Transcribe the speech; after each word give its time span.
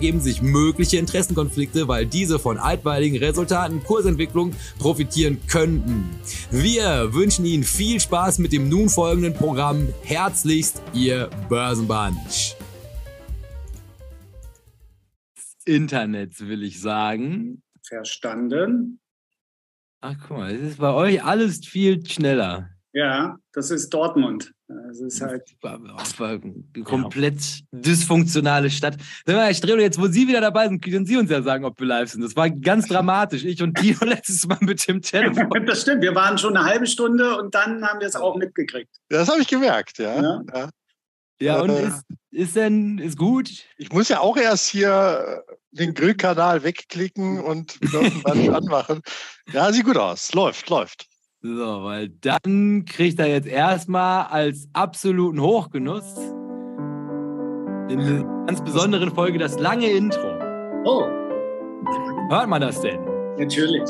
ergeben 0.00 0.20
sich 0.20 0.40
mögliche 0.40 0.96
Interessenkonflikte, 0.96 1.86
weil 1.86 2.06
diese 2.06 2.38
von 2.38 2.56
altweiligen 2.56 3.18
Resultaten 3.18 3.84
Kursentwicklung 3.84 4.54
profitieren 4.78 5.38
könnten. 5.46 6.08
Wir 6.50 7.12
wünschen 7.12 7.44
Ihnen 7.44 7.64
viel 7.64 8.00
Spaß 8.00 8.38
mit 8.38 8.54
dem 8.54 8.70
nun 8.70 8.88
folgenden 8.88 9.34
Programm. 9.34 9.88
Herzlichst 10.02 10.80
Ihr 10.94 11.28
Börsenbunch. 11.50 12.56
Internets 15.66 16.40
will 16.40 16.62
ich 16.62 16.80
sagen. 16.80 17.62
Verstanden. 17.86 19.00
Ach 20.00 20.14
guck 20.26 20.38
mal, 20.38 20.54
es 20.54 20.62
ist 20.62 20.78
bei 20.78 20.94
euch 20.94 21.22
alles 21.22 21.66
viel 21.66 22.06
schneller. 22.06 22.70
Ja, 22.92 23.38
das 23.52 23.70
ist 23.70 23.90
Dortmund. 23.90 24.52
Es 24.90 25.00
ist 25.00 25.20
halt 25.20 25.44
komplett 26.84 27.40
ja. 27.40 27.60
dysfunktionale 27.72 28.70
Stadt. 28.70 28.96
Herr 29.26 29.54
Strelo, 29.54 29.80
jetzt 29.80 30.00
wo 30.00 30.06
Sie 30.06 30.26
wieder 30.26 30.40
dabei 30.40 30.68
sind, 30.68 30.82
können 30.82 31.06
Sie 31.06 31.16
uns 31.16 31.30
ja 31.30 31.42
sagen, 31.42 31.64
ob 31.64 31.78
wir 31.78 31.86
live 31.86 32.10
sind. 32.10 32.22
Das 32.22 32.34
war 32.34 32.50
ganz 32.50 32.88
dramatisch. 32.88 33.44
Ich 33.44 33.62
und 33.62 33.80
Dino 33.80 33.98
letztes 34.04 34.46
Mal 34.46 34.58
mit 34.60 34.86
dem 34.88 35.02
Telefon. 35.02 35.66
das 35.66 35.82
stimmt. 35.82 36.02
Wir 36.02 36.14
waren 36.14 36.36
schon 36.36 36.56
eine 36.56 36.66
halbe 36.66 36.86
Stunde 36.86 37.36
und 37.36 37.54
dann 37.54 37.84
haben 37.84 38.00
wir 38.00 38.08
es 38.08 38.16
auch 38.16 38.36
mitgekriegt. 38.36 38.90
Das 39.08 39.28
habe 39.28 39.40
ich 39.40 39.48
gemerkt, 39.48 39.98
ja. 39.98 40.20
Ja, 40.20 40.42
ja. 40.52 40.70
ja 41.40 41.60
und 41.60 41.70
äh, 41.70 41.86
ist, 41.86 42.04
ist 42.30 42.56
denn, 42.56 42.98
ist 42.98 43.16
gut? 43.16 43.50
Ich 43.76 43.92
muss 43.92 44.08
ja 44.08 44.20
auch 44.20 44.36
erst 44.36 44.68
hier 44.68 45.44
den 45.72 45.94
Grillkanal 45.94 46.64
wegklicken 46.64 47.40
und 47.40 47.78
anmachen. 48.24 49.00
Ja, 49.52 49.72
sieht 49.72 49.84
gut 49.84 49.96
aus. 49.96 50.32
Läuft, 50.34 50.68
läuft. 50.68 51.09
So, 51.42 51.84
weil 51.84 52.10
dann 52.20 52.84
kriegt 52.84 53.18
er 53.18 53.26
jetzt 53.26 53.48
erstmal 53.48 54.26
als 54.26 54.68
absoluten 54.74 55.40
Hochgenuss 55.40 56.14
in 57.88 57.98
einer 57.98 58.44
ganz 58.46 58.62
besonderen 58.62 59.10
Folge 59.10 59.38
das 59.38 59.58
lange 59.58 59.90
Intro. 59.90 60.38
Oh. 60.84 61.06
Hört 62.28 62.46
man 62.46 62.60
das 62.60 62.82
denn? 62.82 63.00
Natürlich. 63.38 63.88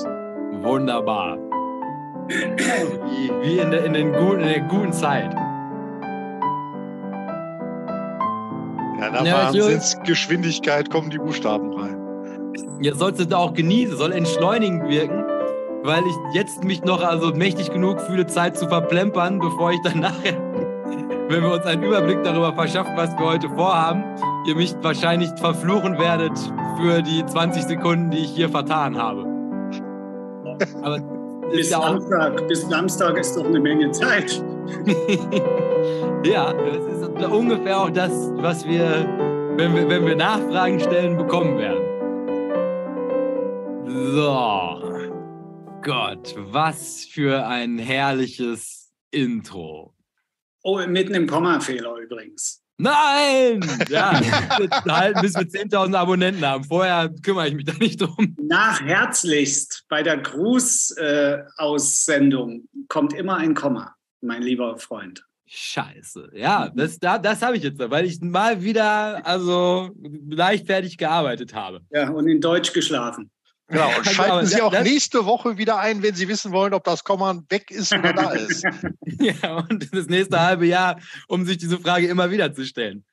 Wunderbar. 0.63 1.39
wie, 2.29 3.59
in, 3.59 3.73
der, 3.73 3.85
in, 3.85 3.95
den 3.95 4.13
guten, 4.13 4.43
in 4.43 4.49
der 4.49 4.61
guten 4.61 4.93
Zeit. 4.93 5.35
Ja, 9.01 9.11
nach 9.11 9.25
ja, 9.25 9.47
Wahnsinnsgeschwindigkeit 9.47 10.89
kommen 10.89 11.11
die 11.11 11.19
Buchstaben 11.19 11.73
rein. 11.73 11.97
Jetzt 12.81 13.01
sollst 13.01 13.19
du 13.21 13.37
auch 13.37 13.55
genießen, 13.55 13.97
soll 13.97 14.13
entschleunigend 14.13 14.89
wirken 14.89 15.30
weil 15.83 16.03
ich 16.07 16.35
jetzt 16.35 16.65
mich 16.65 16.83
noch 16.83 17.03
also 17.03 17.33
mächtig 17.33 17.71
genug 17.73 18.01
fühle, 18.01 18.27
Zeit 18.27 18.57
zu 18.57 18.69
verplempern, 18.69 19.39
bevor 19.39 19.73
ich 19.73 19.81
dann 19.83 20.01
nachher, 20.01 20.37
wenn 21.29 21.43
wir 21.43 21.53
uns 21.53 21.65
einen 21.65 21.83
Überblick 21.83 22.23
darüber 22.25 22.53
verschaffen, 22.53 22.97
was 22.97 23.11
wir 23.17 23.27
heute 23.27 23.49
vorhaben, 23.51 24.05
ihr 24.47 24.57
mich 24.57 24.75
wahrscheinlich 24.83 25.31
verfluchen 25.37 25.99
werdet 25.99 26.37
für 26.79 27.03
die 27.03 27.25
20 27.25 27.63
Sekunden, 27.65 28.11
die 28.11 28.19
ich 28.19 28.31
hier 28.31 28.49
vertan 28.49 28.97
habe. 28.99 29.25
Aber 30.83 30.99
bis, 31.51 31.71
ja 31.71 31.81
Samstag, 31.81 32.49
bis 32.49 32.69
Samstag 32.69 33.19
ist 33.19 33.37
doch 33.37 33.45
eine 33.45 33.61
Menge 33.61 33.91
Zeit. 33.93 34.43
ja, 36.25 36.53
das 36.53 37.01
ist 37.03 37.27
ungefähr 37.27 37.81
auch 37.81 37.91
das, 37.91 38.13
was 38.37 38.67
wir, 38.67 39.07
wenn 39.57 39.75
wir, 39.75 39.89
wenn 39.89 40.07
wir 40.07 40.17
Nachfragen 40.17 40.79
stellen, 40.81 41.17
bekommen 41.17 41.59
werden. 41.59 41.81
So. 44.15 44.80
Gott, 45.83 46.35
was 46.37 47.07
für 47.07 47.47
ein 47.47 47.79
herrliches 47.79 48.93
Intro. 49.11 49.95
Oh, 50.63 50.79
mitten 50.87 51.15
im 51.15 51.27
Kommafehler 51.27 51.97
übrigens. 51.97 52.63
Nein! 52.77 53.65
Ja, 53.89 54.21
halten, 54.89 55.23
bis 55.23 55.35
wir 55.35 55.47
10.000 55.47 55.97
Abonnenten 55.97 56.47
haben. 56.47 56.65
Vorher 56.65 57.09
kümmere 57.23 57.49
ich 57.49 57.55
mich 57.55 57.65
da 57.65 57.73
nicht 57.75 58.03
drum. 58.03 58.37
Nachherzlichst 58.39 59.87
bei 59.89 60.03
der 60.03 60.19
Grußaussendung 60.19 62.51
äh, 62.51 62.61
kommt 62.89 63.15
immer 63.15 63.39
ein 63.39 63.55
Komma, 63.55 63.95
mein 64.21 64.43
lieber 64.43 64.77
Freund. 64.79 65.25
Scheiße. 65.47 66.33
Ja, 66.35 66.71
das, 66.75 66.99
das 66.99 67.41
habe 67.43 67.57
ich 67.57 67.63
jetzt, 67.63 67.79
weil 67.79 68.05
ich 68.05 68.21
mal 68.21 68.63
wieder 68.63 69.27
also 69.27 69.93
leichtfertig 70.29 70.99
gearbeitet 70.99 71.55
habe. 71.55 71.81
Ja, 71.91 72.11
und 72.11 72.29
in 72.29 72.41
Deutsch 72.41 72.75
geschlafen. 72.75 73.31
Genau, 73.71 73.89
und 73.97 74.07
schalten 74.11 74.47
Sie 74.47 74.61
auch 74.61 74.73
nächste 74.83 75.25
Woche 75.25 75.57
wieder 75.57 75.79
ein, 75.79 76.03
wenn 76.03 76.15
Sie 76.15 76.29
wissen 76.29 76.53
wollen, 76.53 76.75
ob 76.75 76.85
das 76.85 77.05
Komma 77.05 77.41
weg 77.49 77.71
ist 77.71 77.93
oder 77.93 78.13
da 78.13 78.31
ist. 78.33 78.65
ja, 79.21 79.65
und 79.71 79.95
das 79.95 80.07
nächste 80.07 80.41
halbe 80.41 80.67
Jahr, 80.67 81.01
um 81.29 81.47
sich 81.47 81.59
diese 81.59 81.79
Frage 81.79 82.09
immer 82.09 82.31
wieder 82.31 82.53
zu 82.53 82.65
stellen. 82.65 83.05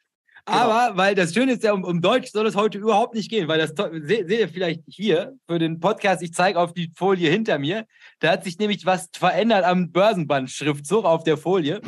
Genau. 0.47 0.59
Aber, 0.59 0.95
weil 0.95 1.13
das 1.13 1.33
Schöne 1.33 1.51
ist 1.51 1.63
ja, 1.63 1.73
um, 1.73 1.83
um, 1.83 1.99
Deutsch 1.99 2.31
soll 2.31 2.47
es 2.47 2.55
heute 2.55 2.77
überhaupt 2.77 3.13
nicht 3.13 3.29
gehen, 3.29 3.49
weil 3.49 3.59
das 3.59 3.73
seht 4.07 4.29
ihr 4.29 4.47
vielleicht 4.47 4.81
hier 4.87 5.37
für 5.45 5.59
den 5.59 5.81
Podcast, 5.81 6.23
ich 6.23 6.33
zeige 6.33 6.57
auf 6.57 6.73
die 6.73 6.89
Folie 6.95 7.29
hinter 7.29 7.59
mir, 7.59 7.85
da 8.19 8.31
hat 8.31 8.45
sich 8.45 8.57
nämlich 8.57 8.85
was 8.85 9.09
verändert 9.13 9.65
am 9.65 9.91
Börsenband-Schriftzug 9.91 11.03
auf 11.03 11.25
der 11.25 11.35
Folie. 11.35 11.81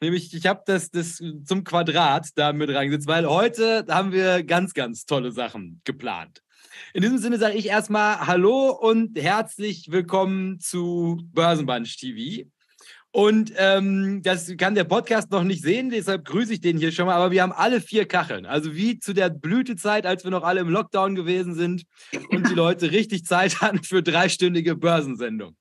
Nämlich, 0.00 0.32
ich 0.32 0.46
habe 0.46 0.62
das, 0.64 0.90
das 0.90 1.22
zum 1.44 1.62
Quadrat 1.62 2.28
da 2.36 2.54
mit 2.54 2.70
reingesetzt, 2.70 3.06
weil 3.06 3.28
heute 3.28 3.84
haben 3.90 4.12
wir 4.12 4.42
ganz, 4.44 4.72
ganz 4.72 5.04
tolle 5.04 5.30
Sachen 5.30 5.82
geplant. 5.84 6.42
In 6.92 7.02
diesem 7.02 7.18
Sinne 7.18 7.38
sage 7.38 7.56
ich 7.56 7.66
erstmal 7.66 8.26
Hallo 8.26 8.70
und 8.70 9.20
herzlich 9.20 9.90
willkommen 9.90 10.58
zu 10.60 11.18
Börsenbunch 11.32 11.96
TV. 11.96 12.48
Und 13.12 13.52
ähm, 13.56 14.20
das 14.22 14.54
kann 14.58 14.74
der 14.74 14.84
Podcast 14.84 15.30
noch 15.30 15.42
nicht 15.42 15.62
sehen, 15.62 15.88
deshalb 15.88 16.26
grüße 16.26 16.52
ich 16.52 16.60
den 16.60 16.76
hier 16.76 16.92
schon 16.92 17.06
mal. 17.06 17.14
Aber 17.14 17.30
wir 17.30 17.42
haben 17.42 17.52
alle 17.52 17.80
vier 17.80 18.06
Kacheln. 18.06 18.44
Also 18.44 18.74
wie 18.74 18.98
zu 18.98 19.14
der 19.14 19.30
Blütezeit, 19.30 20.04
als 20.04 20.24
wir 20.24 20.30
noch 20.30 20.42
alle 20.42 20.60
im 20.60 20.68
Lockdown 20.68 21.14
gewesen 21.14 21.54
sind 21.54 21.84
und 22.30 22.50
die 22.50 22.54
Leute 22.54 22.90
richtig 22.92 23.24
Zeit 23.24 23.62
hatten 23.62 23.82
für 23.82 24.02
dreistündige 24.02 24.76
Börsensendung. 24.76 25.56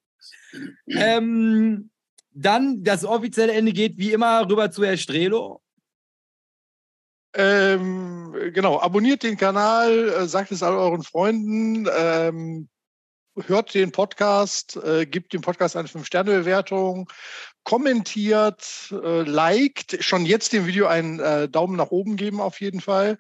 Ähm, 0.88 1.90
dann 2.32 2.84
das 2.84 3.04
offizielle 3.04 3.54
Ende 3.54 3.74
geht 3.74 3.98
wie 3.98 4.14
immer 4.14 4.50
rüber 4.50 4.72
zu 4.72 4.86
Herr 4.86 4.96
Strelo. 4.96 5.62
Ähm, 7.38 8.34
genau, 8.54 8.80
abonniert 8.80 9.24
den 9.24 9.36
Kanal, 9.36 10.10
äh, 10.10 10.28
sagt 10.28 10.52
es 10.52 10.64
all 10.64 10.74
euren 10.74 11.04
Freunden, 11.04 11.86
ähm, 11.94 12.70
hört 13.46 13.74
den 13.74 13.92
Podcast, 13.92 14.78
äh, 14.78 15.06
gibt 15.06 15.34
dem 15.34 15.42
Podcast 15.42 15.76
eine 15.76 15.90
5-Sterne-Bewertung, 15.90 17.12
kommentiert, 17.66 18.90
äh, 18.92 19.24
liked, 19.24 20.02
schon 20.02 20.26
jetzt 20.26 20.54
dem 20.54 20.66
Video 20.66 20.88
einen 20.88 21.20
äh, 21.20 21.50
Daumen 21.50 21.76
nach 21.76 21.92
oben 21.92 22.16
geben 22.16 22.40
auf 22.40 22.62
jeden 22.62 22.80
Fall 22.80 23.20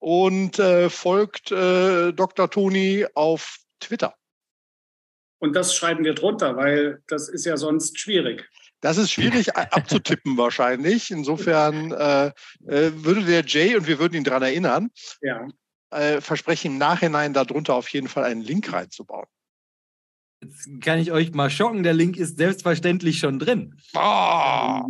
und 0.00 0.58
äh, 0.58 0.90
folgt 0.90 1.50
äh, 1.50 2.12
Dr. 2.12 2.50
Toni 2.50 3.06
auf 3.14 3.56
Twitter. 3.80 4.14
Und 5.38 5.54
das 5.54 5.74
schreiben 5.74 6.04
wir 6.04 6.14
drunter, 6.14 6.56
weil 6.56 7.02
das 7.08 7.28
ist 7.30 7.46
ja 7.46 7.56
sonst 7.56 7.98
schwierig. 7.98 8.48
Das 8.80 8.98
ist 8.98 9.10
schwierig 9.10 9.56
abzutippen 9.56 10.36
wahrscheinlich. 10.36 11.10
Insofern 11.10 11.92
äh, 11.92 12.26
äh, 12.66 12.92
würde 12.94 13.24
der 13.24 13.44
Jay, 13.44 13.76
und 13.76 13.86
wir 13.86 13.98
würden 13.98 14.14
ihn 14.14 14.24
daran 14.24 14.42
erinnern, 14.42 14.90
ja. 15.22 15.46
äh, 15.90 16.20
versprechen, 16.20 16.72
im 16.72 16.78
Nachhinein 16.78 17.32
darunter 17.32 17.74
auf 17.74 17.88
jeden 17.88 18.08
Fall 18.08 18.24
einen 18.24 18.42
Link 18.42 18.72
reinzubauen. 18.72 19.26
Jetzt 20.42 20.68
kann 20.82 20.98
ich 20.98 21.12
euch 21.12 21.32
mal 21.32 21.48
schocken, 21.48 21.82
der 21.82 21.94
Link 21.94 22.18
ist 22.18 22.36
selbstverständlich 22.36 23.18
schon 23.18 23.38
drin. 23.38 23.74
Oh. 23.94 24.80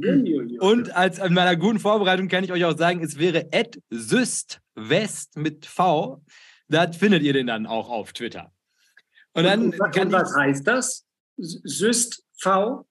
Und 0.58 0.94
als 0.94 1.18
in 1.18 1.34
meiner 1.34 1.54
guten 1.54 1.78
Vorbereitung 1.78 2.26
kann 2.28 2.42
ich 2.42 2.50
euch 2.50 2.64
auch 2.64 2.76
sagen, 2.76 3.02
es 3.02 3.16
wäre 3.16 3.48
syst 3.90 4.60
West 4.74 5.36
mit 5.36 5.64
V. 5.64 6.22
Das 6.68 6.96
findet 6.96 7.22
ihr 7.22 7.32
den 7.32 7.46
dann 7.46 7.66
auch 7.66 7.88
auf 7.88 8.12
Twitter. 8.12 8.52
Und 9.34 9.44
dann 9.44 9.72
und, 9.72 9.80
und 9.80 10.12
was 10.12 10.34
heißt 10.34 10.66
das? 10.66 11.06
Syst 11.36 12.24
V? 12.38 12.84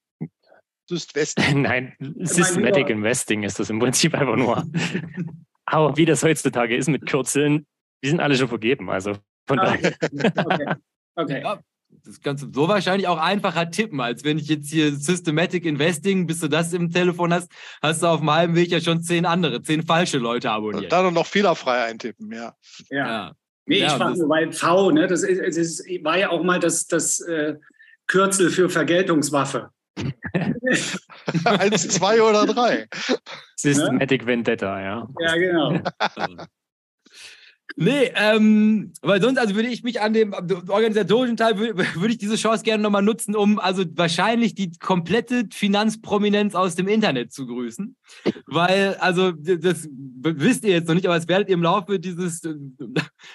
Südwest. 0.87 1.39
Nein, 1.53 1.93
Systematic 2.19 2.89
Investing 2.89 3.43
ist 3.43 3.59
das 3.59 3.69
im 3.69 3.79
Prinzip 3.79 4.13
einfach 4.13 4.35
nur. 4.35 4.65
Aber 5.65 5.97
wie 5.97 6.05
das 6.05 6.23
heutzutage 6.23 6.75
ist 6.75 6.87
mit 6.87 7.05
Kürzeln, 7.07 7.65
die 8.03 8.09
sind 8.09 8.19
alle 8.19 8.35
schon 8.35 8.47
vergeben. 8.47 8.89
Also 8.89 9.13
von 9.47 9.59
ah, 9.59 9.65
daher. 9.65 9.93
Okay. 10.37 10.75
okay. 11.15 11.41
Ja, 11.41 11.59
das 12.03 12.21
kannst 12.21 12.43
du 12.43 12.51
so 12.53 12.67
wahrscheinlich 12.67 13.07
auch 13.07 13.17
einfacher 13.17 13.69
tippen, 13.71 13.99
als 13.99 14.23
wenn 14.23 14.37
ich 14.37 14.47
jetzt 14.47 14.69
hier 14.69 14.91
Systematic 14.91 15.65
Investing, 15.65 16.27
bis 16.27 16.39
du 16.39 16.47
das 16.47 16.73
im 16.73 16.91
Telefon 16.91 17.33
hast, 17.33 17.49
hast 17.81 18.03
du 18.03 18.07
auf 18.07 18.19
dem 18.19 18.31
halben 18.31 18.55
Weg 18.55 18.69
ja 18.69 18.79
schon 18.79 19.01
zehn 19.01 19.25
andere, 19.25 19.61
zehn 19.61 19.83
falsche 19.83 20.17
Leute 20.17 20.51
abonniert. 20.51 20.83
Und 20.83 20.91
dann 20.91 21.13
noch 21.13 21.25
fehlerfrei 21.25 21.85
eintippen, 21.85 22.31
ja. 22.31 22.53
Ja. 22.89 23.07
ja. 23.07 23.31
Nee, 23.67 23.79
ja, 23.79 23.87
ich 23.87 23.93
frage 23.93 24.19
nur, 24.19 24.29
weil 24.29 24.51
V, 24.51 24.91
ne, 24.91 25.07
das, 25.07 25.23
ist, 25.23 25.57
das 25.57 25.79
war 26.03 26.19
ja 26.19 26.29
auch 26.29 26.43
mal 26.43 26.59
das, 26.59 26.85
das 26.85 27.19
äh, 27.21 27.55
Kürzel 28.05 28.51
für 28.51 28.69
Vergeltungswaffe. 28.69 29.71
Eins, 31.45 31.87
zwei 31.89 32.21
oder 32.21 32.45
drei. 32.45 32.87
Systematic 33.55 34.21
ne? 34.21 34.27
Vendetta, 34.27 34.81
ja. 34.81 35.07
Ja, 35.19 35.35
genau. 35.35 35.79
Nee, 37.77 38.09
ähm, 38.15 38.93
weil 39.01 39.21
sonst, 39.21 39.37
also 39.37 39.53
würde 39.53 39.67
ich 39.67 39.83
mich 39.83 39.99
an 39.99 40.13
dem 40.13 40.33
organisatorischen 40.33 41.35
Teil, 41.35 41.57
würde, 41.57 41.75
würde 41.95 42.13
ich 42.13 42.17
diese 42.17 42.37
Chance 42.37 42.63
gerne 42.63 42.81
nochmal 42.81 43.01
nutzen, 43.01 43.35
um 43.35 43.59
also 43.59 43.83
wahrscheinlich 43.95 44.55
die 44.55 44.71
komplette 44.79 45.47
Finanzprominenz 45.51 46.55
aus 46.55 46.75
dem 46.75 46.87
Internet 46.87 47.33
zu 47.33 47.45
grüßen. 47.45 47.97
Weil, 48.45 48.95
also, 48.95 49.31
das 49.31 49.89
wisst 49.89 50.63
ihr 50.63 50.71
jetzt 50.71 50.87
noch 50.87 50.95
nicht, 50.95 51.05
aber 51.05 51.17
es 51.17 51.27
werdet 51.27 51.49
ihr 51.49 51.55
im 51.55 51.63
Laufe 51.63 51.99
dieses 51.99 52.45
äh, 52.45 52.55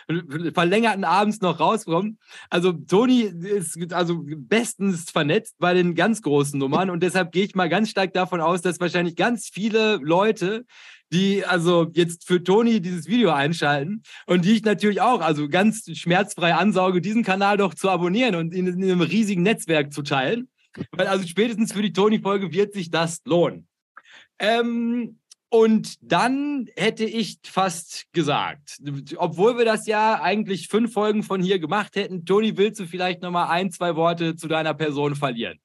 verlängerten 0.55 1.05
Abends 1.05 1.43
noch 1.43 1.61
rauskommen. 1.61 2.19
Also, 2.49 2.73
Toni 2.73 3.21
ist 3.21 3.93
also 3.93 4.25
bestens 4.25 5.11
vernetzt 5.11 5.57
bei 5.59 5.75
den 5.75 5.95
ganz 5.95 6.23
großen 6.23 6.59
Nummern 6.59 6.89
und 6.89 7.03
deshalb 7.03 7.33
gehe 7.33 7.45
ich 7.45 7.55
mal 7.55 7.69
ganz 7.69 7.91
stark 7.91 8.15
davon 8.15 8.41
aus, 8.41 8.63
dass 8.63 8.81
wahrscheinlich 8.81 9.17
ganz 9.17 9.51
viele 9.53 9.97
Leute 9.97 10.65
die 11.13 11.45
also 11.45 11.91
jetzt 11.93 12.27
für 12.27 12.43
Toni 12.43 12.81
dieses 12.81 13.07
Video 13.07 13.31
einschalten 13.31 14.03
und 14.27 14.45
die 14.45 14.53
ich 14.53 14.63
natürlich 14.63 15.01
auch 15.01 15.21
also 15.21 15.49
ganz 15.49 15.85
schmerzfrei 15.95 16.55
ansauge, 16.55 17.01
diesen 17.01 17.25
Kanal 17.25 17.57
doch 17.57 17.75
zu 17.75 17.91
abonnieren 17.91 18.37
und 18.37 18.55
in, 18.55 18.67
in 18.67 18.83
einem 18.83 19.01
riesigen 19.01 19.43
Netzwerk 19.43 19.93
zu 19.93 20.03
teilen. 20.03 20.49
Weil 20.93 21.09
also 21.09 21.27
spätestens 21.27 21.73
für 21.73 21.83
die 21.83 21.93
Toni-Folge 21.93 22.53
wird 22.53 22.75
sich 22.75 22.91
das 22.91 23.21
lohnen. 23.25 23.67
Ähm, 24.39 25.19
und 25.53 25.97
dann 26.01 26.69
hätte 26.77 27.05
ich 27.05 27.39
fast 27.45 28.07
gesagt, 28.13 28.81
obwohl 29.17 29.59
wir 29.59 29.65
das 29.65 29.89
ja 29.89 30.23
eigentlich 30.23 30.69
fünf 30.69 30.93
Folgen 30.93 31.25
von 31.25 31.43
hier 31.43 31.59
gemacht 31.59 31.97
hätten, 31.97 32.25
Toni, 32.25 32.57
willst 32.57 32.79
du 32.79 32.87
vielleicht 32.87 33.21
nochmal 33.21 33.49
ein, 33.49 33.73
zwei 33.73 33.97
Worte 33.97 34.37
zu 34.37 34.47
deiner 34.47 34.75
Person 34.75 35.17
verlieren? 35.17 35.59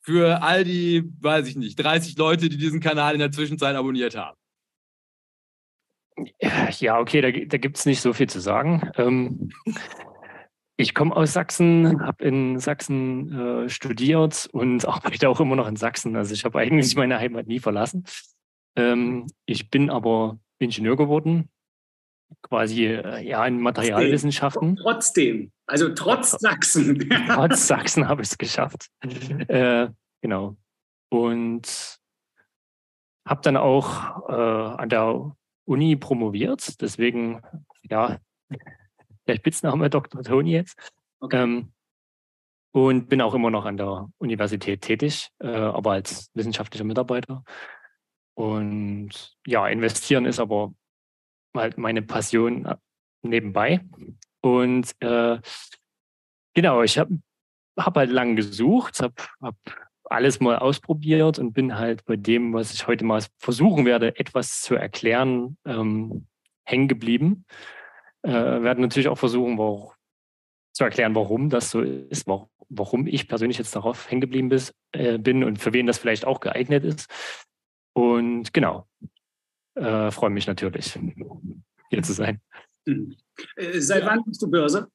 Für 0.00 0.42
all 0.42 0.64
die, 0.64 1.04
weiß 1.20 1.46
ich 1.46 1.56
nicht, 1.56 1.78
30 1.78 2.16
Leute, 2.16 2.48
die 2.48 2.56
diesen 2.56 2.80
Kanal 2.80 3.12
in 3.12 3.18
der 3.18 3.30
Zwischenzeit 3.30 3.76
abonniert 3.76 4.16
haben. 4.16 4.37
Ja, 6.78 6.98
okay, 6.98 7.20
da, 7.20 7.30
da 7.30 7.58
gibt 7.58 7.78
es 7.78 7.86
nicht 7.86 8.00
so 8.00 8.12
viel 8.12 8.28
zu 8.28 8.40
sagen. 8.40 8.90
Ähm, 8.96 9.50
ich 10.80 10.94
komme 10.94 11.14
aus 11.14 11.32
Sachsen, 11.32 12.00
habe 12.06 12.24
in 12.24 12.58
Sachsen 12.60 13.32
äh, 13.32 13.68
studiert 13.68 14.48
und 14.52 14.84
arbeite 14.88 15.28
auch 15.28 15.40
immer 15.40 15.56
noch 15.56 15.68
in 15.68 15.76
Sachsen. 15.76 16.16
Also 16.16 16.32
ich 16.34 16.44
habe 16.44 16.58
eigentlich 16.60 16.94
meine 16.96 17.18
Heimat 17.18 17.46
nie 17.48 17.58
verlassen. 17.58 18.04
Ähm, 18.76 19.26
ich 19.44 19.70
bin 19.70 19.90
aber 19.90 20.38
Ingenieur 20.60 20.96
geworden, 20.96 21.48
quasi 22.42 22.86
äh, 22.86 23.26
ja 23.26 23.44
in 23.44 23.60
Materialwissenschaften. 23.60 24.76
Trotzdem, 24.76 25.50
also 25.66 25.88
trotz 25.94 26.30
Sachsen. 26.30 27.10
trotz 27.28 27.66
Sachsen 27.66 28.06
habe 28.06 28.22
ich 28.22 28.28
es 28.28 28.38
geschafft. 28.38 28.88
Äh, 29.48 29.88
genau. 30.22 30.56
Und 31.10 31.98
habe 33.26 33.40
dann 33.42 33.56
auch 33.56 34.28
äh, 34.28 34.80
an 34.80 34.88
der 34.88 35.36
Uni 35.68 35.96
promoviert. 35.96 36.80
Deswegen, 36.80 37.42
ja, 37.82 38.18
der 39.26 39.36
Spitzname 39.36 39.90
Dr. 39.90 40.22
Toni 40.22 40.52
jetzt. 40.52 40.78
Okay. 41.20 41.42
Ähm, 41.42 41.72
und 42.72 43.08
bin 43.08 43.20
auch 43.20 43.34
immer 43.34 43.50
noch 43.50 43.64
an 43.64 43.76
der 43.76 44.08
Universität 44.18 44.82
tätig, 44.82 45.30
äh, 45.40 45.48
aber 45.48 45.92
als 45.92 46.30
wissenschaftlicher 46.34 46.84
Mitarbeiter. 46.84 47.44
Und 48.34 49.36
ja, 49.46 49.66
investieren 49.68 50.26
ist 50.26 50.38
aber 50.38 50.74
halt 51.56 51.76
meine 51.76 52.02
Passion 52.02 52.66
äh, 52.66 52.76
nebenbei. 53.22 53.80
Und 54.40 54.94
äh, 55.00 55.40
genau, 56.54 56.82
ich 56.82 56.98
habe 56.98 57.18
hab 57.76 57.96
halt 57.96 58.10
lange 58.10 58.36
gesucht, 58.36 59.00
habe 59.00 59.14
hab 59.40 59.56
alles 60.10 60.40
mal 60.40 60.58
ausprobiert 60.58 61.38
und 61.38 61.52
bin 61.52 61.78
halt 61.78 62.04
bei 62.04 62.16
dem, 62.16 62.52
was 62.52 62.72
ich 62.72 62.86
heute 62.86 63.04
mal 63.04 63.22
versuchen 63.38 63.84
werde, 63.84 64.18
etwas 64.18 64.60
zu 64.60 64.74
erklären, 64.74 65.56
ähm, 65.64 66.26
hängen 66.64 66.88
geblieben. 66.88 67.44
Äh, 68.22 68.32
werden 68.32 68.80
natürlich 68.80 69.08
auch 69.08 69.18
versuchen, 69.18 69.58
warum, 69.58 69.92
zu 70.72 70.84
erklären, 70.84 71.14
warum 71.14 71.50
das 71.50 71.70
so 71.70 71.80
ist, 71.80 72.26
warum, 72.26 72.48
warum 72.68 73.06
ich 73.06 73.28
persönlich 73.28 73.58
jetzt 73.58 73.74
darauf 73.74 74.10
hängen 74.10 74.20
geblieben 74.20 74.48
bis, 74.48 74.74
äh, 74.92 75.18
bin 75.18 75.44
und 75.44 75.58
für 75.58 75.72
wen 75.72 75.86
das 75.86 75.98
vielleicht 75.98 76.24
auch 76.24 76.40
geeignet 76.40 76.84
ist. 76.84 77.08
Und 77.94 78.52
genau, 78.52 78.86
äh, 79.74 80.10
freue 80.10 80.30
mich 80.30 80.46
natürlich, 80.46 80.98
hier 81.90 82.02
zu 82.02 82.12
sein. 82.12 82.40
Hm. 82.86 83.16
Äh, 83.56 83.80
seit 83.80 84.04
wann 84.04 84.24
bist 84.24 84.42
du 84.42 84.50
Börse? 84.50 84.88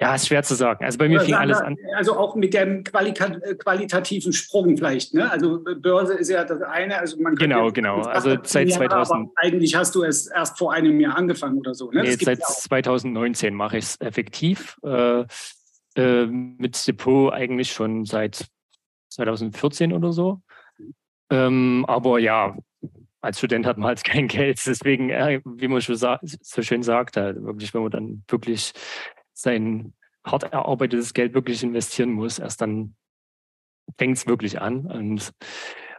Ja, 0.00 0.14
ist 0.14 0.28
schwer 0.28 0.42
zu 0.42 0.54
sagen. 0.54 0.82
Also 0.82 0.96
bei 0.96 1.08
mir 1.08 1.20
fing 1.20 1.34
alles 1.34 1.58
an. 1.58 1.76
Also 1.94 2.16
auch 2.16 2.34
mit 2.34 2.54
dem 2.54 2.84
qualitativen 2.84 4.32
Sprung 4.32 4.76
vielleicht. 4.78 5.12
Ne? 5.12 5.30
Also 5.30 5.62
Börse 5.62 6.14
ist 6.14 6.30
ja 6.30 6.42
das 6.44 6.62
eine. 6.62 6.98
Also 6.98 7.20
man 7.20 7.34
genau, 7.34 7.70
genau. 7.70 8.00
Also 8.00 8.30
seit 8.42 8.72
2000. 8.72 9.28
eigentlich 9.36 9.74
hast 9.74 9.94
du 9.94 10.02
es 10.02 10.28
erst 10.28 10.56
vor 10.56 10.72
einem 10.72 10.98
Jahr 11.00 11.18
angefangen 11.18 11.58
oder 11.58 11.74
so. 11.74 11.90
Ne? 11.90 12.02
Nee, 12.02 12.12
seit 12.12 12.38
ja 12.38 12.46
2019 12.46 13.54
mache 13.54 13.76
ich 13.76 13.84
es 13.84 14.00
effektiv. 14.00 14.78
Äh, 14.82 15.24
äh, 15.96 16.26
mit 16.26 16.86
Depot 16.86 17.32
eigentlich 17.34 17.72
schon 17.72 18.06
seit 18.06 18.46
2014 19.10 19.92
oder 19.92 20.12
so. 20.12 20.40
Ähm, 21.28 21.84
aber 21.86 22.18
ja, 22.18 22.56
als 23.20 23.38
Student 23.38 23.66
hat 23.66 23.76
man 23.76 23.88
halt 23.88 24.04
kein 24.04 24.28
Geld. 24.28 24.60
Deswegen, 24.64 25.10
äh, 25.10 25.42
wie 25.44 25.68
man 25.68 25.82
schon 25.82 25.96
so 25.96 26.62
schön 26.62 26.82
sagt, 26.82 27.18
halt 27.18 27.42
wirklich, 27.42 27.74
wenn 27.74 27.82
man 27.82 27.90
dann 27.90 28.24
wirklich 28.28 28.72
sein 29.42 29.94
hart 30.24 30.44
erarbeitetes 30.44 31.14
Geld 31.14 31.34
wirklich 31.34 31.62
investieren 31.62 32.12
muss, 32.12 32.38
erst 32.38 32.60
dann 32.60 32.96
fängt 33.98 34.16
es 34.16 34.26
wirklich 34.26 34.60
an. 34.60 34.86
Und, 34.86 35.32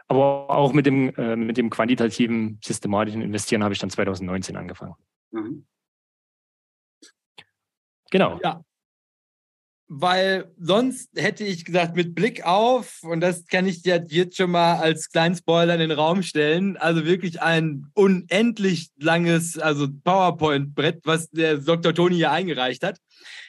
aber 0.08 0.50
auch 0.50 0.72
mit 0.72 0.86
dem, 0.86 1.14
äh, 1.16 1.36
mit 1.36 1.56
dem 1.56 1.70
quantitativen, 1.70 2.58
systematischen 2.62 3.22
Investieren 3.22 3.64
habe 3.64 3.74
ich 3.74 3.80
dann 3.80 3.90
2019 3.90 4.56
angefangen. 4.56 4.94
Mhm. 5.30 5.66
Genau. 8.10 8.38
Ja. 8.42 8.62
Weil 9.94 10.50
sonst 10.58 11.10
hätte 11.16 11.44
ich 11.44 11.66
gesagt, 11.66 11.96
mit 11.96 12.14
Blick 12.14 12.46
auf, 12.46 13.00
und 13.02 13.20
das 13.20 13.46
kann 13.46 13.66
ich 13.66 13.82
dir 13.82 14.02
jetzt 14.08 14.38
schon 14.38 14.50
mal 14.50 14.76
als 14.76 15.10
kleinen 15.10 15.34
Spoiler 15.34 15.74
in 15.74 15.80
den 15.80 15.90
Raum 15.90 16.22
stellen, 16.22 16.78
also 16.78 17.04
wirklich 17.04 17.42
ein 17.42 17.86
unendlich 17.92 18.88
langes, 18.98 19.58
also 19.58 19.88
PowerPoint-Brett, 20.04 21.00
was 21.04 21.28
der 21.28 21.58
Dr. 21.58 21.94
Toni 21.94 22.16
hier 22.16 22.30
eingereicht 22.30 22.82
hat 22.82 22.98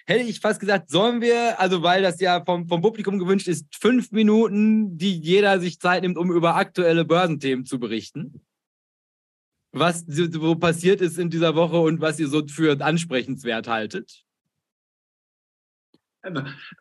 hätte 0.05 0.29
ich 0.29 0.39
fast 0.39 0.59
gesagt, 0.59 0.89
sollen 0.89 1.21
wir, 1.21 1.59
also 1.59 1.83
weil 1.83 2.01
das 2.01 2.19
ja 2.19 2.43
vom, 2.43 2.67
vom 2.67 2.81
Publikum 2.81 3.19
gewünscht 3.19 3.47
ist, 3.47 3.73
fünf 3.75 4.12
Minuten, 4.12 4.97
die 4.97 5.17
jeder 5.17 5.59
sich 5.59 5.79
Zeit 5.79 6.03
nimmt, 6.03 6.17
um 6.17 6.31
über 6.31 6.55
aktuelle 6.55 7.05
Börsenthemen 7.05 7.65
zu 7.65 7.79
berichten. 7.79 8.41
Was 9.71 10.03
so 10.05 10.55
passiert 10.55 11.01
ist 11.01 11.17
in 11.17 11.29
dieser 11.29 11.55
Woche 11.55 11.77
und 11.77 12.00
was 12.00 12.19
ihr 12.19 12.27
so 12.27 12.45
für 12.45 12.79
ansprechenswert 12.79 13.67
haltet? 13.67 14.23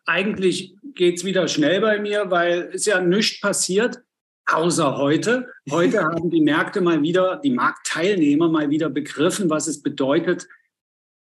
Eigentlich 0.05 0.75
geht 0.95 1.17
es 1.17 1.25
wieder 1.25 1.47
schnell 1.47 1.81
bei 1.81 1.99
mir, 1.99 2.31
weil 2.31 2.69
es 2.73 2.85
ja 2.85 3.01
nichts 3.01 3.41
passiert, 3.41 4.01
außer 4.45 4.97
heute. 4.97 5.49
Heute 5.69 6.03
haben 6.03 6.29
die 6.29 6.41
Märkte 6.41 6.81
mal 6.81 7.01
wieder, 7.01 7.41
die 7.43 7.51
Marktteilnehmer 7.51 8.49
mal 8.49 8.69
wieder 8.69 8.89
begriffen, 8.89 9.49
was 9.49 9.67
es 9.67 9.81
bedeutet, 9.81 10.47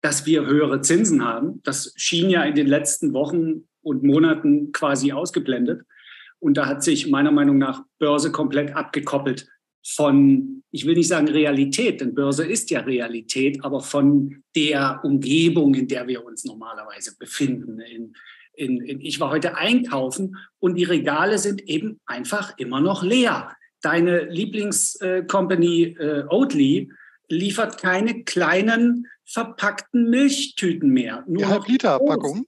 dass 0.01 0.25
wir 0.25 0.45
höhere 0.45 0.81
Zinsen 0.81 1.25
haben. 1.25 1.61
Das 1.63 1.93
schien 1.97 2.29
ja 2.29 2.43
in 2.43 2.55
den 2.55 2.67
letzten 2.67 3.13
Wochen 3.13 3.67
und 3.81 4.03
Monaten 4.03 4.71
quasi 4.71 5.11
ausgeblendet. 5.11 5.83
Und 6.39 6.55
da 6.55 6.67
hat 6.67 6.83
sich 6.83 7.09
meiner 7.09 7.31
Meinung 7.31 7.57
nach 7.57 7.83
Börse 7.99 8.31
komplett 8.31 8.75
abgekoppelt 8.75 9.49
von, 9.95 10.63
ich 10.71 10.85
will 10.85 10.95
nicht 10.95 11.07
sagen 11.07 11.29
Realität, 11.29 12.01
denn 12.01 12.13
Börse 12.13 12.45
ist 12.45 12.69
ja 12.71 12.81
Realität, 12.81 13.63
aber 13.63 13.79
von 13.79 14.43
der 14.55 14.99
Umgebung, 15.03 15.73
in 15.75 15.87
der 15.87 16.07
wir 16.07 16.25
uns 16.25 16.43
normalerweise 16.43 17.15
befinden. 17.17 17.79
In, 17.79 18.13
in, 18.53 18.81
in, 18.81 19.01
ich 19.01 19.19
war 19.19 19.29
heute 19.29 19.55
einkaufen 19.55 20.35
und 20.59 20.75
die 20.75 20.83
Regale 20.83 21.37
sind 21.37 21.61
eben 21.69 22.01
einfach 22.05 22.57
immer 22.57 22.81
noch 22.81 23.01
leer. 23.01 23.55
Deine 23.81 24.25
Lieblingscompany 24.25 25.83
äh, 25.83 26.19
äh, 26.19 26.25
Oatly 26.29 26.91
liefert 27.29 27.79
keine 27.79 28.23
kleinen 28.23 29.07
verpackten 29.25 30.09
Milchtüten 30.09 30.89
mehr. 30.89 31.23
Nur 31.27 31.41
ja, 31.41 31.63
Liter 31.65 31.99
Packung. 31.99 32.45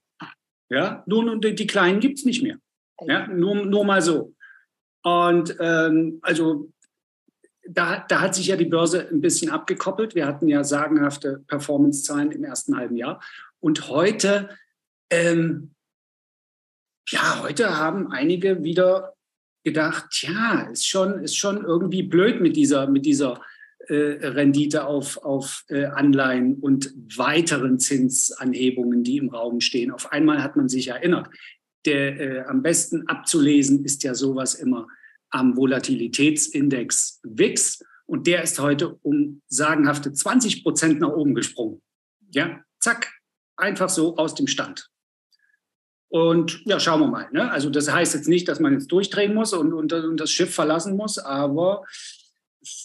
Ja, 0.69 1.03
nur 1.07 1.39
die, 1.39 1.55
die 1.55 1.67
kleinen 1.67 1.99
gibt 1.99 2.19
es 2.19 2.25
nicht 2.25 2.43
mehr. 2.43 2.57
Ja, 3.05 3.27
nur, 3.27 3.65
nur 3.65 3.85
mal 3.85 4.01
so. 4.01 4.33
Und 5.03 5.55
ähm, 5.59 6.19
also 6.21 6.69
da, 7.71 8.05
da 8.07 8.21
hat 8.21 8.35
sich 8.35 8.47
ja 8.47 8.55
die 8.55 8.65
Börse 8.65 9.07
ein 9.09 9.21
bisschen 9.21 9.51
abgekoppelt. 9.51 10.15
Wir 10.15 10.25
hatten 10.25 10.47
ja 10.47 10.63
sagenhafte 10.63 11.43
Performance-Zahlen 11.47 12.31
im 12.31 12.43
ersten 12.43 12.75
halben 12.75 12.95
Jahr. 12.95 13.21
Und 13.59 13.89
heute, 13.89 14.49
ähm, 15.09 15.71
ja, 17.09 17.41
heute 17.43 17.77
haben 17.77 18.11
einige 18.11 18.63
wieder 18.63 19.13
gedacht, 19.63 20.23
ja, 20.23 20.69
ist 20.71 20.87
schon, 20.87 21.23
ist 21.23 21.37
schon 21.37 21.63
irgendwie 21.63 22.03
blöd 22.03 22.41
mit 22.41 22.55
dieser, 22.55 22.87
mit 22.87 23.05
dieser 23.05 23.41
äh, 23.87 24.27
Rendite 24.27 24.85
auf, 24.85 25.17
auf 25.17 25.65
äh, 25.67 25.85
Anleihen 25.85 26.55
und 26.55 26.93
weiteren 27.17 27.79
Zinsanhebungen, 27.79 29.03
die 29.03 29.17
im 29.17 29.29
Raum 29.29 29.61
stehen. 29.61 29.91
Auf 29.91 30.11
einmal 30.11 30.41
hat 30.41 30.55
man 30.55 30.69
sich 30.69 30.87
erinnert. 30.87 31.27
Der 31.85 32.19
äh, 32.19 32.39
am 32.41 32.61
besten 32.61 33.07
abzulesen 33.07 33.85
ist 33.85 34.03
ja 34.03 34.15
sowas 34.15 34.55
immer 34.55 34.87
am 35.29 35.55
Volatilitätsindex 35.55 37.21
WIX 37.23 37.83
und 38.05 38.25
der 38.27 38.43
ist 38.43 38.59
heute 38.59 38.95
um 39.03 39.41
sagenhafte 39.47 40.11
20 40.11 40.63
Prozent 40.63 40.99
nach 40.99 41.09
oben 41.09 41.35
gesprungen. 41.35 41.81
Ja, 42.31 42.61
zack, 42.79 43.11
einfach 43.55 43.89
so 43.89 44.17
aus 44.17 44.35
dem 44.35 44.47
Stand. 44.47 44.89
Und 46.07 46.61
ja, 46.65 46.79
schauen 46.79 47.01
wir 47.01 47.07
mal. 47.07 47.29
Ne? 47.31 47.51
Also 47.51 47.69
das 47.69 47.91
heißt 47.91 48.15
jetzt 48.15 48.27
nicht, 48.27 48.47
dass 48.47 48.59
man 48.59 48.73
jetzt 48.73 48.87
durchdrehen 48.87 49.35
muss 49.35 49.53
und, 49.53 49.73
und, 49.73 49.93
und 49.93 50.19
das 50.19 50.31
Schiff 50.31 50.53
verlassen 50.53 50.97
muss, 50.97 51.19
aber 51.19 51.83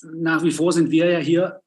nach 0.02 0.42
wie 0.42 0.50
vor 0.50 0.72
sind 0.72 0.90
wir 0.90 1.10
ja 1.10 1.18
hier 1.18 1.60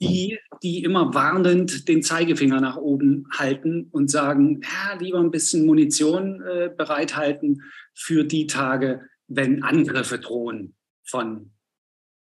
die, 0.00 0.38
die 0.62 0.82
immer 0.82 1.14
warnend 1.14 1.86
den 1.88 2.02
Zeigefinger 2.02 2.60
nach 2.60 2.76
oben 2.76 3.28
halten 3.30 3.88
und 3.92 4.10
sagen, 4.10 4.62
ja, 4.62 4.98
lieber 4.98 5.20
ein 5.20 5.30
bisschen 5.30 5.66
Munition 5.66 6.42
äh, 6.42 6.70
bereithalten 6.76 7.62
für 7.94 8.24
die 8.24 8.46
Tage, 8.46 9.02
wenn 9.36 9.62
Angriffe 9.62 10.18
drohen 10.18 10.74
von, 11.04 11.52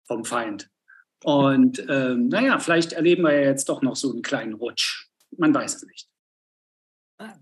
vom 0.06 0.26
Feind. 0.26 0.70
Und 1.24 1.84
ähm, 1.90 2.30
naja, 2.30 2.60
vielleicht 2.60 2.94
erleben 2.94 3.24
wir 3.24 3.34
ja 3.34 3.50
jetzt 3.50 3.68
doch 3.70 3.82
noch 3.82 3.96
so 3.96 4.12
einen 4.12 4.22
kleinen 4.22 4.54
Rutsch. 4.54 5.08
Man 5.38 5.54
weiß 5.54 5.76
es 5.76 5.84
nicht. 5.84 6.08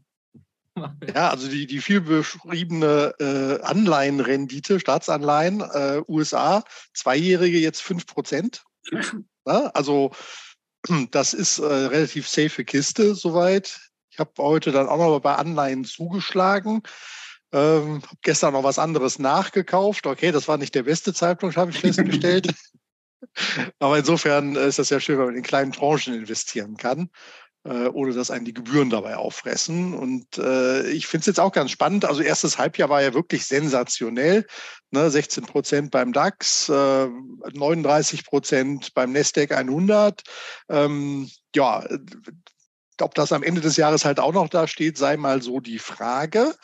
Ja, 1.15 1.31
also 1.31 1.47
die, 1.47 1.65
die 1.65 1.79
viel 1.79 2.01
beschriebene 2.01 3.11
äh, 3.19 3.59
Anleihenrendite, 3.63 4.79
Staatsanleihen, 4.79 5.61
äh, 5.61 6.03
USA, 6.07 6.63
Zweijährige 6.93 7.57
jetzt 7.57 7.81
5 7.81 8.05
Prozent. 8.05 8.63
Ja, 8.91 9.65
also 9.73 10.11
das 11.09 11.33
ist 11.33 11.57
äh, 11.57 11.65
relativ 11.65 12.27
safe 12.27 12.63
Kiste 12.63 13.15
soweit. 13.15 13.79
Ich 14.11 14.19
habe 14.19 14.31
heute 14.37 14.71
dann 14.71 14.87
auch 14.87 14.97
noch 14.97 15.19
bei 15.19 15.35
Anleihen 15.35 15.83
zugeschlagen. 15.83 16.83
Ähm, 17.53 18.01
habe 18.03 18.17
gestern 18.21 18.53
noch 18.53 18.63
was 18.63 18.79
anderes 18.79 19.19
nachgekauft. 19.19 20.05
Okay, 20.05 20.31
das 20.31 20.47
war 20.47 20.57
nicht 20.57 20.75
der 20.75 20.83
beste 20.83 21.13
Zeitpunkt, 21.13 21.57
habe 21.57 21.71
ich 21.71 21.79
festgestellt. 21.79 22.53
Aber 23.79 23.97
insofern 23.97 24.55
ist 24.55 24.79
das 24.79 24.89
ja 24.89 24.99
schön, 24.99 25.17
wenn 25.17 25.27
man 25.27 25.35
in 25.35 25.43
kleinen 25.43 25.71
Tranchen 25.71 26.13
investieren 26.13 26.77
kann. 26.77 27.09
Äh, 27.67 27.89
ohne 27.89 28.13
dass 28.13 28.31
einen 28.31 28.45
die 28.45 28.53
Gebühren 28.53 28.89
dabei 28.89 29.17
auffressen. 29.17 29.93
Und 29.93 30.37
äh, 30.37 30.89
ich 30.89 31.05
finde 31.05 31.21
es 31.21 31.25
jetzt 31.25 31.39
auch 31.41 31.51
ganz 31.51 31.71
spannend. 31.71 32.05
Also 32.05 32.21
erstes 32.21 32.57
Halbjahr 32.57 32.87
war 32.87 33.01
ja 33.01 33.13
wirklich 33.13 33.45
sensationell. 33.45 34.45
Ne? 34.91 35.09
16 35.09 35.45
Prozent 35.45 35.91
beim 35.91 36.13
DAX, 36.13 36.69
äh, 36.69 37.07
39 37.53 38.25
Prozent 38.25 38.93
beim 38.93 39.11
Nasdaq 39.11 39.51
100. 39.51 40.23
Ähm, 40.69 41.29
ja, 41.53 41.85
ob 43.01 43.15
das 43.15 43.33
am 43.33 43.43
Ende 43.43 43.59
des 43.59 43.75
Jahres 43.75 44.05
halt 44.05 44.21
auch 44.21 44.33
noch 44.33 44.47
da 44.47 44.65
steht, 44.65 44.97
sei 44.97 45.17
mal 45.17 45.41
so 45.41 45.59
die 45.59 45.79
Frage. 45.79 46.55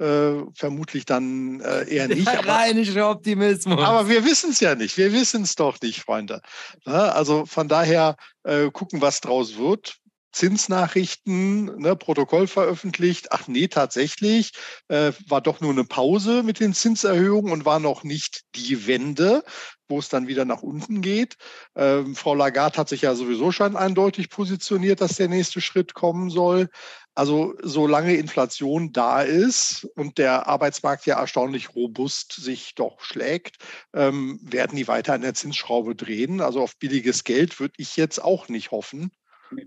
Äh, 0.00 0.46
vermutlich 0.54 1.04
dann 1.04 1.60
äh, 1.60 1.86
eher 1.94 2.08
nicht. 2.08 2.26
Der 2.26 2.46
rheinische 2.46 3.06
Optimismus. 3.06 3.82
Aber 3.82 4.08
wir 4.08 4.24
wissen 4.24 4.50
es 4.50 4.60
ja 4.60 4.74
nicht. 4.74 4.96
Wir 4.96 5.12
wissen 5.12 5.42
es 5.42 5.56
doch 5.56 5.78
nicht, 5.82 6.00
Freunde. 6.00 6.40
Ne? 6.86 7.12
Also 7.12 7.44
von 7.44 7.68
daher 7.68 8.16
äh, 8.44 8.70
gucken, 8.70 9.02
was 9.02 9.20
draus 9.20 9.58
wird. 9.58 9.99
Zinsnachrichten, 10.32 11.64
ne, 11.80 11.96
Protokoll 11.96 12.46
veröffentlicht. 12.46 13.32
Ach 13.32 13.48
nee, 13.48 13.68
tatsächlich, 13.68 14.52
äh, 14.88 15.12
war 15.26 15.40
doch 15.40 15.60
nur 15.60 15.72
eine 15.72 15.84
Pause 15.84 16.42
mit 16.42 16.60
den 16.60 16.74
Zinserhöhungen 16.74 17.52
und 17.52 17.64
war 17.64 17.80
noch 17.80 18.04
nicht 18.04 18.42
die 18.54 18.86
Wende, 18.86 19.42
wo 19.88 19.98
es 19.98 20.08
dann 20.08 20.28
wieder 20.28 20.44
nach 20.44 20.62
unten 20.62 21.00
geht. 21.00 21.36
Ähm, 21.76 22.14
Frau 22.14 22.34
Lagarde 22.34 22.78
hat 22.78 22.88
sich 22.88 23.02
ja 23.02 23.14
sowieso 23.14 23.52
schon 23.52 23.76
eindeutig 23.76 24.30
positioniert, 24.30 25.00
dass 25.00 25.16
der 25.16 25.28
nächste 25.28 25.60
Schritt 25.60 25.94
kommen 25.94 26.30
soll. 26.30 26.68
Also 27.14 27.54
solange 27.62 28.14
Inflation 28.14 28.92
da 28.92 29.20
ist 29.22 29.84
und 29.96 30.18
der 30.18 30.46
Arbeitsmarkt 30.46 31.06
ja 31.06 31.18
erstaunlich 31.18 31.74
robust 31.74 32.32
sich 32.32 32.74
doch 32.76 33.00
schlägt, 33.00 33.56
ähm, 33.92 34.38
werden 34.42 34.76
die 34.76 34.88
weiter 34.88 35.14
an 35.14 35.22
der 35.22 35.34
Zinsschraube 35.34 35.96
drehen. 35.96 36.40
Also 36.40 36.62
auf 36.62 36.78
billiges 36.78 37.24
Geld 37.24 37.58
würde 37.58 37.74
ich 37.78 37.96
jetzt 37.96 38.22
auch 38.22 38.48
nicht 38.48 38.70
hoffen 38.70 39.10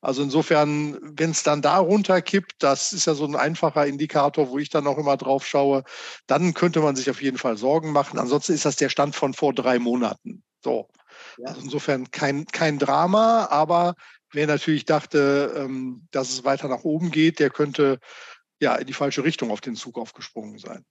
Also 0.00 0.23
insofern, 0.23 0.97
wenn 1.03 1.33
es 1.33 1.43
dann 1.43 1.61
da 1.61 1.79
runterkippt, 1.79 2.55
das 2.61 2.93
ist 2.93 3.07
ja 3.07 3.15
so 3.15 3.25
ein 3.25 3.35
einfacher 3.35 3.85
Indikator, 3.87 4.50
wo 4.50 4.59
ich 4.59 4.71
dann 4.71 4.87
auch 4.87 4.97
immer 4.97 5.17
drauf 5.17 5.45
schaue, 5.45 5.83
dann 6.29 6.55
könnte 6.55 6.81
man 6.81 6.95
sich 6.95 7.11
auf 7.11 7.21
jeden 7.21 7.37
Fall 7.37 7.57
Sorgen 7.57 7.91
machen. 7.91 8.17
Ansonsten 8.19 8.53
ist 8.53 8.65
das 8.65 8.77
der 8.77 8.91
Stand 8.91 9.17
von 9.17 9.35
vor 9.35 9.53
drei 9.53 9.81
Monaten. 9.81 10.45
So. 10.62 10.88
Also 11.45 11.61
insofern 11.61 12.11
kein, 12.11 12.47
kein 12.47 12.78
Drama, 12.78 13.47
aber 13.50 13.95
wer 14.33 14.47
natürlich 14.47 14.85
dachte, 14.85 15.52
ähm, 15.57 16.07
dass 16.11 16.30
es 16.30 16.45
weiter 16.45 16.68
nach 16.68 16.85
oben 16.85 17.11
geht, 17.11 17.38
der 17.38 17.50
könnte 17.50 17.99
ja 18.61 18.75
in 18.76 18.87
die 18.87 18.92
falsche 18.92 19.25
Richtung 19.25 19.50
auf 19.50 19.61
den 19.61 19.76
Zug 19.76 19.99
aufgesprungen 19.99 20.59
sein. 20.59 20.85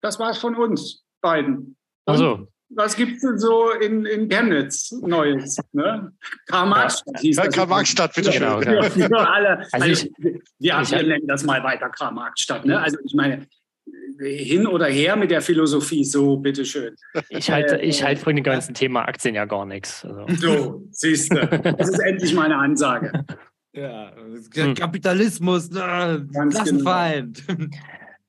Das 0.00 0.18
war's 0.18 0.38
von 0.38 0.54
uns 0.56 1.04
beiden. 1.20 1.76
Also. 2.06 2.48
Was 2.70 2.96
gibt 2.96 3.16
es 3.16 3.22
denn 3.22 3.38
so 3.38 3.70
in, 3.70 4.04
in 4.04 4.28
Chemnitz 4.28 4.92
Neues? 4.92 5.56
Ne? 5.72 6.12
Karl-Marx-Stadt 6.48 7.18
hieß 7.20 7.36
ja, 7.38 7.44
das. 7.44 7.54
Karl-Marx-Stadt, 7.54 8.14
bitte 8.14 8.30
schön. 8.30 8.60
Genau, 8.60 8.82
ja. 8.96 9.08
alle, 9.08 9.58
also, 9.58 9.68
also 9.72 9.86
ich, 9.86 10.12
wir, 10.18 10.80
ich, 10.82 10.90
wir 10.90 11.02
nennen 11.02 11.26
das 11.26 11.44
mal 11.44 11.64
weiter 11.64 11.88
Karl-Marx-Stadt. 11.88 12.66
Ne? 12.66 12.78
Also 12.78 12.98
ich 13.02 13.14
meine, 13.14 13.46
hin 14.20 14.66
oder 14.66 14.86
her 14.86 15.16
mit 15.16 15.30
der 15.30 15.40
Philosophie, 15.40 16.04
so 16.04 16.36
bitteschön. 16.36 16.94
Ich 17.28 17.50
halte 17.50 17.80
äh, 17.80 17.86
ich 17.86 18.02
halt 18.02 18.18
von 18.18 18.34
dem 18.34 18.42
ganzen 18.42 18.74
Thema 18.74 19.02
Aktien 19.02 19.34
ja 19.34 19.44
gar 19.44 19.64
nichts. 19.64 20.04
Also. 20.04 20.26
So, 20.36 20.82
siehst 20.90 21.32
du, 21.32 21.46
das 21.46 21.90
ist 21.90 22.00
endlich 22.00 22.34
meine 22.34 22.56
Ansage. 22.56 23.24
Ja, 23.74 24.12
hm. 24.54 24.74
Kapitalismus, 24.74 25.68
äh, 25.70 26.20
Klassenfeind. 26.50 27.46
Genau. 27.46 27.66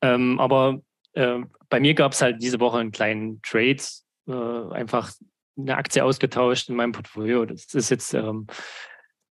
Ähm, 0.01 0.39
aber 0.39 0.81
äh, 1.11 1.39
bei 1.69 1.81
mir 1.81 1.93
gab 1.93 2.13
es 2.13 2.21
halt 2.21 2.41
diese 2.41 2.61
Woche 2.61 2.77
einen 2.77 2.91
kleinen 2.91 3.41
Trade, 3.41 3.81
äh, 4.27 4.73
einfach 4.73 5.11
eine 5.57 5.75
Aktie 5.75 6.03
ausgetauscht 6.03 6.69
in 6.69 6.75
meinem 6.75 6.93
Portfolio. 6.93 7.45
Das 7.45 7.73
ist 7.73 7.89
jetzt 7.89 8.13
ähm, 8.13 8.47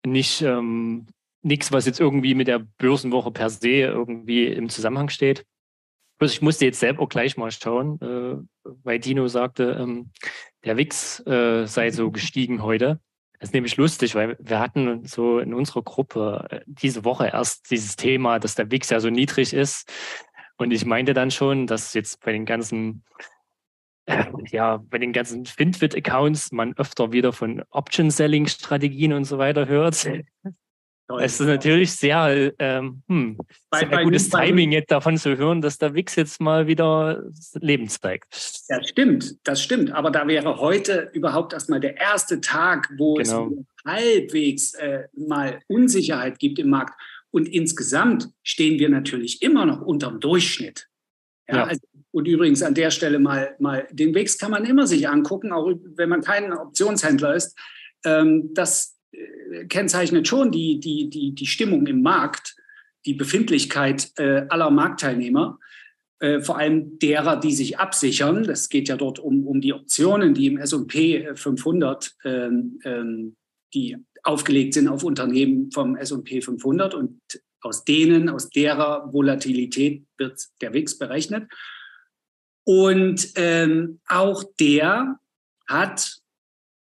nicht 0.05 0.43
ähm, 0.43 1.07
nichts, 1.41 1.71
was 1.71 1.85
jetzt 1.85 1.99
irgendwie 1.99 2.35
mit 2.35 2.47
der 2.47 2.59
Börsenwoche 2.59 3.31
per 3.31 3.49
se 3.49 3.69
irgendwie 3.69 4.45
im 4.45 4.69
Zusammenhang 4.69 5.09
steht. 5.09 5.45
Bloß 6.21 6.33
ich 6.33 6.43
musste 6.43 6.65
jetzt 6.65 6.79
selber 6.79 7.01
auch 7.01 7.09
gleich 7.09 7.35
mal 7.35 7.49
schauen, 7.49 7.99
äh, 7.99 8.69
weil 8.83 8.99
Dino 8.99 9.27
sagte, 9.27 9.75
ähm, 9.81 10.11
der 10.63 10.77
Wix 10.77 11.19
äh, 11.25 11.65
sei 11.65 11.89
so 11.89 12.11
gestiegen 12.11 12.61
heute. 12.61 12.99
Das 13.39 13.49
ist 13.49 13.53
nämlich 13.55 13.75
lustig, 13.75 14.13
weil 14.13 14.37
wir 14.39 14.59
hatten 14.59 15.03
so 15.03 15.39
in 15.39 15.51
unserer 15.51 15.81
Gruppe 15.81 16.47
äh, 16.51 16.59
diese 16.67 17.05
Woche 17.05 17.25
erst 17.33 17.71
dieses 17.71 17.95
Thema, 17.95 18.37
dass 18.37 18.53
der 18.53 18.69
Wix 18.69 18.91
ja 18.91 18.99
so 18.99 19.09
niedrig 19.09 19.51
ist. 19.51 19.91
Und 20.57 20.69
ich 20.69 20.85
meinte 20.85 21.15
dann 21.15 21.31
schon, 21.31 21.65
dass 21.65 21.95
jetzt 21.95 22.23
bei 22.23 22.31
den 22.33 22.45
ganzen 22.45 23.03
äh, 24.05 24.25
ja, 24.49 24.77
bei 24.77 24.99
den 24.99 25.13
ganzen 25.13 25.47
Fintwit-Accounts 25.47 26.51
man 26.51 26.77
öfter 26.77 27.11
wieder 27.11 27.33
von 27.33 27.63
Option-Selling-Strategien 27.71 29.13
und 29.13 29.23
so 29.23 29.39
weiter 29.39 29.67
hört. 29.67 30.07
Es 31.19 31.39
ist 31.39 31.47
natürlich 31.47 31.91
sehr, 31.93 32.53
ähm, 32.59 33.01
hm, 33.07 33.37
bei, 33.69 33.79
sehr 33.79 33.89
bei 33.89 34.03
gutes 34.03 34.29
Timing, 34.29 34.71
jetzt 34.71 34.91
davon 34.91 35.17
zu 35.17 35.37
hören, 35.37 35.61
dass 35.61 35.77
der 35.77 35.93
Wix 35.93 36.15
jetzt 36.15 36.39
mal 36.41 36.67
wieder 36.67 37.23
Leben 37.59 37.87
zeigt. 37.87 38.25
Ja, 38.69 38.83
stimmt, 38.83 39.35
das 39.43 39.61
stimmt. 39.61 39.91
Aber 39.91 40.11
da 40.11 40.27
wäre 40.27 40.57
heute 40.57 41.09
überhaupt 41.13 41.53
erstmal 41.53 41.79
der 41.79 41.97
erste 41.97 42.41
Tag, 42.41 42.89
wo 42.97 43.15
genau. 43.15 43.49
es 43.49 43.85
halbwegs 43.85 44.73
äh, 44.75 45.03
mal 45.15 45.59
Unsicherheit 45.67 46.39
gibt 46.39 46.59
im 46.59 46.69
Markt. 46.69 46.99
Und 47.31 47.47
insgesamt 47.47 48.29
stehen 48.43 48.79
wir 48.79 48.89
natürlich 48.89 49.41
immer 49.41 49.65
noch 49.65 49.81
unterm 49.81 50.19
Durchschnitt. 50.19 50.87
Ja, 51.47 51.55
ja. 51.55 51.63
Also 51.65 51.81
Und 52.11 52.27
übrigens 52.27 52.61
an 52.61 52.73
der 52.73 52.91
Stelle 52.91 53.19
mal, 53.19 53.55
mal 53.59 53.87
den 53.91 54.13
WIX 54.13 54.37
kann 54.37 54.51
man 54.51 54.65
immer 54.65 54.85
sich 54.85 55.07
angucken, 55.07 55.51
auch 55.51 55.71
wenn 55.95 56.09
man 56.09 56.21
kein 56.21 56.53
Optionshändler 56.53 57.35
ist. 57.35 57.57
Ähm, 58.03 58.53
das 58.53 58.97
kennzeichnet 59.69 60.27
schon 60.27 60.51
die, 60.51 60.79
die, 60.79 61.09
die, 61.09 61.33
die 61.33 61.45
Stimmung 61.45 61.87
im 61.87 62.01
Markt, 62.01 62.55
die 63.05 63.13
Befindlichkeit 63.13 64.11
äh, 64.17 64.45
aller 64.49 64.69
Marktteilnehmer, 64.69 65.59
äh, 66.19 66.39
vor 66.41 66.57
allem 66.57 66.99
derer, 66.99 67.39
die 67.39 67.51
sich 67.51 67.79
absichern. 67.79 68.43
Das 68.43 68.69
geht 68.69 68.87
ja 68.87 68.97
dort 68.97 69.19
um, 69.19 69.47
um 69.47 69.59
die 69.59 69.73
Optionen, 69.73 70.33
die 70.33 70.47
im 70.47 70.57
S&P 70.57 71.35
500, 71.35 72.15
ähm, 72.23 72.79
ähm, 72.83 73.35
die 73.73 73.97
aufgelegt 74.23 74.75
sind 74.75 74.87
auf 74.87 75.03
Unternehmen 75.03 75.71
vom 75.71 75.95
S&P 75.95 76.41
500 76.41 76.93
und 76.93 77.19
aus 77.61 77.83
denen, 77.85 78.29
aus 78.29 78.49
derer 78.49 79.11
Volatilität 79.11 80.03
wird 80.17 80.39
der 80.61 80.73
WIX 80.73 80.97
berechnet. 80.97 81.51
Und 82.63 83.31
ähm, 83.35 83.99
auch 84.07 84.43
der 84.59 85.19
hat 85.67 86.20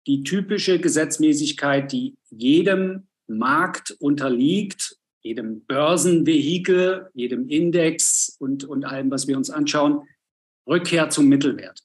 die 0.06 0.22
typische 0.22 0.78
Gesetzmäßigkeit, 0.78 1.90
die 1.90 2.16
jedem 2.30 3.08
Markt 3.26 3.90
unterliegt, 3.98 4.96
jedem 5.22 5.64
Börsenvehikel, 5.64 7.10
jedem 7.14 7.48
Index 7.48 8.36
und, 8.38 8.64
und 8.64 8.84
allem, 8.84 9.10
was 9.10 9.26
wir 9.26 9.36
uns 9.36 9.50
anschauen, 9.50 10.02
Rückkehr 10.68 11.10
zum 11.10 11.26
Mittelwert. 11.26 11.80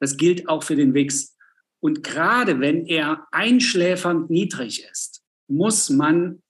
Das 0.00 0.16
gilt 0.16 0.48
auch 0.48 0.62
für 0.62 0.76
den 0.76 0.92
WIX. 0.92 1.36
Und 1.80 2.02
gerade 2.02 2.60
wenn 2.60 2.86
er 2.86 3.26
einschläfernd 3.30 4.30
niedrig 4.30 4.84
ist, 4.90 5.22
muss 5.48 5.90
man 5.90 6.42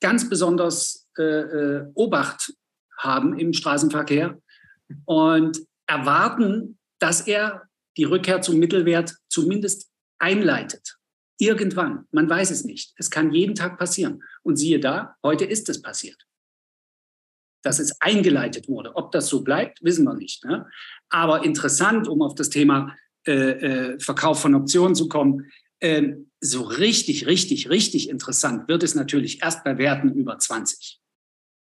ganz 0.00 0.28
besonders 0.28 1.08
äh, 1.18 1.22
äh, 1.22 1.90
Obacht 1.94 2.54
haben 2.96 3.38
im 3.38 3.52
Straßenverkehr 3.52 4.40
und 5.04 5.60
erwarten, 5.86 6.78
dass 7.00 7.26
er 7.26 7.68
die 7.96 8.04
Rückkehr 8.04 8.40
zum 8.40 8.58
Mittelwert 8.58 9.16
zumindest 9.28 9.89
einleitet. 10.20 10.96
Irgendwann, 11.38 12.06
man 12.12 12.28
weiß 12.28 12.50
es 12.50 12.64
nicht. 12.64 12.92
Es 12.96 13.10
kann 13.10 13.32
jeden 13.32 13.54
Tag 13.54 13.78
passieren. 13.78 14.22
Und 14.42 14.56
siehe 14.56 14.78
da, 14.78 15.16
heute 15.22 15.44
ist 15.44 15.68
es 15.68 15.80
passiert. 15.80 16.26
Dass 17.62 17.78
es 17.78 18.00
eingeleitet 18.00 18.68
wurde. 18.68 18.94
Ob 18.94 19.10
das 19.12 19.28
so 19.28 19.42
bleibt, 19.42 19.82
wissen 19.82 20.04
wir 20.04 20.14
nicht. 20.14 20.44
Ne? 20.44 20.68
Aber 21.08 21.44
interessant, 21.44 22.08
um 22.08 22.22
auf 22.22 22.34
das 22.34 22.50
Thema 22.50 22.94
äh, 23.26 23.32
äh, 23.32 24.00
Verkauf 24.00 24.40
von 24.40 24.54
Optionen 24.54 24.94
zu 24.94 25.08
kommen, 25.08 25.50
äh, 25.80 26.14
so 26.40 26.62
richtig, 26.62 27.26
richtig, 27.26 27.70
richtig 27.70 28.08
interessant 28.08 28.68
wird 28.68 28.82
es 28.82 28.94
natürlich 28.94 29.42
erst 29.42 29.64
bei 29.64 29.78
Werten 29.78 30.12
über 30.12 30.38
20. 30.38 31.00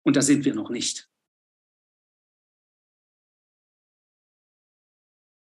Und 0.04 0.16
da 0.16 0.22
sind 0.22 0.44
wir 0.44 0.54
noch 0.54 0.70
nicht. 0.70 1.08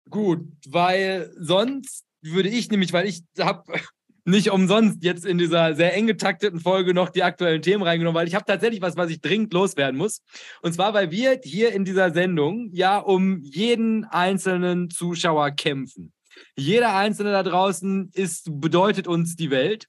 Gut, 0.09 0.47
weil 0.67 1.33
sonst 1.39 2.05
würde 2.23 2.49
ich 2.49 2.69
nämlich, 2.69 2.93
weil 2.93 3.07
ich 3.07 3.21
habe 3.39 3.63
nicht 4.25 4.51
umsonst 4.51 5.03
jetzt 5.03 5.25
in 5.25 5.37
dieser 5.37 5.75
sehr 5.75 5.93
eng 5.95 6.07
getakteten 6.07 6.59
Folge 6.59 6.93
noch 6.93 7.09
die 7.09 7.23
aktuellen 7.23 7.61
Themen 7.61 7.83
reingenommen, 7.83 8.15
weil 8.15 8.27
ich 8.27 8.35
habe 8.35 8.45
tatsächlich 8.45 8.81
was, 8.81 8.95
was 8.95 9.09
ich 9.09 9.19
dringend 9.19 9.53
loswerden 9.53 9.97
muss. 9.97 10.21
Und 10.61 10.73
zwar, 10.73 10.93
weil 10.93 11.11
wir 11.11 11.39
hier 11.43 11.73
in 11.73 11.83
dieser 11.83 12.11
Sendung 12.11 12.69
ja 12.71 12.97
um 12.99 13.41
jeden 13.43 14.05
einzelnen 14.05 14.89
Zuschauer 14.89 15.51
kämpfen. 15.51 16.13
Jeder 16.55 16.95
Einzelne 16.95 17.31
da 17.31 17.43
draußen 17.43 18.09
ist, 18.13 18.49
bedeutet 18.59 19.07
uns 19.07 19.35
die 19.35 19.51
Welt 19.51 19.87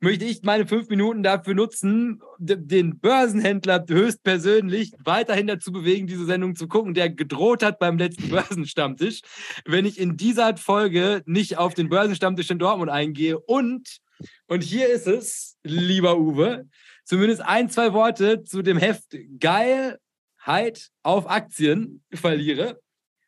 möchte 0.00 0.24
ich 0.24 0.42
meine 0.42 0.66
fünf 0.66 0.88
Minuten 0.88 1.22
dafür 1.22 1.54
nutzen, 1.54 2.20
den 2.38 2.98
Börsenhändler 2.98 3.84
höchstpersönlich 3.88 4.92
weiterhin 5.02 5.46
dazu 5.46 5.72
bewegen, 5.72 6.06
diese 6.06 6.26
Sendung 6.26 6.54
zu 6.56 6.68
gucken, 6.68 6.94
der 6.94 7.10
gedroht 7.10 7.62
hat 7.62 7.78
beim 7.78 7.98
letzten 7.98 8.28
Börsenstammtisch, 8.30 9.22
wenn 9.64 9.86
ich 9.86 9.98
in 9.98 10.16
dieser 10.16 10.56
Folge 10.56 11.22
nicht 11.26 11.58
auf 11.58 11.74
den 11.74 11.88
Börsenstammtisch 11.88 12.50
in 12.50 12.58
Dortmund 12.58 12.90
eingehe. 12.90 13.38
Und, 13.38 13.98
und 14.46 14.62
hier 14.62 14.88
ist 14.88 15.06
es, 15.06 15.56
lieber 15.62 16.18
Uwe, 16.18 16.68
zumindest 17.04 17.42
ein, 17.42 17.70
zwei 17.70 17.92
Worte 17.92 18.44
zu 18.44 18.62
dem 18.62 18.78
Heft 18.78 19.16
Geilheit 19.38 20.90
auf 21.02 21.28
Aktien 21.28 22.02
verliere 22.12 22.80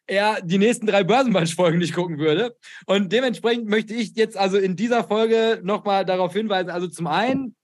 er 0.08 0.40
die 0.42 0.58
nächsten 0.58 0.86
drei 0.86 1.04
Börsenbatch-Folgen 1.04 1.78
nicht 1.78 1.94
gucken 1.94 2.18
würde. 2.18 2.56
Und 2.86 3.12
dementsprechend 3.12 3.68
möchte 3.68 3.94
ich 3.94 4.16
jetzt 4.16 4.36
also 4.36 4.58
in 4.58 4.74
dieser 4.74 5.04
Folge 5.04 5.60
nochmal 5.62 6.04
darauf 6.04 6.32
hinweisen, 6.32 6.70
also 6.70 6.88
zum 6.88 7.06
einen 7.06 7.54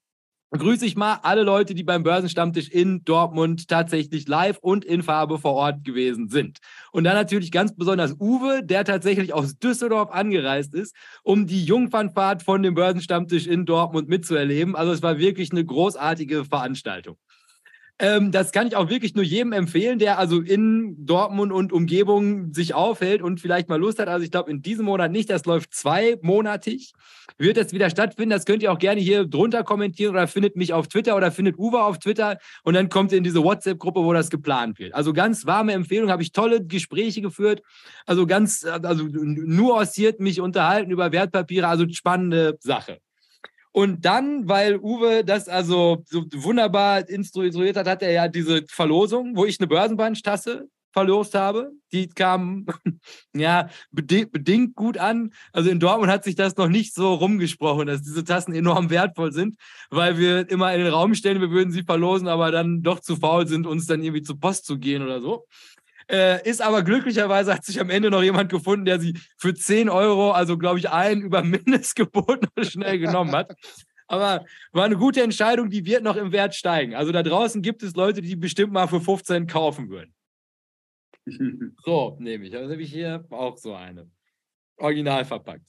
grüße 0.58 0.86
ich 0.86 0.96
mal 0.96 1.18
alle 1.22 1.42
Leute, 1.42 1.74
die 1.74 1.82
beim 1.82 2.02
Börsenstammtisch 2.02 2.68
in 2.68 3.04
Dortmund 3.04 3.68
tatsächlich 3.68 4.28
live 4.28 4.58
und 4.58 4.84
in 4.84 5.02
Farbe 5.02 5.38
vor 5.38 5.54
Ort 5.54 5.84
gewesen 5.84 6.28
sind. 6.28 6.58
Und 6.92 7.04
dann 7.04 7.14
natürlich 7.14 7.50
ganz 7.50 7.74
besonders 7.74 8.14
Uwe, 8.20 8.62
der 8.64 8.84
tatsächlich 8.84 9.34
aus 9.34 9.58
Düsseldorf 9.58 10.10
angereist 10.10 10.74
ist, 10.74 10.94
um 11.22 11.46
die 11.46 11.64
Jungfernfahrt 11.64 12.42
von 12.42 12.62
dem 12.62 12.74
Börsenstammtisch 12.74 13.46
in 13.46 13.66
Dortmund 13.66 14.08
mitzuerleben. 14.08 14.76
Also 14.76 14.92
es 14.92 15.02
war 15.02 15.18
wirklich 15.18 15.50
eine 15.50 15.64
großartige 15.64 16.44
Veranstaltung. 16.44 17.16
Ähm, 18.00 18.32
das 18.32 18.50
kann 18.50 18.66
ich 18.66 18.74
auch 18.74 18.90
wirklich 18.90 19.14
nur 19.14 19.22
jedem 19.22 19.52
empfehlen, 19.52 20.00
der 20.00 20.18
also 20.18 20.40
in 20.40 21.06
Dortmund 21.06 21.52
und 21.52 21.72
Umgebung 21.72 22.52
sich 22.52 22.74
aufhält 22.74 23.22
und 23.22 23.40
vielleicht 23.40 23.68
mal 23.68 23.78
Lust 23.78 24.00
hat. 24.00 24.08
Also 24.08 24.24
ich 24.24 24.32
glaube 24.32 24.50
in 24.50 24.62
diesem 24.62 24.86
Monat 24.86 25.12
nicht, 25.12 25.30
das 25.30 25.44
läuft 25.44 25.72
zweimonatig. 25.72 26.92
Wird 27.38 27.56
es 27.56 27.72
wieder 27.72 27.88
stattfinden? 27.90 28.30
Das 28.30 28.46
könnt 28.46 28.64
ihr 28.64 28.72
auch 28.72 28.80
gerne 28.80 29.00
hier 29.00 29.24
drunter 29.26 29.62
kommentieren 29.62 30.10
oder 30.12 30.26
findet 30.26 30.56
mich 30.56 30.72
auf 30.72 30.88
Twitter 30.88 31.14
oder 31.14 31.30
findet 31.30 31.56
Uwe 31.56 31.84
auf 31.84 32.00
Twitter 32.00 32.38
und 32.64 32.74
dann 32.74 32.88
kommt 32.88 33.12
ihr 33.12 33.18
in 33.18 33.24
diese 33.24 33.44
WhatsApp-Gruppe, 33.44 34.02
wo 34.02 34.12
das 34.12 34.28
geplant 34.28 34.80
wird. 34.80 34.92
Also 34.92 35.12
ganz 35.12 35.46
warme 35.46 35.72
Empfehlung, 35.72 36.10
habe 36.10 36.22
ich 36.22 36.32
tolle 36.32 36.64
Gespräche 36.64 37.22
geführt. 37.22 37.62
Also 38.06 38.26
ganz, 38.26 38.64
also 38.64 39.04
nuanciert 39.04 40.18
mich 40.18 40.40
unterhalten 40.40 40.90
über 40.90 41.12
Wertpapiere, 41.12 41.68
also 41.68 41.88
spannende 41.88 42.56
Sache. 42.60 42.98
Und 43.76 44.04
dann, 44.04 44.48
weil 44.48 44.78
Uwe 44.78 45.24
das 45.24 45.48
also 45.48 46.04
so 46.06 46.24
wunderbar 46.32 47.08
instruiert 47.08 47.76
hat, 47.76 47.88
hat 47.88 48.02
er 48.02 48.12
ja 48.12 48.28
diese 48.28 48.62
Verlosung, 48.68 49.34
wo 49.34 49.46
ich 49.46 49.58
eine 49.58 49.66
Börsenbandstasse 49.66 50.68
verlost 50.92 51.34
habe. 51.34 51.72
Die 51.92 52.08
kam 52.08 52.66
ja 53.34 53.68
bedingt 53.90 54.76
gut 54.76 54.96
an. 54.96 55.32
Also 55.52 55.70
in 55.70 55.80
Dortmund 55.80 56.12
hat 56.12 56.22
sich 56.22 56.36
das 56.36 56.56
noch 56.56 56.68
nicht 56.68 56.94
so 56.94 57.14
rumgesprochen, 57.14 57.88
dass 57.88 58.02
diese 58.02 58.22
Tassen 58.22 58.54
enorm 58.54 58.90
wertvoll 58.90 59.32
sind, 59.32 59.56
weil 59.90 60.18
wir 60.18 60.48
immer 60.48 60.72
in 60.72 60.84
den 60.84 60.92
Raum 60.92 61.16
stellen, 61.16 61.40
wir 61.40 61.50
würden 61.50 61.72
sie 61.72 61.82
verlosen, 61.82 62.28
aber 62.28 62.52
dann 62.52 62.82
doch 62.82 63.00
zu 63.00 63.16
faul 63.16 63.48
sind, 63.48 63.66
uns 63.66 63.86
dann 63.86 64.04
irgendwie 64.04 64.22
zur 64.22 64.38
Post 64.38 64.66
zu 64.66 64.78
gehen 64.78 65.02
oder 65.02 65.20
so. 65.20 65.46
Äh, 66.10 66.48
ist 66.48 66.60
aber 66.60 66.82
glücklicherweise 66.82 67.54
hat 67.54 67.64
sich 67.64 67.80
am 67.80 67.90
Ende 67.90 68.10
noch 68.10 68.22
jemand 68.22 68.50
gefunden, 68.50 68.84
der 68.84 69.00
sie 69.00 69.18
für 69.36 69.54
10 69.54 69.88
Euro, 69.88 70.32
also 70.32 70.58
glaube 70.58 70.78
ich, 70.78 70.90
ein 70.90 71.22
über 71.22 71.42
Mindestgebot 71.44 72.46
schnell 72.62 72.98
genommen 72.98 73.32
hat. 73.32 73.54
Aber 74.06 74.44
war 74.72 74.84
eine 74.84 74.96
gute 74.96 75.22
Entscheidung, 75.22 75.70
die 75.70 75.86
wird 75.86 76.02
noch 76.02 76.16
im 76.16 76.32
Wert 76.32 76.54
steigen. 76.54 76.94
Also 76.94 77.10
da 77.10 77.22
draußen 77.22 77.62
gibt 77.62 77.82
es 77.82 77.94
Leute, 77.94 78.20
die 78.20 78.36
bestimmt 78.36 78.72
mal 78.72 78.86
für 78.86 79.00
15 79.00 79.46
kaufen 79.46 79.88
würden. 79.88 80.14
so, 81.84 82.16
nehme 82.20 82.46
ich. 82.46 82.54
Also 82.56 82.70
habe 82.70 82.82
ich 82.82 82.92
hier 82.92 83.24
auch 83.30 83.56
so 83.56 83.74
eine. 83.74 84.10
Original 84.76 85.24
verpackt. 85.24 85.66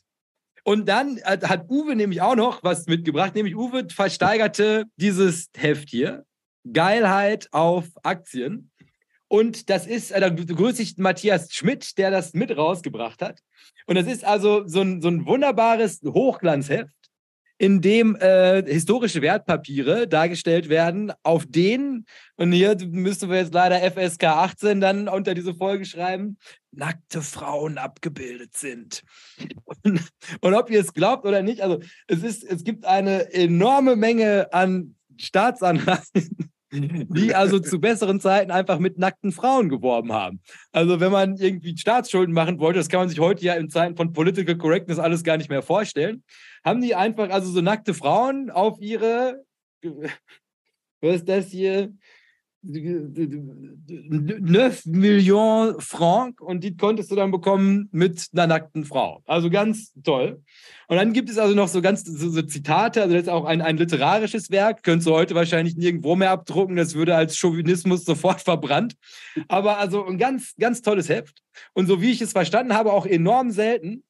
Und 0.64 0.90
dann 0.90 1.22
hat 1.24 1.70
Uwe 1.70 1.96
nämlich 1.96 2.22
auch 2.22 2.36
noch 2.36 2.64
was 2.64 2.88
mitgebracht, 2.88 3.36
nämlich 3.36 3.56
Uwe 3.56 3.88
versteigerte 3.88 4.86
dieses 4.96 5.52
Heft 5.56 5.90
hier. 5.90 6.26
Geilheit 6.72 7.48
auf 7.52 7.88
Aktien. 8.02 8.72
Und 9.28 9.70
das 9.70 9.88
ist, 9.88 10.12
äh, 10.12 10.20
da 10.20 10.30
grüße 10.30 10.82
ich 10.82 10.98
Matthias 10.98 11.54
Schmidt, 11.54 11.98
der 11.98 12.12
das 12.12 12.34
mit 12.34 12.56
rausgebracht 12.56 13.22
hat. 13.22 13.40
Und 13.88 13.96
das 13.96 14.08
ist 14.08 14.24
also 14.24 14.68
so 14.68 14.82
ein, 14.82 15.02
so 15.02 15.08
ein 15.08 15.26
wunderbares 15.26 16.02
Hochglanzheft, 16.04 16.94
in 17.58 17.82
dem 17.82 18.16
äh, 18.18 18.64
historische 18.64 19.22
Wertpapiere 19.22 20.08
dargestellt 20.08 20.68
werden, 20.68 21.14
auf 21.24 21.46
denen, 21.48 22.06
und 22.36 22.52
hier 22.52 22.76
müssen 22.86 23.30
wir 23.30 23.38
jetzt 23.38 23.54
leider 23.54 23.80
FSK 23.80 24.24
18 24.26 24.82
dann 24.82 25.08
unter 25.08 25.34
diese 25.34 25.54
Folge 25.54 25.86
schreiben, 25.86 26.38
nackte 26.72 27.22
Frauen 27.22 27.78
abgebildet 27.78 28.56
sind. 28.56 29.04
Und, 29.64 30.02
und 30.42 30.54
ob 30.54 30.70
ihr 30.70 30.82
es 30.82 30.94
glaubt 30.94 31.26
oder 31.26 31.42
nicht, 31.42 31.62
also 31.62 31.80
es, 32.08 32.24
ist, 32.24 32.44
es 32.44 32.64
gibt 32.66 32.86
eine 32.86 33.32
enorme 33.34 33.96
Menge 33.96 34.52
an 34.52 34.96
Staatsanleihen 35.18 36.52
die 36.72 37.36
also 37.36 37.60
zu 37.60 37.80
besseren 37.80 38.20
Zeiten 38.20 38.52
einfach 38.52 38.80
mit 38.80 38.98
nackten 38.98 39.32
Frauen 39.32 39.70
geworben 39.70 40.14
haben. 40.14 40.42
Also 40.72 41.00
wenn 41.00 41.12
man 41.12 41.38
irgendwie 41.38 41.78
Staatsschulden 41.78 42.34
machen 42.34 42.60
wollte, 42.60 42.80
das 42.80 42.90
kann 42.90 43.02
man 43.02 43.10
sich 43.10 43.20
heute 43.20 43.46
ja 43.46 43.54
in 43.54 43.70
Zeiten 43.70 43.96
von 43.96 44.14
Political 44.14 44.58
Correctness 44.58 45.00
alles 45.00 45.24
gar 45.24 45.38
nicht 45.38 45.50
mehr 45.50 45.62
vorstellen, 45.62 46.24
haben 46.64 46.82
die 46.82 46.96
einfach 46.96 47.30
also 47.30 47.52
so 47.52 47.62
nackte 47.62 47.94
Frauen 47.94 48.50
auf 48.50 48.80
ihre, 48.82 49.44
was 51.02 51.16
ist 51.18 51.30
das 51.30 51.48
hier? 51.48 51.94
9 52.68 54.74
Millionen 54.86 55.80
Franc 55.80 56.42
und 56.42 56.64
die 56.64 56.76
konntest 56.76 57.12
du 57.12 57.16
dann 57.16 57.30
bekommen 57.30 57.90
mit 57.92 58.28
einer 58.34 58.48
nackten 58.48 58.86
Frau. 58.86 59.22
Also 59.26 59.52
ganz 59.52 59.94
toll. 60.04 60.42
Und 60.88 60.98
dann 60.98 61.14
gibt 61.14 61.30
es 61.30 61.38
also 61.38 61.54
noch 61.54 61.68
so 61.68 61.82
ganz 61.82 62.04
so, 62.04 62.30
so 62.30 62.42
Zitate, 62.42 63.04
also 63.04 63.14
das 63.14 63.24
ist 63.24 63.30
auch 63.30 63.46
ein, 63.46 63.62
ein 63.62 63.78
literarisches 63.78 64.50
Werk, 64.50 64.82
könntest 64.84 65.08
du 65.08 65.14
heute 65.14 65.36
wahrscheinlich 65.36 65.76
nirgendwo 65.76 66.16
mehr 66.16 66.32
abdrucken, 66.32 66.76
das 66.76 66.96
würde 66.96 67.16
als 67.16 67.38
Chauvinismus 67.38 68.04
sofort 68.04 68.42
verbrannt. 68.42 68.96
Aber 69.48 69.78
also 69.78 70.04
ein 70.06 70.18
ganz, 70.18 70.56
ganz 70.60 70.82
tolles 70.82 71.10
Heft. 71.10 71.44
Und 71.74 71.88
so 71.88 72.02
wie 72.02 72.12
ich 72.12 72.22
es 72.22 72.32
verstanden 72.32 72.74
habe, 72.74 72.94
auch 72.94 73.06
enorm 73.06 73.52
selten. 73.52 74.04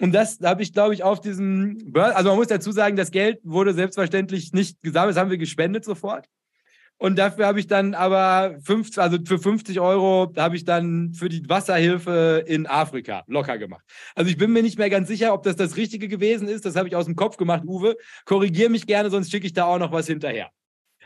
Und 0.00 0.12
das 0.12 0.38
habe 0.42 0.62
ich, 0.62 0.72
glaube 0.72 0.94
ich, 0.94 1.02
auf 1.02 1.20
diesem, 1.20 1.92
also 1.94 2.30
man 2.30 2.38
muss 2.38 2.46
dazu 2.46 2.72
sagen, 2.72 2.96
das 2.96 3.10
Geld 3.10 3.40
wurde 3.42 3.74
selbstverständlich 3.74 4.52
nicht 4.52 4.80
gesammelt, 4.80 5.16
das 5.16 5.20
haben 5.20 5.30
wir 5.30 5.38
gespendet 5.38 5.84
sofort. 5.84 6.26
Und 6.98 7.16
dafür 7.16 7.46
habe 7.46 7.60
ich 7.60 7.68
dann 7.68 7.94
aber 7.94 8.56
50, 8.64 9.00
also 9.00 9.18
für 9.24 9.38
50 9.38 9.78
Euro 9.78 10.32
habe 10.36 10.56
ich 10.56 10.64
dann 10.64 11.12
für 11.14 11.28
die 11.28 11.48
Wasserhilfe 11.48 12.44
in 12.46 12.66
Afrika 12.66 13.22
locker 13.28 13.56
gemacht. 13.56 13.84
Also 14.16 14.30
ich 14.30 14.36
bin 14.36 14.52
mir 14.52 14.62
nicht 14.62 14.78
mehr 14.78 14.90
ganz 14.90 15.06
sicher, 15.06 15.32
ob 15.32 15.44
das 15.44 15.54
das 15.54 15.76
Richtige 15.76 16.08
gewesen 16.08 16.48
ist. 16.48 16.66
Das 16.66 16.74
habe 16.74 16.88
ich 16.88 16.96
aus 16.96 17.04
dem 17.04 17.14
Kopf 17.14 17.36
gemacht, 17.36 17.62
Uwe. 17.64 17.96
Korrigiere 18.24 18.68
mich 18.68 18.86
gerne, 18.86 19.10
sonst 19.10 19.30
schicke 19.30 19.46
ich 19.46 19.52
da 19.52 19.66
auch 19.66 19.78
noch 19.78 19.92
was 19.92 20.08
hinterher. 20.08 20.50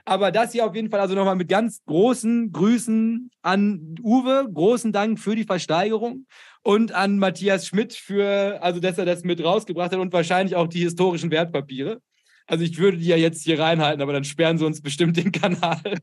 Aber 0.05 0.33
das 0.33 0.53
hier 0.53 0.67
auf 0.67 0.75
jeden 0.75 0.91
Fall 0.91 1.01
also 1.01 1.15
nochmal 1.15 1.37
mit 1.37 1.49
ganz 1.49 1.85
großen 1.85 2.51
Grüßen 2.53 3.31
an 3.43 3.95
Uwe. 4.03 4.49
Großen 4.53 4.93
Dank 4.93 5.21
für 5.21 5.37
die 5.37 5.45
Versteigerung 5.45 6.27
und 6.63 6.93
an 6.93 7.19
Matthias 7.19 7.67
Schmidt 7.67 7.93
für, 7.93 8.61
also 8.63 8.81
dass 8.81 8.97
er 8.97 9.05
das 9.05 9.25
mit 9.25 9.45
rausgebracht 9.45 9.93
hat 9.93 9.99
und 9.99 10.13
wahrscheinlich 10.13 10.57
auch 10.57 10.69
die 10.69 10.81
historischen 10.81 11.31
Wertpapiere. 11.31 12.01
Also 12.47 12.65
ich 12.65 12.79
würde 12.79 12.99
die 12.99 13.07
ja 13.07 13.17
jetzt 13.17 13.45
hier 13.45 13.59
reinhalten, 13.59 14.03
aber 14.03 14.13
dann 14.13 14.25
sperren 14.25 14.59
sie 14.59 14.67
uns 14.67 14.83
bestimmt 14.83 15.17
den 15.17 15.33
Kanal. 15.33 15.99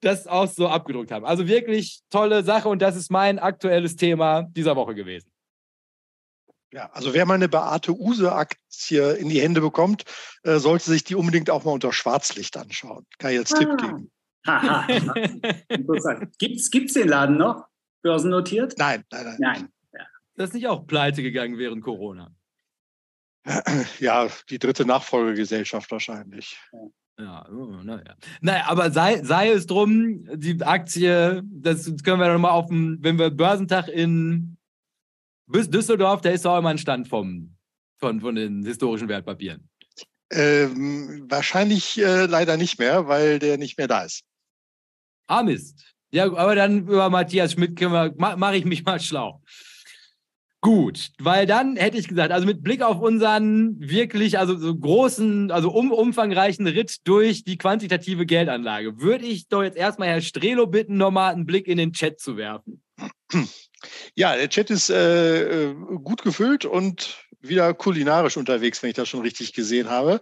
Das 0.00 0.26
auch 0.26 0.48
so 0.48 0.68
abgedruckt 0.68 1.10
haben. 1.10 1.26
Also 1.26 1.46
wirklich 1.46 2.00
tolle 2.10 2.42
Sache 2.42 2.68
und 2.68 2.80
das 2.80 2.96
ist 2.96 3.10
mein 3.10 3.38
aktuelles 3.38 3.96
Thema 3.96 4.42
dieser 4.42 4.74
Woche 4.76 4.94
gewesen. 4.94 5.30
Ja, 6.72 6.88
also 6.92 7.12
wer 7.14 7.26
mal 7.26 7.34
eine 7.34 7.48
Beate 7.48 7.92
Use-Aktie 7.92 9.12
in 9.14 9.28
die 9.28 9.40
Hände 9.40 9.60
bekommt, 9.60 10.04
äh, 10.44 10.58
sollte 10.58 10.88
sich 10.88 11.02
die 11.02 11.16
unbedingt 11.16 11.50
auch 11.50 11.64
mal 11.64 11.72
unter 11.72 11.92
Schwarzlicht 11.92 12.56
anschauen. 12.56 13.06
Kann 13.18 13.32
ich 13.32 13.38
als 13.38 13.52
ah. 13.52 13.58
Tipp 13.58 13.76
geben. 13.78 14.10
Interessant. 15.68 16.38
Gibt 16.38 16.60
es 16.60 16.70
den 16.70 17.08
Laden 17.08 17.36
noch? 17.36 17.66
Börsennotiert? 18.02 18.78
Nein, 18.78 19.04
nein, 19.10 19.24
nein. 19.24 19.36
Nein. 19.38 19.68
Ja. 19.92 20.06
Das 20.36 20.50
ist 20.50 20.54
nicht 20.54 20.68
auch 20.68 20.86
pleite 20.86 21.22
gegangen 21.22 21.58
während 21.58 21.82
Corona. 21.82 22.32
Ja, 24.00 24.28
die 24.48 24.58
dritte 24.58 24.84
Nachfolgegesellschaft 24.84 25.90
wahrscheinlich. 25.90 26.58
Ja, 27.18 27.46
oh, 27.50 27.66
naja. 27.82 28.16
Naja, 28.40 28.64
aber 28.66 28.90
sei, 28.90 29.22
sei 29.22 29.50
es 29.50 29.66
drum, 29.66 30.26
die 30.34 30.62
Aktie, 30.62 31.42
das 31.44 31.84
können 32.02 32.20
wir 32.20 32.32
nochmal 32.32 32.52
auf 32.52 32.68
dem, 32.68 32.98
wenn 33.00 33.18
wir 33.18 33.30
Börsentag 33.30 33.88
in 33.88 34.56
Düsseldorf, 35.46 36.22
da 36.22 36.30
ist 36.30 36.46
auch 36.46 36.58
immer 36.58 36.70
ein 36.70 36.78
Stand 36.78 37.08
vom, 37.08 37.56
von, 37.98 38.20
von 38.20 38.34
den 38.34 38.64
historischen 38.64 39.08
Wertpapieren. 39.08 39.68
Ähm, 40.32 41.26
wahrscheinlich 41.28 41.98
äh, 41.98 42.26
leider 42.26 42.56
nicht 42.56 42.78
mehr, 42.78 43.08
weil 43.08 43.38
der 43.38 43.58
nicht 43.58 43.76
mehr 43.76 43.88
da 43.88 44.04
ist. 44.04 44.22
Ah, 45.26 45.42
Mist. 45.42 45.94
Ja, 46.12 46.24
aber 46.24 46.54
dann 46.54 46.80
über 46.88 47.10
Matthias 47.10 47.52
Schmidt 47.52 47.80
mache 47.80 48.14
mach 48.16 48.52
ich 48.52 48.64
mich 48.64 48.84
mal 48.84 49.00
schlau. 49.00 49.42
Gut, 50.62 51.12
weil 51.18 51.46
dann 51.46 51.76
hätte 51.76 51.96
ich 51.96 52.06
gesagt, 52.06 52.32
also 52.32 52.46
mit 52.46 52.62
Blick 52.62 52.82
auf 52.82 53.00
unseren 53.00 53.76
wirklich, 53.80 54.38
also 54.38 54.58
so 54.58 54.76
großen, 54.76 55.50
also 55.50 55.70
um, 55.70 55.90
umfangreichen 55.90 56.66
Ritt 56.66 56.98
durch 57.04 57.44
die 57.44 57.56
quantitative 57.56 58.26
Geldanlage, 58.26 59.00
würde 59.00 59.24
ich 59.24 59.48
doch 59.48 59.62
jetzt 59.62 59.78
erstmal 59.78 60.08
Herr 60.08 60.20
Strelo 60.20 60.66
bitten, 60.66 60.98
nochmal 60.98 61.32
einen 61.32 61.46
Blick 61.46 61.66
in 61.66 61.78
den 61.78 61.94
Chat 61.94 62.20
zu 62.20 62.36
werfen. 62.36 62.82
Ja, 64.14 64.36
der 64.36 64.50
Chat 64.50 64.68
ist 64.68 64.90
äh, 64.90 65.70
äh, 65.70 65.74
gut 66.04 66.22
gefüllt 66.22 66.66
und 66.66 67.16
wieder 67.40 67.72
kulinarisch 67.72 68.36
unterwegs, 68.36 68.82
wenn 68.82 68.90
ich 68.90 68.96
das 68.96 69.08
schon 69.08 69.22
richtig 69.22 69.54
gesehen 69.54 69.88
habe. 69.88 70.20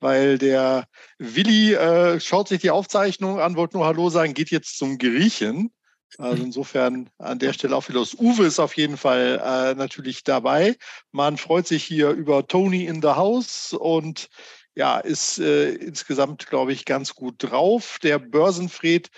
Weil 0.00 0.38
der 0.38 0.88
Willi 1.18 1.74
äh, 1.74 2.18
schaut 2.18 2.48
sich 2.48 2.60
die 2.60 2.70
Aufzeichnung 2.70 3.38
an, 3.38 3.54
wollte 3.54 3.76
nur 3.76 3.86
Hallo 3.86 4.10
sagen, 4.10 4.34
geht 4.34 4.50
jetzt 4.50 4.78
zum 4.78 4.98
Griechen. 4.98 5.70
Also 6.16 6.42
insofern 6.42 7.10
an 7.18 7.38
der 7.38 7.52
Stelle 7.52 7.76
auch 7.76 7.82
viel 7.82 7.94
los. 7.94 8.14
Uwe 8.14 8.46
ist 8.46 8.58
auf 8.58 8.74
jeden 8.76 8.96
Fall 8.96 9.40
äh, 9.44 9.74
natürlich 9.74 10.24
dabei. 10.24 10.76
Man 11.12 11.36
freut 11.36 11.66
sich 11.66 11.84
hier 11.84 12.08
über 12.10 12.46
Tony 12.46 12.86
in 12.86 13.02
the 13.02 13.08
House 13.08 13.74
und 13.74 14.28
ja, 14.74 14.98
ist 14.98 15.38
äh, 15.38 15.72
insgesamt, 15.72 16.46
glaube 16.46 16.72
ich, 16.72 16.86
ganz 16.86 17.14
gut 17.14 17.34
drauf. 17.38 17.98
Der 18.02 18.18
Börsenfred 18.18 19.10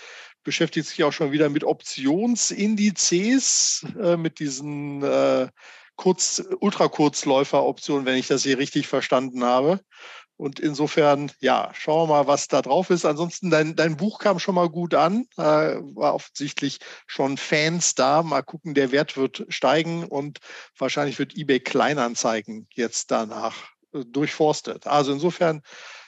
beschäftigt 0.43 0.89
sich 0.89 1.05
auch 1.05 1.13
schon 1.13 1.33
wieder 1.33 1.51
mit 1.51 1.65
Optionsindizes, 1.65 3.85
äh, 4.01 4.17
mit 4.17 4.39
diesen 4.39 5.03
äh, 5.03 5.49
Kurz, 5.97 6.43
Ultrakurzläufer-Optionen, 6.61 8.07
wenn 8.07 8.17
ich 8.17 8.27
das 8.27 8.43
hier 8.43 8.57
richtig 8.57 8.89
verstanden 8.89 9.45
habe. 9.45 9.81
Und 10.41 10.59
insofern, 10.59 11.31
ja, 11.41 11.71
schauen 11.75 12.09
wir 12.09 12.15
mal, 12.15 12.27
was 12.27 12.49
da 12.49 12.63
drauf 12.63 12.89
ist. 12.89 13.05
Ansonsten, 13.05 13.51
dein, 13.51 13.77
dein 13.77 13.99
Buch 13.99 14.19
kam 14.19 14.39
schon 14.39 14.55
mal 14.55 14.71
gut 14.71 14.95
an, 14.95 15.27
äh, 15.37 15.43
war 15.43 16.15
offensichtlich 16.15 16.79
schon 17.07 17.37
Fans 17.37 17.95
da. 17.95 18.23
Mal 18.23 18.41
gucken, 18.41 18.73
der 18.73 18.91
Wert 18.91 19.19
wird 19.19 19.45
steigen 19.51 20.05
und 20.05 20.39
wahrscheinlich 20.79 21.19
wird 21.19 21.37
eBay 21.37 21.61
Kleinanzeigen 21.61 22.67
jetzt 22.73 23.11
danach 23.11 23.55
äh, 23.93 24.03
durchforstet. 24.07 24.87
Also 24.87 25.13
insofern, 25.13 25.61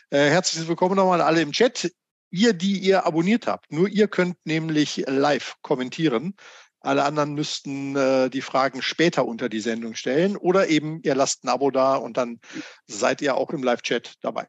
äh, 0.08 0.30
herzlich 0.30 0.66
willkommen 0.66 0.96
nochmal 0.96 1.20
alle 1.20 1.42
im 1.42 1.52
Chat. 1.52 1.92
Ihr, 2.30 2.54
die 2.54 2.78
ihr 2.78 3.04
abonniert 3.04 3.46
habt, 3.46 3.70
nur 3.70 3.86
ihr 3.86 4.08
könnt 4.08 4.38
nämlich 4.46 5.04
live 5.08 5.56
kommentieren. 5.60 6.36
Alle 6.82 7.04
anderen 7.04 7.34
müssten 7.34 7.96
äh, 7.96 8.28
die 8.28 8.42
Fragen 8.42 8.82
später 8.82 9.26
unter 9.26 9.48
die 9.48 9.60
Sendung 9.60 9.94
stellen 9.94 10.36
oder 10.36 10.68
eben 10.68 11.00
ihr 11.02 11.14
lasst 11.14 11.44
ein 11.44 11.48
Abo 11.48 11.70
da 11.70 11.94
und 11.96 12.16
dann 12.16 12.40
seid 12.86 13.22
ihr 13.22 13.36
auch 13.36 13.50
im 13.50 13.62
Live-Chat 13.62 14.14
dabei. 14.20 14.46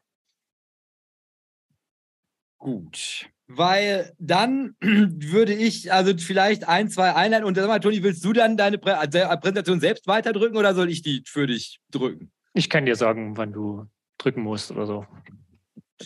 Gut. 2.58 3.26
Weil 3.46 4.14
dann 4.18 4.74
würde 4.80 5.54
ich 5.54 5.92
also 5.92 6.16
vielleicht 6.16 6.66
ein, 6.66 6.88
zwei 6.88 7.14
Einheiten 7.14 7.44
und 7.44 7.54
sag 7.56 7.68
mal, 7.68 7.78
Toni, 7.78 8.02
willst 8.02 8.24
du 8.24 8.32
dann 8.32 8.56
deine 8.56 8.78
Prä 8.78 8.94
Präsentation 9.06 9.80
selbst 9.80 10.06
weiterdrücken 10.06 10.56
oder 10.56 10.74
soll 10.74 10.90
ich 10.90 11.02
die 11.02 11.22
für 11.26 11.46
dich 11.46 11.80
drücken? 11.90 12.32
Ich 12.54 12.70
kann 12.70 12.86
dir 12.86 12.96
sagen, 12.96 13.36
wann 13.36 13.52
du 13.52 13.86
drücken 14.18 14.42
musst 14.42 14.70
oder 14.70 14.86
so. 14.86 15.06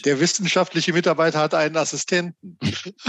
Der 0.05 0.21
wissenschaftliche 0.21 0.93
Mitarbeiter 0.93 1.39
hat 1.39 1.55
einen 1.55 1.77
Assistenten. 1.77 2.59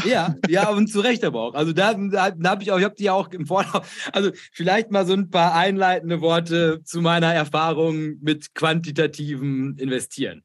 Ja, 0.05 0.35
ja, 0.47 0.69
und 0.69 0.87
zu 0.87 1.01
Recht 1.01 1.23
aber 1.25 1.41
auch. 1.41 1.53
Also 1.53 1.73
da, 1.73 1.93
da, 1.93 2.31
da 2.31 2.49
habe 2.49 2.63
ich 2.63 2.71
auch, 2.71 2.79
ich 2.79 2.85
habe 2.85 2.95
die 2.95 3.09
auch 3.09 3.29
im 3.31 3.45
Vorlauf, 3.45 4.09
also 4.13 4.31
vielleicht 4.53 4.89
mal 4.89 5.05
so 5.05 5.13
ein 5.13 5.29
paar 5.29 5.53
einleitende 5.55 6.21
Worte 6.21 6.81
zu 6.83 7.01
meiner 7.01 7.33
Erfahrung 7.33 8.17
mit 8.21 8.53
quantitativem 8.55 9.75
Investieren. 9.77 10.43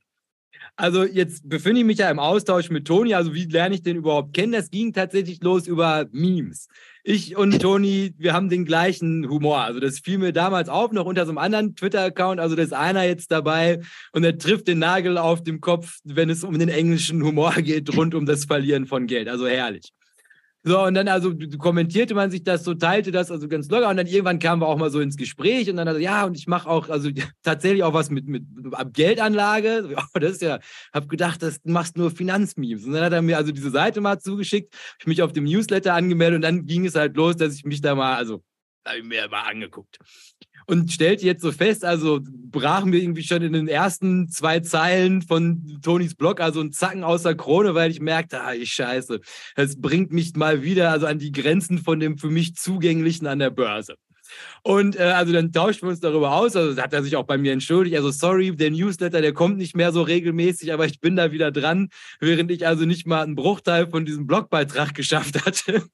Also 0.77 1.05
jetzt 1.05 1.49
befinde 1.49 1.81
ich 1.81 1.87
mich 1.87 1.99
ja 1.99 2.11
im 2.11 2.19
Austausch 2.19 2.69
mit 2.69 2.87
Toni. 2.87 3.15
Also 3.15 3.33
wie 3.33 3.45
lerne 3.45 3.77
ich 3.77 3.83
den 3.83 3.97
überhaupt 3.97 4.35
kennen? 4.35 4.53
Das 4.53 4.71
ging 4.71 4.93
tatsächlich 4.93 5.41
los 5.43 5.69
über 5.69 6.07
Memes. 6.11 6.67
Ich 7.07 7.37
und 7.37 7.61
Toni, 7.61 8.15
wir 8.17 8.33
haben 8.33 8.49
den 8.49 8.65
gleichen 8.65 9.29
Humor. 9.29 9.61
Also 9.61 9.79
das 9.79 9.99
fiel 9.99 10.17
mir 10.17 10.33
damals 10.33 10.71
auf, 10.71 10.91
noch 10.91 11.05
unter 11.05 11.27
so 11.27 11.33
einem 11.33 11.39
anderen 11.39 11.77
Twitter-Account. 11.77 12.41
Also 12.41 12.57
da 12.57 12.63
ist 12.63 12.73
einer 12.73 13.03
jetzt 13.03 13.31
dabei 13.31 13.81
und 14.13 14.25
er 14.25 14.39
trifft 14.39 14.69
den 14.69 14.79
Nagel 14.79 15.19
auf 15.19 15.43
dem 15.43 15.61
Kopf, 15.61 15.99
wenn 16.05 16.31
es 16.31 16.45
um 16.45 16.59
den 16.59 16.71
englischen 16.71 17.23
Humor 17.23 17.53
geht, 17.63 17.95
rund 17.95 18.15
um 18.15 18.25
das 18.25 18.47
Verlieren 18.47 18.87
von 18.87 19.07
Geld. 19.07 19.29
Also 19.29 19.47
herrlich. 19.47 19.93
So, 20.67 20.81
und 20.83 20.95
dann 20.95 21.09
also 21.09 21.35
kommentierte 21.59 22.15
man 22.15 22.31
sich 22.31 22.43
das 22.43 22.65
so, 22.65 22.73
teilte 22.73 23.13
das 23.13 23.31
also 23.31 23.49
ganz 23.49 23.69
locker 23.69 23.91
und 23.91 23.99
dann 23.99 24.07
irgendwann 24.07 24.39
kamen 24.39 24.63
wir 24.63 24.67
auch 24.67 24.79
mal 24.79 24.91
so 24.91 25.01
ins 25.01 25.19
Gespräch 25.19 25.69
und 25.69 25.77
dann 25.77 25.87
also, 25.87 26.01
ja, 26.01 26.25
und 26.25 26.39
ich 26.39 26.47
mache 26.47 26.71
auch, 26.71 26.89
also 26.89 27.11
tatsächlich 27.43 27.83
auch 27.83 27.93
was 27.93 28.09
mit, 28.09 28.27
mit 28.27 28.45
Geldanlage. 28.95 29.95
Oh, 29.95 30.03
das 30.19 30.33
ist 30.33 30.43
ja, 30.43 30.61
habe 30.95 31.07
gedacht, 31.07 31.43
das 31.43 31.61
machst 31.65 31.99
nur 31.99 32.11
Finanzmemes. 32.11 32.87
Und 32.87 32.95
dann 32.95 33.05
hat 33.05 33.13
er 33.13 33.21
mir 33.21 33.37
also 33.37 33.53
diese 33.53 33.71
Seite 33.71 34.01
mal 34.01 34.19
zugeschickt, 34.19 34.75
ich 34.99 35.07
mich 35.07 35.21
auf 35.21 35.35
dem 35.35 35.45
Newsletter 35.45 35.93
angemeldet 35.93 36.37
und 36.37 36.43
dann 36.43 36.65
ging 36.65 36.87
es 36.87 36.95
halt 36.95 37.15
los, 37.15 37.37
dass 37.37 37.55
ich 37.55 37.67
mich 37.67 37.83
da 37.83 37.95
mal, 37.95 38.17
also 38.17 38.43
habe 38.87 38.99
ich 38.99 39.05
mir 39.05 39.29
mal 39.29 39.43
angeguckt 39.43 39.99
und 40.67 40.93
stellte 40.93 41.25
jetzt 41.25 41.43
so 41.43 41.53
fest, 41.53 41.85
also 41.85 42.21
brach 42.23 42.85
mir 42.85 42.99
irgendwie 42.99 43.25
schon 43.25 43.43
in 43.43 43.53
den 43.53 43.69
ersten 43.69 44.29
zwei 44.29 44.61
Zeilen 44.61 45.23
von 45.23 45.79
Tonys 45.83 46.15
Blog 46.15 46.41
also 46.41 46.61
ein 46.61 46.73
Zacken 46.73 47.05
aus 47.05 47.23
der 47.23 47.35
Krone, 47.35 47.75
weil 47.75 47.91
ich 47.91 48.01
merkte, 48.01 48.43
ah, 48.43 48.55
ich 48.55 48.73
scheiße, 48.73 49.21
es 49.57 49.81
bringt 49.81 50.13
mich 50.13 50.35
mal 50.37 50.63
wieder 50.63 50.91
also 50.91 51.07
an 51.07 51.19
die 51.19 51.33
Grenzen 51.33 51.79
von 51.79 52.01
dem 52.01 52.19
für 52.19 52.31
mich 52.31 52.55
zugänglichen 52.55 53.27
an 53.27 53.41
der 53.41 53.51
Börse. 53.51 53.97
Und 54.63 54.97
äh, 54.97 55.03
also 55.03 55.33
dann 55.33 55.53
tauschten 55.53 55.87
wir 55.87 55.91
uns 55.91 56.01
darüber 56.01 56.35
aus. 56.35 56.57
Also 56.57 56.81
hat 56.81 56.93
er 56.93 57.03
sich 57.03 57.17
auch 57.17 57.25
bei 57.25 57.39
mir 57.39 57.53
entschuldigt. 57.53 57.97
Also 57.97 58.11
sorry, 58.11 58.55
der 58.55 58.71
Newsletter, 58.71 59.21
der 59.21 59.33
kommt 59.33 59.59
nicht 59.59 59.77
mehr 59.77 59.93
so 59.93 60.03
regelmäßig, 60.03 60.73
aber 60.73 60.87
ich 60.87 61.01
bin 61.01 61.17
da 61.17 61.33
wieder 61.33 61.51
dran, 61.51 61.89
während 62.21 62.51
ich 62.51 62.67
also 62.67 62.85
nicht 62.85 63.07
mal 63.07 63.23
einen 63.23 63.35
Bruchteil 63.35 63.89
von 63.89 64.05
diesem 64.05 64.27
Blogbeitrag 64.27 64.95
geschafft 64.95 65.45
hatte. 65.45 65.85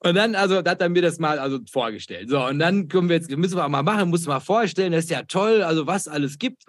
Und 0.00 0.14
dann, 0.14 0.34
also, 0.34 0.56
hat 0.56 0.80
er 0.80 0.88
mir 0.88 1.02
das 1.02 1.18
mal 1.18 1.38
also 1.38 1.60
vorgestellt. 1.70 2.28
So, 2.28 2.44
und 2.44 2.58
dann 2.58 2.88
können 2.88 3.08
wir 3.08 3.16
jetzt, 3.16 3.30
müssen 3.30 3.56
wir 3.56 3.68
mal 3.68 3.82
machen, 3.82 4.10
muss 4.10 4.26
mal 4.26 4.40
vorstellen, 4.40 4.92
das 4.92 5.04
ist 5.04 5.10
ja 5.10 5.22
toll, 5.22 5.62
also 5.62 5.86
was 5.86 6.08
alles 6.08 6.38
gibt. 6.38 6.64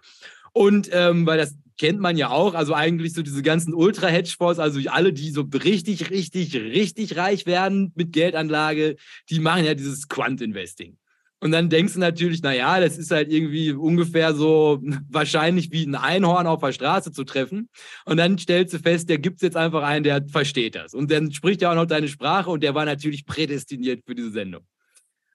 Und 0.54 0.90
ähm, 0.92 1.26
weil 1.26 1.38
das 1.38 1.56
kennt 1.80 2.00
man 2.00 2.18
ja 2.18 2.30
auch. 2.30 2.54
Also 2.54 2.76
eigentlich 2.76 3.14
so 3.14 3.24
diese 3.24 3.42
ganzen 3.42 3.74
Ultra-Hedgefonds, 3.74 4.60
also 4.60 4.80
alle, 4.90 5.14
die 5.14 5.32
so 5.32 5.42
richtig, 5.42 6.12
richtig, 6.12 6.56
richtig 6.56 7.18
reich 7.18 7.46
werden 7.46 7.92
mit 7.96 8.14
Geldanlage, 8.14 8.98
die 9.30 9.40
machen 9.40 9.66
ja 9.66 9.74
dieses 9.74 10.08
Quant-Investing. 10.08 10.98
Und 11.42 11.52
dann 11.52 11.70
denkst 11.70 11.94
du 11.94 12.00
natürlich, 12.00 12.42
naja, 12.42 12.82
das 12.82 12.98
ist 12.98 13.12
halt 13.12 13.32
irgendwie 13.32 13.72
ungefähr 13.72 14.34
so 14.34 14.82
wahrscheinlich 15.10 15.72
wie 15.72 15.86
ein 15.86 15.96
Einhorn 15.96 16.48
auf 16.48 16.62
der 16.62 16.74
Straße 16.74 17.12
zu 17.12 17.24
treffen. 17.24 17.70
Und 18.06 18.18
dann 18.18 18.38
stellst 18.38 18.74
du 18.74 18.80
fest, 18.80 19.10
der 19.10 19.20
gibt 19.20 19.38
es 19.38 19.42
jetzt 19.42 19.58
einfach 19.58 19.84
einen, 19.84 20.04
der 20.04 20.26
versteht 20.28 20.76
das. 20.76 20.94
Und 20.94 21.12
dann 21.12 21.32
spricht 21.32 21.62
er 21.62 21.72
auch 21.72 21.76
noch 21.76 21.86
deine 21.86 22.10
Sprache 22.10 22.50
und 22.50 22.62
der 22.62 22.76
war 22.76 22.86
natürlich 22.86 23.26
prädestiniert 23.26 24.04
für 24.06 24.16
diese 24.16 24.32
Sendung. 24.32 24.66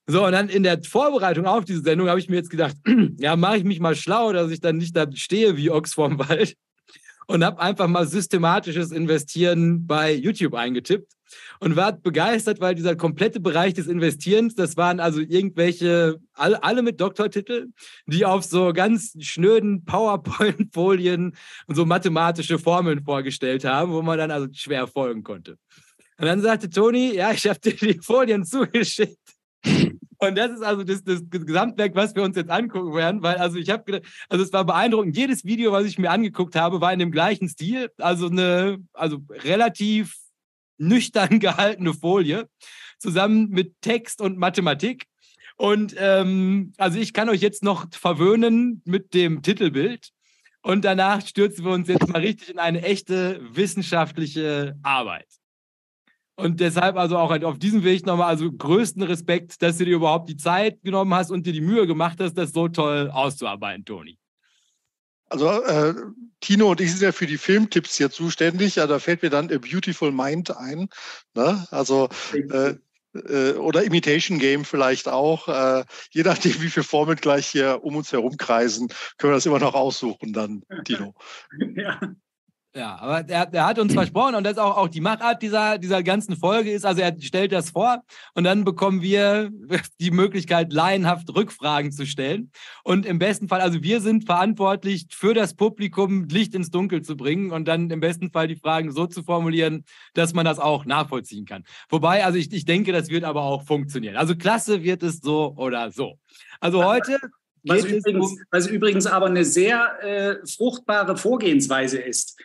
So, 0.07 0.27
und 0.27 0.33
dann 0.33 0.51
in 0.51 0.63
der 0.63 0.83
Vorbereitung 0.83 1.47
auf 1.47 1.65
diese 1.65 1.81
Sendung 1.81 2.11
habe 2.11 2.21
ich 2.21 2.29
mir 2.29 2.37
jetzt 2.37 2.51
gedacht, 2.51 2.77
ja, 3.19 3.37
mache 3.37 3.57
ich 3.57 3.65
mich 3.65 3.81
mal 3.81 3.95
schlau, 3.95 4.33
dass 4.35 4.51
ich 4.51 4.61
dann 4.61 4.77
nicht 4.77 4.95
da 4.95 5.07
stehe 5.15 5.57
wie 5.57 5.71
Ochs 5.71 5.95
vorm 5.95 6.19
Wald 6.19 6.57
und 7.27 7.43
habe 7.43 7.61
einfach 7.61 7.89
mal 7.89 8.07
systematisches 8.07 8.93
Investieren 8.93 9.87
bei 9.87 10.13
YouTube 10.13 10.53
eingetippt 10.53 11.11
und 11.61 11.77
war 11.77 11.93
begeistert, 11.93 12.61
weil 12.61 12.75
dieser 12.75 12.97
komplette 12.97 13.41
Bereich 13.41 13.75
des 13.75 13.87
Investierens, 13.87 14.55
das 14.55 14.77
waren 14.77 15.01
also 15.01 15.21
irgendwelche, 15.21 16.21
alle, 16.35 16.63
alle 16.63 16.83
mit 16.83 17.01
Doktortitel, 17.01 17.69
die 18.07 18.25
auf 18.25 18.45
so 18.45 18.73
ganz 18.73 19.17
schnöden 19.21 19.85
PowerPoint-Folien 19.85 21.37
und 21.67 21.75
so 21.75 21.87
mathematische 21.87 22.59
Formeln 22.59 23.05
vorgestellt 23.05 23.65
haben, 23.65 23.93
wo 23.93 24.03
man 24.03 24.19
dann 24.19 24.31
also 24.31 24.49
schwer 24.53 24.87
folgen 24.87 25.23
konnte. 25.23 25.59
Und 26.19 26.27
dann 26.27 26.41
sagte 26.41 26.71
Toni, 26.71 27.15
ja, 27.15 27.33
ich 27.33 27.47
habe 27.47 27.59
dir 27.59 27.75
die 27.75 27.99
Folien 28.01 28.45
zugeschickt. 28.45 29.19
Und 30.19 30.37
das 30.37 30.53
ist 30.53 30.63
also 30.63 30.85
das, 30.85 31.03
das 31.03 31.23
Gesamtwerk, 31.29 31.95
was 31.95 32.15
wir 32.15 32.23
uns 32.23 32.37
jetzt 32.37 32.51
angucken 32.51 32.95
werden, 32.95 33.23
weil 33.23 33.37
also 33.37 33.59
ich 33.59 33.71
habe 33.71 34.01
also 34.29 34.45
es 34.45 34.53
war 34.53 34.65
beeindruckend. 34.65 35.17
Jedes 35.17 35.45
Video, 35.45 35.73
was 35.73 35.85
ich 35.85 35.99
mir 35.99 36.11
angeguckt 36.11 36.57
habe, 36.57 36.81
war 36.81 36.93
in 36.93 36.99
dem 36.99 37.11
gleichen 37.11 37.49
Stil, 37.49 37.91
also 37.99 38.29
eine, 38.29 38.79
also 38.93 39.19
relativ 39.31 40.17
nüchtern 40.79 41.39
gehaltene 41.41 41.95
Folie, 41.95 42.49
zusammen 42.99 43.49
mit 43.51 43.81
Text 43.81 44.21
und 44.21 44.39
Mathematik. 44.39 45.07
Und 45.57 45.95
ähm, 45.99 46.73
also 46.79 46.99
ich 46.99 47.13
kann 47.13 47.29
euch 47.29 47.41
jetzt 47.41 47.63
noch 47.63 47.87
verwöhnen 47.93 48.83
mit 48.85 49.15
dem 49.15 49.43
Titelbild. 49.43 50.11
Und 50.63 50.85
danach 50.85 51.25
stürzen 51.27 51.65
wir 51.65 51.73
uns 51.73 51.89
jetzt 51.89 52.09
mal 52.09 52.23
richtig 52.23 52.49
in 52.49 52.59
eine 52.59 52.83
echte 52.83 53.41
wissenschaftliche 53.55 54.79
Arbeit. 54.83 55.29
Und 56.37 56.59
deshalb 56.59 56.97
also 56.97 57.17
auch 57.19 57.31
auf 57.43 57.59
diesem 57.59 57.85
Weg 57.85 58.07
nochmal 58.07 58.29
also 58.29 58.51
größten 58.51 59.03
Respekt, 59.03 59.63
dass 59.63 59.79
du 59.79 59.85
dir 59.85 59.97
überhaupt 59.97 60.29
die 60.29 60.37
Zeit 60.37 60.83
genommen 60.83 61.15
hast 61.15 61.31
und 61.31 61.47
dir 61.47 61.53
die 61.53 61.61
Mühe 61.61 61.87
gemacht 61.87 62.19
hast, 62.21 62.35
das 62.35 62.53
so 62.53 62.67
toll 62.69 63.11
auszuarbeiten, 63.11 63.85
Toni. 63.85 64.19
Also 65.29 65.51
äh, 65.63 65.95
Tino 66.41 66.71
und 66.71 66.81
ich 66.81 66.91
sind 66.91 67.03
ja 67.03 67.13
für 67.13 67.27
die 67.27 67.39
Filmtipps 67.39 67.97
hier 67.97 68.11
zuständig. 68.11 68.77
Ja, 68.77 68.87
da 68.87 68.99
fällt 68.99 69.23
mir 69.23 69.31
dann 69.31 69.51
A 69.53 69.59
Beautiful 69.59 70.13
Mind 70.13 70.57
ein. 70.57 70.89
Ne? 71.35 71.67
Also 71.71 72.09
äh, 72.33 72.75
äh, 73.15 73.53
oder 73.53 73.85
Imitation 73.85 74.39
Game 74.39 74.65
vielleicht 74.65 75.09
auch. 75.09 75.49
Äh, 75.49 75.85
je 76.11 76.23
nachdem, 76.23 76.61
wie 76.61 76.71
viele 76.71 76.85
Formeln 76.85 77.19
gleich 77.19 77.47
hier 77.47 77.83
um 77.83 77.97
uns 77.97 78.13
herum 78.13 78.37
kreisen, 78.37 78.89
können 79.19 79.33
wir 79.33 79.37
das 79.37 79.47
immer 79.47 79.59
noch 79.59 79.75
aussuchen 79.75 80.33
dann, 80.33 80.63
Tino. 80.85 81.15
ja. 81.77 82.01
Ja, 82.77 82.99
aber 82.99 83.23
der, 83.23 83.47
der 83.47 83.67
hat 83.67 83.79
uns 83.79 83.93
versprochen 83.95 84.35
und 84.35 84.43
das 84.43 84.55
ist 84.55 84.59
auch, 84.59 84.77
auch 84.77 84.89
die 84.89 85.01
Machart 85.01 85.41
dieser, 85.43 85.79
dieser 85.79 86.03
ganzen 86.03 86.37
Folge 86.37 86.73
ist, 86.73 86.85
also 86.85 87.03
er 87.03 87.15
stellt 87.21 87.53
das 87.53 87.71
vor 87.71 88.03
und 88.35 88.43
dann 88.43 88.65
bekommen 88.65 89.01
wir 89.01 89.53
die 90.01 90.11
Möglichkeit, 90.11 90.73
laienhaft 90.73 91.33
Rückfragen 91.33 91.93
zu 91.93 92.05
stellen. 92.05 92.51
Und 92.83 93.07
im 93.07 93.21
besten 93.21 93.47
Fall, 93.47 93.61
also 93.61 93.85
wir 93.85 94.01
sind 94.01 94.27
verantwortlich 94.27 95.07
für 95.11 95.35
das 95.35 95.55
Publikum 95.55 96.25
Licht 96.25 96.53
ins 96.57 96.71
Dunkel 96.71 97.03
zu 97.03 97.17
bringen 97.17 97.53
und 97.53 97.69
dann 97.69 97.91
im 97.91 98.01
besten 98.01 98.33
Fall 98.33 98.49
die 98.49 98.57
Fragen 98.57 98.91
so 98.91 99.07
zu 99.07 99.23
formulieren, 99.23 99.85
dass 100.15 100.35
man 100.35 100.45
das 100.45 100.59
auch 100.59 100.85
nachvollziehen 100.85 101.45
kann. 101.45 101.63
Wobei, 101.91 102.25
also 102.25 102.39
ich, 102.39 102.53
ich 102.53 102.65
denke, 102.65 102.91
das 102.91 103.09
wird 103.09 103.23
aber 103.23 103.43
auch 103.43 103.63
funktionieren. 103.63 104.17
Also 104.17 104.35
klasse 104.35 104.83
wird 104.83 105.05
es 105.05 105.21
so 105.21 105.55
oder 105.57 105.93
so. 105.93 106.19
Also 106.59 106.85
heute 106.85 107.21
was 107.67 107.85
übrigens, 107.85 108.37
was 108.51 108.67
übrigens, 108.67 109.07
aber 109.07 109.27
eine 109.27 109.45
sehr 109.45 110.03
äh, 110.03 110.47
fruchtbare 110.47 111.17
Vorgehensweise 111.17 111.99
ist 111.99 112.37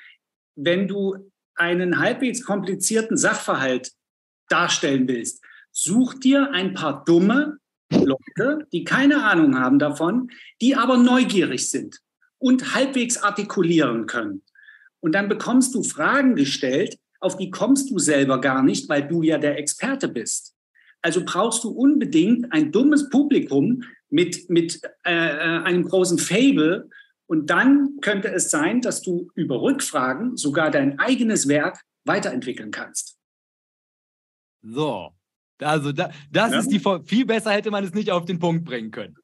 wenn 0.64 0.88
du 0.88 1.32
einen 1.56 2.00
halbwegs 2.00 2.44
komplizierten 2.44 3.18
Sachverhalt 3.18 3.92
darstellen 4.50 5.08
willst, 5.08 5.44
such 5.72 6.16
dir 6.16 6.52
ein 6.52 6.74
paar 6.74 7.04
dumme 7.06 7.58
Leute, 7.92 8.68
die 8.72 8.84
keine 8.84 9.24
Ahnung 9.24 9.58
haben 9.60 9.80
davon, 9.80 10.30
die 10.62 10.76
aber 10.76 10.98
neugierig 10.98 11.70
sind 11.70 12.00
und 12.38 12.74
halbwegs 12.76 13.18
artikulieren 13.18 14.06
können. 14.06 14.44
Und 15.00 15.14
dann 15.14 15.30
bekommst 15.30 15.74
du 15.76 15.84
Fragen 15.84 16.36
gestellt, 16.36 16.98
auf 17.20 17.38
die 17.38 17.52
kommst 17.52 17.90
du 17.90 18.00
selber 18.00 18.40
gar 18.42 18.64
nicht, 18.64 18.90
weil 18.90 19.08
du 19.08 19.24
ja 19.24 19.38
der 19.38 19.58
Experte 19.58 20.08
bist. 20.08 20.56
Also 21.02 21.24
brauchst 21.24 21.64
du 21.64 21.70
unbedingt 21.70 22.52
ein 22.52 22.72
dummes 22.72 23.10
Publikum 23.10 23.84
mit, 24.10 24.50
mit 24.50 24.82
äh, 25.06 25.12
äh 25.14 25.64
einem 25.64 25.84
großen 25.84 26.18
Fable 26.18 26.90
und 27.30 27.52
dann 27.52 28.00
könnte 28.02 28.30
es 28.30 28.50
sein, 28.50 28.82
dass 28.82 29.04
du 29.04 29.30
über 29.36 29.62
Rückfragen 29.62 30.36
sogar 30.36 30.72
dein 30.72 30.98
eigenes 30.98 31.48
Werk 31.48 31.80
weiterentwickeln 32.04 32.72
kannst. 32.72 33.20
So, 34.64 35.12
also 35.60 35.92
da, 35.92 36.10
das 36.32 36.54
ja. 36.54 36.60
ist 36.60 36.70
die 36.70 36.82
viel 37.06 37.26
besser 37.28 37.52
hätte 37.52 37.70
man 37.70 37.84
es 37.84 37.94
nicht 37.94 38.10
auf 38.10 38.26
den 38.26 38.40
Punkt 38.40 38.66
bringen 38.66 38.90
können. 38.90 39.16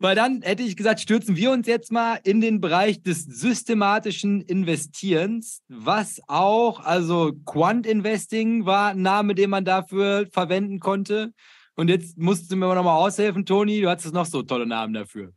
Weil 0.00 0.16
dann 0.16 0.42
hätte 0.42 0.64
ich 0.64 0.76
gesagt, 0.76 0.98
stürzen 0.98 1.36
wir 1.36 1.52
uns 1.52 1.68
jetzt 1.68 1.92
mal 1.92 2.18
in 2.24 2.40
den 2.40 2.60
Bereich 2.60 3.04
des 3.04 3.22
systematischen 3.22 4.40
Investierens, 4.40 5.62
was 5.68 6.20
auch, 6.26 6.80
also 6.80 7.34
Quant 7.46 7.86
Investing 7.86 8.66
war 8.66 8.90
ein 8.90 9.02
Name, 9.02 9.36
den 9.36 9.50
man 9.50 9.64
dafür 9.64 10.26
verwenden 10.32 10.80
konnte. 10.80 11.32
Und 11.76 11.86
jetzt 11.86 12.18
musst 12.18 12.50
du 12.50 12.56
mir 12.56 12.74
noch 12.74 12.82
mal 12.82 12.96
aushelfen, 12.96 13.46
Toni, 13.46 13.80
du 13.80 13.88
hattest 13.88 14.12
noch 14.12 14.26
so 14.26 14.42
tolle 14.42 14.66
Namen 14.66 14.94
dafür. 14.94 15.32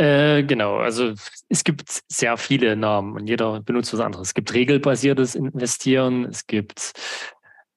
Äh, 0.00 0.44
genau, 0.44 0.78
also 0.78 1.12
es 1.50 1.62
gibt 1.62 2.02
sehr 2.08 2.38
viele 2.38 2.74
Namen 2.74 3.16
und 3.16 3.26
jeder 3.26 3.60
benutzt 3.60 3.92
was 3.92 4.00
anderes. 4.00 4.28
Es 4.28 4.34
gibt 4.34 4.54
regelbasiertes 4.54 5.34
Investieren, 5.34 6.24
es 6.24 6.46
gibt 6.46 6.94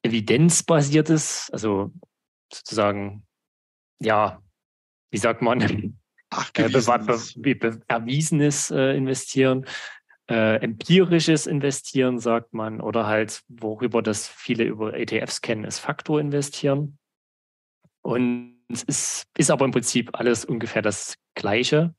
evidenzbasiertes, 0.02 1.50
also 1.52 1.92
sozusagen, 2.50 3.26
ja, 4.00 4.40
wie 5.10 5.18
sagt 5.18 5.42
man, 5.42 5.98
Ach, 6.30 6.50
äh, 6.56 6.62
erwiesenes 7.88 8.70
äh, 8.70 8.96
Investieren, 8.96 9.66
äh, 10.26 10.62
empirisches 10.62 11.46
Investieren 11.46 12.18
sagt 12.20 12.54
man, 12.54 12.80
oder 12.80 13.06
halt, 13.06 13.42
worüber 13.48 14.00
das 14.00 14.28
viele 14.28 14.64
über 14.64 14.94
ETFs 14.94 15.42
kennen, 15.42 15.64
ist 15.64 15.78
Faktor 15.78 16.20
investieren. 16.20 16.96
Und 18.00 18.53
es 18.68 18.82
ist, 18.82 19.26
ist 19.36 19.50
aber 19.50 19.64
im 19.64 19.70
Prinzip 19.70 20.10
alles 20.12 20.44
ungefähr 20.44 20.82
das 20.82 21.16
Gleiche. 21.34 21.94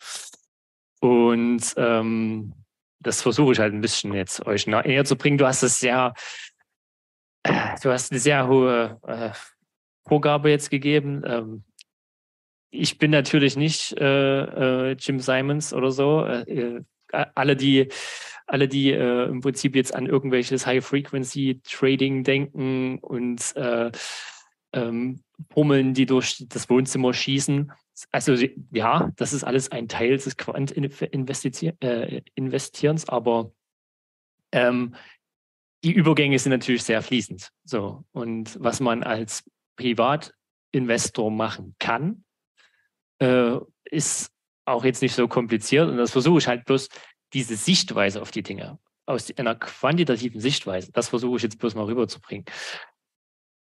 Und 1.00 1.74
ähm, 1.78 2.54
das 3.00 3.22
versuche 3.22 3.54
ich 3.54 3.60
halt 3.60 3.74
ein 3.74 3.82
bisschen 3.82 4.14
jetzt 4.14 4.46
euch 4.46 4.68
näher 4.68 5.06
zu 5.06 5.16
bringen. 5.16 5.38
Du 5.38 5.46
hast 5.46 5.64
es 5.64 5.80
sehr, 5.80 6.14
äh, 7.44 7.76
du 7.82 7.92
hast 7.92 8.12
eine 8.12 8.20
sehr 8.20 8.48
hohe 8.48 9.00
äh, 9.06 9.32
Vorgabe 10.08 10.50
jetzt 10.50 10.70
gegeben. 10.72 11.24
Ähm, 11.26 11.64
ich 12.72 12.98
bin 12.98 13.12
natürlich 13.12 13.56
nicht 13.56 13.94
äh, 14.00 14.90
äh 14.90 14.96
Jim 15.00 15.20
Simons 15.20 15.74
oder 15.74 15.92
so. 15.92 16.26
Äh, 16.26 16.82
alle, 17.12 17.56
die, 17.56 17.88
alle, 18.48 18.68
die 18.68 18.92
im 18.92 19.40
Prinzip 19.40 19.76
jetzt 19.76 19.96
an 19.96 20.08
irgendwelches 20.08 20.66
High-Frequency-Trading 20.66 22.24
denken 22.24 23.00
und 23.00 23.54
ähm, 24.76 25.22
Pummeln, 25.50 25.94
die 25.94 26.06
durch 26.06 26.46
das 26.48 26.70
Wohnzimmer 26.70 27.14
schießen. 27.14 27.72
Also 28.12 28.36
ja, 28.72 29.12
das 29.16 29.34
ist 29.34 29.44
alles 29.44 29.72
ein 29.72 29.88
Teil 29.88 30.18
des 30.18 30.38
Quant-Investierens, 30.38 33.04
äh, 33.04 33.08
aber 33.08 33.52
ähm, 34.52 34.96
die 35.84 35.94
Übergänge 35.94 36.38
sind 36.38 36.52
natürlich 36.52 36.84
sehr 36.84 37.02
fließend. 37.02 37.50
So 37.64 38.04
und 38.12 38.58
was 38.62 38.80
man 38.80 39.04
als 39.04 39.44
Privatinvestor 39.78 41.32
machen 41.32 41.76
kann, 41.80 42.24
äh, 43.20 43.58
ist 43.86 44.32
auch 44.66 44.84
jetzt 44.84 45.02
nicht 45.02 45.16
so 45.16 45.28
kompliziert. 45.28 45.90
Und 45.90 45.98
das 45.98 46.12
versuche 46.12 46.40
ich 46.40 46.48
halt 46.48 46.66
bloß 46.66 46.90
diese 47.34 47.56
Sichtweise 47.56 48.22
auf 48.22 48.32
die 48.32 48.44
Dinge 48.44 48.80
aus 49.06 49.32
einer 49.38 49.56
quantitativen 49.56 50.42
Sichtweise. 50.42 50.92
Das 50.92 51.10
versuche 51.10 51.38
ich 51.38 51.44
jetzt 51.44 51.60
bloß 51.60 51.76
mal 51.76 51.86
rüberzubringen. 51.86 52.46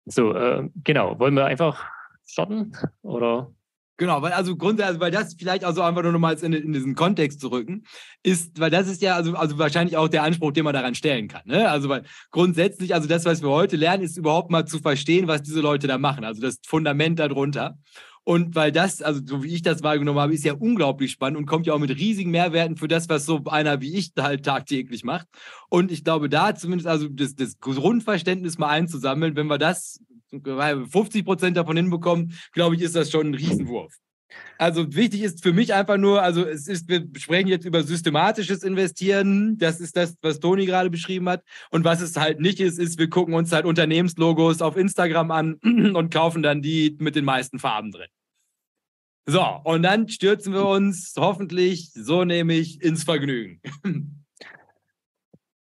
So, 0.07 0.33
äh, 0.35 0.69
genau. 0.85 1.19
Wollen 1.19 1.35
wir 1.35 1.45
einfach 1.45 1.85
starten? 2.25 2.73
Oder? 3.03 3.51
Genau, 3.99 4.21
weil 4.21 4.33
also 4.33 4.57
grundsätzlich, 4.57 4.88
also 4.88 5.01
weil 5.01 5.11
das 5.11 5.35
vielleicht 5.38 5.64
also 5.64 5.81
einfach 5.81 6.03
nur 6.03 6.12
nochmal 6.12 6.37
in, 6.42 6.53
in 6.53 6.73
diesen 6.73 6.95
Kontext 6.95 7.40
zu 7.40 7.49
rücken, 7.49 7.85
ist, 8.23 8.61
weil 8.61 8.71
das 8.71 8.88
ist 8.88 9.01
ja 9.01 9.14
also, 9.14 9.35
also 9.35 9.59
wahrscheinlich 9.59 9.97
auch 9.97 10.09
der 10.09 10.23
Anspruch, 10.23 10.53
den 10.53 10.64
man 10.64 10.75
daran 10.75 10.95
stellen 10.95 11.29
kann. 11.29 11.42
Ne? 11.47 11.69
Also 11.71 11.88
weil 11.88 12.03
grundsätzlich, 12.31 12.92
also 12.95 13.09
das, 13.09 13.25
was 13.25 13.42
wir 13.42 13.49
heute 13.49 13.77
lernen, 13.77 14.03
ist 14.03 14.19
überhaupt 14.19 14.51
mal 14.51 14.66
zu 14.66 14.81
verstehen, 14.81 15.29
was 15.29 15.42
diese 15.42 15.61
Leute 15.61 15.87
da 15.87 15.97
machen, 15.97 16.25
also 16.25 16.42
das 16.42 16.59
Fundament 16.66 17.19
darunter. 17.19 17.79
Und 18.29 18.57
weil 18.57 18.73
das, 18.73 19.03
also 19.03 19.21
so 19.25 19.45
wie 19.45 19.55
ich 19.55 19.62
das 19.62 19.85
wahrgenommen 19.85 20.19
habe, 20.19 20.35
ist 20.35 20.45
ja 20.45 20.55
unglaublich 20.55 21.12
spannend 21.12 21.39
und 21.39 21.47
kommt 21.47 21.65
ja 21.65 21.75
auch 21.75 21.79
mit 21.79 21.97
riesigen 21.97 22.33
Mehrwerten 22.33 22.77
für 22.77 22.89
das, 22.89 23.09
was 23.09 23.25
so 23.25 23.45
einer 23.45 23.81
wie 23.81 23.95
ich 23.95 24.11
halt 24.19 24.45
tagtäglich 24.45 25.05
macht. 25.05 25.29
Und 25.69 25.93
ich 25.93 26.03
glaube, 26.03 26.29
da 26.29 26.53
zumindest 26.57 26.89
also 26.89 27.09
das, 27.09 27.37
das 27.37 27.61
Grundverständnis 27.61 28.59
mal 28.59 28.71
einzusammeln, 28.71 29.37
wenn 29.37 29.47
wir 29.47 29.59
das 29.59 30.01
50 30.33 31.25
Prozent 31.25 31.57
davon 31.57 31.77
hinbekommen, 31.77 32.33
glaube 32.51 32.75
ich, 32.75 32.83
ist 32.83 32.97
das 32.97 33.12
schon 33.12 33.29
ein 33.29 33.35
Riesenwurf. 33.35 33.95
Also 34.59 34.95
wichtig 34.95 35.23
ist 35.23 35.43
für 35.43 35.53
mich 35.53 35.75
einfach 35.75 35.99
nur, 35.99 36.23
also 36.23 36.45
es 36.45 36.67
ist, 36.67 36.89
wir 36.89 37.07
sprechen 37.17 37.49
jetzt 37.49 37.65
über 37.65 37.83
systematisches 37.83 38.62
Investieren. 38.62 39.59
Das 39.59 39.81
ist 39.81 39.97
das, 39.97 40.17
was 40.23 40.41
Toni 40.41 40.67
gerade 40.67 40.91
beschrieben 40.91 41.29
hat. 41.29 41.45
Und 41.71 41.85
was 41.85 42.01
es 42.01 42.17
halt 42.17 42.41
nicht 42.41 42.61
ist, 42.61 42.79
ist, 42.79 42.99
wir 42.99 43.09
gucken 43.09 43.35
uns 43.35 43.53
halt 43.53 43.67
Unternehmenslogos 43.67 44.62
auf 44.62 44.77
Instagram 44.77 45.31
an 45.31 45.55
und 45.62 46.12
kaufen 46.12 46.43
dann 46.43 46.62
die 46.62 46.97
mit 46.99 47.17
den 47.17 47.25
meisten 47.25 47.59
Farben 47.59 47.93
drin. 47.93 48.09
So, 49.29 49.45
und 49.65 49.83
dann 49.83 50.09
stürzen 50.09 50.53
wir 50.53 50.67
uns 50.67 51.15
hoffentlich, 51.19 51.91
so 51.93 52.25
nämlich, 52.25 52.81
ins 52.83 53.05
Vergnügen. 53.05 53.61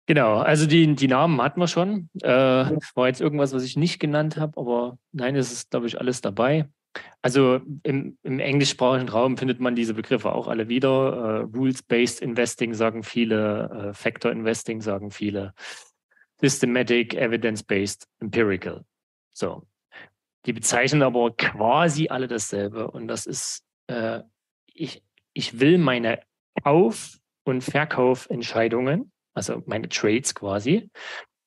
Genau, 0.08 0.38
also 0.38 0.64
die, 0.64 0.94
die 0.94 1.06
Namen 1.06 1.42
hatten 1.42 1.60
wir 1.60 1.68
schon. 1.68 2.08
Äh, 2.22 2.30
war 2.30 3.08
jetzt 3.08 3.20
irgendwas, 3.20 3.52
was 3.52 3.62
ich 3.62 3.76
nicht 3.76 3.98
genannt 3.98 4.38
habe, 4.38 4.58
aber 4.58 4.98
nein, 5.12 5.36
es 5.36 5.52
ist, 5.52 5.70
glaube 5.70 5.86
ich, 5.86 6.00
alles 6.00 6.22
dabei. 6.22 6.66
Also 7.22 7.60
im, 7.82 8.16
im, 8.22 8.38
englischsprachigen 8.38 9.08
Raum 9.08 9.36
findet 9.36 9.60
man 9.60 9.74
diese 9.74 9.94
Begriffe 9.94 10.32
auch 10.32 10.46
alle 10.46 10.68
wieder. 10.68 11.42
Uh, 11.44 11.56
Rules-Based 11.56 12.20
Investing 12.20 12.74
sagen 12.74 13.02
viele, 13.02 13.90
uh, 13.90 13.92
Factor 13.92 14.30
Investing 14.30 14.80
sagen 14.80 15.10
viele, 15.10 15.52
Systematic, 16.40 17.14
Evidence-Based, 17.14 18.06
Empirical. 18.20 18.84
So. 19.32 19.66
Die 20.46 20.52
bezeichnen 20.52 21.02
aber 21.02 21.34
quasi 21.36 22.08
alle 22.08 22.28
dasselbe. 22.28 22.90
Und 22.90 23.08
das 23.08 23.26
ist, 23.26 23.64
uh, 23.90 24.20
ich, 24.66 25.02
ich 25.32 25.58
will 25.58 25.78
meine 25.78 26.20
Kauf- 26.62 27.18
und 27.44 27.62
Verkaufentscheidungen, 27.62 29.10
also 29.34 29.62
meine 29.66 29.88
Trades 29.88 30.34
quasi, 30.34 30.90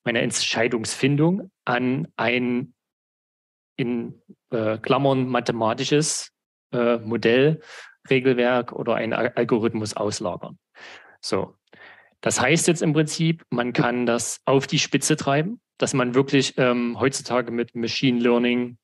meine 0.03 0.21
Entscheidungsfindung 0.21 1.51
an 1.65 2.07
ein 2.17 2.73
in 3.75 4.21
äh, 4.51 4.77
Klammern 4.77 5.27
mathematisches 5.27 6.31
äh, 6.73 6.97
Modell, 6.97 7.61
Regelwerk 8.09 8.71
oder 8.73 8.95
ein 8.95 9.13
Algorithmus 9.13 9.95
auslagern. 9.95 10.57
So. 11.21 11.55
Das 12.21 12.39
heißt 12.39 12.67
jetzt 12.67 12.81
im 12.81 12.93
Prinzip, 12.93 13.43
man 13.49 13.73
kann 13.73 14.05
das 14.05 14.41
auf 14.45 14.67
die 14.67 14.79
Spitze 14.79 15.15
treiben, 15.15 15.59
dass 15.77 15.93
man 15.93 16.13
wirklich 16.13 16.53
ähm, 16.57 16.99
heutzutage 16.99 17.51
mit 17.51 17.75
Machine 17.75 18.19
Learning 18.19 18.77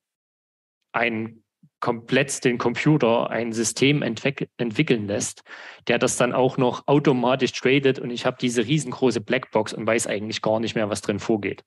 ein 0.92 1.44
komplett 1.80 2.44
den 2.44 2.58
Computer 2.58 3.30
ein 3.30 3.52
System 3.52 4.02
entwick 4.02 4.48
entwickeln 4.56 5.06
lässt, 5.06 5.42
der 5.86 5.98
das 5.98 6.16
dann 6.16 6.32
auch 6.32 6.56
noch 6.56 6.88
automatisch 6.88 7.52
tradet 7.52 8.00
und 8.00 8.10
ich 8.10 8.26
habe 8.26 8.36
diese 8.40 8.66
riesengroße 8.66 9.20
Blackbox 9.20 9.72
und 9.72 9.86
weiß 9.86 10.08
eigentlich 10.08 10.42
gar 10.42 10.58
nicht 10.58 10.74
mehr, 10.74 10.90
was 10.90 11.02
drin 11.02 11.20
vorgeht. 11.20 11.62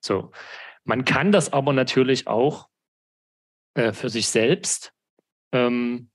So. 0.00 0.30
Man 0.84 1.04
kann 1.04 1.32
das 1.32 1.52
aber 1.52 1.72
natürlich 1.72 2.26
auch 2.26 2.68
äh, 3.74 3.92
für 3.92 4.10
sich 4.10 4.28
selbst 4.28 4.92
ähm, 5.52 6.10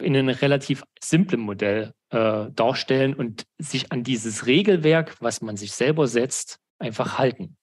in 0.00 0.16
einem 0.16 0.28
relativ 0.30 0.84
simplen 1.02 1.40
Modell 1.40 1.92
äh, 2.10 2.46
darstellen 2.50 3.14
und 3.14 3.46
sich 3.58 3.92
an 3.92 4.02
dieses 4.02 4.46
Regelwerk, 4.46 5.16
was 5.20 5.42
man 5.42 5.56
sich 5.56 5.72
selber 5.72 6.06
setzt, 6.06 6.58
einfach 6.78 7.18
halten. 7.18 7.56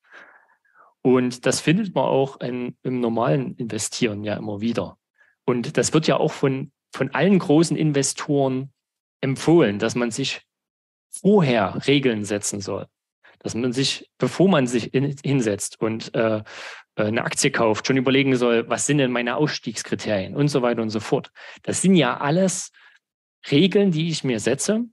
Und 1.02 1.46
das 1.46 1.60
findet 1.60 1.96
man 1.96 2.04
auch 2.04 2.40
in, 2.42 2.78
im 2.84 3.00
normalen 3.00 3.56
Investieren 3.56 4.24
ja 4.24 4.36
immer 4.36 4.62
wieder. 4.62 4.98
Und 5.46 5.78
das 5.78 5.94
wird 5.94 6.06
ja 6.08 6.18
auch 6.18 6.32
von, 6.32 6.72
von 6.94 7.14
allen 7.16 7.40
großen 7.40 7.78
Investoren 7.78 8.72
empfohlen, 9.22 9.80
dass 9.80 9.96
man 9.96 10.12
sich 10.12 10.42
vorher 11.10 11.88
Regeln 11.88 12.26
setzen 12.26 12.62
soll 12.62 12.88
dass 13.40 13.56
man 13.56 13.74
sich, 13.74 14.10
bevor 14.18 14.50
man 14.50 14.68
sich 14.68 14.94
in, 14.94 15.16
hinsetzt 15.24 15.80
und 15.82 16.14
äh, 16.16 16.38
äh, 16.98 17.04
eine 17.04 17.24
Aktie 17.24 17.52
kauft, 17.52 17.88
schon 17.88 17.98
überlegen 17.98 18.36
soll, 18.36 18.68
was 18.70 18.86
sind 18.86 18.98
denn 18.98 19.12
meine 19.12 19.38
Ausstiegskriterien 19.38 20.36
und 20.36 20.50
so 20.50 20.62
weiter 20.62 20.82
und 20.82 20.90
so 20.90 21.00
fort. 21.00 21.32
Das 21.64 21.82
sind 21.82 21.96
ja 21.96 22.18
alles 22.18 22.72
Regeln, 23.50 23.92
die 23.92 24.10
ich 24.10 24.24
mir 24.24 24.40
setze 24.40 24.86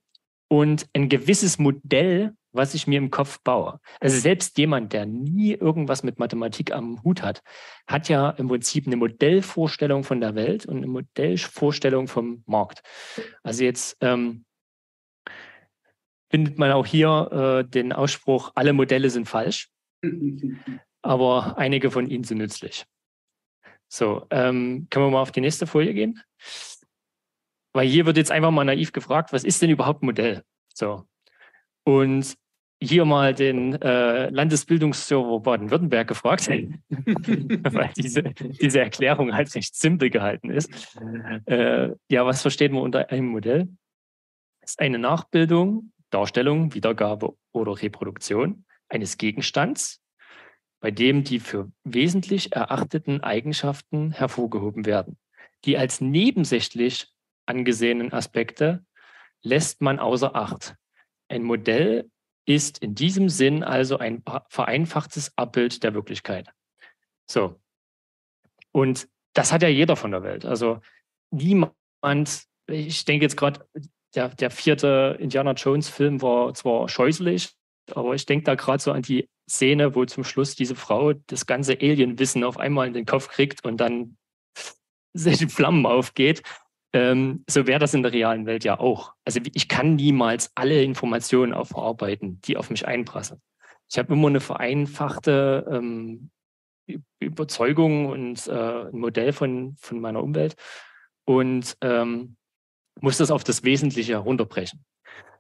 und 0.49 0.87
ein 0.93 1.09
gewisses 1.09 1.59
Modell, 1.59 2.35
was 2.53 2.75
ich 2.75 2.87
mir 2.87 2.99
im 2.99 3.11
Kopf 3.11 3.41
baue. 3.43 3.81
Also 3.99 4.19
selbst 4.19 4.57
jemand, 4.59 4.93
der 4.93 5.07
nie 5.07 5.55
irgendwas 5.55 6.05
mit 6.05 6.21
Mathematik 6.21 6.73
am 6.73 7.03
Hut 7.03 7.23
hat, 7.23 7.43
hat 7.89 8.09
ja 8.09 8.31
im 8.31 8.47
Prinzip 8.47 8.87
eine 8.87 8.97
Modellvorstellung 8.97 10.05
von 10.05 10.21
der 10.21 10.37
Welt 10.37 10.67
und 10.67 10.77
eine 10.77 10.87
Modellvorstellung 10.87 12.07
vom 12.07 12.45
Markt. 12.47 12.83
Also 13.43 13.65
jetzt 13.65 13.97
ähm, 14.01 14.45
findet 16.35 16.59
man 16.59 16.73
auch 16.73 16.85
hier 16.85 17.63
äh, 17.63 17.71
den 17.71 17.93
Ausspruch, 17.93 18.51
alle 18.57 18.73
Modelle 18.73 19.09
sind 19.09 19.29
falsch, 19.29 19.71
aber 21.03 21.57
einige 21.59 21.93
von 21.93 22.11
ihnen 22.11 22.25
sind 22.25 22.39
nützlich. 22.39 22.87
So, 23.87 24.27
ähm, 24.31 24.89
können 24.91 25.07
wir 25.07 25.11
mal 25.13 25.23
auf 25.23 25.31
die 25.31 25.41
nächste 25.41 25.69
Folie 25.69 25.95
gehen? 25.95 26.21
Weil 27.73 27.87
hier 27.87 28.05
wird 28.05 28.17
jetzt 28.17 28.33
einfach 28.33 28.51
mal 28.51 28.65
naiv 28.65 28.91
gefragt, 28.91 29.33
was 29.33 29.45
ist 29.45 29.63
denn 29.63 29.71
überhaupt 29.71 30.03
ein 30.03 30.07
Modell? 30.07 30.43
So. 30.75 31.05
Und 31.85 32.35
hier 32.83 33.05
mal 33.05 33.33
den 33.33 33.81
äh, 33.81 34.29
Landesbildungsserver 34.31 35.39
Baden-Württemberg 35.39 36.09
gefragt, 36.09 36.49
weil 36.49 37.91
diese, 37.97 38.25
diese 38.25 38.81
Erklärung 38.81 39.33
halt 39.33 39.55
recht 39.55 39.77
simpel 39.77 40.11
gehalten 40.11 40.51
ist. 40.51 40.99
Äh, 41.47 41.91
ja, 42.11 42.27
was 42.27 42.43
versteht 42.43 42.73
man 42.73 42.83
unter 42.83 43.09
einem 43.11 43.29
Modell? 43.29 43.69
Das 44.63 44.73
ist 44.73 44.81
eine 44.81 44.99
Nachbildung 44.99 45.93
Darstellung, 46.15 46.73
Wiedergabe 46.75 47.37
oder 47.53 47.83
Reproduktion 47.83 48.65
eines 48.89 49.19
Gegenstands, 49.19 50.01
bei 50.81 50.91
dem 50.91 51.25
die 51.25 51.41
für 51.41 51.73
wesentlich 51.83 52.53
erachteten 52.53 53.23
Eigenschaften 53.23 54.13
hervorgehoben 54.13 54.87
werden. 54.87 55.19
Die 55.65 55.77
als 55.77 56.01
nebensächlich 56.01 57.09
angesehenen 57.47 58.13
Aspekte 58.13 58.85
lässt 59.43 59.83
man 59.83 59.99
außer 59.99 60.37
Acht. 60.37 60.77
Ein 61.29 61.43
Modell 61.43 62.11
ist 62.47 62.79
in 62.79 62.95
diesem 62.95 63.29
Sinn 63.29 63.63
also 63.63 63.99
ein 63.99 64.23
vereinfachtes 64.49 65.37
Abbild 65.37 65.83
der 65.83 65.95
Wirklichkeit. 65.95 66.51
So. 67.27 67.61
Und 68.73 69.09
das 69.33 69.53
hat 69.53 69.63
ja 69.63 69.69
jeder 69.69 69.97
von 69.97 70.11
der 70.11 70.23
Welt. 70.23 70.45
Also 70.45 70.81
niemand, 71.31 71.73
ich 72.67 73.05
denke 73.05 73.25
jetzt 73.25 73.37
gerade, 73.37 73.67
der, 74.15 74.29
der 74.29 74.51
vierte 74.51 75.17
Indiana 75.21 75.53
Jones-Film 75.53 76.23
war 76.23 76.55
zwar 76.55 76.89
scheußlich, 76.89 77.55
aber 77.93 78.15
ich 78.15 78.27
denke 78.27 78.45
da 78.45 78.55
gerade 78.55 78.83
so 78.83 78.93
an 78.93 79.03
die 79.03 79.29
Szene, 79.49 79.95
wo 79.95 80.05
zum 80.05 80.25
Schluss 80.25 80.55
diese 80.55 80.75
Frau 80.75 81.13
das 81.27 81.47
ganze 81.47 81.75
Alien-Wissen 81.75 82.45
auf 82.45 82.59
einmal 82.59 82.87
in 82.87 82.95
den 82.95 83.07
Kopf 83.07 83.29
kriegt 83.29 83.65
und 83.65 83.79
dann 83.79 84.17
sich 85.15 85.43
in 85.43 85.49
Flammen 85.49 85.87
aufgeht. 85.87 86.43
Ähm, 86.93 87.45
so 87.51 87.67
wäre 87.67 87.81
das 87.81 87.93
in 87.93 88.03
der 88.03 88.13
realen 88.13 88.47
Welt 88.47 88.65
ja 88.65 88.79
auch. 88.79 89.13
Also 89.25 89.41
ich 89.53 89.69
kann 89.69 89.97
niemals 89.97 90.53
alle 90.55 90.83
Informationen 90.83 91.53
aufarbeiten, 91.53 92.41
die 92.43 92.57
auf 92.57 92.71
mich 92.71 92.87
einprasseln. 92.87 93.41
Ich 93.91 93.99
habe 93.99 94.15
immer 94.15 94.29
eine 94.29 94.41
vereinfachte 94.41 95.67
ähm, 95.71 96.31
Überzeugung 97.19 98.07
und 98.07 98.47
äh, 98.47 98.53
ein 98.53 98.99
Modell 98.99 99.33
von, 99.33 99.77
von 99.79 100.01
meiner 100.01 100.23
Umwelt. 100.23 100.55
Und 101.25 101.77
ähm, 101.81 102.37
muss 103.01 103.19
das 103.19 103.31
auf 103.31 103.45
das 103.45 103.65
Wesentliche 103.65 104.13
herunterbrechen. 104.13 104.85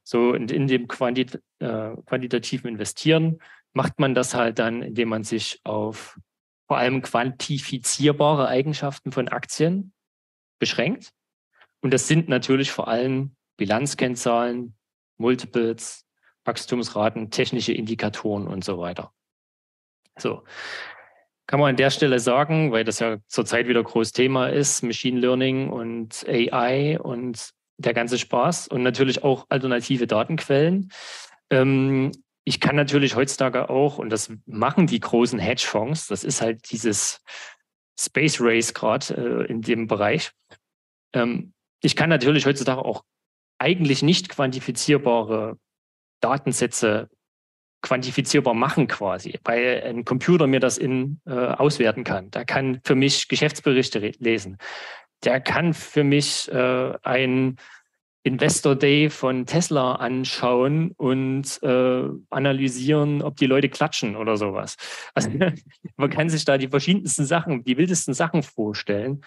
So 0.02 0.34
in, 0.34 0.48
in 0.48 0.66
dem 0.66 0.86
Quantit 0.86 1.42
äh, 1.60 1.96
quantitativen 2.06 2.68
Investieren 2.68 3.38
macht 3.72 3.98
man 3.98 4.14
das 4.14 4.34
halt 4.34 4.58
dann, 4.58 4.82
indem 4.82 5.08
man 5.08 5.24
sich 5.24 5.60
auf 5.64 6.18
vor 6.66 6.78
allem 6.78 7.02
quantifizierbare 7.02 8.48
Eigenschaften 8.48 9.12
von 9.12 9.28
Aktien 9.28 9.92
beschränkt. 10.58 11.12
Und 11.80 11.92
das 11.92 12.08
sind 12.08 12.28
natürlich 12.28 12.70
vor 12.70 12.88
allem 12.88 13.36
Bilanzkennzahlen, 13.56 14.76
Multiples, 15.18 16.06
Wachstumsraten, 16.44 17.30
technische 17.30 17.72
Indikatoren 17.72 18.46
und 18.46 18.64
so 18.64 18.78
weiter. 18.78 19.12
So, 20.18 20.44
kann 21.46 21.60
man 21.60 21.70
an 21.70 21.76
der 21.76 21.90
Stelle 21.90 22.18
sagen, 22.18 22.72
weil 22.72 22.84
das 22.84 23.00
ja 23.00 23.18
zurzeit 23.26 23.68
wieder 23.68 23.82
groß 23.82 24.12
Thema 24.12 24.48
ist, 24.48 24.82
Machine 24.82 25.20
Learning 25.20 25.70
und 25.70 26.24
AI 26.26 26.98
und 26.98 27.50
der 27.76 27.92
ganze 27.92 28.18
Spaß 28.18 28.68
und 28.68 28.82
natürlich 28.82 29.24
auch 29.24 29.46
alternative 29.48 30.06
Datenquellen. 30.06 30.90
Ähm, 31.50 32.12
ich 32.44 32.60
kann 32.60 32.76
natürlich 32.76 33.16
heutzutage 33.16 33.68
auch, 33.70 33.98
und 33.98 34.10
das 34.10 34.32
machen 34.46 34.86
die 34.86 35.00
großen 35.00 35.38
Hedgefonds, 35.38 36.06
das 36.06 36.24
ist 36.24 36.40
halt 36.40 36.70
dieses 36.70 37.20
Space 37.98 38.40
Race 38.40 38.74
gerade 38.74 39.14
äh, 39.14 39.50
in 39.50 39.62
dem 39.62 39.86
Bereich. 39.86 40.32
Ähm, 41.14 41.52
ich 41.82 41.96
kann 41.96 42.10
natürlich 42.10 42.46
heutzutage 42.46 42.84
auch 42.84 43.04
eigentlich 43.58 44.02
nicht 44.02 44.28
quantifizierbare 44.28 45.58
Datensätze 46.20 47.08
quantifizierbar 47.84 48.54
machen 48.54 48.88
quasi, 48.88 49.38
weil 49.44 49.82
ein 49.86 50.04
Computer 50.06 50.46
mir 50.46 50.58
das 50.58 50.78
in, 50.78 51.20
äh, 51.26 51.32
auswerten 51.32 52.02
kann. 52.02 52.30
Der 52.30 52.46
kann 52.46 52.80
für 52.82 52.94
mich 52.94 53.28
Geschäftsberichte 53.28 54.12
lesen. 54.18 54.56
Der 55.22 55.40
kann 55.40 55.74
für 55.74 56.02
mich 56.02 56.50
äh, 56.50 56.94
ein 57.02 57.56
Investor 58.22 58.74
Day 58.74 59.10
von 59.10 59.44
Tesla 59.44 59.96
anschauen 59.96 60.92
und 60.92 61.62
äh, 61.62 62.08
analysieren, 62.30 63.20
ob 63.20 63.36
die 63.36 63.46
Leute 63.46 63.68
klatschen 63.68 64.16
oder 64.16 64.38
sowas. 64.38 64.76
Also 65.12 65.28
man 65.96 66.10
kann 66.10 66.30
sich 66.30 66.46
da 66.46 66.56
die 66.56 66.68
verschiedensten 66.68 67.26
Sachen, 67.26 67.64
die 67.64 67.76
wildesten 67.76 68.14
Sachen 68.14 68.42
vorstellen. 68.42 69.20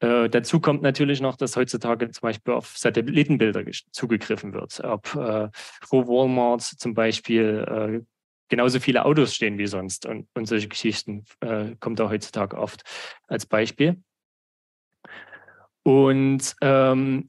Äh, 0.00 0.28
dazu 0.28 0.60
kommt 0.60 0.82
natürlich 0.82 1.20
noch, 1.20 1.36
dass 1.36 1.56
heutzutage 1.56 2.10
zum 2.10 2.22
Beispiel 2.22 2.54
auf 2.54 2.76
Satellitenbilder 2.76 3.64
zugegriffen 3.90 4.52
wird. 4.52 4.80
Ob 4.84 5.14
äh, 5.14 5.48
vor 5.52 6.06
Walmart 6.06 6.62
zum 6.62 6.94
Beispiel 6.94 8.02
äh, 8.02 8.06
genauso 8.48 8.80
viele 8.80 9.04
Autos 9.04 9.34
stehen 9.34 9.58
wie 9.58 9.66
sonst 9.66 10.06
und, 10.06 10.28
und 10.34 10.46
solche 10.46 10.68
Geschichten 10.68 11.24
äh, 11.40 11.74
kommt 11.80 11.98
da 11.98 12.08
heutzutage 12.08 12.56
oft 12.56 12.82
als 13.26 13.46
Beispiel. 13.46 14.02
Und 15.82 16.54
ähm, 16.60 17.28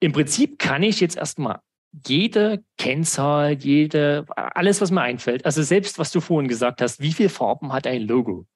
im 0.00 0.12
Prinzip 0.12 0.58
kann 0.58 0.82
ich 0.82 1.00
jetzt 1.00 1.16
erstmal 1.16 1.60
jede 2.06 2.62
Kennzahl, 2.76 3.52
jede, 3.54 4.26
alles, 4.36 4.80
was 4.80 4.90
mir 4.90 5.00
einfällt, 5.00 5.44
also 5.44 5.62
selbst 5.62 5.98
was 5.98 6.12
du 6.12 6.20
vorhin 6.20 6.48
gesagt 6.48 6.82
hast, 6.82 7.00
wie 7.00 7.12
viele 7.12 7.30
Farben 7.30 7.72
hat 7.72 7.86
ein 7.86 8.02
Logo? 8.02 8.46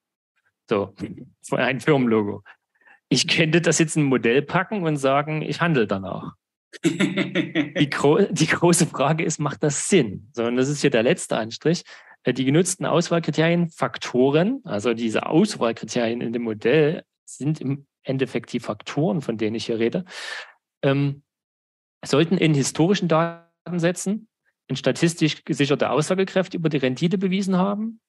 So, 0.69 0.95
ein 1.51 1.81
Firmenlogo. 1.81 2.43
Ich 3.13 3.29
könnte 3.29 3.61
das 3.61 3.79
jetzt 3.79 3.97
in 3.97 4.05
ein 4.05 4.07
Modell 4.07 4.41
packen 4.41 4.85
und 4.85 4.97
sagen, 4.97 5.43
ich 5.43 5.61
handle 5.61 5.87
danach. 5.87 6.33
die, 6.83 7.91
gro 7.91 8.23
die, 8.31 8.47
große 8.47 8.87
Frage 8.87 9.23
ist, 9.23 9.39
macht 9.39 9.63
das 9.63 9.89
Sinn? 9.91 10.31
So, 10.33 10.45
und 10.45 10.57
das 10.57 10.71
ist 10.71 10.81
hier 10.81 10.89
der 10.89 11.03
letzte 11.03 11.37
Anstrich. 11.37 11.85
Äh, 12.23 12.33
die 12.33 12.47
genutzten 12.47 12.87
Auswahlkriterien, 12.87 13.69
Faktoren, 13.69 14.63
also 14.65 14.95
diese 14.95 15.27
Auswahlkriterien 15.27 16.23
in 16.23 16.33
dem 16.33 16.43
Modell, 16.43 17.05
sind 17.27 17.61
im 17.61 17.87
Endeffekt 18.03 18.51
die 18.55 18.61
Faktoren, 18.61 19.21
von 19.21 19.37
denen 19.37 19.57
ich 19.57 19.67
hier 19.67 19.79
rede. 19.79 20.07
Ähm, 20.83 21.23
sollten 22.03 22.39
in 22.39 22.55
historischen 22.55 23.09
Datensätzen 23.09 24.29
in 24.69 24.77
statistisch 24.77 25.45
gesicherte 25.45 25.91
Aussagekräfte 25.91 26.57
über 26.57 26.71
die 26.71 26.79
Rendite 26.79 27.19
bewiesen 27.19 27.57
haben 27.59 28.01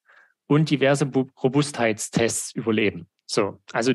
und 0.48 0.70
diverse 0.70 1.12
Robustheitstests 1.44 2.56
überleben. 2.56 3.08
So, 3.26 3.60
also 3.72 3.94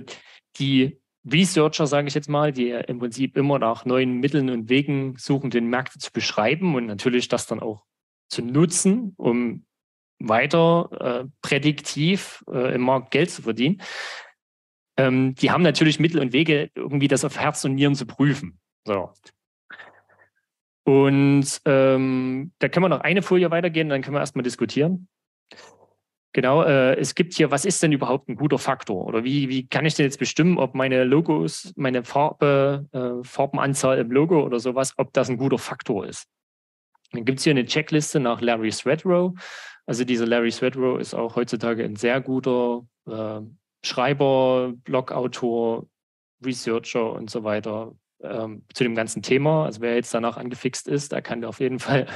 die 0.57 1.01
Researcher, 1.31 1.87
sage 1.87 2.09
ich 2.09 2.15
jetzt 2.15 2.29
mal, 2.29 2.53
die 2.53 2.71
im 2.71 2.99
Prinzip 2.99 3.37
immer 3.37 3.59
nach 3.59 3.85
neuen 3.85 4.19
Mitteln 4.21 4.51
und 4.51 4.69
Wegen 4.69 5.17
suchen, 5.17 5.51
den 5.51 5.69
Markt 5.69 6.01
zu 6.01 6.13
beschreiben 6.13 6.75
und 6.75 6.87
natürlich 6.87 7.29
das 7.29 7.47
dann 7.47 7.61
auch 7.61 7.85
zu 8.29 8.43
nutzen, 8.43 9.15
um 9.17 9.65
weiter 10.19 10.89
äh, 11.25 11.29
prädiktiv 11.43 12.45
äh, 12.51 12.75
im 12.75 12.83
Markt 12.83 13.11
Geld 13.11 13.31
zu 13.31 13.43
verdienen. 13.43 13.83
Ähm, 14.97 15.35
die 15.35 15.51
haben 15.51 15.63
natürlich 15.63 16.01
Mittel 16.01 16.21
und 16.21 16.33
Wege, 16.33 16.71
irgendwie 16.75 17.09
das 17.09 17.25
auf 17.25 17.39
Herz 17.39 17.65
und 17.65 17.75
Nieren 17.75 17.95
zu 17.95 18.07
prüfen. 18.07 18.59
So. 18.85 19.13
Und 20.85 21.61
ähm, 21.67 22.53
da 22.59 22.69
können 22.69 22.85
wir 22.85 22.89
noch 22.89 23.01
eine 23.01 23.23
Folie 23.23 23.51
weitergehen, 23.51 23.89
dann 23.91 24.03
können 24.03 24.17
wir 24.17 24.21
erstmal 24.21 24.43
diskutieren. 24.43 25.09
Genau, 26.39 26.62
äh, 26.62 26.95
es 26.95 27.16
gibt 27.16 27.34
hier, 27.34 27.51
was 27.51 27.64
ist 27.64 27.82
denn 27.82 27.91
überhaupt 27.91 28.28
ein 28.28 28.36
guter 28.36 28.59
Faktor? 28.59 29.07
Oder 29.07 29.24
wie, 29.24 29.49
wie 29.49 29.66
kann 29.66 29.84
ich 29.84 29.95
denn 29.95 30.07
jetzt 30.07 30.20
bestimmen, 30.20 30.57
ob 30.57 30.72
meine 30.72 31.03
Logos, 31.03 31.72
meine 31.74 32.05
Farbe, 32.05 32.86
äh, 32.93 33.24
Farbenanzahl 33.26 33.99
im 33.99 34.12
Logo 34.12 34.45
oder 34.45 34.61
sowas, 34.61 34.95
ob 34.99 35.12
das 35.12 35.28
ein 35.28 35.36
guter 35.36 35.59
Faktor 35.59 36.07
ist? 36.07 36.28
Dann 37.11 37.24
gibt 37.24 37.41
es 37.41 37.45
hier 37.45 37.51
eine 37.51 37.66
Checkliste 37.66 38.20
nach 38.20 38.41
Larry 38.41 38.70
Swedrow. 38.70 39.32
Also 39.84 40.05
dieser 40.05 40.28
Larry 40.28 40.53
Swedrow 40.53 41.01
ist 41.01 41.12
auch 41.12 41.34
heutzutage 41.34 41.82
ein 41.82 41.97
sehr 41.97 42.20
guter 42.20 42.86
äh, 43.09 43.41
Schreiber, 43.84 44.74
Blogautor, 44.84 45.89
Researcher 46.47 47.14
und 47.14 47.30
so 47.30 47.43
weiter 47.43 47.97
ähm, 48.22 48.62
zu 48.72 48.84
dem 48.84 48.95
ganzen 48.95 49.22
Thema. 49.22 49.64
Also 49.64 49.80
wer 49.80 49.97
jetzt 49.97 50.14
danach 50.14 50.36
angefixt 50.36 50.86
ist, 50.86 51.11
der 51.11 51.20
kann 51.20 51.45
auf 51.45 51.59
jeden 51.59 51.80
Fall 51.80 52.07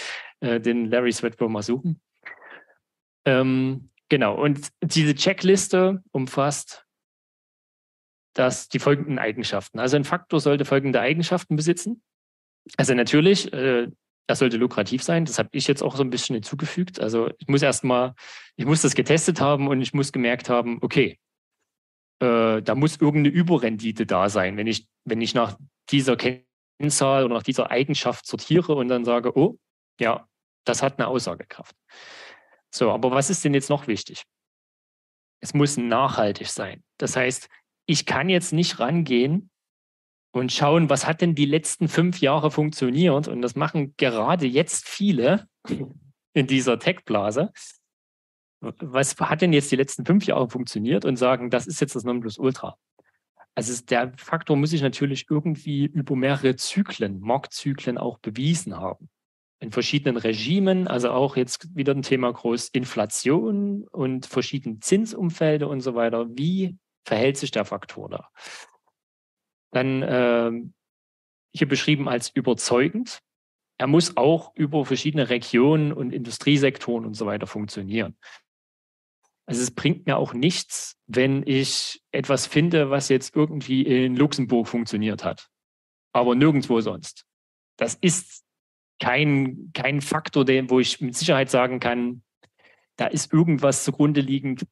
äh, 0.40 0.60
den 0.60 0.84
Larry 0.90 1.12
Swedrow 1.12 1.48
mal 1.48 1.62
suchen. 1.62 1.98
Ähm, 3.24 3.90
genau, 4.08 4.34
und 4.40 4.68
diese 4.82 5.14
Checkliste 5.14 6.02
umfasst 6.12 6.86
dass 8.34 8.68
die 8.68 8.78
folgenden 8.78 9.18
Eigenschaften. 9.18 9.78
Also 9.78 9.96
ein 9.96 10.04
Faktor 10.04 10.40
sollte 10.40 10.64
folgende 10.64 11.00
Eigenschaften 11.00 11.56
besitzen. 11.56 12.02
Also 12.76 12.94
natürlich, 12.94 13.52
äh, 13.52 13.88
das 14.26 14.38
sollte 14.38 14.56
lukrativ 14.56 15.02
sein. 15.02 15.24
Das 15.24 15.38
habe 15.38 15.48
ich 15.52 15.66
jetzt 15.66 15.82
auch 15.82 15.96
so 15.96 16.02
ein 16.02 16.10
bisschen 16.10 16.34
hinzugefügt. 16.34 17.00
Also 17.00 17.30
ich 17.38 17.48
muss 17.48 17.62
erstmal, 17.62 18.14
ich 18.56 18.66
muss 18.66 18.82
das 18.82 18.94
getestet 18.94 19.40
haben 19.40 19.68
und 19.68 19.80
ich 19.80 19.92
muss 19.92 20.12
gemerkt 20.12 20.48
haben, 20.48 20.78
okay, 20.82 21.18
äh, 22.20 22.62
da 22.62 22.74
muss 22.74 23.00
irgendeine 23.00 23.34
Überrendite 23.34 24.06
da 24.06 24.28
sein. 24.28 24.56
Wenn 24.56 24.66
ich, 24.66 24.86
wenn 25.04 25.20
ich 25.20 25.34
nach 25.34 25.58
dieser 25.90 26.16
Kennzahl 26.16 27.24
oder 27.24 27.34
nach 27.34 27.42
dieser 27.42 27.70
Eigenschaft 27.70 28.26
sortiere 28.26 28.74
und 28.74 28.88
dann 28.88 29.04
sage, 29.04 29.36
oh, 29.36 29.58
ja, 29.98 30.28
das 30.64 30.82
hat 30.82 30.98
eine 30.98 31.08
Aussagekraft. 31.08 31.74
So, 32.72 32.90
aber 32.90 33.10
was 33.10 33.30
ist 33.30 33.44
denn 33.44 33.54
jetzt 33.54 33.70
noch 33.70 33.86
wichtig? 33.86 34.24
Es 35.40 35.54
muss 35.54 35.76
nachhaltig 35.76 36.48
sein. 36.48 36.82
Das 36.98 37.16
heißt, 37.16 37.48
ich 37.86 38.06
kann 38.06 38.28
jetzt 38.28 38.52
nicht 38.52 38.78
rangehen 38.78 39.50
und 40.32 40.52
schauen, 40.52 40.90
was 40.90 41.06
hat 41.06 41.20
denn 41.20 41.34
die 41.34 41.46
letzten 41.46 41.88
fünf 41.88 42.20
Jahre 42.20 42.50
funktioniert. 42.50 43.26
Und 43.26 43.42
das 43.42 43.56
machen 43.56 43.94
gerade 43.96 44.46
jetzt 44.46 44.88
viele 44.88 45.48
in 46.34 46.46
dieser 46.46 46.78
Tech-Blase 46.78 47.52
was 48.60 49.16
hat 49.18 49.42
denn 49.42 49.52
jetzt 49.52 49.72
die 49.72 49.76
letzten 49.76 50.04
fünf 50.04 50.26
Jahre 50.26 50.48
funktioniert 50.48 51.04
und 51.04 51.16
sagen, 51.16 51.50
das 51.50 51.66
ist 51.66 51.80
jetzt 51.80 51.94
das 51.94 52.04
Nonplusultra. 52.04 52.76
Also 53.54 53.84
der 53.84 54.12
Faktor 54.16 54.56
muss 54.56 54.70
sich 54.70 54.82
natürlich 54.82 55.26
irgendwie 55.28 55.86
über 55.86 56.14
mehrere 56.14 56.56
Zyklen, 56.56 57.20
Marktzyklen 57.20 57.98
auch 57.98 58.18
bewiesen 58.18 58.76
haben. 58.76 59.08
In 59.60 59.72
verschiedenen 59.72 60.16
Regimen, 60.16 60.88
also 60.88 61.10
auch 61.10 61.36
jetzt 61.36 61.76
wieder 61.76 61.94
ein 61.94 62.02
Thema 62.02 62.32
groß 62.32 62.68
Inflation 62.68 63.86
und 63.88 64.26
verschiedene 64.26 64.80
Zinsumfelder 64.80 65.68
und 65.68 65.82
so 65.82 65.94
weiter. 65.94 66.26
Wie 66.30 66.78
verhält 67.04 67.36
sich 67.36 67.50
der 67.50 67.66
Faktor 67.66 68.08
da? 68.08 68.28
Dann 69.70 70.02
äh, 70.02 70.50
hier 71.54 71.68
beschrieben 71.68 72.08
als 72.08 72.30
überzeugend. 72.30 73.20
Er 73.78 73.86
muss 73.86 74.16
auch 74.16 74.54
über 74.54 74.84
verschiedene 74.84 75.28
Regionen 75.28 75.92
und 75.92 76.12
Industriesektoren 76.12 77.04
und 77.04 77.14
so 77.14 77.26
weiter 77.26 77.46
funktionieren. 77.46 78.16
Also 79.46 79.62
es 79.62 79.70
bringt 79.72 80.06
mir 80.06 80.16
auch 80.16 80.32
nichts, 80.32 80.96
wenn 81.06 81.42
ich 81.46 82.02
etwas 82.12 82.46
finde, 82.46 82.90
was 82.90 83.08
jetzt 83.08 83.34
irgendwie 83.34 83.82
in 83.82 84.14
Luxemburg 84.16 84.68
funktioniert 84.68 85.24
hat, 85.24 85.48
aber 86.12 86.34
nirgendwo 86.34 86.80
sonst. 86.80 87.24
Das 87.76 87.94
ist 87.94 88.44
kein, 89.00 89.70
kein 89.72 90.00
Faktor, 90.00 90.44
den, 90.44 90.70
wo 90.70 90.78
ich 90.78 91.00
mit 91.00 91.16
Sicherheit 91.16 91.50
sagen 91.50 91.80
kann, 91.80 92.22
da 92.96 93.06
ist 93.06 93.32
irgendwas 93.32 93.82
zugrunde 93.82 94.20
liegend, 94.20 94.66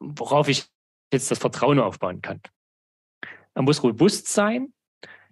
worauf 0.00 0.48
ich 0.48 0.66
jetzt 1.12 1.30
das 1.30 1.38
Vertrauen 1.38 1.78
aufbauen 1.78 2.22
kann. 2.22 2.40
Er 3.54 3.62
muss 3.62 3.82
robust 3.82 4.28
sein. 4.28 4.72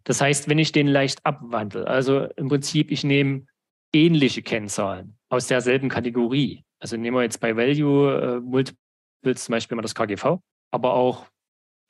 Das 0.05 0.21
heißt, 0.21 0.49
wenn 0.49 0.59
ich 0.59 0.71
den 0.71 0.87
leicht 0.87 1.25
abwandle, 1.25 1.87
also 1.87 2.25
im 2.37 2.49
Prinzip, 2.49 2.91
ich 2.91 3.03
nehme 3.03 3.47
ähnliche 3.93 4.43
Kennzahlen 4.43 5.19
aus 5.29 5.49
derselben 5.49 5.89
Kategorie, 5.89 6.65
also 6.79 6.97
nehmen 6.97 7.17
wir 7.17 7.23
jetzt 7.23 7.41
bei 7.41 7.57
Value 7.57 8.21
äh, 8.21 8.41
Multiples 8.41 9.45
zum 9.45 9.53
Beispiel 9.53 9.77
mal 9.77 9.83
das 9.83 9.95
KGV, 9.95 10.39
aber 10.71 10.95
auch 10.95 11.27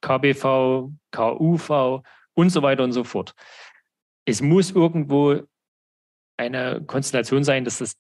KBV, 0.01 0.91
KUV 1.11 2.03
und 2.35 2.51
so 2.51 2.63
weiter 2.63 2.85
und 2.85 2.93
so 2.93 3.05
fort. 3.05 3.35
Es 4.25 4.41
muss 4.41 4.71
irgendwo 4.71 5.43
eine 6.37 6.83
Konstellation 6.87 7.45
sein, 7.45 7.65
dass 7.65 7.79
das 7.79 7.97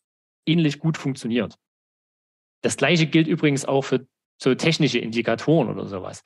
ähnlich 0.46 0.78
gut 0.78 0.96
funktioniert. 0.96 1.56
Das 2.62 2.76
gleiche 2.76 3.06
gilt 3.06 3.26
übrigens 3.26 3.64
auch 3.64 3.82
für 3.82 4.06
so 4.38 4.54
technische 4.54 4.98
Indikatoren 4.98 5.68
oder 5.68 5.86
sowas. 5.86 6.22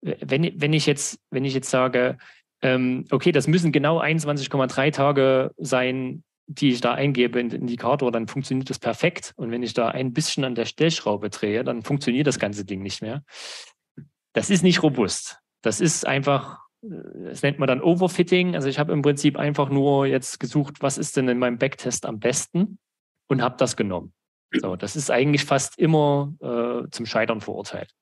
Wenn, 0.00 0.60
wenn, 0.60 0.72
ich, 0.72 0.86
jetzt, 0.86 1.20
wenn 1.30 1.44
ich 1.44 1.54
jetzt 1.54 1.70
sage, 1.70 2.18
ähm, 2.62 3.04
okay, 3.10 3.32
das 3.32 3.46
müssen 3.46 3.72
genau 3.72 4.00
21,3 4.00 4.92
Tage 4.92 5.54
sein, 5.56 6.24
die 6.46 6.70
ich 6.70 6.80
da 6.80 6.94
eingebe 6.94 7.38
in 7.40 7.50
den 7.50 7.62
Indikator, 7.62 8.10
dann 8.10 8.26
funktioniert 8.26 8.70
das 8.70 8.78
perfekt. 8.78 9.34
Und 9.36 9.50
wenn 9.50 9.62
ich 9.62 9.74
da 9.74 9.88
ein 9.88 10.12
bisschen 10.12 10.44
an 10.44 10.54
der 10.54 10.64
Stellschraube 10.64 11.30
drehe, 11.30 11.62
dann 11.62 11.82
funktioniert 11.82 12.26
das 12.26 12.38
ganze 12.38 12.64
Ding 12.64 12.82
nicht 12.82 13.02
mehr. 13.02 13.22
Das 14.32 14.50
ist 14.50 14.62
nicht 14.62 14.82
robust. 14.82 15.38
Das 15.62 15.80
ist 15.80 16.06
einfach, 16.06 16.60
das 16.82 17.42
nennt 17.42 17.58
man 17.58 17.66
dann 17.66 17.82
Overfitting. 17.82 18.54
Also 18.54 18.68
ich 18.68 18.78
habe 18.78 18.92
im 18.92 19.02
Prinzip 19.02 19.36
einfach 19.36 19.68
nur 19.68 20.06
jetzt 20.06 20.40
gesucht, 20.40 20.76
was 20.80 20.98
ist 20.98 21.16
denn 21.16 21.28
in 21.28 21.38
meinem 21.38 21.58
Backtest 21.58 22.06
am 22.06 22.18
besten 22.18 22.78
und 23.28 23.42
habe 23.42 23.56
das 23.58 23.76
genommen. 23.76 24.12
So, 24.52 24.76
das 24.76 24.96
ist 24.96 25.10
eigentlich 25.10 25.44
fast 25.44 25.78
immer 25.78 26.32
äh, 26.40 26.88
zum 26.90 27.06
Scheitern 27.06 27.40
verurteilt. 27.40 27.92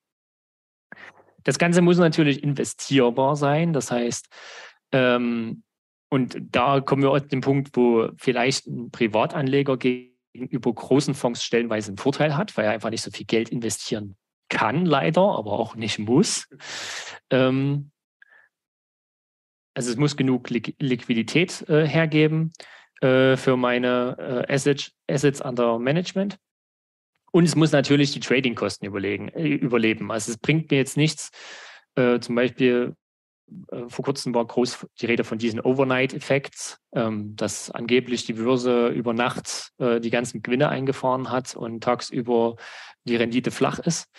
Das 1.43 1.57
Ganze 1.57 1.81
muss 1.81 1.97
natürlich 1.97 2.43
investierbar 2.43 3.35
sein. 3.35 3.73
Das 3.73 3.91
heißt, 3.91 4.27
ähm, 4.91 5.63
und 6.09 6.37
da 6.39 6.79
kommen 6.79 7.01
wir 7.01 7.11
auf 7.11 7.27
den 7.27 7.41
Punkt, 7.41 7.75
wo 7.75 8.09
vielleicht 8.17 8.67
ein 8.67 8.91
Privatanleger 8.91 9.77
gegen 9.77 10.17
gegenüber 10.37 10.73
großen 10.73 11.13
Fonds 11.13 11.43
stellenweise 11.43 11.89
einen 11.89 11.97
Vorteil 11.97 12.37
hat, 12.37 12.55
weil 12.57 12.65
er 12.65 12.71
einfach 12.71 12.89
nicht 12.89 13.01
so 13.01 13.11
viel 13.11 13.25
Geld 13.25 13.49
investieren 13.49 14.15
kann, 14.49 14.85
leider, 14.85 15.21
aber 15.21 15.53
auch 15.53 15.75
nicht 15.75 15.99
muss. 15.99 16.47
Ähm, 17.29 17.91
also 19.77 19.91
es 19.91 19.97
muss 19.97 20.17
genug 20.17 20.49
Liquidität 20.49 21.63
äh, 21.69 21.85
hergeben 21.85 22.51
äh, 23.01 23.37
für 23.37 23.57
meine 23.57 24.45
äh, 24.49 24.51
Assets, 24.51 24.91
Assets 25.07 25.39
under 25.39 25.77
Management. 25.77 26.39
Und 27.31 27.43
es 27.43 27.55
muss 27.55 27.71
natürlich 27.71 28.11
die 28.11 28.19
Trading-Kosten 28.19 28.87
äh, 28.87 29.47
überleben. 29.47 30.11
Also 30.11 30.31
es 30.31 30.39
bringt 30.39 30.71
mir 30.71 30.77
jetzt 30.77 30.97
nichts, 30.97 31.29
äh, 31.93 32.19
zum 32.19 32.33
Beispiel 32.33 32.95
äh, 33.71 33.87
vor 33.87 34.03
kurzem 34.03 34.33
war 34.33 34.47
groß 34.47 34.87
die 34.99 35.05
Rede 35.05 35.23
von 35.23 35.37
diesen 35.37 35.59
Overnight-Effekts, 35.59 36.79
ähm, 36.95 37.35
dass 37.35 37.69
angeblich 37.69 38.25
die 38.25 38.33
Börse 38.33 38.87
über 38.87 39.13
Nacht 39.13 39.73
äh, 39.77 39.99
die 39.99 40.09
ganzen 40.09 40.41
Gewinne 40.41 40.69
eingefahren 40.69 41.29
hat 41.29 41.55
und 41.55 41.83
tagsüber 41.83 42.55
die 43.03 43.15
Rendite 43.15 43.51
flach 43.51 43.77
ist. 43.77 44.09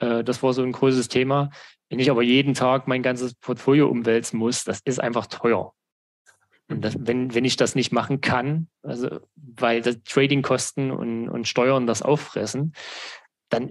Äh, 0.00 0.24
das 0.24 0.42
war 0.42 0.52
so 0.52 0.64
ein 0.64 0.72
großes 0.72 1.06
Thema. 1.06 1.50
Wenn 1.88 1.98
ich 1.98 2.10
aber 2.10 2.22
jeden 2.22 2.54
Tag 2.54 2.88
mein 2.88 3.02
ganzes 3.02 3.34
Portfolio 3.34 3.88
umwälzen 3.88 4.38
muss, 4.38 4.64
das 4.64 4.80
ist 4.84 5.00
einfach 5.00 5.26
teuer. 5.26 5.72
Und 6.68 6.84
das, 6.84 6.96
wenn, 6.98 7.32
wenn 7.34 7.44
ich 7.44 7.56
das 7.56 7.74
nicht 7.76 7.92
machen 7.92 8.20
kann, 8.20 8.68
also 8.82 9.20
weil 9.36 9.82
Trading-Kosten 9.82 10.90
und, 10.90 11.28
und 11.28 11.46
Steuern 11.46 11.86
das 11.86 12.02
auffressen, 12.02 12.72
dann, 13.50 13.70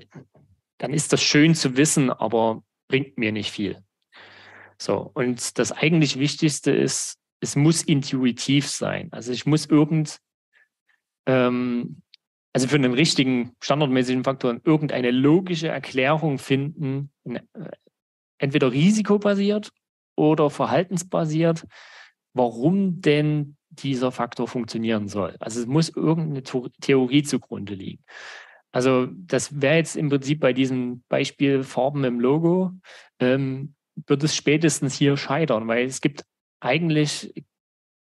dann 0.78 0.93
ist 0.93 1.11
das 1.11 1.22
schön 1.22 1.55
zu 1.55 1.76
wissen, 1.76 2.09
aber 2.09 2.63
bringt 2.88 3.18
mir 3.18 3.34
nicht 3.34 3.51
viel. 3.51 3.84
So, 4.78 5.11
und 5.13 5.57
das 5.59 5.72
eigentlich 5.72 6.20
Wichtigste 6.20 6.72
ist, 6.72 7.18
es 7.41 7.55
muss 7.55 7.82
intuitiv 7.82 8.70
sein. 8.70 9.09
Also 9.11 9.32
ich 9.34 9.45
muss 9.45 9.66
irgend, 9.66 10.20
ähm, 11.26 12.01
also 12.53 12.68
für 12.68 12.76
einen 12.76 12.93
richtigen 12.93 13.55
standardmäßigen 13.61 14.24
Faktor 14.24 14.57
irgendeine 14.63 15.11
logische 15.11 15.68
Erklärung 15.68 16.39
finden, 16.39 17.11
entweder 18.38 18.71
risikobasiert 18.71 19.71
oder 20.15 20.49
verhaltensbasiert, 20.49 21.65
warum 22.33 23.01
denn 23.01 23.57
dieser 23.69 24.11
Faktor 24.11 24.47
funktionieren 24.47 25.07
soll. 25.07 25.36
Also 25.39 25.59
es 25.59 25.67
muss 25.67 25.89
irgendeine 25.89 26.43
Theorie 26.43 27.23
zugrunde 27.23 27.73
liegen. 27.73 28.03
Also 28.71 29.07
das 29.09 29.61
wäre 29.61 29.77
jetzt 29.77 29.95
im 29.95 30.09
Prinzip 30.09 30.39
bei 30.39 30.53
diesem 30.53 31.03
Beispiel 31.07 31.63
Farben 31.63 32.03
im 32.03 32.19
Logo. 32.19 32.71
Ähm, 33.19 33.75
wird 34.07 34.23
es 34.23 34.36
spätestens 34.36 34.95
hier 34.95 35.15
scheitern, 35.15 35.67
weil 35.67 35.86
es 35.86 36.01
gibt 36.01 36.25
eigentlich 36.59 37.33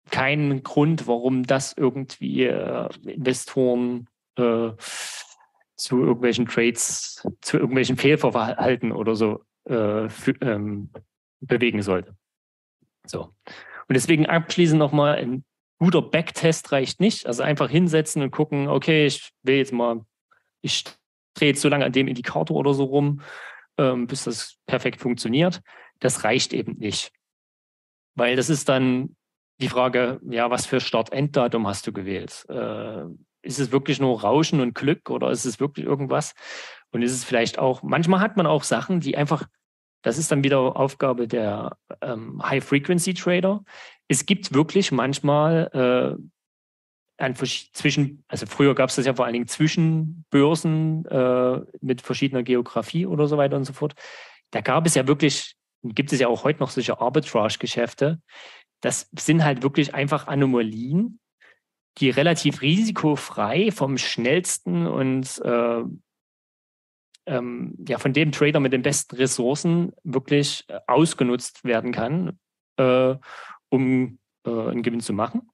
keinen 0.09 0.63
Grund, 0.63 1.07
warum 1.07 1.43
das 1.43 1.73
irgendwie 1.77 2.43
äh, 2.43 2.89
Investoren 3.05 4.09
äh, 4.35 4.71
zu 5.75 5.99
irgendwelchen 5.99 6.47
Trades, 6.47 7.25
zu 7.41 7.57
irgendwelchen 7.57 7.97
Fehlverhalten 7.97 8.91
oder 8.91 9.15
so 9.15 9.43
äh, 9.67 10.09
für, 10.09 10.33
ähm, 10.41 10.89
bewegen 11.39 11.81
sollte. 11.81 12.15
So. 13.05 13.33
Und 13.87 13.93
deswegen 13.93 14.25
abschließend 14.25 14.79
nochmal, 14.79 15.17
ein 15.17 15.45
guter 15.79 16.01
Backtest 16.01 16.71
reicht 16.71 16.99
nicht. 16.99 17.25
Also 17.25 17.43
einfach 17.43 17.69
hinsetzen 17.69 18.21
und 18.21 18.31
gucken, 18.31 18.67
okay, 18.67 19.05
ich 19.05 19.31
will 19.43 19.57
jetzt 19.57 19.73
mal, 19.73 20.01
ich 20.61 20.83
drehe 21.35 21.49
jetzt 21.49 21.61
so 21.61 21.69
lange 21.69 21.85
an 21.85 21.91
dem 21.91 22.07
Indikator 22.07 22.57
oder 22.57 22.73
so 22.73 22.85
rum 22.85 23.21
ähm, 23.77 24.07
bis 24.07 24.23
das 24.23 24.57
perfekt 24.65 25.01
funktioniert. 25.01 25.61
Das 25.99 26.23
reicht 26.23 26.53
eben 26.53 26.73
nicht. 26.77 27.11
Weil 28.15 28.35
das 28.35 28.49
ist 28.49 28.69
dann 28.69 29.15
die 29.59 29.69
Frage, 29.69 30.19
ja, 30.29 30.49
was 30.49 30.65
für 30.65 30.79
Start-End-Datum 30.79 31.67
hast 31.67 31.87
du 31.87 31.93
gewählt? 31.93 32.45
Äh, 32.49 33.05
ist 33.41 33.59
es 33.59 33.71
wirklich 33.71 33.99
nur 33.99 34.21
Rauschen 34.21 34.59
und 34.59 34.75
Glück 34.75 35.09
oder 35.09 35.31
ist 35.31 35.45
es 35.45 35.59
wirklich 35.59 35.85
irgendwas? 35.85 36.33
Und 36.91 37.01
ist 37.01 37.13
es 37.13 37.23
vielleicht 37.23 37.59
auch, 37.59 37.83
manchmal 37.83 38.19
hat 38.19 38.37
man 38.37 38.47
auch 38.47 38.63
Sachen, 38.63 38.99
die 38.99 39.17
einfach, 39.17 39.47
das 40.03 40.17
ist 40.17 40.31
dann 40.31 40.43
wieder 40.43 40.75
Aufgabe 40.77 41.27
der 41.27 41.77
ähm, 42.01 42.41
High-Frequency-Trader. 42.43 43.63
Es 44.07 44.25
gibt 44.25 44.53
wirklich 44.53 44.91
manchmal 44.91 46.17
äh, 46.17 46.21
an 47.17 47.35
zwischen, 47.35 48.23
also 48.27 48.45
früher 48.45 48.75
gab 48.75 48.89
es 48.89 48.95
das 48.95 49.05
ja 49.05 49.13
vor 49.13 49.25
allen 49.25 49.33
Dingen 49.33 49.47
zwischen 49.47 50.25
Börsen 50.29 51.05
äh, 51.05 51.61
mit 51.81 52.01
verschiedener 52.01 52.43
Geografie 52.43 53.05
oder 53.05 53.27
so 53.27 53.37
weiter 53.37 53.57
und 53.57 53.65
so 53.65 53.73
fort. 53.73 53.95
Da 54.51 54.61
gab 54.61 54.85
es 54.85 54.95
ja 54.95 55.07
wirklich, 55.07 55.55
gibt 55.83 56.13
es 56.13 56.19
ja 56.19 56.27
auch 56.27 56.43
heute 56.43 56.59
noch 56.59 56.69
solche 56.69 56.99
Arbitrage-Geschäfte. 56.99 58.21
Das 58.81 59.09
sind 59.17 59.43
halt 59.43 59.63
wirklich 59.63 59.95
einfach 59.95 60.27
Anomalien, 60.27 61.19
die 61.97 62.11
relativ 62.11 62.61
risikofrei 62.61 63.71
vom 63.71 63.97
schnellsten 63.97 64.85
und 64.85 65.41
äh, 65.43 65.83
ähm, 67.27 67.75
ja, 67.87 67.99
von 67.99 68.13
dem 68.13 68.31
Trader 68.31 68.59
mit 68.59 68.73
den 68.73 68.81
besten 68.81 69.15
Ressourcen 69.17 69.93
wirklich 70.03 70.63
äh, 70.69 70.79
ausgenutzt 70.87 71.63
werden 71.63 71.91
kann, 71.91 72.39
äh, 72.77 73.15
um 73.69 74.17
äh, 74.45 74.49
einen 74.49 74.81
Gewinn 74.81 75.01
zu 75.01 75.13
machen. 75.13 75.49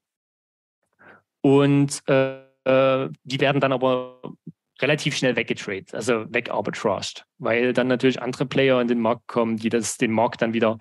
Und 1.41 2.01
äh, 2.07 2.43
äh, 2.63 3.09
die 3.23 3.41
werden 3.41 3.59
dann 3.59 3.73
aber 3.73 4.21
relativ 4.81 5.15
schnell 5.15 5.35
weggetradet, 5.35 5.93
also 5.93 6.25
wegarbitraged, 6.29 7.25
weil 7.37 7.73
dann 7.73 7.87
natürlich 7.87 8.21
andere 8.21 8.45
Player 8.45 8.79
in 8.79 8.87
den 8.87 8.99
Markt 8.99 9.27
kommen, 9.27 9.57
die 9.57 9.69
das, 9.69 9.97
den 9.97 10.11
Markt 10.11 10.41
dann 10.41 10.53
wieder 10.53 10.77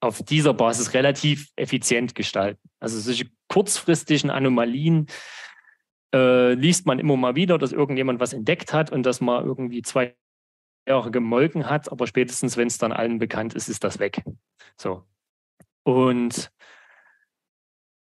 auf 0.00 0.22
dieser 0.22 0.54
Basis 0.54 0.94
relativ 0.94 1.48
effizient 1.56 2.14
gestalten. 2.14 2.60
Also 2.80 2.98
solche 2.98 3.26
kurzfristigen 3.48 4.30
Anomalien 4.30 5.06
äh, 6.14 6.54
liest 6.54 6.86
man 6.86 6.98
immer 6.98 7.16
mal 7.16 7.34
wieder, 7.34 7.58
dass 7.58 7.72
irgendjemand 7.72 8.20
was 8.20 8.32
entdeckt 8.32 8.72
hat 8.72 8.90
und 8.90 9.04
das 9.04 9.20
mal 9.20 9.42
irgendwie 9.42 9.82
zwei 9.82 10.14
Jahre 10.86 11.10
gemolken 11.10 11.68
hat, 11.68 11.90
aber 11.90 12.06
spätestens, 12.06 12.56
wenn 12.56 12.68
es 12.68 12.78
dann 12.78 12.92
allen 12.92 13.18
bekannt 13.18 13.54
ist, 13.54 13.68
ist 13.68 13.84
das 13.84 13.98
weg. 13.98 14.22
So. 14.76 15.04
Und 15.82 16.50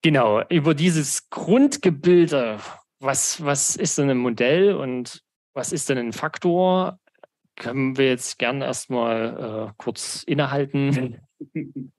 Genau, 0.03 0.43
über 0.49 0.75
dieses 0.75 1.29
Grundgebilde, 1.29 2.61
was, 3.01 3.45
was 3.45 3.75
ist 3.75 3.99
denn 3.99 4.11
ein 4.11 4.19
Modell 4.19 4.75
und 4.75 5.25
was 5.55 5.73
ist 5.73 5.89
denn 5.89 5.99
ein 5.99 6.13
Faktor, 6.13 7.01
können 7.57 7.99
wir 7.99 8.07
jetzt 8.07 8.39
gern 8.39 8.63
erstmal 8.63 9.71
äh, 9.71 9.73
kurz 9.77 10.23
innehalten. 10.23 11.21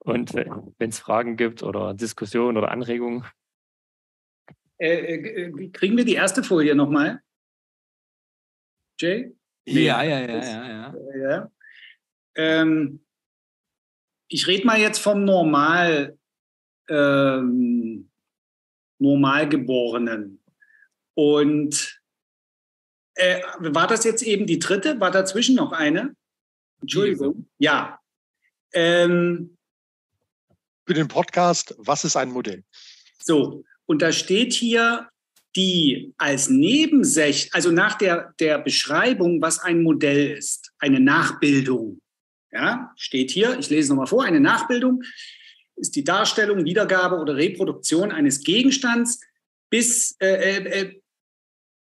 und 0.00 0.34
äh, 0.34 0.50
wenn 0.78 0.90
es 0.90 0.98
Fragen 0.98 1.38
gibt 1.38 1.62
oder 1.62 1.94
Diskussionen 1.94 2.58
oder 2.58 2.70
Anregungen. 2.70 3.24
Äh, 4.76 5.14
äh 5.14 5.68
kriegen 5.70 5.96
wir 5.96 6.04
die 6.04 6.14
erste 6.14 6.44
Folie 6.44 6.74
nochmal? 6.74 7.22
Jay? 9.00 9.34
Nee. 9.66 9.84
Ja, 9.84 10.02
ja, 10.02 10.20
ja, 10.20 10.44
ja. 10.44 10.68
ja. 10.68 10.94
ja. 11.16 11.50
Ähm, 12.36 13.04
ich 14.28 14.46
rede 14.46 14.66
mal 14.66 14.80
jetzt 14.80 14.98
vom 14.98 15.24
Normal 15.24 16.18
ähm, 16.88 18.10
Normalgeborenen. 18.98 20.42
Und 21.14 22.00
äh, 23.14 23.40
war 23.58 23.86
das 23.86 24.04
jetzt 24.04 24.22
eben 24.22 24.46
die 24.46 24.58
dritte? 24.58 24.98
War 25.00 25.10
dazwischen 25.10 25.56
noch 25.56 25.72
eine? 25.72 26.16
Entschuldigung. 26.80 27.48
Ja. 27.58 28.00
Ähm, 28.72 29.56
Für 30.86 30.94
den 30.94 31.08
Podcast, 31.08 31.74
was 31.78 32.04
ist 32.04 32.16
ein 32.16 32.30
Modell? 32.30 32.64
So, 33.22 33.64
und 33.86 34.02
da 34.02 34.12
steht 34.12 34.52
hier 34.52 35.08
die 35.56 36.12
als 36.16 36.48
Nebensäch, 36.50 37.50
also 37.52 37.70
nach 37.70 37.96
der, 37.96 38.34
der 38.40 38.58
Beschreibung, 38.58 39.40
was 39.40 39.60
ein 39.60 39.82
Modell 39.82 40.36
ist, 40.36 40.72
eine 40.78 41.00
Nachbildung. 41.00 42.00
Ja, 42.50 42.92
steht 42.96 43.30
hier, 43.30 43.58
ich 43.58 43.70
lese 43.70 43.90
nochmal 43.90 44.06
vor, 44.06 44.24
eine 44.24 44.40
Nachbildung 44.40 45.02
ist 45.76 45.96
die 45.96 46.04
Darstellung, 46.04 46.64
Wiedergabe 46.64 47.16
oder 47.16 47.36
Reproduktion 47.36 48.12
eines 48.12 48.42
Gegenstands 48.42 49.20
bis 49.70 50.16
äh, 50.20 50.58
äh, 50.58 50.80
äh 50.80 51.00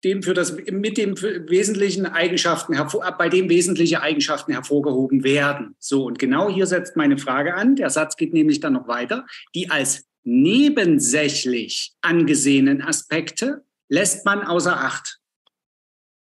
dem 0.05 0.23
für 0.23 0.33
das, 0.33 0.57
mit 0.71 0.97
dem 0.97 1.21
wesentlichen 1.21 2.07
Eigenschaften, 2.07 2.77
bei 3.19 3.29
dem 3.29 3.49
wesentliche 3.49 4.01
Eigenschaften 4.01 4.53
hervorgehoben 4.53 5.25
werden. 5.25 5.75
So, 5.81 6.05
und 6.05 6.21
genau 6.21 6.49
hier 6.49 6.67
setzt 6.67 6.95
meine 6.95 7.19
Frage 7.19 7.55
an. 7.55 7.75
Der 7.75 7.91
Satz 7.91 8.17
geht 8.17 8.33
nämlich 8.33 8.61
dann 8.61 8.75
noch 8.75 8.87
weiter. 8.87 9.27
Die 9.57 9.71
als 9.71 10.08
nebensächlich 10.29 11.97
angesehenen 12.03 12.83
Aspekte 12.83 13.65
lässt 13.89 14.27
man 14.27 14.43
außer 14.43 14.79
Acht. 14.79 15.21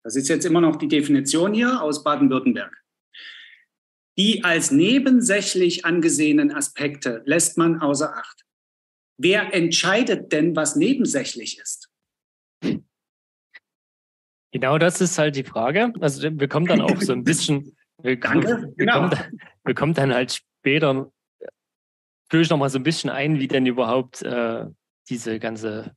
Das 0.04 0.14
ist 0.14 0.28
jetzt 0.28 0.46
immer 0.46 0.60
noch 0.60 0.76
die 0.76 0.86
Definition 0.86 1.52
hier 1.52 1.82
aus 1.82 2.04
Baden-Württemberg. 2.04 2.72
Die 4.16 4.44
als 4.44 4.70
nebensächlich 4.70 5.84
angesehenen 5.84 6.52
Aspekte 6.52 7.22
lässt 7.26 7.58
man 7.58 7.80
außer 7.80 8.16
Acht. 8.16 8.44
Wer 9.18 9.52
entscheidet 9.52 10.32
denn, 10.32 10.54
was 10.54 10.76
nebensächlich 10.76 11.58
ist? 11.58 11.90
Genau 14.52 14.78
das 14.78 15.00
ist 15.00 15.18
halt 15.18 15.36
die 15.36 15.44
Frage. 15.44 15.92
Also 16.00 16.22
wir 16.22 16.48
kommen 16.48 16.66
dann 16.66 16.80
auch 16.80 17.00
so 17.00 17.12
ein 17.12 17.24
bisschen, 17.24 17.76
wir, 18.02 18.18
Danke, 18.18 18.48
wir, 18.48 18.74
genau. 18.76 19.08
kommen, 19.08 19.40
wir 19.64 19.74
kommen 19.74 19.94
dann 19.94 20.14
halt 20.14 20.32
später, 20.32 21.10
führe 22.30 22.42
ich 22.42 22.50
noch 22.50 22.58
mal 22.58 22.70
so 22.70 22.78
ein 22.78 22.84
bisschen 22.84 23.10
ein, 23.10 23.38
wie 23.38 23.48
denn 23.48 23.66
überhaupt 23.66 24.22
äh, 24.22 24.64
diese 25.08 25.38
ganze 25.38 25.94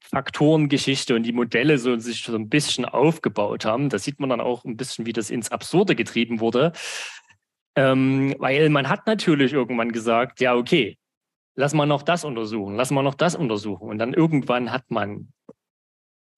Faktorengeschichte 0.00 1.14
und 1.14 1.24
die 1.24 1.32
Modelle 1.32 1.78
so 1.78 1.96
sich 1.98 2.22
so 2.22 2.34
ein 2.34 2.48
bisschen 2.48 2.84
aufgebaut 2.84 3.64
haben. 3.64 3.88
Da 3.88 3.98
sieht 3.98 4.20
man 4.20 4.30
dann 4.30 4.40
auch 4.40 4.64
ein 4.64 4.76
bisschen, 4.76 5.04
wie 5.04 5.12
das 5.12 5.30
ins 5.30 5.50
Absurde 5.50 5.94
getrieben 5.94 6.40
wurde. 6.40 6.72
Ähm, 7.76 8.34
weil 8.38 8.70
man 8.70 8.88
hat 8.88 9.06
natürlich 9.06 9.52
irgendwann 9.52 9.92
gesagt, 9.92 10.40
ja, 10.40 10.54
okay, 10.54 10.96
lass 11.56 11.74
mal 11.74 11.86
noch 11.86 12.02
das 12.02 12.24
untersuchen, 12.24 12.76
lass 12.76 12.90
mal 12.90 13.02
noch 13.02 13.14
das 13.14 13.34
untersuchen. 13.34 13.88
Und 13.88 13.98
dann 13.98 14.14
irgendwann 14.14 14.72
hat 14.72 14.90
man 14.90 15.32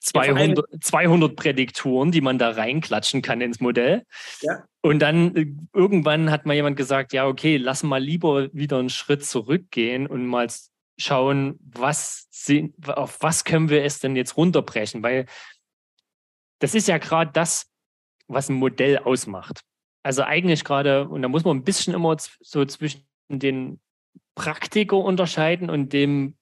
200, 0.01 0.64
200 0.80 1.36
Prädiktoren, 1.36 2.12
die 2.12 2.20
man 2.20 2.38
da 2.38 2.51
reinklatschen 2.51 3.22
kann 3.22 3.40
ins 3.40 3.61
Modell. 3.61 4.05
Ja. 4.42 4.64
Und 4.80 5.01
dann 5.01 5.36
äh, 5.36 5.46
irgendwann 5.72 6.30
hat 6.30 6.46
mal 6.46 6.55
jemand 6.55 6.76
gesagt, 6.76 7.12
ja, 7.12 7.26
okay, 7.26 7.57
lass 7.57 7.82
mal 7.82 8.03
lieber 8.03 8.53
wieder 8.53 8.78
einen 8.78 8.90
Schritt 8.90 9.24
zurückgehen 9.24 10.07
und 10.07 10.26
mal 10.26 10.49
schauen, 10.99 11.59
was 11.61 12.28
auf 12.86 13.18
was 13.20 13.44
können 13.44 13.68
wir 13.68 13.84
es 13.84 13.99
denn 13.99 14.16
jetzt 14.16 14.36
runterbrechen? 14.36 15.03
Weil 15.03 15.26
das 16.61 16.74
ist 16.74 16.88
ja 16.88 16.99
gerade 16.99 17.32
das, 17.32 17.66
was 18.28 18.49
ein 18.49 18.55
Modell 18.55 18.99
ausmacht. 18.99 19.62
Also 20.03 20.22
eigentlich 20.22 20.64
gerade, 20.64 21.09
und 21.09 21.22
da 21.22 21.28
muss 21.28 21.44
man 21.44 21.57
ein 21.57 21.64
bisschen 21.64 21.94
immer 21.94 22.16
so 22.40 22.64
zwischen 22.64 23.07
den 23.28 23.80
Praktiker 24.34 24.96
unterscheiden 24.96 25.68
und 25.68 25.92
dem, 25.92 26.38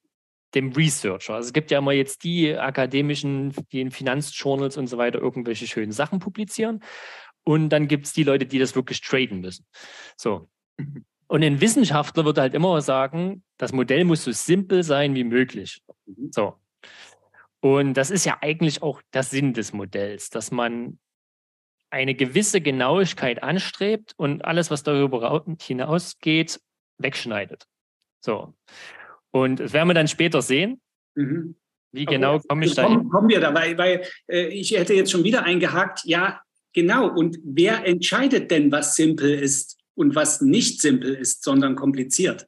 dem 0.57 0.71
Researcher. 0.71 1.35
Also 1.35 1.47
es 1.47 1.53
gibt 1.53 1.71
ja 1.71 1.79
immer 1.79 1.91
jetzt 1.91 2.23
die 2.23 2.55
akademischen, 2.55 3.53
die 3.71 3.81
in 3.81 3.91
Finanzjournals 3.91 4.77
und 4.77 4.87
so 4.87 4.97
weiter 4.97 5.19
irgendwelche 5.19 5.67
schönen 5.67 5.91
Sachen 5.91 6.19
publizieren. 6.19 6.83
Und 7.43 7.69
dann 7.69 7.87
gibt 7.87 8.05
es 8.05 8.13
die 8.13 8.23
Leute, 8.23 8.45
die 8.45 8.59
das 8.59 8.75
wirklich 8.75 9.01
traden 9.01 9.39
müssen. 9.39 9.65
So. 10.17 10.49
Und 11.27 11.43
ein 11.43 11.61
Wissenschaftler 11.61 12.25
würde 12.25 12.41
halt 12.41 12.53
immer 12.53 12.81
sagen, 12.81 13.43
das 13.57 13.73
Modell 13.73 14.03
muss 14.03 14.23
so 14.23 14.31
simpel 14.31 14.83
sein 14.83 15.15
wie 15.15 15.23
möglich. 15.23 15.81
Mhm. 16.05 16.31
So. 16.31 16.55
Und 17.59 17.95
das 17.95 18.11
ist 18.11 18.25
ja 18.25 18.37
eigentlich 18.41 18.81
auch 18.81 19.01
der 19.13 19.23
Sinn 19.23 19.53
des 19.53 19.73
Modells, 19.73 20.29
dass 20.29 20.51
man 20.51 20.99
eine 21.89 22.15
gewisse 22.15 22.61
Genauigkeit 22.61 23.43
anstrebt 23.43 24.13
und 24.17 24.43
alles, 24.45 24.71
was 24.71 24.83
darüber 24.83 25.43
hinausgeht, 25.61 26.59
wegschneidet. 26.97 27.65
So. 28.19 28.53
Und 29.31 29.59
das 29.59 29.73
werden 29.73 29.89
wir 29.89 29.93
dann 29.93 30.07
später 30.07 30.41
sehen. 30.41 30.81
Mhm. 31.15 31.55
Wie 31.91 32.05
genau 32.05 32.35
okay. 32.35 32.45
komme 32.49 32.65
ich 32.65 32.75
da 32.75 32.87
hin? 32.87 33.09
Kommen 33.09 33.29
wir 33.29 33.39
da, 33.39 33.53
weil, 33.53 33.77
weil 33.77 34.03
äh, 34.27 34.47
ich 34.47 34.71
hätte 34.71 34.93
jetzt 34.93 35.11
schon 35.11 35.23
wieder 35.23 35.43
eingehakt. 35.43 36.01
Ja, 36.05 36.41
genau. 36.73 37.07
Und 37.07 37.39
wer 37.43 37.85
entscheidet 37.85 38.51
denn, 38.51 38.71
was 38.71 38.95
simpel 38.95 39.33
ist 39.33 39.77
und 39.95 40.15
was 40.15 40.41
nicht 40.41 40.81
simpel 40.81 41.15
ist, 41.15 41.43
sondern 41.43 41.75
kompliziert? 41.75 42.47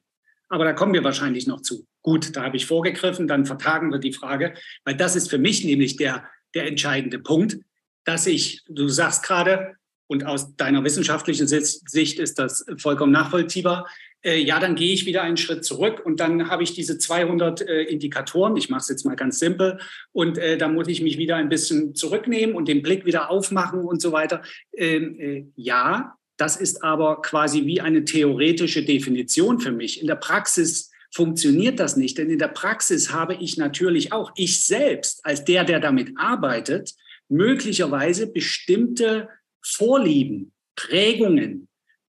Aber 0.50 0.66
da 0.66 0.74
kommen 0.74 0.94
wir 0.94 1.04
wahrscheinlich 1.04 1.48
noch 1.48 1.62
zu. 1.62 1.86
Gut, 2.02 2.36
da 2.36 2.44
habe 2.44 2.58
ich 2.58 2.66
vorgegriffen, 2.66 3.28
dann 3.28 3.46
vertagen 3.46 3.92
wir 3.92 4.00
die 4.00 4.14
Frage, 4.14 4.54
weil 4.84 4.96
das 4.96 5.16
ist 5.16 5.30
für 5.30 5.38
mich 5.38 5.64
nämlich 5.64 5.96
der, 5.96 6.24
der 6.56 6.66
entscheidende 6.66 7.20
Punkt, 7.20 7.60
dass 8.04 8.26
ich, 8.26 8.64
du 8.68 8.88
sagst 8.88 9.24
gerade, 9.24 9.76
und 10.08 10.26
aus 10.26 10.56
deiner 10.56 10.84
wissenschaftlichen 10.84 11.48
Sicht 11.48 12.20
ist 12.20 12.40
das 12.40 12.66
vollkommen 12.78 13.12
nachvollziehbar, 13.12 13.88
äh, 14.24 14.38
ja, 14.38 14.59
dann 14.59 14.76
gehe 14.76 14.93
ich 14.93 15.05
wieder 15.05 15.22
einen 15.22 15.38
Schritt 15.38 15.63
zurück 15.63 16.01
und 16.05 16.20
dann 16.20 16.49
habe 16.49 16.63
ich 16.63 16.74
diese 16.74 16.97
200 16.97 17.61
äh, 17.61 17.84
Indikatoren. 17.84 18.57
Ich 18.57 18.70
mache 18.70 18.82
es 18.82 18.89
jetzt 18.89 19.05
mal 19.05 19.15
ganz 19.15 19.39
simpel 19.39 19.80
und 20.11 20.38
äh, 20.38 20.57
dann 20.57 20.74
muss 20.74 20.88
ich 20.88 21.01
mich 21.01 21.17
wieder 21.17 21.38
ein 21.38 21.49
bisschen 21.49 21.95
zurücknehmen 21.95 22.55
und 22.55 22.67
den 22.67 22.82
Blick 22.82 23.05
wieder 23.05 23.30
aufmachen 23.30 23.80
und 23.80 24.01
so 24.01 24.11
weiter. 24.11 24.41
Ähm, 24.76 25.20
äh, 25.20 25.45
ja, 25.55 26.15
das 26.36 26.57
ist 26.57 26.84
aber 26.84 27.22
quasi 27.22 27.65
wie 27.65 27.82
eine 27.82 28.03
theoretische 28.03 28.84
Definition 28.84 29.59
für 29.59 29.72
mich. 29.72 30.01
In 30.01 30.07
der 30.07 30.15
Praxis 30.15 30.91
funktioniert 31.11 31.80
das 31.80 31.95
nicht, 31.95 32.17
denn 32.17 32.30
in 32.30 32.39
der 32.39 32.49
Praxis 32.49 33.11
habe 33.11 33.36
ich 33.36 33.57
natürlich 33.57 34.11
auch, 34.11 34.32
ich 34.36 34.63
selbst 34.63 35.26
als 35.26 35.43
der, 35.45 35.63
der 35.63 35.80
damit 35.80 36.11
arbeitet, 36.17 36.93
möglicherweise 37.30 38.28
bestimmte 38.28 39.30
Vorlieben, 39.61 40.51
Prägungen, 40.76 41.68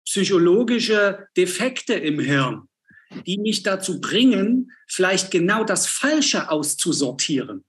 psychologische 0.05 1.27
Defekte 1.37 1.93
im 1.93 2.19
Hirn, 2.19 2.67
die 3.25 3.37
mich 3.37 3.63
dazu 3.63 4.01
bringen, 4.01 4.71
vielleicht 4.87 5.31
genau 5.31 5.63
das 5.63 5.87
Falsche 5.87 6.49
auszusortieren. 6.49 7.63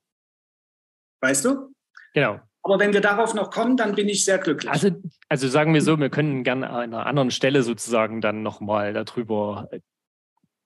Weißt 1.20 1.44
du? 1.44 1.74
Genau. 2.14 2.40
Aber 2.64 2.78
wenn 2.78 2.92
wir 2.92 3.00
darauf 3.00 3.34
noch 3.34 3.50
kommen, 3.50 3.76
dann 3.76 3.94
bin 3.94 4.08
ich 4.08 4.24
sehr 4.24 4.38
glücklich. 4.38 4.70
Also, 4.70 4.90
also 5.28 5.48
sagen 5.48 5.74
wir 5.74 5.82
so, 5.82 5.98
wir 5.98 6.10
können 6.10 6.44
gerne 6.44 6.70
an 6.70 6.94
einer 6.94 7.06
anderen 7.06 7.30
Stelle 7.30 7.62
sozusagen 7.62 8.20
dann 8.20 8.42
nochmal 8.42 8.92
darüber 8.92 9.68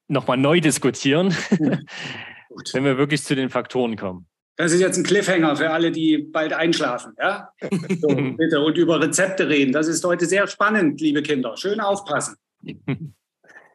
nochmal 0.08 0.36
neu 0.36 0.60
diskutieren, 0.60 1.34
wenn 2.72 2.84
wir 2.84 2.98
wirklich 2.98 3.22
zu 3.24 3.34
den 3.34 3.50
Faktoren 3.50 3.96
kommen. 3.96 4.26
Das 4.56 4.72
ist 4.72 4.80
jetzt 4.80 4.96
ein 4.96 5.04
Cliffhanger 5.04 5.54
für 5.56 5.70
alle, 5.70 5.92
die 5.92 6.18
bald 6.18 6.52
einschlafen. 6.52 7.12
Ja? 7.18 7.50
So, 8.00 8.08
bitte. 8.08 8.60
Und 8.60 8.76
über 8.76 9.00
Rezepte 9.00 9.48
reden. 9.48 9.72
Das 9.72 9.86
ist 9.86 10.04
heute 10.04 10.26
sehr 10.26 10.46
spannend, 10.46 11.00
liebe 11.00 11.22
Kinder. 11.22 11.56
Schön 11.56 11.80
aufpassen. 11.80 12.36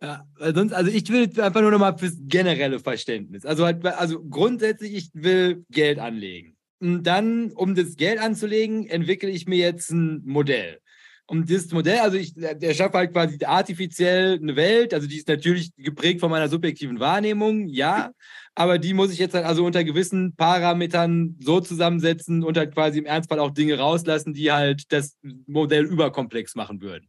Ja, 0.03 0.25
sonst, 0.55 0.73
also 0.73 0.89
ich 0.89 1.07
will 1.11 1.29
einfach 1.39 1.61
nur 1.61 1.69
noch 1.69 1.77
mal 1.77 1.95
fürs 1.95 2.17
generelle 2.21 2.79
Verständnis. 2.79 3.45
Also, 3.45 3.65
also 3.65 4.23
grundsätzlich, 4.23 4.95
ich 4.95 5.09
will 5.13 5.63
Geld 5.69 5.99
anlegen. 5.99 6.57
Und 6.79 7.03
dann, 7.03 7.51
um 7.51 7.75
das 7.75 7.97
Geld 7.97 8.19
anzulegen, 8.19 8.88
entwickle 8.88 9.29
ich 9.29 9.45
mir 9.45 9.59
jetzt 9.59 9.91
ein 9.91 10.23
Modell. 10.25 10.79
Und 11.27 11.49
dieses 11.49 11.71
Modell, 11.71 11.99
also 11.99 12.17
ich 12.17 12.36
erschaffe 12.36 12.97
halt 12.97 13.13
quasi 13.13 13.38
artifiziell 13.45 14.39
eine 14.41 14.55
Welt, 14.55 14.91
also 14.95 15.07
die 15.07 15.17
ist 15.17 15.27
natürlich 15.27 15.71
geprägt 15.77 16.19
von 16.19 16.32
meiner 16.32 16.49
subjektiven 16.49 16.99
Wahrnehmung, 16.99 17.67
ja 17.67 18.11
aber 18.56 18.78
die 18.78 18.93
muss 18.93 19.12
ich 19.12 19.20
jetzt 19.20 19.34
halt 19.34 19.45
also 19.45 19.66
unter 19.66 19.84
gewissen 19.84 20.36
Parametern 20.36 21.38
so 21.39 21.60
zusammensetzen 21.62 22.43
und 22.43 22.58
halt 22.58 22.74
quasi 22.74 22.99
im 22.99 23.06
Ernstfall 23.06 23.39
auch 23.39 23.52
Dinge 23.52 23.78
rauslassen, 23.78 24.34
die 24.34 24.52
halt 24.52 24.91
das 24.91 25.18
Modell 25.47 25.86
überkomplex 25.86 26.56
machen 26.56 26.82
würden. 26.82 27.08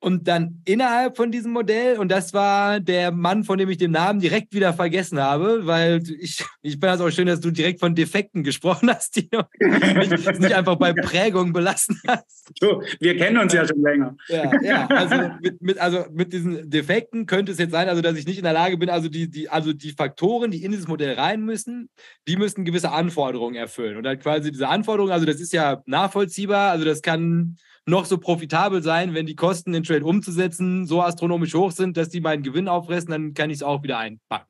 Und 0.00 0.28
dann 0.28 0.62
innerhalb 0.64 1.16
von 1.16 1.32
diesem 1.32 1.52
Modell, 1.52 1.98
und 1.98 2.08
das 2.08 2.32
war 2.32 2.78
der 2.78 3.10
Mann, 3.10 3.42
von 3.42 3.58
dem 3.58 3.68
ich 3.68 3.78
den 3.78 3.90
Namen 3.90 4.20
direkt 4.20 4.54
wieder 4.54 4.72
vergessen 4.72 5.20
habe, 5.20 5.66
weil 5.66 6.00
ich, 6.20 6.44
ich 6.62 6.72
finde 6.72 6.86
das 6.86 7.00
auch 7.00 7.10
schön, 7.10 7.26
dass 7.26 7.40
du 7.40 7.50
direkt 7.50 7.80
von 7.80 7.96
Defekten 7.96 8.44
gesprochen 8.44 8.90
hast, 8.90 9.16
die 9.16 9.28
du 9.28 9.42
nicht, 9.58 10.54
einfach 10.54 10.76
bei 10.76 10.92
Prägung 11.02 11.52
belassen 11.52 12.00
hast. 12.06 12.52
So, 12.60 12.80
wir 13.00 13.16
kennen 13.16 13.38
uns 13.38 13.52
ja 13.52 13.66
schon 13.66 13.82
länger. 13.82 14.16
Ja, 14.28 14.62
ja 14.62 14.86
also, 14.86 15.30
mit, 15.40 15.60
mit, 15.60 15.78
also 15.78 16.04
mit 16.12 16.32
diesen 16.32 16.70
Defekten 16.70 17.26
könnte 17.26 17.50
es 17.50 17.58
jetzt 17.58 17.72
sein, 17.72 17.88
also 17.88 18.00
dass 18.00 18.16
ich 18.16 18.26
nicht 18.26 18.38
in 18.38 18.44
der 18.44 18.52
Lage 18.52 18.76
bin, 18.76 18.90
also 18.90 19.08
die, 19.08 19.28
die, 19.28 19.48
also 19.48 19.72
die 19.72 19.90
Faktoren, 19.90 20.52
die 20.52 20.62
in 20.62 20.70
dieses 20.70 20.86
Modell 20.86 21.14
rein 21.14 21.42
müssen, 21.42 21.90
die 22.28 22.36
müssen 22.36 22.64
gewisse 22.64 22.92
Anforderungen 22.92 23.56
erfüllen. 23.56 23.96
Und 23.96 24.06
halt 24.06 24.22
quasi 24.22 24.52
diese 24.52 24.68
Anforderungen, 24.68 25.12
also 25.12 25.26
das 25.26 25.40
ist 25.40 25.52
ja 25.52 25.82
nachvollziehbar, 25.86 26.70
also 26.70 26.84
das 26.84 27.02
kann 27.02 27.56
noch 27.88 28.04
so 28.04 28.18
profitabel 28.18 28.82
sein, 28.82 29.14
wenn 29.14 29.26
die 29.26 29.36
Kosten, 29.36 29.72
den 29.72 29.82
Trade 29.82 30.04
umzusetzen, 30.04 30.86
so 30.86 31.02
astronomisch 31.02 31.54
hoch 31.54 31.72
sind, 31.72 31.96
dass 31.96 32.10
die 32.10 32.20
meinen 32.20 32.42
Gewinn 32.42 32.68
auffressen, 32.68 33.10
dann 33.10 33.34
kann 33.34 33.50
ich 33.50 33.56
es 33.56 33.62
auch 33.62 33.82
wieder 33.82 33.98
einpacken. 33.98 34.46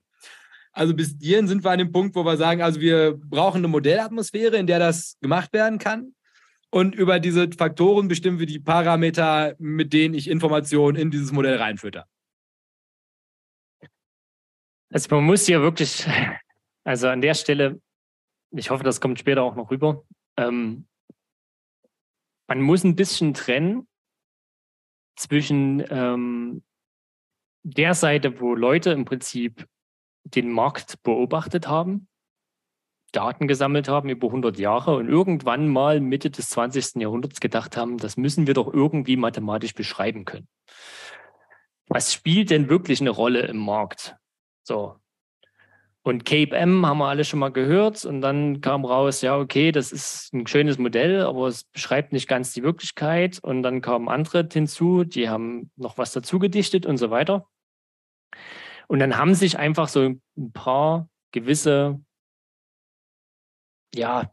Also 0.73 0.95
bis 0.95 1.17
hierhin 1.21 1.49
sind 1.49 1.65
wir 1.65 1.71
an 1.71 1.79
dem 1.79 1.93
Punkt, 1.93 2.15
wo 2.15 2.25
wir 2.25 2.37
sagen, 2.37 2.63
also 2.63 2.81
wir 2.81 3.15
brauchen 3.17 3.59
eine 3.59 3.69
Modellatmosphäre, 3.69 4.57
in 4.57 4.67
der 4.67 4.79
das 4.79 5.17
gemacht 5.21 5.53
werden 5.53 5.79
kann. 5.79 6.15
Und 6.71 6.95
über 6.95 7.19
diese 7.19 7.51
Faktoren 7.51 8.09
bestimmen 8.09 8.39
wir 8.39 8.47
die 8.47 8.59
Parameter, 8.59 9.55
mit 9.59 9.93
denen 9.93 10.15
ich 10.15 10.29
Informationen 10.29 10.97
in 10.97 11.11
dieses 11.11 11.33
Modell 11.33 11.57
reinfütter. 11.57 12.05
Also 14.91 15.15
man 15.15 15.25
muss 15.25 15.47
hier 15.47 15.63
wirklich, 15.63 16.07
also 16.85 17.09
an 17.09 17.21
der 17.21 17.35
Stelle, 17.35 17.81
ich 18.51 18.71
hoffe, 18.71 18.85
das 18.85 19.01
kommt 19.01 19.19
später 19.19 19.43
auch 19.43 19.55
noch 19.55 19.71
rüber, 19.71 20.05
ähm, 20.37 20.87
man 22.49 22.61
muss 22.63 22.83
ein 22.83 22.97
bisschen 22.97 23.35
trennen 23.35 23.87
zwischen 25.17 25.85
ähm, 25.91 26.65
der 27.63 27.95
Seite, 27.95 28.41
wo 28.41 28.55
Leute 28.55 28.91
im 28.91 29.05
Prinzip 29.05 29.67
den 30.25 30.51
Markt 30.51 31.03
beobachtet 31.03 31.69
haben, 31.69 32.09
Daten 33.13 33.49
gesammelt 33.49 33.89
haben 33.89 34.09
über 34.09 34.29
100 34.29 34.59
Jahre 34.59 34.97
und 34.97 35.09
irgendwann 35.09 35.69
mal 35.69 36.01
Mitte 36.01 36.31
des 36.31 36.51
20. 36.51 36.97
Jahrhunderts 36.97 37.41
gedacht 37.41 37.77
haben, 37.77 37.99
das 37.99 38.17
müssen 38.17 38.47
wir 38.47 38.55
doch 38.55 38.73
irgendwie 38.73 39.17
mathematisch 39.17 39.75
beschreiben 39.75 40.25
können. 40.25 40.49
Was 41.89 42.13
spielt 42.13 42.51
denn 42.51 42.69
wirklich 42.69 43.01
eine 43.01 43.11
Rolle 43.11 43.47
im 43.47 43.59
Markt? 43.59 44.17
So, 44.63 44.97
und 46.03 46.25
Cape 46.25 46.57
M 46.57 46.87
haben 46.87 46.99
wir 46.99 47.09
alle 47.09 47.25
schon 47.25 47.41
mal 47.41 47.53
gehört 47.53 48.05
und 48.05 48.21
dann 48.21 48.61
kam 48.61 48.85
raus, 48.85 49.21
ja, 49.21 49.37
okay, 49.37 49.73
das 49.73 49.93
ist 49.93 50.33
ein 50.33 50.47
schönes 50.47 50.79
Modell, 50.79 51.23
aber 51.23 51.49
es 51.49 51.65
beschreibt 51.65 52.13
nicht 52.13 52.29
ganz 52.29 52.53
die 52.53 52.63
Wirklichkeit. 52.63 53.39
Und 53.43 53.63
dann 53.63 53.83
kamen 53.83 54.09
andere 54.09 54.49
hinzu, 54.51 55.05
die 55.05 55.29
haben 55.29 55.71
noch 55.77 55.99
was 55.99 56.13
dazu 56.13 56.39
gedichtet 56.39 56.87
und 56.87 56.97
so 56.97 57.11
weiter. 57.11 57.47
Und 58.87 59.01
dann 59.01 59.19
haben 59.19 59.35
sich 59.35 59.59
einfach 59.59 59.89
so 59.89 60.15
ein 60.37 60.53
paar 60.53 61.09
gewisse, 61.33 62.01
ja, 63.95 64.33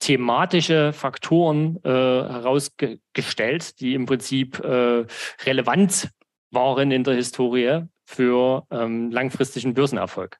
thematische 0.00 0.92
Faktoren 0.92 1.80
äh, 1.84 1.88
herausgestellt, 1.88 3.80
die 3.80 3.94
im 3.94 4.06
Prinzip 4.06 4.60
äh, 4.60 5.06
relevant 5.44 6.10
waren 6.50 6.90
in 6.90 7.04
der 7.04 7.14
Historie 7.14 7.84
für 8.04 8.66
ähm, 8.70 9.10
langfristigen 9.10 9.74
Börsenerfolg. 9.74 10.38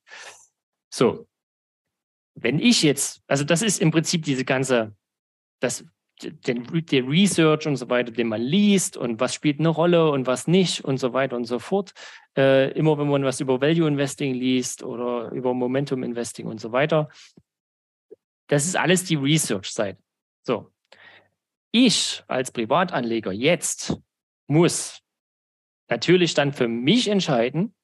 So. 0.90 1.26
wenn 2.34 2.58
ich 2.58 2.82
jetzt, 2.82 3.22
also 3.26 3.44
das 3.44 3.62
ist 3.62 3.80
im 3.80 3.90
Prinzip 3.90 4.24
diese 4.24 4.44
ganze, 4.44 4.94
das, 5.60 5.84
den, 6.22 6.64
der 6.86 7.06
Research 7.06 7.66
und 7.66 7.76
so 7.76 7.88
weiter, 7.88 8.12
den 8.12 8.28
man 8.28 8.40
liest 8.40 8.96
und 8.96 9.20
was 9.20 9.34
spielt 9.34 9.60
eine 9.60 9.68
Rolle 9.68 10.10
und 10.10 10.26
was 10.26 10.46
nicht 10.46 10.84
und 10.84 10.98
so 10.98 11.12
weiter 11.12 11.36
und 11.36 11.44
so 11.44 11.58
fort. 11.58 11.92
Äh, 12.36 12.72
immer 12.72 12.98
wenn 12.98 13.08
man 13.08 13.24
was 13.24 13.40
über 13.40 13.60
Value 13.60 13.88
Investing 13.88 14.34
liest 14.34 14.82
oder 14.82 15.30
über 15.32 15.54
Momentum 15.54 16.02
Investing 16.02 16.46
und 16.46 16.60
so 16.60 16.72
weiter, 16.72 17.08
das 18.48 18.66
ist 18.66 18.76
alles 18.76 19.04
die 19.04 19.16
Research-Seite. 19.16 19.98
So. 20.46 20.72
Ich 21.70 22.24
als 22.28 22.50
Privatanleger 22.50 23.32
jetzt 23.32 23.96
muss 24.46 25.00
natürlich 25.88 26.34
dann 26.34 26.52
für 26.52 26.68
mich 26.68 27.08
entscheiden, 27.08 27.74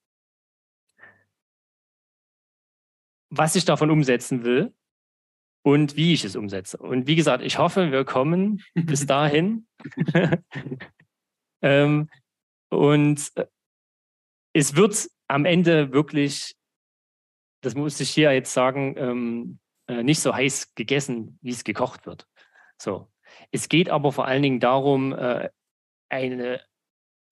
was 3.37 3.57
ich 3.57 3.65
davon 3.65 3.91
umsetzen 3.91 4.45
will 4.45 4.73
und 5.63 5.97
wie 5.97 6.13
ich 6.13 6.25
es 6.25 6.37
umsetze. 6.37 6.77
Und 6.77 7.07
wie 7.07 7.17
gesagt, 7.17 7.43
ich 7.43 7.59
hoffe, 7.59 7.91
wir 7.91 8.05
kommen 8.05 8.63
bis 8.75 9.07
dahin. 9.07 9.67
ähm, 11.63 12.09
und 12.71 13.31
äh, 13.37 13.47
es 14.53 14.77
wird 14.77 15.09
am 15.29 15.45
Ende 15.45 15.93
wirklich, 15.93 16.55
das 17.63 17.75
muss 17.75 18.01
ich 18.01 18.11
hier 18.11 18.33
jetzt 18.33 18.53
sagen, 18.53 18.95
ähm, 18.97 19.59
äh, 19.89 20.03
nicht 20.03 20.21
so 20.21 20.35
heiß 20.35 20.75
gegessen, 20.75 21.39
wie 21.43 21.51
es 21.51 21.65
gekocht 21.65 22.07
wird. 22.07 22.27
So. 22.81 23.11
Es 23.51 23.69
geht 23.69 23.91
aber 23.91 24.13
vor 24.13 24.27
allen 24.27 24.43
Dingen 24.43 24.61
darum, 24.61 25.13
äh, 25.13 25.51
eine 26.09 26.61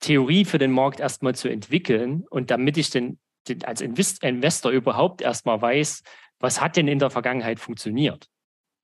Theorie 0.01 0.45
für 0.45 0.59
den 0.59 0.73
Markt 0.73 1.01
erstmal 1.01 1.35
zu 1.35 1.49
entwickeln 1.49 2.27
und 2.29 2.51
damit 2.51 2.77
ich 2.77 2.91
den, 2.91 3.11
den 3.11 3.19
als 3.65 3.81
Investor 3.81 4.71
überhaupt 4.71 5.21
erstmal 5.21 5.61
weiß, 5.61 6.03
was 6.39 6.61
hat 6.61 6.77
denn 6.77 6.89
in 6.89 6.99
der 6.99 7.11
Vergangenheit 7.11 7.61
funktioniert. 7.61 8.29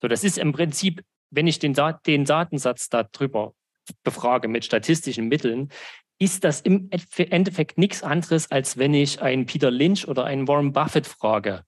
So, 0.01 0.09
das 0.09 0.25
ist 0.25 0.39
im 0.39 0.53
Prinzip, 0.53 1.03
wenn 1.31 1.47
ich 1.47 1.59
den, 1.59 1.75
den 2.07 2.25
Datensatz 2.25 2.89
darüber 2.89 3.55
befrage 4.03 4.49
mit 4.49 4.65
statistischen 4.65 5.29
Mitteln, 5.29 5.71
ist 6.21 6.45
das 6.45 6.61
im 6.61 6.91
Endeffekt 6.91 7.79
nichts 7.79 8.03
anderes, 8.03 8.51
als 8.51 8.77
wenn 8.77 8.95
ich 8.95 9.23
einen 9.23 9.47
Peter 9.47 9.71
Lynch 9.71 10.09
oder 10.09 10.25
einen 10.25 10.49
Warren 10.49 10.73
Buffett 10.73 11.07
frage. 11.07 11.65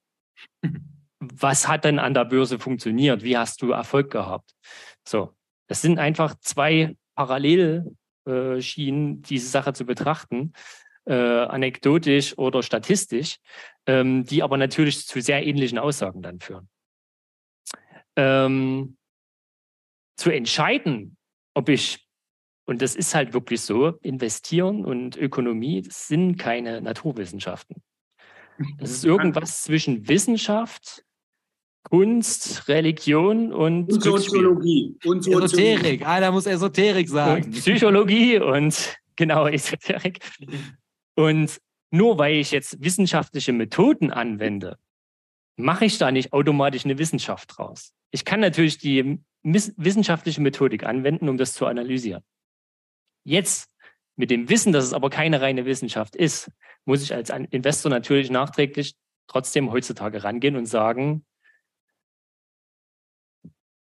Was 1.19 1.69
hat 1.69 1.85
denn 1.85 1.99
an 1.99 2.15
der 2.15 2.25
Börse 2.25 2.59
funktioniert? 2.59 3.23
Wie 3.23 3.37
hast 3.37 3.63
du 3.63 3.71
Erfolg 3.71 4.11
gehabt? 4.11 4.53
So, 5.07 5.35
das 5.69 5.83
sind 5.83 5.99
einfach 5.99 6.35
zwei 6.41 6.97
Parallel 7.15 7.95
äh, 8.27 8.59
diese 8.59 9.49
Sache 9.49 9.73
zu 9.73 9.85
betrachten, 9.85 10.53
äh, 11.07 11.15
anekdotisch 11.15 12.37
oder 12.39 12.63
statistisch, 12.63 13.39
ähm, 13.87 14.25
die 14.25 14.43
aber 14.43 14.57
natürlich 14.57 15.07
zu 15.07 15.21
sehr 15.21 15.45
ähnlichen 15.47 15.79
Aussagen 15.79 16.23
dann 16.23 16.41
führen. 16.41 16.69
Ähm, 18.17 18.97
zu 20.17 20.31
entscheiden, 20.31 21.17
ob 21.55 21.69
ich, 21.69 22.07
und 22.67 22.83
das 22.83 22.95
ist 22.95 23.15
halt 23.15 23.33
wirklich 23.33 23.63
so, 23.63 23.99
investieren 24.03 24.85
und 24.85 25.17
Ökonomie 25.17 25.83
sind 25.89 26.37
keine 26.37 26.81
Naturwissenschaften. 26.81 27.83
Das 28.79 28.91
ist 28.91 29.07
irgendwas 29.07 29.63
zwischen 29.63 30.07
Wissenschaft, 30.07 31.03
Kunst, 31.85 32.69
Religion 32.69 33.55
und, 33.55 33.91
und 33.91 34.03
Soziologie. 34.03 34.99
Und 35.05 35.25
Soziologie. 35.25 35.73
Esoterik. 35.73 36.07
Einer 36.07 36.31
muss 36.31 36.45
Esoterik 36.45 37.09
sagen. 37.09 37.45
Und 37.45 37.53
Psychologie 37.53 38.39
und 38.39 38.99
genau 39.17 39.47
Esoterik. 39.47 40.19
Und 41.21 41.61
nur 41.91 42.17
weil 42.17 42.37
ich 42.37 42.51
jetzt 42.51 42.83
wissenschaftliche 42.83 43.53
Methoden 43.53 44.11
anwende, 44.11 44.79
mache 45.57 45.85
ich 45.85 45.99
da 45.99 46.11
nicht 46.11 46.33
automatisch 46.33 46.87
eine 46.87 46.97
Wissenschaft 46.97 47.59
draus. 47.59 47.93
Ich 48.11 48.25
kann 48.25 48.41
natürlich 48.41 48.79
die 48.79 49.21
wissenschaftliche 49.43 50.41
Methodik 50.41 50.85
anwenden, 50.85 51.29
um 51.29 51.37
das 51.37 51.53
zu 51.53 51.67
analysieren. 51.67 52.23
Jetzt 53.25 53.69
mit 54.17 54.31
dem 54.31 54.49
Wissen, 54.49 54.73
dass 54.73 54.85
es 54.85 54.95
aber 54.95 55.11
keine 55.11 55.43
reine 55.43 55.67
Wissenschaft 55.67 56.17
ist, 56.17 56.51
muss 56.87 57.03
ich 57.03 57.13
als 57.13 57.29
Investor 57.29 57.91
natürlich 57.91 58.31
nachträglich 58.31 58.95
trotzdem 59.27 59.71
heutzutage 59.71 60.25
rangehen 60.25 60.57
und 60.57 60.65
sagen, 60.65 61.27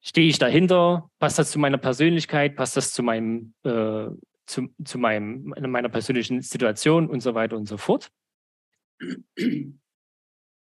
stehe 0.02 0.28
ich 0.28 0.38
dahinter? 0.38 1.10
Passt 1.18 1.38
das 1.38 1.50
zu 1.50 1.58
meiner 1.58 1.78
Persönlichkeit? 1.78 2.54
Passt 2.54 2.76
das 2.76 2.92
zu 2.92 3.02
meinem, 3.02 3.54
äh, 3.64 4.08
zu, 4.50 4.68
zu 4.84 4.98
meinem, 4.98 5.54
meiner 5.58 5.88
persönlichen 5.88 6.42
Situation 6.42 7.08
und 7.08 7.20
so 7.20 7.34
weiter 7.34 7.56
und 7.56 7.66
so 7.66 7.76
fort? 7.76 8.10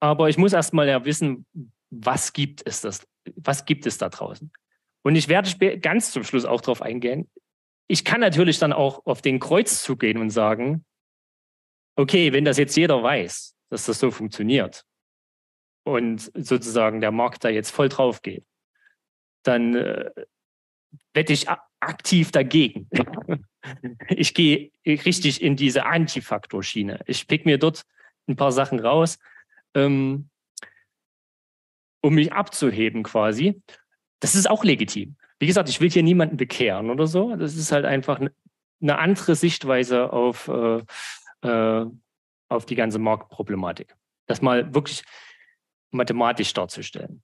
Aber 0.01 0.28
ich 0.28 0.39
muss 0.39 0.53
erstmal 0.53 0.89
ja 0.89 1.05
wissen, 1.05 1.47
was 1.91 2.32
gibt 2.32 2.62
es 2.66 2.80
das, 2.80 3.07
was 3.37 3.64
gibt 3.64 3.87
es 3.87 3.99
da 3.99 4.09
draußen? 4.09 4.53
Und 5.03 5.16
ich 5.16 5.28
werde 5.28 5.78
ganz 5.78 6.12
zum 6.12 6.24
Schluss 6.24 6.45
auch 6.45 6.61
darauf 6.61 6.82
eingehen. 6.82 7.30
Ich 7.87 8.05
kann 8.05 8.20
natürlich 8.20 8.59
dann 8.59 8.72
auch 8.72 9.05
auf 9.07 9.20
den 9.20 9.39
Kreuzzug 9.39 10.01
gehen 10.01 10.18
und 10.18 10.30
sagen, 10.30 10.85
okay, 11.97 12.32
wenn 12.32 12.45
das 12.45 12.59
jetzt 12.59 12.76
jeder 12.76 13.03
weiß, 13.03 13.55
dass 13.70 13.87
das 13.87 13.99
so 13.99 14.11
funktioniert 14.11 14.85
und 15.85 16.32
sozusagen 16.35 17.01
der 17.01 17.12
Markt 17.12 17.45
da 17.45 17.51
jetzt 17.51 17.70
voll 17.70 17.89
drauf 17.89 18.22
geht, 18.22 18.45
dann 19.43 19.74
äh, 19.74 20.11
wette 21.12 21.32
ich 21.32 21.47
aktiv 21.80 22.32
dagegen. 22.32 22.89
ich 24.09 24.35
gehe 24.35 24.71
richtig 24.87 25.43
in 25.43 25.57
diese 25.57 25.87
Antifaktor-Schiene. 25.87 27.01
Ich 27.07 27.27
pick 27.27 27.47
mir 27.47 27.59
dort 27.59 27.85
ein 28.29 28.37
paar 28.37 28.53
Sachen 28.53 28.81
raus, 28.81 29.19
ähm, 29.75 30.29
um 32.01 32.15
mich 32.15 32.33
abzuheben 32.33 33.03
quasi. 33.03 33.62
Das 34.21 34.35
ist 34.35 34.49
auch 34.49 34.65
legitim. 34.65 35.17
Wie 35.39 35.47
gesagt, 35.47 35.69
ich 35.69 35.81
will 35.81 35.91
hier 35.91 36.03
niemanden 36.03 36.37
bekehren 36.37 36.91
oder 36.91 37.07
so. 37.07 37.35
Das 37.37 37.57
ist 37.57 37.73
halt 37.73 37.85
einfach 37.85 38.21
eine 38.21 38.99
andere 38.99 39.35
Sichtweise 39.35 40.12
auf, 40.12 40.49
äh, 40.49 40.83
äh, 41.43 41.87
auf 42.49 42.67
die 42.67 42.75
ganze 42.75 42.99
Marktproblematik. 42.99 43.95
Das 44.27 44.43
mal 44.43 44.75
wirklich 44.75 45.03
mathematisch 45.91 46.53
darzustellen. 46.53 47.23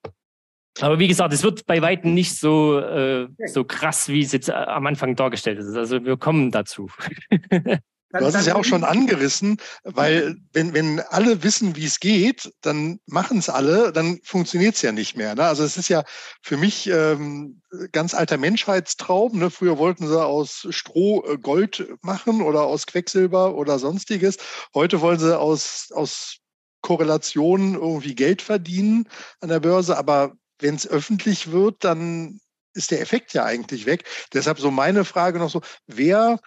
Aber 0.81 0.99
wie 0.99 1.09
gesagt, 1.09 1.33
es 1.33 1.43
wird 1.43 1.67
bei 1.67 1.83
Weitem 1.83 2.15
nicht 2.15 2.39
so, 2.39 2.79
äh, 2.79 3.29
so 3.47 3.65
krass, 3.65 4.09
wie 4.09 4.23
es 4.23 4.33
jetzt 4.33 4.49
äh, 4.49 4.53
am 4.53 4.87
Anfang 4.87 5.17
dargestellt 5.17 5.59
ist. 5.59 5.75
Also 5.75 6.05
wir 6.05 6.17
kommen 6.17 6.51
dazu. 6.51 6.89
Du 8.13 8.25
hast 8.25 8.35
es 8.35 8.47
ja 8.47 8.57
auch 8.57 8.65
schon 8.65 8.83
angerissen, 8.83 9.59
weil 9.85 10.35
wenn, 10.53 10.75
wenn 10.75 10.99
alle 10.99 11.45
wissen, 11.45 11.77
wie 11.77 11.85
es 11.85 12.01
geht, 12.01 12.53
dann 12.61 12.99
machen 13.07 13.39
es 13.39 13.49
alle, 13.49 13.93
dann 13.93 14.19
funktioniert 14.25 14.75
es 14.75 14.83
ja 14.83 14.91
nicht 14.91 15.17
mehr. 15.17 15.37
Ne? 15.37 15.45
Also 15.45 15.63
es 15.63 15.77
ist 15.77 15.89
ja 15.89 16.03
für 16.43 16.57
mich 16.57 16.89
ähm, 16.89 17.63
ganz 17.93 18.15
alter 18.15 18.37
Menschheitstraum. 18.37 19.39
Ne? 19.39 19.49
Früher 19.51 19.79
wollten 19.79 20.09
sie 20.09 20.21
aus 20.21 20.67
Stroh 20.71 21.25
äh, 21.25 21.39
Gold 21.39 21.87
machen 22.03 22.43
oder 22.43 22.63
aus 22.63 22.87
Quecksilber 22.87 23.55
oder 23.55 23.79
sonstiges. 23.79 24.39
Heute 24.75 25.01
wollen 25.01 25.21
sie 25.21 25.39
aus, 25.39 25.93
aus 25.95 26.39
Korrelationen 26.81 27.75
irgendwie 27.75 28.17
Geld 28.17 28.43
verdienen 28.43 29.09
an 29.41 29.51
der 29.51 29.61
Börse. 29.61 29.97
Aber 29.97 30.33
wenn 30.63 30.75
es 30.75 30.87
öffentlich 30.87 31.51
wird, 31.51 31.85
dann 31.85 32.41
ist 32.75 32.91
der 32.91 33.01
Effekt 33.01 33.35
ja 33.35 33.45
eigentlich 33.45 33.87
weg. 33.87 34.05
Deshalb 34.33 34.59
so 34.59 34.71
meine 34.71 35.05
Frage 35.05 35.39
noch 35.39 35.51
so, 35.51 35.61
wer 35.87 36.41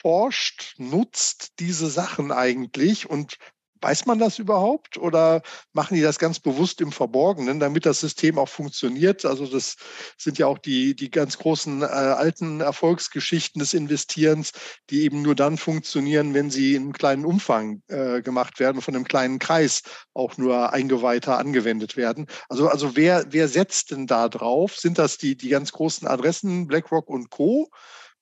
forscht, 0.00 0.74
nutzt 0.78 1.60
diese 1.60 1.88
Sachen 1.88 2.32
eigentlich 2.32 3.08
und 3.08 3.36
Weiß 3.82 4.06
man 4.06 4.20
das 4.20 4.38
überhaupt 4.38 4.96
oder 4.96 5.42
machen 5.72 5.96
die 5.96 6.02
das 6.02 6.20
ganz 6.20 6.38
bewusst 6.38 6.80
im 6.80 6.92
Verborgenen, 6.92 7.58
damit 7.58 7.84
das 7.84 7.98
System 7.98 8.38
auch 8.38 8.48
funktioniert? 8.48 9.24
Also 9.24 9.44
das 9.46 9.76
sind 10.16 10.38
ja 10.38 10.46
auch 10.46 10.58
die, 10.58 10.94
die 10.94 11.10
ganz 11.10 11.36
großen 11.36 11.82
äh, 11.82 11.86
alten 11.86 12.60
Erfolgsgeschichten 12.60 13.58
des 13.58 13.74
Investierens, 13.74 14.52
die 14.88 15.02
eben 15.02 15.22
nur 15.22 15.34
dann 15.34 15.58
funktionieren, 15.58 16.32
wenn 16.32 16.48
sie 16.48 16.76
in 16.76 16.82
einem 16.82 16.92
kleinen 16.92 17.24
Umfang 17.24 17.82
äh, 17.88 18.22
gemacht 18.22 18.60
werden, 18.60 18.80
von 18.80 18.94
einem 18.94 19.04
kleinen 19.04 19.40
Kreis 19.40 19.82
auch 20.14 20.38
nur 20.38 20.72
Eingeweihter 20.72 21.36
angewendet 21.38 21.96
werden. 21.96 22.28
Also, 22.48 22.68
also 22.68 22.96
wer, 22.96 23.26
wer 23.30 23.48
setzt 23.48 23.90
denn 23.90 24.06
da 24.06 24.28
drauf? 24.28 24.76
Sind 24.76 24.98
das 24.98 25.18
die, 25.18 25.36
die 25.36 25.48
ganz 25.48 25.72
großen 25.72 26.06
Adressen, 26.06 26.68
BlackRock 26.68 27.10
und 27.10 27.30
Co.? 27.30 27.68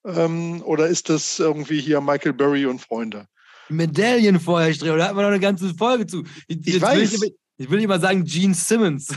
Ähm, 0.07 0.63
oder 0.65 0.87
ist 0.87 1.11
das 1.11 1.39
irgendwie 1.39 1.81
hier 1.81 2.01
Michael 2.01 2.33
Burry 2.33 2.65
und 2.65 2.81
Freunde? 2.81 3.27
Medaillenfeuerstreber, 3.71 4.97
da 4.97 5.09
hat 5.09 5.15
man 5.15 5.25
noch 5.25 5.31
eine 5.31 5.41
ganze 5.41 5.75
Folge 5.75 6.07
zu. 6.07 6.25
Ich, 6.49 6.67
ich 6.67 6.81
weiß. 6.81 7.21
Will 7.21 7.29
ich, 7.29 7.35
ich, 7.59 7.71
will 7.71 7.79
nicht 7.79 7.89
mal 7.89 8.01
sagen 8.01 8.25
Gene 8.25 8.55
Simmons. 8.55 9.15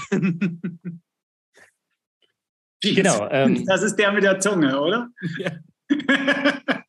genau. 2.81 3.29
Ähm, 3.29 3.65
das 3.65 3.83
ist 3.83 3.95
der 3.95 4.11
mit 4.11 4.23
der 4.23 4.39
Zunge, 4.39 4.79
oder? 4.79 5.09
Ja. 5.37 5.51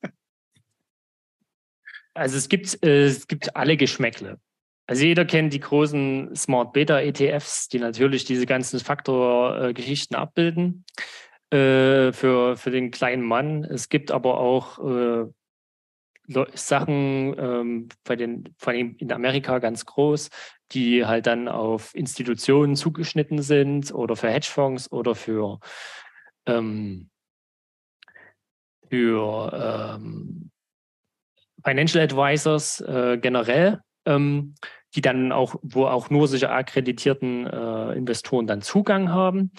also 2.14 2.36
es 2.36 2.48
gibt, 2.48 2.82
äh, 2.84 3.06
es 3.06 3.26
gibt 3.26 3.54
alle 3.56 3.76
Geschmäckle. 3.76 4.38
Also 4.86 5.04
jeder 5.04 5.24
kennt 5.24 5.52
die 5.54 5.60
großen 5.60 6.36
Smart 6.36 6.72
Beta 6.74 7.00
ETFs, 7.00 7.68
die 7.68 7.78
natürlich 7.78 8.24
diese 8.24 8.44
ganzen 8.44 8.80
Faktor-Geschichten 8.80 10.14
abbilden 10.14 10.84
äh, 11.50 12.12
für, 12.12 12.56
für 12.56 12.70
den 12.70 12.90
kleinen 12.90 13.22
Mann. 13.22 13.64
Es 13.64 13.88
gibt 13.88 14.10
aber 14.10 14.38
auch 14.38 14.78
äh, 14.78 15.24
Sachen 16.54 17.34
ähm, 17.38 17.88
bei 18.04 18.16
den, 18.16 18.54
vor 18.58 18.72
allem 18.72 18.96
in 18.98 19.12
Amerika 19.12 19.58
ganz 19.58 19.84
groß, 19.84 20.30
die 20.72 21.04
halt 21.04 21.26
dann 21.26 21.48
auf 21.48 21.94
Institutionen 21.94 22.76
zugeschnitten 22.76 23.42
sind 23.42 23.92
oder 23.92 24.16
für 24.16 24.30
Hedgefonds 24.30 24.90
oder 24.90 25.14
für, 25.14 25.60
ähm, 26.46 27.10
für 28.88 29.98
ähm, 29.98 30.50
Financial 31.62 32.04
Advisors 32.04 32.80
äh, 32.80 33.18
generell, 33.20 33.80
ähm, 34.06 34.54
die 34.94 35.00
dann 35.00 35.32
auch, 35.32 35.56
wo 35.62 35.86
auch 35.86 36.10
nur 36.10 36.28
solche 36.28 36.50
akkreditierten 36.50 37.46
äh, 37.46 37.92
Investoren 37.92 38.46
dann 38.46 38.62
Zugang 38.62 39.10
haben. 39.10 39.52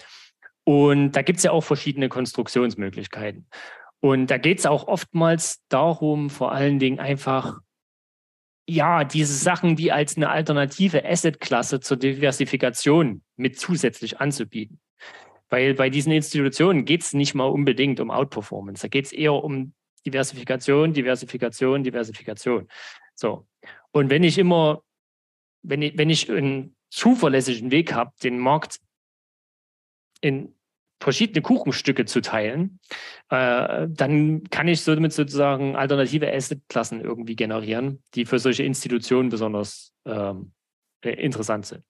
Und 0.63 1.11
da 1.11 1.22
gibt 1.22 1.38
es 1.38 1.43
ja 1.43 1.51
auch 1.51 1.61
verschiedene 1.61 2.09
Konstruktionsmöglichkeiten. 2.09 3.47
Und 4.06 4.30
da 4.30 4.38
geht 4.38 4.60
es 4.60 4.68
auch 4.68 4.88
oftmals 4.88 5.64
darum, 5.68 6.30
vor 6.30 6.51
allen 6.51 6.78
Dingen 6.78 6.99
einfach, 6.99 7.62
ja, 8.70 9.03
diese 9.03 9.34
Sachen, 9.34 9.76
die 9.76 9.91
als 9.91 10.16
eine 10.16 10.30
alternative 10.30 11.03
Assetklasse 11.03 11.80
zur 11.80 11.97
Diversifikation 11.97 13.24
mit 13.36 13.58
zusätzlich 13.58 14.20
anzubieten. 14.20 14.80
Weil 15.49 15.74
bei 15.74 15.89
diesen 15.89 16.12
Institutionen 16.12 16.86
geht 16.86 17.01
es 17.01 17.14
nicht 17.14 17.34
mal 17.34 17.45
unbedingt 17.45 17.99
um 17.99 18.12
Outperformance. 18.12 18.84
Da 18.84 18.89
geht 18.89 19.06
es 19.06 19.12
eher 19.12 19.34
um 19.34 19.74
Diversifikation, 20.06 20.93
Diversifikation, 20.93 21.84
Diversifikation. 21.84 22.68
So. 23.16 23.47
Und 23.89 24.12
wenn 24.12 24.24
ich 24.24 24.38
immer, 24.38 24.84
wenn 25.64 25.82
ich, 25.82 25.97
wenn 25.97 26.12
ich 26.12 26.30
einen 26.30 26.76
zuverlässigen 26.91 27.72
Weg 27.72 27.93
habe, 27.93 28.12
den 28.22 28.38
Markt 28.38 28.80
in 30.22 30.53
verschiedene 30.99 31.41
Kuchenstücke 31.41 32.06
zu 32.06 32.22
teilen, 32.22 32.80
äh, 33.30 33.88
dann 33.90 34.44
kann 34.50 34.68
ich 34.68 34.82
somit 34.82 35.14
sozusagen 35.14 35.76
alternative 35.76 36.32
Assetklassen 36.32 37.02
irgendwie 37.02 37.36
generieren, 37.36 38.04
die 38.14 38.26
für 38.26 38.40
solche 38.40 38.64
Institutionen 38.64 39.30
besonders 39.30 39.94
ähm, 40.06 40.52
äh, 41.04 41.14
interessant 41.14 41.66
sind. 41.66 41.84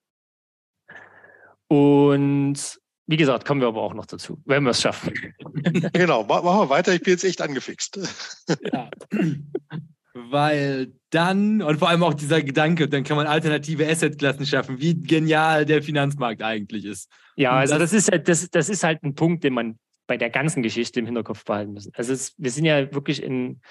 Und 1.68 2.80
wie 3.08 3.18
gesagt, 3.18 3.46
kommen 3.46 3.62
wir 3.62 3.68
aber 3.68 3.82
auch 3.82 3.94
noch 3.94 4.06
dazu, 4.06 4.42
wenn 4.46 4.64
wir 4.64 4.72
es 4.72 4.82
schaffen. 4.82 5.14
Genau, 5.94 6.24
machen 6.24 6.46
wir 6.46 6.70
weiter. 6.70 6.94
Ich 6.94 7.02
bin 7.02 7.12
jetzt 7.12 7.24
echt 7.24 7.42
angefixt. 7.42 8.00
Ja. 8.72 8.90
Weil 10.14 10.94
dann, 11.10 11.62
und 11.62 11.80
vor 11.80 11.90
allem 11.90 12.04
auch 12.04 12.14
dieser 12.14 12.42
Gedanke, 12.42 12.88
dann 12.88 13.04
kann 13.04 13.18
man 13.18 13.28
alternative 13.28 13.88
Assetklassen 13.88 14.46
schaffen, 14.46 14.80
wie 14.80 14.96
genial 14.96 15.66
der 15.66 15.82
Finanzmarkt 15.82 16.42
eigentlich 16.42 16.86
ist. 16.86 17.10
Ja, 17.36 17.52
also 17.52 17.78
das, 17.78 17.92
das 17.92 17.94
ist 17.94 18.12
halt, 18.12 18.28
das, 18.28 18.50
das 18.50 18.70
ist 18.70 18.84
halt 18.84 19.04
ein 19.04 19.16
Punkt, 19.16 19.44
den 19.44 19.54
man 19.54 19.80
bei 20.08 20.18
der 20.18 20.30
ganzen 20.30 20.64
Geschichte 20.64 21.00
im 21.00 21.06
Hinterkopf 21.06 21.46
behalten 21.46 21.74
muss. 21.74 21.90
Also 21.94 22.14
es, 22.14 22.34
wir 22.38 22.52
sind 22.52 22.66
ja 22.66 22.94
wirklich 22.94 23.22
in 23.22 23.62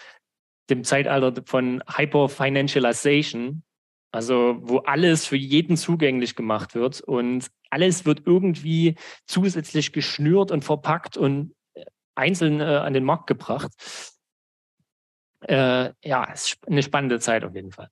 dem 0.70 0.84
Zeitalter 0.84 1.42
von 1.46 1.82
Hyperfinancialization, 1.86 3.62
also 4.12 4.58
wo 4.60 4.78
alles 4.78 5.26
für 5.26 5.36
jeden 5.36 5.76
zugänglich 5.76 6.36
gemacht 6.36 6.74
wird 6.74 7.00
und 7.00 7.50
alles 7.70 8.06
wird 8.06 8.22
irgendwie 8.26 8.94
zusätzlich 9.26 9.92
geschnürt 9.92 10.50
und 10.50 10.64
verpackt 10.64 11.16
und 11.16 11.54
äh, 11.74 11.84
einzeln 12.14 12.60
äh, 12.60 12.64
an 12.64 12.94
den 12.94 13.04
Markt 13.04 13.26
gebracht. 13.26 13.72
Äh, 15.40 15.92
ja, 16.02 16.24
ist 16.32 16.58
eine 16.66 16.82
spannende 16.82 17.20
Zeit 17.20 17.44
auf 17.44 17.54
jeden 17.54 17.72
Fall. 17.72 17.90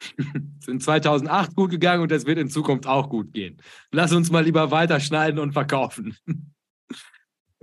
Es 0.00 0.62
ist 0.62 0.68
in 0.68 0.80
2008 0.80 1.54
gut 1.54 1.70
gegangen 1.70 2.02
und 2.02 2.12
es 2.12 2.26
wird 2.26 2.38
in 2.38 2.48
Zukunft 2.48 2.86
auch 2.86 3.08
gut 3.08 3.32
gehen. 3.32 3.62
Lass 3.92 4.12
uns 4.12 4.30
mal 4.30 4.44
lieber 4.44 4.70
weiterschneiden 4.70 5.38
und 5.38 5.52
verkaufen. 5.52 6.16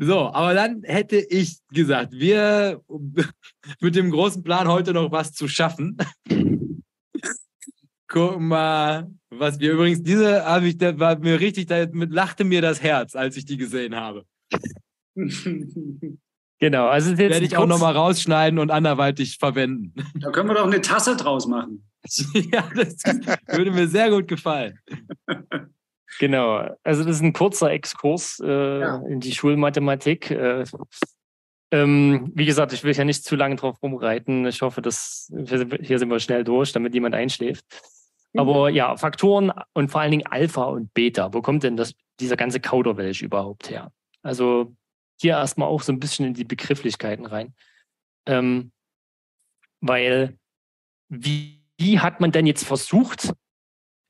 So, 0.02 0.32
aber 0.32 0.54
dann 0.54 0.82
hätte 0.84 1.18
ich 1.18 1.60
gesagt, 1.74 2.14
wir 2.14 2.82
mit 3.82 3.96
dem 3.96 4.12
großen 4.12 4.44
Plan 4.44 4.70
heute 4.70 4.94
noch 4.94 5.12
was 5.12 5.34
zu 5.34 5.50
schaffen. 5.50 5.98
Guck 8.08 8.40
mal, 8.40 9.12
was 9.30 9.60
wir 9.60 9.74
übrigens, 9.74 10.02
diese 10.02 10.46
habe 10.46 10.70
ich, 10.70 10.78
da 10.78 10.98
war 10.98 11.20
mir 11.20 11.42
richtig, 11.42 11.68
da 11.68 11.86
lachte 11.92 12.46
mir 12.46 12.62
das 12.62 12.82
Herz, 12.82 13.14
als 13.14 13.36
ich 13.36 13.46
die 13.46 13.58
gesehen 13.58 13.96
habe. 13.96 14.26
Genau, 16.62 16.88
also 16.88 17.12
jetzt 17.12 17.20
werde 17.20 17.46
ich 17.46 17.56
auch 17.56 17.68
nochmal 17.68 17.94
rausschneiden 17.94 18.60
und 18.60 18.70
anderweitig 18.70 19.38
verwenden. 19.38 19.94
Da 20.16 20.30
können 20.30 20.50
wir 20.50 20.56
doch 20.56 20.68
eine 20.68 20.82
Tasse 20.82 21.16
draus 21.16 21.48
machen. 21.48 21.90
ja, 22.34 22.70
das 22.76 22.98
würde 23.48 23.72
mir 23.72 23.88
sehr 23.88 24.10
gut 24.10 24.28
gefallen. 24.28 24.78
Genau, 26.18 26.76
also 26.84 27.04
das 27.04 27.18
ist 27.18 27.22
ein 27.22 27.34
kurzer 27.34 27.72
Exkurs 27.72 28.42
äh, 28.44 28.80
ja. 28.80 28.98
in 29.08 29.20
die 29.20 29.34
Schulmathematik. 29.34 30.32
Äh, 30.32 30.64
ähm, 31.72 32.32
wie 32.34 32.46
gesagt, 32.46 32.74
ich 32.74 32.84
will 32.84 32.96
ja 32.96 33.04
nicht 33.04 33.24
zu 33.24 33.36
lange 33.36 33.56
drauf 33.56 33.82
rumreiten. 33.84 34.46
Ich 34.48 34.62
hoffe, 34.62 34.82
dass 34.82 35.32
hier 35.82 36.00
sind 36.00 36.10
wir 36.10 36.20
schnell 36.20 36.44
durch, 36.44 36.72
damit 36.72 36.94
niemand 36.94 37.14
einschläft. 37.14 37.64
Mhm. 38.34 38.40
Aber 38.40 38.70
ja, 38.70 38.98
Faktoren 38.98 39.52
und 39.74 39.92
vor 39.92 40.02
allen 40.02 40.12
Dingen 40.12 40.26
Alpha 40.26 40.64
und 40.64 40.94
Beta. 40.94 41.34
Wo 41.34 41.42
kommt 41.42 41.64
denn 41.64 41.78
das, 41.78 41.94
dieser 42.20 42.38
ganze 42.38 42.60
Kauderwelsch 42.60 43.22
überhaupt 43.22 43.70
her? 43.70 43.92
Also 44.24 44.76
hier 45.22 45.34
erstmal 45.34 45.68
auch 45.68 45.82
so 45.82 45.92
ein 45.92 46.00
bisschen 46.00 46.26
in 46.26 46.34
die 46.34 46.44
Begrifflichkeiten 46.44 47.26
rein. 47.26 47.54
Ähm, 48.26 48.72
weil 49.82 50.38
wie, 51.10 51.64
wie 51.78 52.00
hat 52.00 52.20
man 52.20 52.32
denn 52.32 52.46
jetzt 52.46 52.64
versucht, 52.64 53.34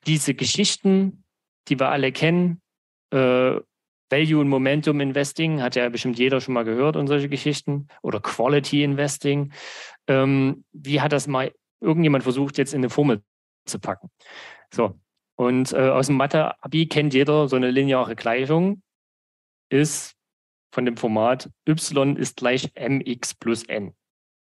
diese 0.05 0.33
Geschichten, 0.33 1.23
die 1.69 1.79
wir 1.79 1.89
alle 1.89 2.11
kennen, 2.11 2.61
äh, 3.11 3.59
Value 4.09 4.39
und 4.39 4.49
Momentum 4.49 4.99
Investing, 5.01 5.61
hat 5.61 5.75
ja 5.75 5.87
bestimmt 5.89 6.17
jeder 6.17 6.41
schon 6.41 6.55
mal 6.55 6.65
gehört 6.65 6.95
und 6.95 7.07
solche 7.07 7.29
Geschichten, 7.29 7.87
oder 8.01 8.19
Quality 8.19 8.83
Investing. 8.83 9.53
Ähm, 10.07 10.65
wie 10.71 10.99
hat 10.99 11.11
das 11.11 11.27
mal 11.27 11.53
irgendjemand 11.79 12.23
versucht, 12.23 12.57
jetzt 12.57 12.73
in 12.73 12.79
eine 12.79 12.89
Formel 12.89 13.21
zu 13.65 13.79
packen? 13.79 14.09
So, 14.73 14.99
und 15.35 15.73
äh, 15.73 15.89
aus 15.89 16.07
dem 16.07 16.17
Mathe-Abi 16.17 16.87
kennt 16.87 17.13
jeder 17.13 17.47
so 17.47 17.55
eine 17.55 17.71
lineare 17.71 18.15
Gleichung, 18.15 18.81
ist 19.69 20.15
von 20.71 20.85
dem 20.85 20.97
Format 20.97 21.49
y 21.67 22.15
ist 22.15 22.37
gleich 22.37 22.71
mx 22.75 23.35
plus 23.35 23.63
n. 23.63 23.95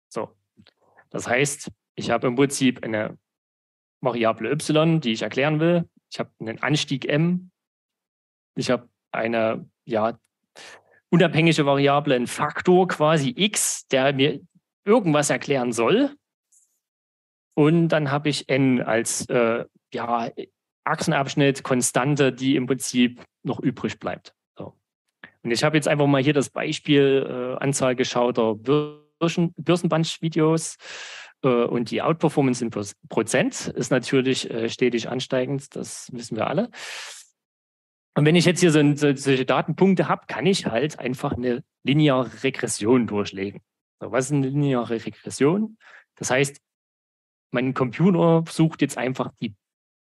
So, 0.09 0.31
das 1.11 1.27
heißt, 1.27 1.71
ich 1.95 2.11
habe 2.11 2.27
im 2.27 2.37
Prinzip 2.37 2.85
eine 2.85 3.19
Variable 4.01 4.51
y, 4.51 5.01
die 5.01 5.13
ich 5.13 5.23
erklären 5.23 5.61
will. 5.61 5.89
Ich 6.13 6.19
habe 6.19 6.31
einen 6.41 6.63
Anstieg 6.63 7.09
m. 7.09 7.51
Ich 8.55 8.71
habe 8.71 8.89
eine 9.13 9.69
ja, 9.85 10.19
unabhängige 11.11 11.65
Variable, 11.65 12.15
einen 12.15 12.27
Faktor 12.27 12.87
quasi 12.89 13.33
x, 13.35 13.87
der 13.89 14.13
mir 14.13 14.41
irgendwas 14.85 15.31
erklären 15.31 15.73
soll. 15.73 16.15
Und 17.55 17.89
dann 17.89 18.11
habe 18.11 18.29
ich 18.29 18.49
n 18.49 18.83
als 18.83 19.27
äh, 19.29 19.65
ja, 19.93 20.31
Achsenabschnitt, 20.85 21.63
Konstante, 21.63 22.33
die 22.33 22.57
im 22.57 22.67
Prinzip 22.67 23.25
noch 23.43 23.61
übrig 23.61 23.99
bleibt. 23.99 24.35
Und 25.43 25.51
ich 25.51 25.65
habe 25.65 25.77
jetzt 25.77 25.89
einfach 25.89 26.07
mal 26.07 26.23
hier 26.23 26.35
das 26.35 26.51
Beispiel 26.51 27.57
äh, 27.59 27.63
Anzahl 27.63 27.97
geschauter 27.97 28.55
Börsen, 28.55 29.55
Börsenbunch-Videos 29.57 30.77
äh, 30.77 30.79
und 31.49 31.91
die 31.91 32.03
Outperformance 32.03 32.65
in 32.65 32.71
Prozent 33.09 33.69
ist 33.69 33.91
natürlich 33.91 34.51
äh, 34.51 34.69
stetig 34.69 35.09
ansteigend, 35.09 35.75
das 35.77 36.09
wissen 36.13 36.37
wir 36.37 36.47
alle. 36.47 36.71
Und 38.15 38.27
wenn 38.27 38.37
ich 38.37 38.45
jetzt 38.45 38.61
hier 38.61 38.71
so, 38.71 38.81
so, 38.95 39.15
solche 39.15 39.47
Datenpunkte 39.47 40.09
habe, 40.09 40.27
kann 40.27 40.47
ich 40.47 40.67
halt 40.67 40.99
einfach 40.99 41.33
eine 41.33 41.65
lineare 41.83 42.43
Regression 42.43 43.07
durchlegen. 43.07 43.61
So, 44.01 44.13
was 44.13 44.27
ist 44.27 44.33
eine 44.33 44.49
lineare 44.49 45.05
Regression? 45.05 45.79
Das 46.17 46.31
heißt, 46.31 46.61
mein 47.53 47.75
Computer 47.75 48.45
sucht 48.49 48.83
jetzt 48.83 48.99
einfach 48.99 49.33
die 49.41 49.55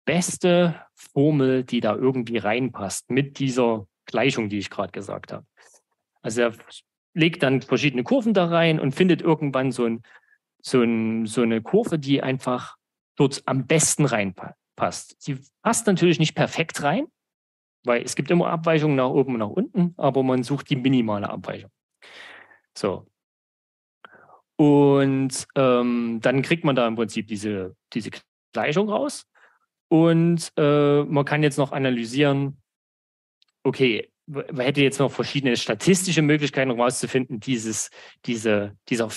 beste 0.05 0.81
Formel, 0.95 1.65
die 1.65 1.81
da 1.81 1.95
irgendwie 1.95 2.39
reinpasst 2.39 3.11
mit 3.11 3.39
dieser 3.39 3.87
Gleichung, 4.07 4.49
die 4.49 4.59
ich 4.59 4.71
gerade 4.71 4.93
gesagt 4.93 5.33
habe. 5.33 5.47
Also 6.23 6.43
er 6.43 6.55
legt 7.15 7.43
dann 7.43 7.63
verschiedene 7.63 8.03
Kurven 8.03 8.35
da 8.35 8.47
rein 8.47 8.81
und 8.81 8.95
findet 8.95 9.23
irgendwann 9.23 9.73
so, 9.73 9.85
ein, 9.85 10.03
so, 10.63 10.83
ein, 10.83 11.27
so 11.27 11.43
eine 11.43 11.63
Kurve, 11.63 11.99
die 11.99 12.23
einfach 12.23 12.77
dort 13.17 13.43
am 13.47 13.67
besten 13.67 14.05
reinpasst. 14.05 15.17
Sie 15.19 15.39
passt 15.63 15.87
natürlich 15.87 16.19
nicht 16.19 16.35
perfekt 16.35 16.83
rein, 16.83 17.07
weil 17.85 18.03
es 18.03 18.17
gibt 18.17 18.31
immer 18.31 18.49
Abweichungen 18.49 18.97
nach 18.97 19.09
oben 19.09 19.35
und 19.35 19.41
nach 19.41 19.49
unten, 19.49 19.95
aber 19.97 20.23
man 20.23 20.43
sucht 20.43 20.71
die 20.71 20.77
minimale 20.77 21.29
Abweichung. 21.29 21.71
So. 22.77 23.07
Und 24.57 25.47
ähm, 25.55 26.19
dann 26.21 26.43
kriegt 26.43 26.65
man 26.65 26.77
da 26.77 26.87
im 26.87 26.95
Prinzip 26.95 27.27
diese, 27.27 27.77
diese 27.93 28.11
Gleichung 28.53 28.91
raus. 28.91 29.27
Und 29.89 30.53
äh, 30.57 31.03
man 31.05 31.25
kann 31.25 31.43
jetzt 31.43 31.57
noch 31.57 31.73
analysieren, 31.73 32.61
okay, 33.63 34.11
man 34.27 34.61
hätte 34.61 34.83
jetzt 34.83 34.99
noch 35.01 35.11
verschiedene 35.11 35.57
statistische 35.57 36.23
Möglichkeiten, 36.23 36.71
um 36.71 36.77
herauszufinden, 36.77 37.41
dieses, 37.41 37.91
diese, 38.25 38.77
dieser 38.89 39.11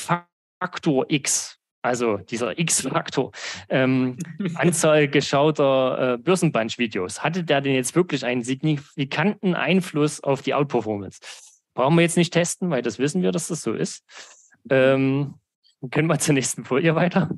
Faktor 0.64 1.05
X, 1.09 1.59
also 1.82 2.16
dieser 2.16 2.57
X-Faktor, 2.57 3.34
ähm, 3.68 4.18
Anzahl 4.55 5.09
geschauter 5.09 6.14
äh, 6.14 6.18
Börsenbunch-Videos, 6.18 7.22
hatte 7.22 7.43
der 7.43 7.59
denn 7.59 7.76
jetzt 7.76 7.97
wirklich 7.97 8.24
einen 8.24 8.43
signifikanten 8.43 9.55
Einfluss 9.55 10.22
auf 10.22 10.41
die 10.41 10.53
Outperformance? 10.53 11.20
Brauchen 11.74 11.95
wir 11.97 12.03
jetzt 12.03 12.16
nicht 12.16 12.32
testen, 12.32 12.70
weil 12.70 12.82
das 12.82 12.97
wissen 12.97 13.22
wir, 13.22 13.34
dass 13.34 13.49
das 13.49 13.61
so 13.61 13.74
ist. 13.74 14.05
Ähm, 14.70 15.34
können 15.91 16.07
wir 16.07 16.18
zur 16.18 16.34
nächsten 16.34 16.64
Folie 16.64 16.95
weiter. 16.95 17.30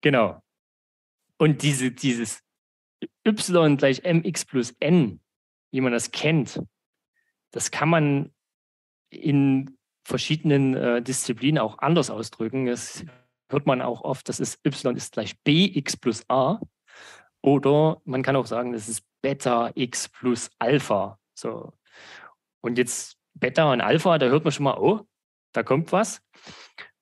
Genau. 0.00 0.40
Und 1.38 1.62
diese, 1.62 1.90
dieses 1.90 2.40
y 3.26 3.76
gleich 3.76 4.04
mx 4.04 4.44
plus 4.44 4.76
n, 4.78 5.18
wie 5.72 5.80
man 5.80 5.90
das 5.90 6.12
kennt, 6.12 6.62
das 7.50 7.72
kann 7.72 7.88
man 7.88 8.32
in 9.10 9.76
verschiedenen 10.04 10.74
äh, 10.74 11.02
Disziplinen 11.02 11.58
auch 11.58 11.78
anders 11.78 12.10
ausdrücken. 12.10 12.66
Das 12.66 13.04
hört 13.48 13.66
man 13.66 13.82
auch 13.82 14.02
oft, 14.02 14.28
das 14.28 14.40
ist 14.40 14.64
y 14.66 14.96
ist 14.96 15.12
gleich 15.12 15.38
bx 15.42 15.96
plus 15.96 16.24
a. 16.28 16.58
Oder 17.42 18.00
man 18.04 18.22
kann 18.22 18.36
auch 18.36 18.46
sagen, 18.46 18.72
das 18.72 18.88
ist 18.88 19.04
Beta 19.20 19.70
x 19.74 20.08
plus 20.08 20.50
Alpha. 20.58 21.18
So. 21.34 21.72
Und 22.60 22.78
jetzt 22.78 23.16
Beta 23.34 23.72
und 23.72 23.80
Alpha, 23.80 24.18
da 24.18 24.26
hört 24.26 24.44
man 24.44 24.52
schon 24.52 24.64
mal, 24.64 24.78
oh, 24.78 25.06
da 25.52 25.62
kommt 25.62 25.92
was. 25.92 26.22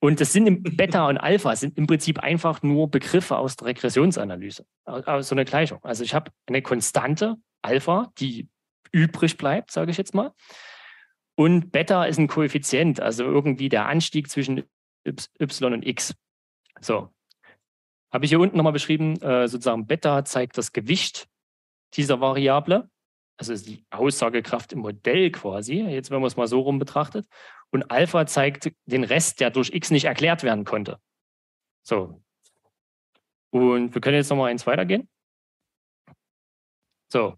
Und 0.01 0.21
das 0.21 0.33
sind 0.33 0.47
im 0.47 0.63
Beta 0.77 1.07
und 1.09 1.19
Alpha 1.19 1.55
sind 1.57 1.77
im 1.77 1.87
Prinzip 1.87 2.19
einfach 2.21 2.63
nur 2.63 2.91
Begriffe 2.91 3.37
aus 3.37 3.57
der 3.57 3.69
Regressionsanalyse, 3.69 4.65
aus 4.85 5.29
so 5.29 5.35
einer 5.35 5.45
Gleichung. 5.45 5.79
Also 5.85 6.05
ich 6.05 6.15
habe 6.15 6.31
eine 6.47 6.63
Konstante 6.63 7.37
Alpha, 7.63 8.11
die 8.19 8.49
übrig 8.93 9.37
bleibt, 9.37 9.71
sage 9.71 9.91
ich 9.91 9.99
jetzt 9.99 10.15
mal. 10.15 10.33
Und 11.37 11.73
Beta 11.73 12.05
ist 12.05 12.19
ein 12.19 12.29
Koeffizient, 12.29 13.01
also 13.01 13.25
irgendwie 13.25 13.69
der 13.69 13.87
Anstieg 13.87 14.29
zwischen 14.31 14.65
y 15.07 15.73
und 15.73 15.87
x. 15.87 16.15
So. 16.81 17.11
Habe 18.13 18.25
ich 18.25 18.31
hier 18.31 18.41
unten 18.41 18.57
nochmal 18.57 18.73
beschrieben, 18.73 19.21
äh, 19.23 19.47
sozusagen 19.47 19.87
Beta 19.87 20.25
zeigt 20.25 20.59
das 20.59 20.73
Gewicht 20.73 21.29
dieser 21.95 22.21
Variable, 22.21 22.91
also 23.37 23.55
die 23.55 23.85
Aussagekraft 23.91 24.73
im 24.73 24.81
Modell 24.81 25.31
quasi, 25.31 25.81
jetzt 25.81 26.11
wenn 26.11 26.21
man 26.21 26.27
es 26.27 26.37
mal 26.37 26.49
so 26.49 26.61
rum 26.61 26.79
betrachtet. 26.79 27.27
Und 27.71 27.91
Alpha 27.91 28.27
zeigt 28.27 28.73
den 28.87 29.05
Rest, 29.05 29.41
der 29.41 29.51
durch 29.51 29.73
x 29.73 29.91
nicht 29.91 30.05
erklärt 30.05 30.43
werden 30.43 30.65
konnte. 30.65 31.01
So. 31.83 32.23
Und 33.51 33.95
wir 33.95 34.01
können 34.01 34.17
jetzt 34.17 34.31
nochmal 34.31 34.51
eins 34.51 34.67
weitergehen. 34.67 35.09
So. 37.09 37.37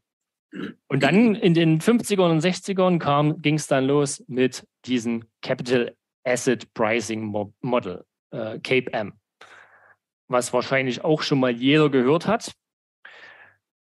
Und 0.88 1.02
dann 1.02 1.34
in 1.34 1.54
den 1.54 1.80
50ern 1.80 2.30
und 2.30 2.44
60ern 2.44 3.40
ging 3.40 3.54
es 3.54 3.66
dann 3.66 3.86
los 3.86 4.22
mit 4.26 4.66
diesem 4.84 5.24
Capital 5.40 5.96
Asset 6.24 6.72
Pricing 6.74 7.24
Model, 7.62 8.04
äh, 8.30 8.58
CAPE-M, 8.60 9.14
was 10.28 10.52
wahrscheinlich 10.52 11.02
auch 11.02 11.22
schon 11.22 11.40
mal 11.40 11.50
jeder 11.50 11.88
gehört 11.90 12.26
hat. 12.26 12.52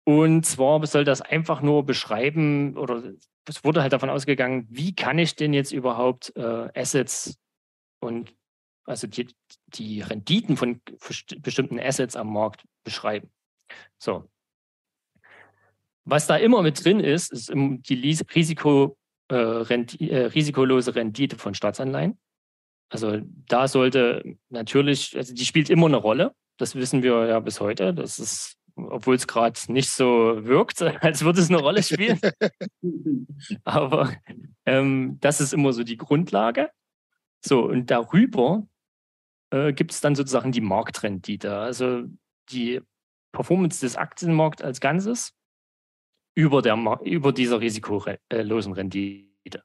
Und 0.04 0.44
zwar 0.44 0.84
soll 0.86 1.04
das 1.04 1.20
einfach 1.20 1.62
nur 1.62 1.84
beschreiben 1.84 2.76
oder 2.76 3.02
es 3.48 3.64
wurde 3.64 3.82
halt 3.82 3.92
davon 3.92 4.10
ausgegangen, 4.10 4.66
wie 4.68 4.94
kann 4.94 5.18
ich 5.18 5.36
denn 5.36 5.52
jetzt 5.52 5.72
überhaupt 5.72 6.32
äh, 6.36 6.68
Assets 6.74 7.38
und 8.00 8.34
also 8.84 9.06
die, 9.06 9.28
die 9.66 10.00
Renditen 10.00 10.56
von 10.56 10.80
bestimmten 11.38 11.80
Assets 11.80 12.16
am 12.16 12.32
Markt 12.32 12.64
beschreiben. 12.84 13.30
So. 13.98 14.28
Was 16.06 16.26
da 16.26 16.36
immer 16.36 16.62
mit 16.62 16.84
drin 16.84 17.00
ist, 17.00 17.32
ist 17.32 17.52
die 17.52 18.20
Risiko, 18.34 18.96
äh, 19.28 19.34
Rendi, 19.34 20.08
äh, 20.08 20.26
risikolose 20.26 20.94
Rendite 20.94 21.36
von 21.36 21.54
Staatsanleihen. 21.54 22.18
Also 22.88 23.18
da 23.48 23.66
sollte 23.66 24.36
natürlich, 24.48 25.16
also 25.16 25.34
die 25.34 25.44
spielt 25.44 25.68
immer 25.68 25.86
eine 25.86 25.96
Rolle. 25.96 26.32
Das 26.58 26.76
wissen 26.76 27.02
wir 27.02 27.26
ja 27.26 27.40
bis 27.40 27.60
heute. 27.60 27.92
Das 27.92 28.20
ist 28.20 28.56
obwohl 28.76 29.14
es 29.14 29.26
gerade 29.26 29.58
nicht 29.68 29.90
so 29.90 30.44
wirkt, 30.44 30.82
als 31.02 31.24
würde 31.24 31.40
es 31.40 31.48
eine 31.48 31.58
Rolle 31.58 31.82
spielen. 31.82 32.20
Aber 33.64 34.12
ähm, 34.66 35.18
das 35.20 35.40
ist 35.40 35.52
immer 35.52 35.72
so 35.72 35.82
die 35.82 35.96
Grundlage. 35.96 36.70
So, 37.44 37.64
und 37.64 37.90
darüber 37.90 38.66
äh, 39.50 39.72
gibt 39.72 39.92
es 39.92 40.00
dann 40.00 40.14
sozusagen 40.14 40.52
die 40.52 40.60
Marktrendite, 40.60 41.56
also 41.56 42.04
die 42.50 42.80
Performance 43.32 43.80
des 43.80 43.96
Aktienmarkts 43.96 44.62
als 44.62 44.80
Ganzes 44.80 45.32
über, 46.36 46.62
der, 46.62 46.76
über 47.02 47.32
dieser 47.32 47.60
risikolosen 47.60 48.72
Rendite. 48.72 49.64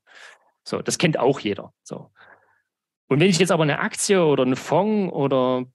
So, 0.63 0.81
das 0.81 0.97
kennt 0.97 1.19
auch 1.19 1.39
jeder. 1.39 1.73
So. 1.83 2.11
Und 3.07 3.19
wenn 3.19 3.29
ich 3.29 3.39
jetzt 3.39 3.51
aber 3.51 3.63
eine 3.63 3.79
Aktie 3.79 4.23
oder 4.23 4.43
einen 4.43 4.55
Fonds 4.55 5.13
oder 5.13 5.65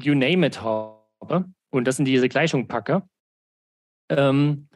you 0.00 0.14
name 0.14 0.46
it 0.46 0.62
habe, 0.62 1.44
und 1.70 1.84
das 1.84 1.98
in 1.98 2.04
diese 2.04 2.28
Gleichung 2.28 2.68
packe 2.68 3.02
ähm, 4.08 4.68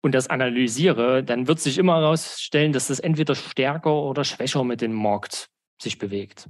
und 0.00 0.12
das 0.14 0.28
analysiere, 0.28 1.22
dann 1.22 1.46
wird 1.46 1.60
sich 1.60 1.78
immer 1.78 1.96
herausstellen, 1.96 2.72
dass 2.72 2.88
das 2.88 3.00
entweder 3.00 3.34
stärker 3.34 3.92
oder 3.92 4.24
schwächer 4.24 4.64
mit 4.64 4.80
dem 4.80 4.94
Markt 4.94 5.50
sich 5.80 5.98
bewegt. 5.98 6.48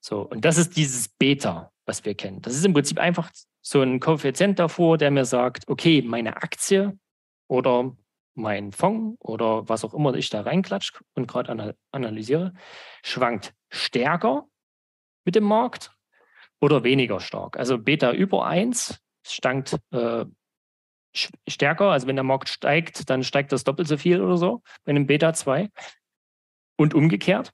So, 0.00 0.20
und 0.20 0.44
das 0.44 0.58
ist 0.58 0.76
dieses 0.76 1.08
Beta, 1.08 1.72
was 1.86 2.04
wir 2.04 2.14
kennen. 2.14 2.42
Das 2.42 2.54
ist 2.54 2.64
im 2.64 2.74
Prinzip 2.74 2.98
einfach 2.98 3.30
so 3.62 3.80
ein 3.80 4.00
Koeffizient 4.00 4.58
davor, 4.58 4.98
der 4.98 5.10
mir 5.10 5.24
sagt, 5.24 5.68
okay, 5.68 6.02
meine 6.02 6.36
Aktie 6.36 6.98
oder 7.48 7.96
mein 8.34 8.72
Fonds 8.72 9.16
oder 9.20 9.68
was 9.68 9.84
auch 9.84 9.94
immer 9.94 10.14
ich 10.14 10.28
da 10.28 10.42
reinklatsche 10.42 11.00
und 11.14 11.26
gerade 11.26 11.74
analysiere, 11.90 12.52
schwankt 13.02 13.54
stärker 13.70 14.46
mit 15.24 15.34
dem 15.34 15.44
Markt 15.44 15.96
oder 16.60 16.84
weniger 16.84 17.20
stark. 17.20 17.58
Also 17.58 17.78
Beta 17.78 18.12
über 18.12 18.46
1 18.46 19.00
stankt 19.26 19.78
äh, 19.90 20.26
stärker. 21.48 21.90
Also 21.90 22.06
wenn 22.06 22.16
der 22.16 22.24
Markt 22.24 22.48
steigt, 22.48 23.08
dann 23.10 23.24
steigt 23.24 23.52
das 23.52 23.64
doppelt 23.64 23.88
so 23.88 23.96
viel 23.96 24.20
oder 24.20 24.36
so 24.36 24.62
bei 24.84 24.90
einem 24.90 25.06
Beta 25.06 25.32
2. 25.32 25.70
Und 26.78 26.92
umgekehrt. 26.92 27.52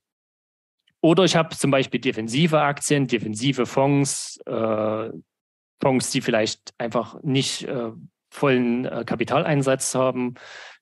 Oder 1.02 1.24
ich 1.24 1.34
habe 1.34 1.54
zum 1.56 1.72
Beispiel 1.72 2.00
defensive 2.00 2.60
Aktien, 2.60 3.08
defensive 3.08 3.66
Fonds, 3.66 4.40
äh, 4.46 5.10
Fonds, 5.80 6.10
die 6.12 6.20
vielleicht 6.20 6.72
einfach 6.78 7.20
nicht 7.22 7.64
äh, 7.64 7.90
vollen 8.30 8.84
äh, 8.84 9.04
Kapitaleinsatz 9.04 9.96
haben, 9.96 10.34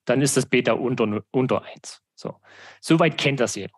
dann 0.04 0.20
ist 0.20 0.36
das 0.36 0.46
Beta 0.46 0.72
unter, 0.72 1.22
unter 1.30 1.64
1. 1.64 2.02
So. 2.14 2.36
Soweit 2.80 3.16
kennt 3.16 3.40
das 3.40 3.54
jeder. 3.54 3.72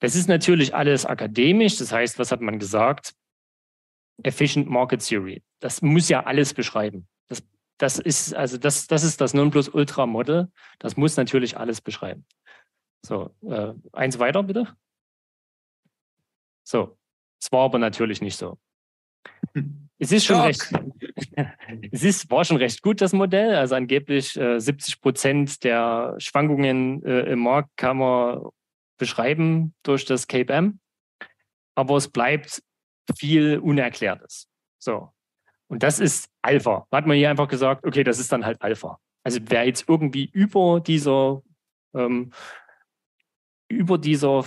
Das 0.00 0.16
ist 0.16 0.28
natürlich 0.28 0.74
alles 0.74 1.06
akademisch. 1.06 1.76
Das 1.76 1.92
heißt, 1.92 2.18
was 2.18 2.32
hat 2.32 2.40
man 2.40 2.58
gesagt? 2.58 3.14
Efficient 4.24 4.68
Market 4.68 5.06
Theory. 5.06 5.44
Das 5.60 5.82
muss 5.82 6.08
ja 6.08 6.24
alles 6.24 6.52
beschreiben. 6.52 7.06
Das, 7.28 7.44
das 7.78 8.00
ist 8.00 8.34
also 8.34 8.58
das, 8.58 8.88
das 8.88 9.04
ist 9.04 9.20
das 9.20 9.34
Nonplusultra-Model. 9.34 10.50
Das 10.80 10.96
muss 10.96 11.16
natürlich 11.16 11.56
alles 11.56 11.80
beschreiben. 11.80 12.26
So, 13.06 13.30
äh, 13.48 13.72
eins 13.92 14.18
weiter 14.18 14.42
bitte. 14.42 14.76
So, 16.64 16.96
es 17.40 17.50
war 17.50 17.64
aber 17.64 17.78
natürlich 17.78 18.20
nicht 18.20 18.36
so. 18.36 18.58
Es 19.98 20.10
ist 20.10 20.24
schon 20.24 20.40
recht, 20.40 20.72
es 21.92 22.02
ist, 22.02 22.30
war 22.30 22.44
schon 22.44 22.56
recht 22.56 22.82
gut, 22.82 23.00
das 23.00 23.12
Modell. 23.12 23.54
Also 23.54 23.74
angeblich 23.76 24.36
äh, 24.36 24.58
70 24.58 25.00
Prozent 25.00 25.64
der 25.64 26.16
Schwankungen 26.18 27.04
äh, 27.04 27.20
im 27.30 27.40
Markt 27.40 27.70
kann 27.76 27.98
man 27.98 28.48
beschreiben 28.98 29.74
durch 29.82 30.04
das 30.04 30.26
Cape 30.26 30.52
M. 30.52 30.80
Aber 31.74 31.96
es 31.96 32.08
bleibt 32.08 32.62
viel 33.16 33.58
Unerklärtes. 33.58 34.48
So. 34.78 35.10
Und 35.68 35.82
das 35.82 36.00
ist 36.00 36.28
Alpha. 36.42 36.86
Da 36.90 36.98
hat 36.98 37.06
man 37.06 37.16
hier 37.16 37.30
einfach 37.30 37.48
gesagt, 37.48 37.86
okay, 37.86 38.04
das 38.04 38.18
ist 38.18 38.32
dann 38.32 38.44
halt 38.44 38.60
Alpha. 38.60 38.98
Also 39.24 39.40
wer 39.44 39.64
jetzt 39.64 39.88
irgendwie 39.88 40.28
über 40.32 40.80
dieser, 40.80 41.42
ähm, 41.94 42.32
über 43.68 43.98
dieser 43.98 44.44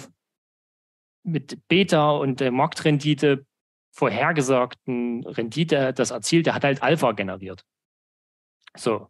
mit 1.26 1.67
Beta 1.67 2.11
und 2.11 2.39
der 2.39 2.51
Marktrendite 2.51 3.45
vorhergesagten 3.91 5.26
Rendite 5.26 5.93
das 5.93 6.11
erzielt, 6.11 6.45
der 6.45 6.55
hat 6.55 6.63
halt 6.63 6.84
Alpha 6.84 7.13
generiert. 7.13 7.63
So. 8.76 9.09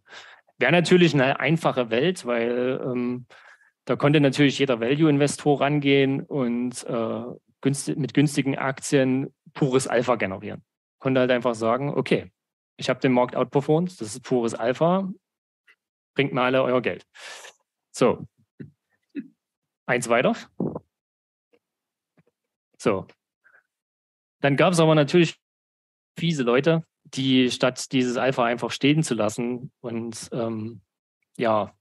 Wäre 0.58 0.72
natürlich 0.72 1.14
eine 1.14 1.40
einfache 1.40 1.90
Welt, 1.90 2.26
weil 2.26 2.80
ähm, 2.82 3.26
da 3.86 3.96
konnte 3.96 4.22
natürlich 4.22 4.58
jeder 4.58 4.80
Value-Investor 4.80 5.60
rangehen 5.60 6.22
und 6.22 6.84
äh, 6.86 7.24
günstig, 7.62 7.98
mit 7.98 8.14
günstigen 8.14 8.58
Aktien 8.58 9.34
pures 9.54 9.88
Alpha 9.88 10.16
generieren. 10.16 10.64
Konnte 11.00 11.20
halt 11.20 11.32
einfach 11.32 11.56
sagen, 11.56 11.90
okay, 11.90 12.32
ich 12.78 12.90
habe 12.90 13.00
den 13.00 13.12
Markt 13.12 13.36
outperformed, 13.36 13.90
das 14.00 14.16
ist 14.16 14.24
pures 14.24 14.54
Alpha, 14.54 15.10
bringt 16.16 16.34
mir 16.34 16.42
alle 16.42 16.64
euer 16.64 16.82
Geld. 16.82 17.06
So, 17.92 18.26
eins 19.86 20.08
weiter. 20.10 20.36
So, 22.86 23.08
dann 24.42 24.58
gab 24.58 24.74
es 24.74 24.80
aber 24.80 24.94
natürlich 24.94 25.40
fiese 26.20 26.44
Leute, 26.44 26.86
die 27.04 27.50
statt 27.50 27.92
dieses 27.92 28.16
Alpha 28.16 28.46
einfach 28.46 28.70
stehen 28.70 29.02
zu 29.02 29.16
lassen 29.16 29.72
und 29.82 30.30
ähm, 30.32 30.82
ja, 31.36 31.76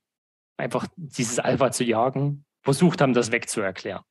einfach 0.56 0.86
dieses 0.96 1.38
Alpha 1.38 1.72
zu 1.72 1.84
jagen, 1.84 2.46
versucht 2.62 3.02
haben, 3.02 3.12
das 3.12 3.32
wegzuerklären. 3.32 4.02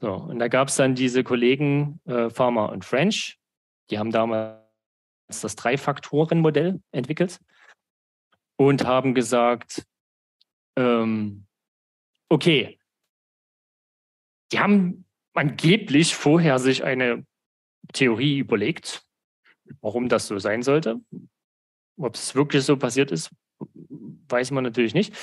So, 0.00 0.14
und 0.14 0.38
da 0.38 0.46
gab 0.46 0.68
es 0.68 0.76
dann 0.76 0.94
diese 0.94 1.24
Kollegen 1.24 2.00
äh, 2.04 2.30
Farmer 2.30 2.70
und 2.70 2.84
French, 2.84 3.36
die 3.90 3.98
haben 3.98 4.12
damals 4.12 4.60
das 5.26 5.56
Drei-Faktoren-Modell 5.56 6.80
entwickelt 6.92 7.40
und 8.54 8.86
haben 8.86 9.14
gesagt, 9.14 9.84
ähm, 10.76 11.48
okay, 12.28 12.78
die 14.52 14.60
haben 14.60 15.04
angeblich 15.38 16.14
vorher 16.14 16.58
sich 16.58 16.84
eine 16.84 17.24
Theorie 17.92 18.38
überlegt 18.38 19.08
warum 19.80 20.08
das 20.08 20.26
so 20.26 20.38
sein 20.38 20.62
sollte. 20.62 21.00
Ob 21.98 22.14
es 22.14 22.34
wirklich 22.34 22.64
so 22.64 22.76
passiert 22.76 23.10
ist, 23.10 23.30
weiß 24.28 24.50
man 24.50 24.64
natürlich 24.64 24.94
nicht. 24.94 25.14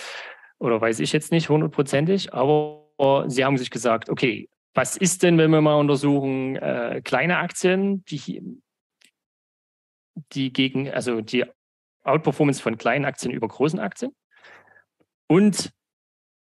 Oder 0.59 0.79
weiß 0.79 0.99
ich 0.99 1.11
jetzt 1.11 1.31
nicht 1.31 1.49
hundertprozentig. 1.49 2.33
Aber 2.33 3.25
sie 3.27 3.45
haben 3.45 3.57
sich 3.57 3.69
gesagt, 3.69 4.09
okay, 4.09 4.49
was 4.73 4.97
ist 4.97 5.23
denn, 5.23 5.37
wenn 5.37 5.51
wir 5.51 5.61
mal 5.61 5.75
untersuchen, 5.75 6.57
äh, 6.57 7.01
kleine 7.03 7.37
Aktien, 7.37 8.03
die, 8.05 8.41
die 10.33 10.51
gegen, 10.51 10.89
also 10.91 11.21
die 11.21 11.45
Outperformance 12.03 12.61
von 12.61 12.77
kleinen 12.77 13.05
Aktien 13.05 13.31
über 13.31 13.47
großen 13.47 13.79
Aktien 13.79 14.13
und 15.27 15.71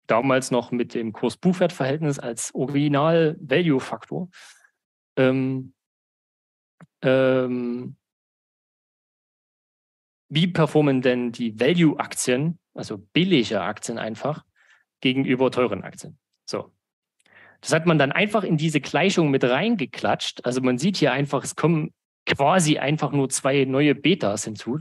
damals 0.07 0.51
noch 0.51 0.71
mit 0.71 0.93
dem 0.93 1.13
Kurs-Buchwert-Verhältnis 1.13 2.19
als 2.19 2.53
Original-Value-Faktor. 2.53 4.29
Ähm, 5.17 5.73
ähm, 7.01 7.95
wie 10.29 10.47
performen 10.47 11.01
denn 11.01 11.31
die 11.31 11.59
Value-Aktien, 11.59 12.59
also 12.73 12.97
billige 12.97 13.61
Aktien 13.61 13.97
einfach, 13.97 14.43
gegenüber 15.01 15.51
teuren 15.51 15.83
Aktien? 15.83 16.17
So. 16.45 16.71
Das 17.61 17.73
hat 17.73 17.85
man 17.85 17.97
dann 17.97 18.11
einfach 18.11 18.43
in 18.43 18.57
diese 18.57 18.81
Gleichung 18.81 19.31
mit 19.31 19.43
reingeklatscht. 19.43 20.45
Also 20.45 20.61
man 20.61 20.77
sieht 20.77 20.97
hier 20.97 21.11
einfach, 21.13 21.43
es 21.43 21.55
kommen 21.55 21.93
quasi 22.25 22.77
einfach 22.77 23.11
nur 23.11 23.29
zwei 23.29 23.65
neue 23.65 23.95
Betas 23.95 24.43
hinzu. 24.43 24.79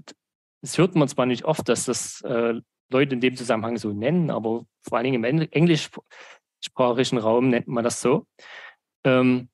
Das 0.61 0.79
hört 0.79 0.95
man 0.95 1.09
zwar 1.09 1.27
nicht 1.27 1.45
oft, 1.45 1.69
dass 1.69 1.85
das 1.85 2.21
äh, 2.23 2.61
Leute 2.95 3.15
in 3.15 3.21
dem 3.21 3.37
Zusammenhang 3.37 3.77
so 3.77 3.93
nennen, 3.93 4.31
aber 4.31 4.65
vor 4.83 4.99
allen 4.99 5.05
Dingen 5.05 5.25
im 5.25 5.49
englischsprachigen 5.51 7.19
Raum 7.19 7.51
nennt 7.51 7.69
man 7.69 7.85
das 7.85 8.01
so. 8.01 8.27
Ähm, 9.05 9.49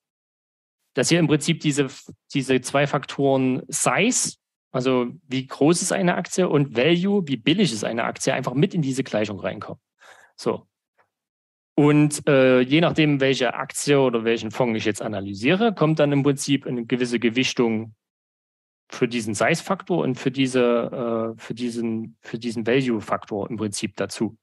dass 0.94 1.08
hier 1.08 1.18
im 1.18 1.28
Prinzip 1.28 1.60
diese, 1.60 1.88
diese 2.32 2.60
zwei 2.60 2.86
Faktoren 2.86 3.62
Size, 3.68 4.36
also 4.72 5.06
wie 5.26 5.46
groß 5.46 5.82
ist 5.82 5.92
eine 5.92 6.16
Aktie 6.16 6.48
und 6.48 6.76
Value, 6.76 7.26
wie 7.26 7.36
billig 7.36 7.72
ist 7.72 7.84
eine 7.84 8.04
Aktie, 8.04 8.34
einfach 8.34 8.54
mit 8.54 8.74
in 8.74 8.82
diese 8.82 9.04
Gleichung 9.04 9.40
reinkommen. 9.40 9.80
So. 10.36 10.66
Und 11.76 12.26
äh, 12.28 12.60
je 12.60 12.80
nachdem, 12.80 13.20
welche 13.20 13.54
Aktie 13.54 13.98
oder 13.98 14.24
welchen 14.24 14.50
Fonds 14.50 14.76
ich 14.76 14.84
jetzt 14.84 15.00
analysiere, 15.00 15.74
kommt 15.74 15.98
dann 15.98 16.12
im 16.12 16.22
Prinzip 16.22 16.66
eine 16.66 16.84
gewisse 16.84 17.18
Gewichtung 17.18 17.94
für 18.90 19.08
diesen 19.08 19.34
Size-Faktor 19.34 19.98
und 19.98 20.16
für, 20.16 20.30
diese, 20.30 21.34
äh, 21.36 21.40
für 21.40 21.54
diesen, 21.54 22.16
für 22.20 22.38
diesen 22.38 22.66
Value-Faktor 22.66 23.48
im 23.48 23.56
Prinzip 23.56 23.96
dazu. 23.96 24.36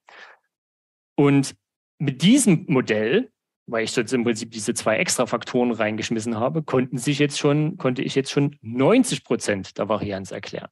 Und 1.16 1.56
mit 2.00 2.22
diesem 2.22 2.66
Modell, 2.68 3.32
weil 3.66 3.84
ich 3.84 3.96
jetzt 3.96 4.14
im 4.14 4.24
Prinzip 4.24 4.52
diese 4.52 4.74
zwei 4.74 4.98
extra 4.98 5.26
Faktoren 5.26 5.72
reingeschmissen 5.72 6.38
habe, 6.38 6.64
konnten 6.64 6.98
sich 6.98 7.20
jetzt 7.20 7.38
schon, 7.38 7.78
konnte 7.78 8.02
ich 8.02 8.16
jetzt 8.16 8.32
schon 8.32 8.58
90 8.62 9.24
Prozent 9.24 9.78
der 9.78 9.90
Varianz 9.90 10.32
erklären. 10.32 10.70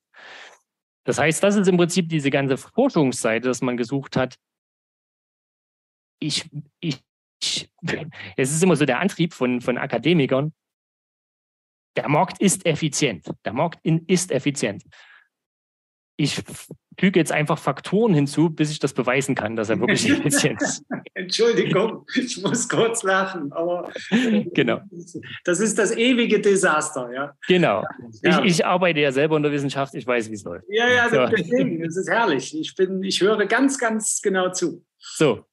Das 1.03 1.19
heißt, 1.19 1.43
das 1.43 1.55
ist 1.55 1.67
im 1.67 1.77
Prinzip 1.77 2.09
diese 2.09 2.29
ganze 2.29 2.57
Forschungsseite, 2.57 3.47
dass 3.47 3.61
man 3.61 3.77
gesucht 3.77 4.15
hat. 4.15 4.35
Ich, 6.19 6.49
ich, 6.79 7.03
es 8.37 8.51
ist 8.51 8.63
immer 8.63 8.75
so 8.75 8.85
der 8.85 8.99
Antrieb 8.99 9.33
von, 9.33 9.61
von 9.61 9.77
Akademikern, 9.77 10.53
der 11.95 12.09
Markt 12.09 12.41
ist 12.41 12.65
effizient. 12.65 13.27
Der 13.45 13.53
Markt 13.53 13.79
ist 13.83 14.31
effizient. 14.31 14.83
Ich 16.17 16.41
füge 16.99 17.19
jetzt 17.19 17.31
einfach 17.31 17.57
Faktoren 17.57 18.13
hinzu, 18.13 18.49
bis 18.49 18.71
ich 18.71 18.79
das 18.79 18.93
beweisen 18.93 19.35
kann, 19.35 19.55
dass 19.55 19.69
er 19.69 19.79
wirklich 19.79 20.09
effizient 20.09 20.61
ist. 20.61 20.85
Entschuldigung, 21.13 22.05
ich 22.15 22.41
muss 22.41 22.67
kurz 22.69 23.03
lachen, 23.03 23.51
aber 23.51 23.91
genau. 24.53 24.81
das 25.43 25.59
ist 25.59 25.77
das 25.77 25.95
ewige 25.95 26.39
Desaster, 26.39 27.11
ja. 27.13 27.33
Genau. 27.47 27.83
Ja. 28.21 28.43
Ich, 28.43 28.59
ich, 28.59 28.65
arbeite 28.65 28.99
ja 28.99 29.11
selber 29.11 29.37
in 29.37 29.43
der 29.43 29.51
Wissenschaft, 29.51 29.93
ich 29.95 30.05
weiß, 30.05 30.29
wie 30.29 30.35
es 30.35 30.43
läuft. 30.43 30.65
Ja, 30.69 30.87
ja, 30.89 31.09
so. 31.09 31.25
deswegen, 31.25 31.83
das 31.83 31.97
ist 31.97 32.09
herrlich. 32.09 32.57
Ich, 32.57 32.75
bin, 32.75 33.03
ich 33.03 33.21
höre 33.21 33.45
ganz, 33.45 33.77
ganz 33.77 34.21
genau 34.21 34.51
zu. 34.51 34.83
So, 34.97 35.45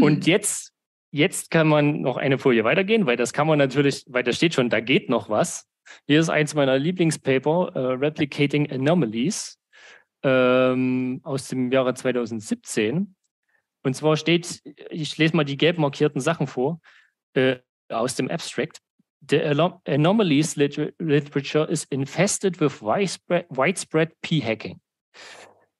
und 0.00 0.26
jetzt, 0.26 0.72
jetzt 1.10 1.50
kann 1.50 1.68
man 1.68 2.00
noch 2.00 2.16
eine 2.16 2.38
Folie 2.38 2.64
weitergehen, 2.64 3.06
weil 3.06 3.16
das 3.16 3.32
kann 3.32 3.46
man 3.46 3.58
natürlich, 3.58 4.04
weil 4.08 4.22
da 4.22 4.32
steht 4.32 4.54
schon, 4.54 4.70
da 4.70 4.80
geht 4.80 5.08
noch 5.08 5.28
was. 5.28 5.69
Hier 6.06 6.20
ist 6.20 6.28
eins 6.28 6.54
meiner 6.54 6.78
Lieblingspaper, 6.78 7.74
uh, 7.74 7.92
Replicating 7.94 8.70
Anomalies 8.70 9.58
ähm, 10.22 11.20
aus 11.24 11.48
dem 11.48 11.70
Jahre 11.72 11.94
2017. 11.94 13.14
Und 13.82 13.94
zwar 13.94 14.16
steht, 14.16 14.60
ich 14.90 15.16
lese 15.18 15.36
mal 15.36 15.44
die 15.44 15.56
gelb 15.56 15.78
markierten 15.78 16.20
Sachen 16.20 16.46
vor, 16.46 16.80
äh, 17.34 17.56
aus 17.88 18.14
dem 18.14 18.30
Abstract. 18.30 18.80
The 19.28 19.42
anomalies 19.42 20.56
literature 20.56 21.70
is 21.70 21.84
infested 21.84 22.58
with 22.58 22.80
widespread, 22.80 23.46
widespread 23.50 24.12
p-hacking. 24.22 24.80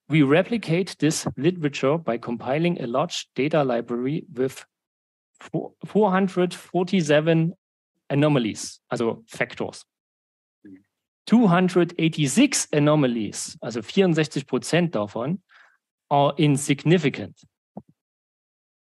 We 0.09 0.23
replicate 0.23 0.99
this 0.99 1.27
literature 1.37 1.99
by 1.99 2.19
compiling 2.19 2.81
a 2.81 2.87
large 2.87 3.29
data 3.35 3.63
library 3.63 4.27
with 4.29 4.67
447 5.87 7.55
anomalies, 8.11 8.81
also 8.91 9.25
factors. 9.27 9.85
286 11.27 12.69
anomalies, 12.73 13.57
also 13.63 13.81
64 13.81 14.45
Prozent 14.47 14.91
davon, 14.93 15.41
are 16.11 16.35
insignificant. 16.37 17.41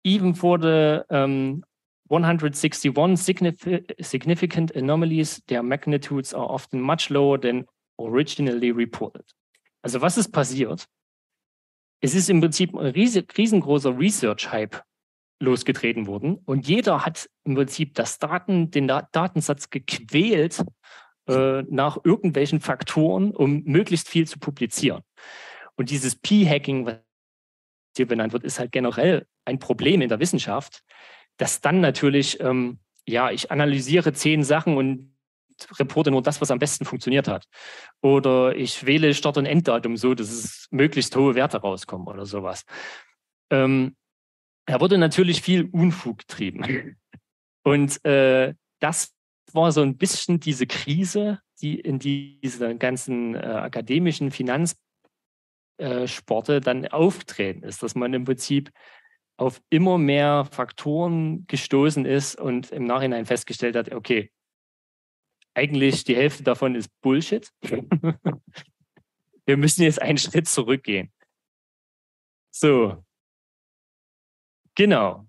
Even 0.04 0.32
for 0.32 0.58
the 0.58 1.04
um, 1.10 1.62
161 2.08 3.16
significant 3.16 4.70
anomalies, 4.70 5.42
their 5.48 5.62
magnitudes 5.62 6.32
are 6.32 6.46
often 6.46 6.80
much 6.80 7.10
lower 7.10 7.36
than 7.36 7.66
originally 8.00 8.72
reported. 8.72 9.24
Also 9.82 10.00
was 10.00 10.16
ist 10.16 10.32
passiert? 10.32 10.86
Es 12.00 12.14
ist 12.14 12.30
im 12.30 12.40
Prinzip 12.40 12.74
ein 12.74 12.86
riesengroßer 12.86 13.98
Research-Hype 13.98 14.82
losgetreten 15.40 16.06
worden 16.06 16.38
und 16.44 16.66
jeder 16.66 17.04
hat 17.04 17.28
im 17.44 17.54
Prinzip 17.54 17.94
das 17.94 18.18
Daten, 18.18 18.70
den 18.70 18.88
Datensatz 18.88 19.70
gequält 19.70 20.64
äh, 21.28 21.62
nach 21.68 21.98
irgendwelchen 22.04 22.60
Faktoren, 22.60 23.32
um 23.32 23.62
möglichst 23.64 24.08
viel 24.08 24.26
zu 24.26 24.38
publizieren. 24.38 25.02
Und 25.76 25.90
dieses 25.90 26.16
P-Hacking, 26.16 26.86
was 26.86 26.96
hier 27.96 28.06
benannt 28.06 28.32
wird, 28.32 28.44
ist 28.44 28.58
halt 28.58 28.72
generell 28.72 29.26
ein 29.44 29.58
Problem 29.58 30.00
in 30.00 30.08
der 30.08 30.20
Wissenschaft, 30.20 30.82
dass 31.36 31.60
dann 31.60 31.80
natürlich, 31.80 32.40
ähm, 32.40 32.78
ja, 33.06 33.30
ich 33.30 33.50
analysiere 33.50 34.12
zehn 34.12 34.42
Sachen 34.42 34.76
und 34.76 35.14
reporte 35.78 36.10
nur 36.10 36.22
das, 36.22 36.40
was 36.40 36.50
am 36.50 36.58
besten 36.58 36.84
funktioniert 36.84 37.28
hat. 37.28 37.46
Oder 38.00 38.56
ich 38.56 38.86
wähle 38.86 39.14
Start- 39.14 39.38
und 39.38 39.46
Enddatum 39.46 39.96
so, 39.96 40.14
dass 40.14 40.30
es 40.30 40.68
möglichst 40.70 41.14
hohe 41.16 41.34
Werte 41.34 41.58
rauskommen 41.58 42.06
oder 42.08 42.26
sowas. 42.26 42.64
Ähm, 43.50 43.96
da 44.68 44.80
wurde 44.80 44.98
natürlich 44.98 45.40
viel 45.40 45.64
Unfug 45.64 46.18
getrieben. 46.18 46.96
Und 47.64 48.04
äh, 48.04 48.54
das 48.80 49.14
war 49.52 49.72
so 49.72 49.80
ein 49.80 49.96
bisschen 49.96 50.40
diese 50.40 50.66
Krise, 50.66 51.40
die 51.62 51.80
in 51.80 51.98
dieser 51.98 52.74
ganzen 52.74 53.34
äh, 53.34 53.38
akademischen 53.38 54.30
Finanzsporte 54.30 54.76
äh, 56.56 56.60
dann 56.60 56.86
aufgetreten 56.88 57.62
ist, 57.62 57.82
dass 57.82 57.94
man 57.94 58.12
im 58.12 58.24
Prinzip 58.24 58.70
auf 59.38 59.62
immer 59.70 59.96
mehr 59.96 60.46
Faktoren 60.50 61.46
gestoßen 61.46 62.04
ist 62.04 62.38
und 62.38 62.70
im 62.70 62.84
Nachhinein 62.84 63.24
festgestellt 63.24 63.74
hat, 63.74 63.92
okay, 63.92 64.30
eigentlich 65.54 66.04
die 66.04 66.16
Hälfte 66.16 66.42
davon 66.42 66.74
ist 66.74 66.90
Bullshit. 67.00 67.50
Wir 69.46 69.56
müssen 69.56 69.82
jetzt 69.82 70.02
einen 70.02 70.18
Schritt 70.18 70.46
zurückgehen. 70.46 71.10
So. 72.50 73.02
Genau. 74.78 75.26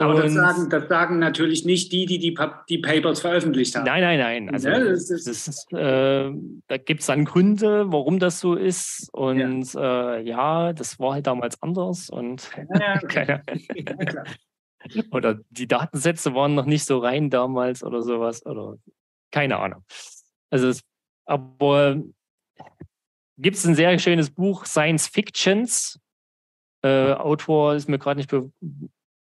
Aber 0.00 0.22
das 0.22 0.32
sagen, 0.32 0.70
das 0.70 0.88
sagen 0.88 1.18
natürlich 1.18 1.64
nicht 1.64 1.92
die, 1.92 2.06
die 2.06 2.18
die, 2.18 2.34
die 2.68 2.78
Papers 2.78 3.20
veröffentlicht 3.20 3.74
haben. 3.74 3.84
Nein, 3.84 4.00
nein, 4.00 4.18
nein. 4.18 4.50
Also 4.50 4.68
ja, 4.68 4.78
das 4.78 5.10
ist, 5.10 5.26
das 5.26 5.48
ist, 5.48 5.72
äh, 5.72 6.30
da 6.68 6.76
gibt 6.78 7.00
es 7.00 7.06
dann 7.06 7.24
Gründe, 7.24 7.92
warum 7.92 8.18
das 8.18 8.38
so 8.40 8.54
ist. 8.54 9.10
Und 9.12 9.74
ja. 9.74 10.14
Äh, 10.14 10.22
ja, 10.22 10.72
das 10.72 10.98
war 11.00 11.14
halt 11.14 11.26
damals 11.26 11.60
anders. 11.62 12.08
Und 12.10 12.48
ja, 12.78 13.00
okay. 13.02 13.40
oder 15.10 15.40
die 15.50 15.66
Datensätze 15.66 16.32
waren 16.32 16.54
noch 16.54 16.66
nicht 16.66 16.84
so 16.84 16.98
rein 16.98 17.28
damals 17.28 17.82
oder 17.82 18.00
sowas. 18.02 18.46
Oder 18.46 18.76
keine 19.32 19.58
Ahnung. 19.58 19.84
Also, 20.48 20.68
es, 20.68 20.82
aber 21.26 22.00
gibt 23.36 23.56
es 23.56 23.66
ein 23.66 23.74
sehr 23.74 23.98
schönes 23.98 24.30
Buch, 24.30 24.64
Science 24.64 25.08
Fictions. 25.08 25.98
Äh, 26.82 27.12
Autor 27.12 27.74
ist 27.74 27.88
mir 27.88 27.98
gerade 27.98 28.18
nicht 28.18 28.30
be 28.30 28.50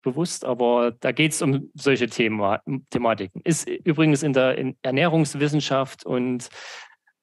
bewusst, 0.04 0.44
aber 0.44 0.96
da 0.98 1.12
geht 1.12 1.30
es 1.30 1.42
um 1.42 1.70
solche 1.74 2.08
Thema, 2.08 2.60
Thematiken. 2.90 3.40
Ist 3.44 3.68
übrigens 3.68 4.24
in 4.24 4.32
der 4.32 4.58
in 4.58 4.76
Ernährungswissenschaft 4.82 6.04
und 6.04 6.48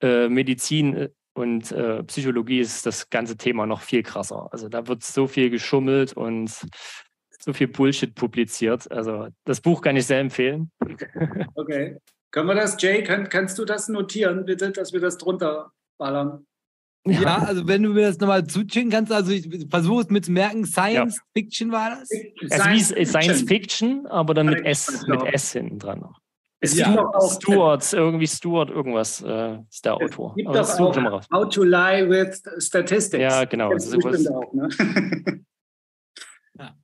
äh, 0.02 0.30
Medizin 0.30 0.96
äh, 0.96 1.10
und 1.34 1.72
äh, 1.72 2.04
Psychologie 2.04 2.60
ist 2.60 2.86
das 2.86 3.10
ganze 3.10 3.38
Thema 3.38 3.66
noch 3.66 3.82
viel 3.82 4.04
krasser. 4.04 4.48
Also 4.52 4.70
da 4.70 4.88
wird 4.88 5.04
so 5.04 5.28
viel 5.28 5.50
geschummelt 5.50 6.14
und 6.14 6.50
so 7.40 7.54
viel 7.54 7.68
Bullshit 7.68 8.14
publiziert. 8.14 8.92
Also 8.92 9.28
das 9.46 9.62
Buch 9.62 9.82
kann 9.82 9.96
ich 9.96 10.06
sehr 10.06 10.20
empfehlen. 10.20 10.72
Okay. 11.56 11.98
Können 12.32 12.48
wir 12.48 12.56
das, 12.56 12.80
Jay, 12.82 13.04
kann, 13.04 13.30
kannst 13.30 13.58
du 13.58 13.66
das 13.66 13.88
notieren, 13.90 14.46
bitte, 14.46 14.72
dass 14.72 14.94
wir 14.94 15.00
das 15.00 15.18
drunter 15.18 15.72
ballern? 15.98 16.46
Ja, 17.06 17.22
ja 17.22 17.38
also 17.40 17.68
wenn 17.68 17.84
du 17.84 17.90
mir 17.90 18.08
das 18.08 18.20
nochmal 18.20 18.46
zuschicken 18.46 18.90
kannst, 18.90 19.12
also 19.12 19.32
ich 19.32 19.48
versuche 19.70 20.02
es 20.02 20.10
mit 20.10 20.26
zu 20.26 20.32
merken, 20.32 20.66
Science 20.66 21.18
ja. 21.18 21.24
Fiction 21.34 21.72
war 21.72 21.92
das? 21.92 22.10
Also 22.42 22.64
Science 22.64 22.96
wie 22.96 23.06
Science 23.06 23.44
Fiction, 23.44 24.08
aber 24.08 24.34
dann 24.34 24.48
mit 24.48 24.66
S, 24.66 25.06
mit 25.08 25.24
S 25.24 25.54
hinten 25.54 25.80
dran 25.80 26.00
noch. 26.00 26.20
Es 26.62 26.76
ja. 26.76 26.90
gibt 26.90 27.00
auch 27.00 27.42
Stuart, 27.42 27.94
irgendwie 27.94 28.28
Stuart, 28.28 28.70
irgendwas 28.70 29.22
äh, 29.22 29.60
ist 29.70 29.86
der 29.86 29.96
Autor. 29.96 30.32
Es 30.32 30.36
gibt 30.36 30.50
aber 30.50 30.58
doch 30.58 31.12
auch 31.12 31.24
How 31.32 31.50
to 31.50 31.64
Lie 31.64 32.10
with 32.10 32.44
Statistics. 32.58 33.22
Ja, 33.22 33.46
genau. 33.46 33.72
Das, 33.72 33.90
das 33.90 34.28
auch, 34.28 34.54
ne? 34.54 34.68
ja. 36.60 36.76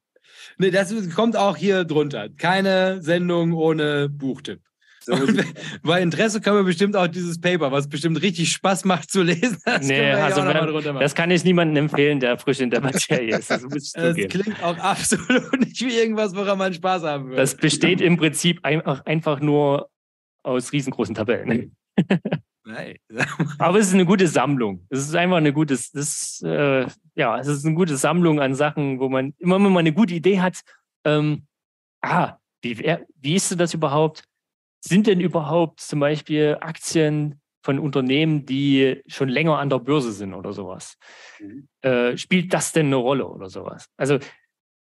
Nee, 0.58 0.72
das 0.72 0.94
kommt 1.14 1.36
auch 1.36 1.58
hier 1.58 1.84
drunter. 1.84 2.30
Keine 2.30 3.02
Sendung 3.02 3.52
ohne 3.52 4.08
Buchtipp. 4.08 4.62
So. 5.06 5.14
bei 5.84 6.02
Interesse 6.02 6.42
können 6.42 6.58
wir 6.58 6.64
bestimmt 6.64 6.96
auch 6.96 7.06
dieses 7.06 7.40
Paper, 7.40 7.72
was 7.72 7.88
bestimmt 7.88 8.20
richtig 8.24 8.52
Spaß 8.52 8.86
macht 8.86 9.12
zu 9.12 9.22
lesen. 9.22 9.60
Das, 9.64 9.86
nee, 9.86 10.12
also 10.12 10.42
wenn, 10.44 11.00
das 11.00 11.14
kann 11.14 11.30
ich 11.30 11.44
niemandem 11.44 11.86
empfehlen, 11.86 12.20
der 12.20 12.40
frisch 12.40 12.60
in 12.60 12.72
der 12.72 12.82
Materie 12.82 13.38
ist. 13.38 13.52
Das, 13.52 13.62
das 13.94 14.16
klingt 14.16 14.64
auch 14.64 14.78
absolut 14.80 15.60
nicht 15.60 15.80
wie 15.82 15.96
irgendwas, 15.96 16.36
woran 16.36 16.58
man 16.58 16.74
Spaß 16.74 17.04
haben 17.04 17.26
würde. 17.26 17.38
Das 17.38 17.56
besteht 17.56 18.02
im 18.02 18.18
Prinzip 18.18 18.60
einfach, 18.64 19.06
einfach 19.06 19.40
nur 19.42 19.90
aus 20.42 20.72
riesengroßen 20.72 21.14
Tabellen. 21.14 21.76
Nein. 22.64 22.96
Aber 23.60 23.78
es 23.78 23.88
ist 23.88 23.94
eine 23.94 24.06
gute 24.06 24.28
Sammlung. 24.28 24.88
Es 24.90 25.00
ist 25.00 25.16
einfach 25.16 25.38
eine 25.38 25.54
gute, 25.54 25.76
das, 25.94 26.42
äh, 26.44 26.88
ja, 27.14 27.40
es 27.40 27.48
ist 27.48 27.64
eine 27.64 27.76
gute 27.76 27.96
Sammlung 27.96 28.40
an 28.40 28.56
Sachen, 28.56 29.00
wo 29.00 29.08
man 29.08 29.36
immer, 29.38 29.56
wenn 29.56 29.72
man 29.72 29.78
eine 29.78 29.94
gute 29.94 30.16
Idee 30.16 30.42
hat, 30.42 30.62
ähm, 31.06 31.46
ah, 32.02 32.38
wie, 32.64 32.98
wie 33.22 33.36
ist 33.36 33.60
das 33.60 33.76
überhaupt? 33.76 34.24
Sind 34.88 35.08
denn 35.08 35.20
überhaupt 35.20 35.82
zum 35.82 36.00
Beispiel 36.00 36.58
Aktien 36.62 37.42
von 37.64 37.80
Unternehmen, 37.80 38.46
die 38.46 39.02
schon 39.08 39.30
länger 39.30 39.58
an 39.58 39.70
der 39.70 39.80
Börse 39.80 40.12
sind 40.12 40.34
oder 40.36 40.54
sowas? 40.54 40.98
Mhm. 41.40 41.68
Äh, 41.82 42.18
spielt 42.18 42.54
das 42.54 42.72
denn 42.72 42.86
eine 42.88 42.98
Rolle 42.98 43.28
oder 43.28 43.50
sowas? 43.50 43.90
Also 43.98 44.20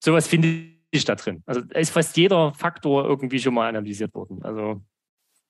sowas 0.02 0.26
finde 0.26 0.72
ich 0.90 1.04
da 1.04 1.14
drin. 1.14 1.44
Also 1.46 1.60
da 1.60 1.78
ist 1.78 1.90
fast 1.90 2.16
jeder 2.16 2.52
Faktor 2.52 3.04
irgendwie 3.04 3.38
schon 3.38 3.54
mal 3.54 3.68
analysiert 3.68 4.12
worden. 4.14 4.42
Also 4.42 4.82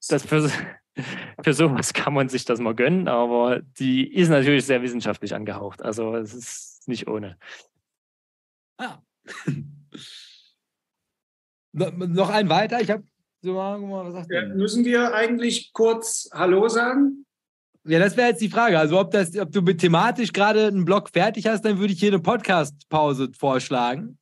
das 0.08 0.26
für, 0.26 0.50
für 1.42 1.54
sowas 1.54 1.94
kann 1.94 2.12
man 2.12 2.28
sich 2.28 2.44
das 2.44 2.60
mal 2.60 2.74
gönnen, 2.74 3.08
aber 3.08 3.60
die 3.78 4.12
ist 4.12 4.28
natürlich 4.28 4.66
sehr 4.66 4.82
wissenschaftlich 4.82 5.34
angehaucht. 5.34 5.80
Also 5.80 6.14
es 6.16 6.34
ist 6.34 6.88
nicht 6.88 7.08
ohne. 7.08 7.38
Ah. 8.76 8.98
noch 11.72 12.28
ein 12.28 12.50
weiter. 12.50 12.80
Ich 12.82 12.90
habe 12.90 13.04
so, 13.42 13.54
mal, 13.54 13.80
was 13.80 14.14
sagt 14.14 14.32
ja, 14.32 14.46
müssen 14.46 14.84
wir 14.84 15.14
eigentlich 15.14 15.72
kurz 15.72 16.28
Hallo 16.32 16.68
sagen? 16.68 17.26
Ja, 17.84 18.00
das 18.00 18.16
wäre 18.16 18.30
jetzt 18.30 18.40
die 18.40 18.48
Frage. 18.48 18.78
Also, 18.78 18.98
ob, 18.98 19.12
das, 19.12 19.36
ob 19.38 19.52
du 19.52 19.62
mit 19.62 19.80
thematisch 19.80 20.32
gerade 20.32 20.66
einen 20.66 20.84
Blog 20.84 21.10
fertig 21.10 21.46
hast, 21.46 21.64
dann 21.64 21.78
würde 21.78 21.92
ich 21.92 22.00
hier 22.00 22.10
eine 22.10 22.20
Podcast-Pause 22.20 23.30
vorschlagen. 23.38 24.18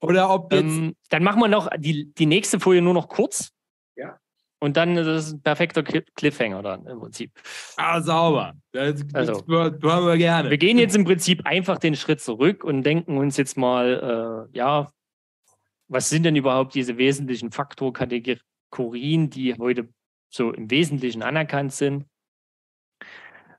Oder 0.00 0.30
ob 0.30 0.52
jetzt. 0.52 0.64
Ähm, 0.64 0.94
dann 1.10 1.22
machen 1.22 1.40
wir 1.40 1.48
noch 1.48 1.68
die, 1.76 2.12
die 2.14 2.26
nächste 2.26 2.58
Folie 2.58 2.80
nur 2.80 2.94
noch 2.94 3.08
kurz. 3.08 3.50
Ja. 3.96 4.18
Und 4.58 4.78
dann 4.78 4.96
ist 4.96 5.06
es 5.06 5.32
ein 5.32 5.42
perfekter 5.42 5.82
Cliffhanger 5.82 6.62
dann 6.62 6.86
im 6.86 6.98
Prinzip. 6.98 7.30
Ah, 7.76 8.00
sauber. 8.00 8.54
Das, 8.72 9.04
also, 9.12 9.32
das 9.34 9.46
hören 9.46 10.06
wir 10.06 10.16
gerne. 10.16 10.48
Wir 10.48 10.58
gehen 10.58 10.78
jetzt 10.78 10.96
im 10.96 11.04
Prinzip 11.04 11.44
einfach 11.44 11.78
den 11.78 11.94
Schritt 11.94 12.22
zurück 12.22 12.64
und 12.64 12.82
denken 12.82 13.18
uns 13.18 13.36
jetzt 13.36 13.58
mal, 13.58 14.48
äh, 14.52 14.56
ja, 14.56 14.90
was 15.88 16.08
sind 16.08 16.24
denn 16.24 16.36
überhaupt 16.36 16.74
diese 16.74 16.98
wesentlichen 16.98 17.52
Faktorkategorien, 17.52 19.30
die 19.30 19.54
heute 19.54 19.88
so 20.28 20.52
im 20.52 20.70
Wesentlichen 20.70 21.22
anerkannt 21.22 21.72
sind? 21.72 22.06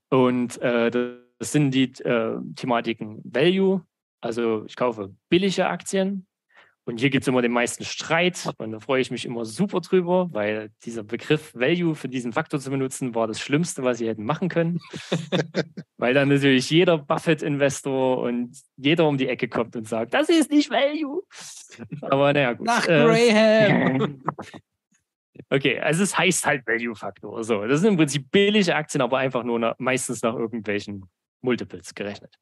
Und 0.09 0.61
äh, 0.61 0.91
das 0.91 1.51
sind 1.51 1.71
die 1.71 1.91
äh, 2.03 2.39
Thematiken 2.55 3.21
Value, 3.23 3.85
also 4.21 4.65
ich 4.65 4.75
kaufe 4.75 5.15
billige 5.29 5.67
Aktien, 5.67 6.27
und 6.87 7.01
hier 7.01 7.09
gibt 7.09 7.23
es 7.23 7.27
immer 7.27 7.41
den 7.41 7.51
meisten 7.51 7.83
Streit 7.83 8.49
und 8.59 8.71
da 8.71 8.79
freue 8.79 9.01
ich 9.01 9.11
mich 9.11 9.25
immer 9.25 9.43
super 9.43 9.81
drüber, 9.81 10.29
weil 10.31 10.71
dieser 10.85 11.03
Begriff 11.03 11.53
Value 11.53 11.95
für 11.95 12.07
diesen 12.07 12.31
Faktor 12.31 12.61
zu 12.61 12.69
benutzen, 12.69 13.13
war 13.13 13.27
das 13.27 13.41
Schlimmste, 13.41 13.83
was 13.83 13.97
sie 13.97 14.07
hätten 14.07 14.23
machen 14.23 14.47
können. 14.47 14.79
weil 15.97 16.13
dann 16.13 16.29
natürlich 16.29 16.69
jeder 16.69 16.97
Buffett-Investor 16.97 18.19
und 18.19 18.57
jeder 18.77 19.05
um 19.05 19.17
die 19.17 19.27
Ecke 19.27 19.49
kommt 19.49 19.75
und 19.75 19.85
sagt, 19.85 20.13
das 20.13 20.29
ist 20.29 20.49
nicht 20.49 20.69
Value. 20.69 21.23
Aber 22.03 22.31
naja, 22.31 22.53
gut. 22.53 22.65
Nach 22.65 22.87
äh, 22.87 23.03
Graham. 23.03 24.23
okay, 25.49 25.81
also 25.81 26.03
es 26.03 26.17
heißt 26.17 26.45
halt 26.45 26.65
Value-Faktor. 26.65 27.43
So, 27.43 27.67
das 27.67 27.81
sind 27.81 27.91
im 27.91 27.97
Prinzip 27.97 28.31
billige 28.31 28.73
Aktien, 28.73 29.01
aber 29.01 29.17
einfach 29.17 29.43
nur 29.43 29.59
nach, 29.59 29.75
meistens 29.77 30.21
nach 30.21 30.35
irgendwelchen 30.35 31.03
Multiples 31.41 31.93
gerechnet. 31.93 32.37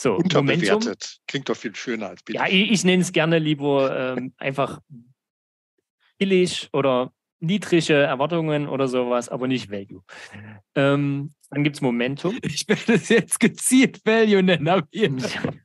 So, 0.00 0.14
Unterbewertet. 0.14 0.70
Momentum, 0.70 0.94
Klingt 1.26 1.48
doch 1.48 1.56
viel 1.56 1.74
schöner 1.74 2.10
als 2.10 2.22
billig. 2.22 2.40
Ja, 2.40 2.46
ich, 2.46 2.70
ich 2.70 2.84
nenne 2.84 3.02
es 3.02 3.12
gerne 3.12 3.40
lieber 3.40 4.16
ähm, 4.16 4.32
einfach 4.36 4.80
billig 6.18 6.68
oder 6.72 7.12
niedrige 7.40 7.94
Erwartungen 7.94 8.68
oder 8.68 8.86
sowas, 8.86 9.28
aber 9.28 9.48
nicht 9.48 9.70
Value. 9.70 10.02
Ähm, 10.76 11.34
dann 11.50 11.64
gibt 11.64 11.76
es 11.76 11.82
Momentum. 11.82 12.38
Ich 12.44 12.68
werde 12.68 12.94
es 12.94 13.08
jetzt 13.08 13.40
gezielt 13.40 14.04
Value 14.04 14.42
nennen, 14.42 14.68
auf 14.68 14.84
jeden 14.92 15.18
Fall. 15.20 15.60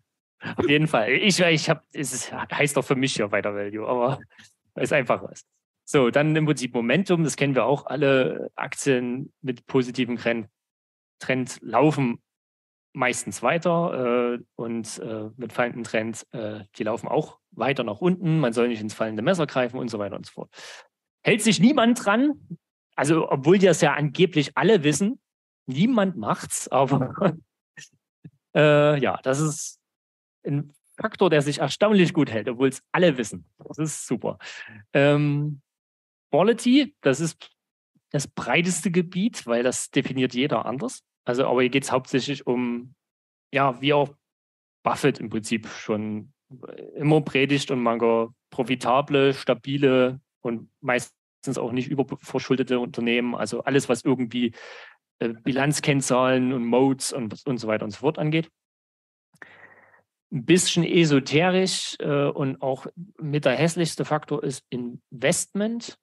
auf 0.55 0.68
jeden 0.68 0.88
Fall. 0.88 1.11
Ich, 1.11 1.39
ich 1.39 1.69
habe, 1.69 1.84
es 1.91 2.31
heißt 2.31 2.76
doch 2.76 2.85
für 2.85 2.95
mich 2.95 3.15
ja 3.18 3.31
weiter 3.31 3.53
Value, 3.53 3.88
aber 3.88 4.19
es 4.73 4.84
ist 4.85 4.93
einfach 4.93 5.22
was. 5.22 5.45
So, 5.85 6.10
dann 6.10 6.35
im 6.35 6.45
Prinzip 6.47 6.73
Momentum, 6.73 7.23
das 7.23 7.35
kennen 7.35 7.53
wir 7.53 7.65
auch 7.65 7.85
alle 7.85 8.49
Aktien 8.55 9.31
mit 9.41 9.68
positivem 9.68 10.18
Trend, 10.18 10.47
Trend 11.19 11.60
laufen 11.61 12.23
meistens 12.94 13.41
weiter 13.41 14.36
äh, 14.36 14.44
und 14.56 14.99
äh, 14.99 15.30
mit 15.36 15.52
fallenden 15.52 15.84
Trend, 15.84 16.26
äh, 16.32 16.61
die 16.76 16.84
laufen 16.84 17.07
auch 17.07 17.40
weiter 17.52 17.84
nach 17.84 17.99
unten. 17.99 18.40
Man 18.40 18.53
soll 18.53 18.68
nicht 18.68 18.82
ins 18.82 18.94
fallende 18.94 19.22
Messer 19.22 19.48
greifen 19.48 19.78
und 19.78 19.90
so 19.90 19.99
weiter 19.99 20.15
und 20.15 20.26
so 20.26 20.32
fort. 20.34 20.49
Hält 21.24 21.41
sich 21.41 21.60
niemand 21.60 22.06
dran, 22.06 22.34
also 22.95 23.30
obwohl 23.30 23.57
die 23.57 23.65
das 23.65 23.82
ja 23.82 23.94
angeblich 23.94 24.52
alle 24.56 24.84
wissen, 24.84 25.20
niemand 25.65 26.18
macht's, 26.18 26.68
aber 26.72 27.36
äh, 28.56 28.99
ja, 28.99 29.20
das 29.24 29.40
ist 29.40 29.80
ein 30.45 30.72
Faktor, 30.99 31.30
der 31.30 31.41
sich 31.41 31.60
erstaunlich 31.60 32.14
gut 32.14 32.30
hält, 32.32 32.48
obwohl 32.48 32.70
es 32.70 32.84
alle 32.91 33.18
wissen. 33.18 33.45
Das 33.57 33.80
ist 33.80 34.06
super. 34.06 34.38
Ähm, 34.94 35.61
Quality, 36.30 36.95
das 37.02 37.20
ist 37.20 37.49
das 38.11 38.28
breiteste 38.28 38.91
Gebiet, 38.91 39.48
weil 39.48 39.64
das 39.64 39.90
definiert 39.90 40.36
jeder 40.36 40.65
anders. 40.65 41.03
Also, 41.26 41.45
aber 41.48 41.62
hier 41.62 41.70
geht 41.70 41.84
es 41.84 41.91
hauptsächlich 41.91 42.45
um, 42.48 42.95
ja, 43.52 43.82
wie 43.82 43.94
auch 43.94 44.10
Buffett 44.84 45.20
im 45.20 45.30
Prinzip 45.30 45.68
schon 45.68 46.34
immer 46.95 47.22
predigt 47.22 47.72
und 47.72 47.82
man 47.82 48.00
profitable, 48.50 49.34
stabile 49.34 50.20
und 50.41 50.70
meistens 50.82 51.58
auch 51.58 51.72
nicht 51.72 51.90
überverschuldete 51.90 52.80
Unternehmen, 52.80 53.36
also 53.36 53.64
alles, 53.64 53.90
was 53.90 54.04
irgendwie 54.04 54.54
äh, 55.20 55.30
Bilanzkennzahlen 55.30 56.54
und 56.54 56.66
Modes 56.66 57.14
und, 57.14 57.45
und 57.45 57.58
so 57.58 57.68
weiter 57.68 57.86
und 57.86 57.91
so 57.91 58.00
fort 58.00 58.20
angeht. 58.20 58.50
Ein 60.32 60.45
bisschen 60.45 60.84
esoterisch 60.84 61.95
äh, 62.00 62.26
und 62.26 62.62
auch 62.62 62.88
mit 63.18 63.45
der 63.45 63.56
hässlichste 63.56 64.06
Faktor 64.06 64.44
ist 64.44 64.64
Investment. 64.70 65.98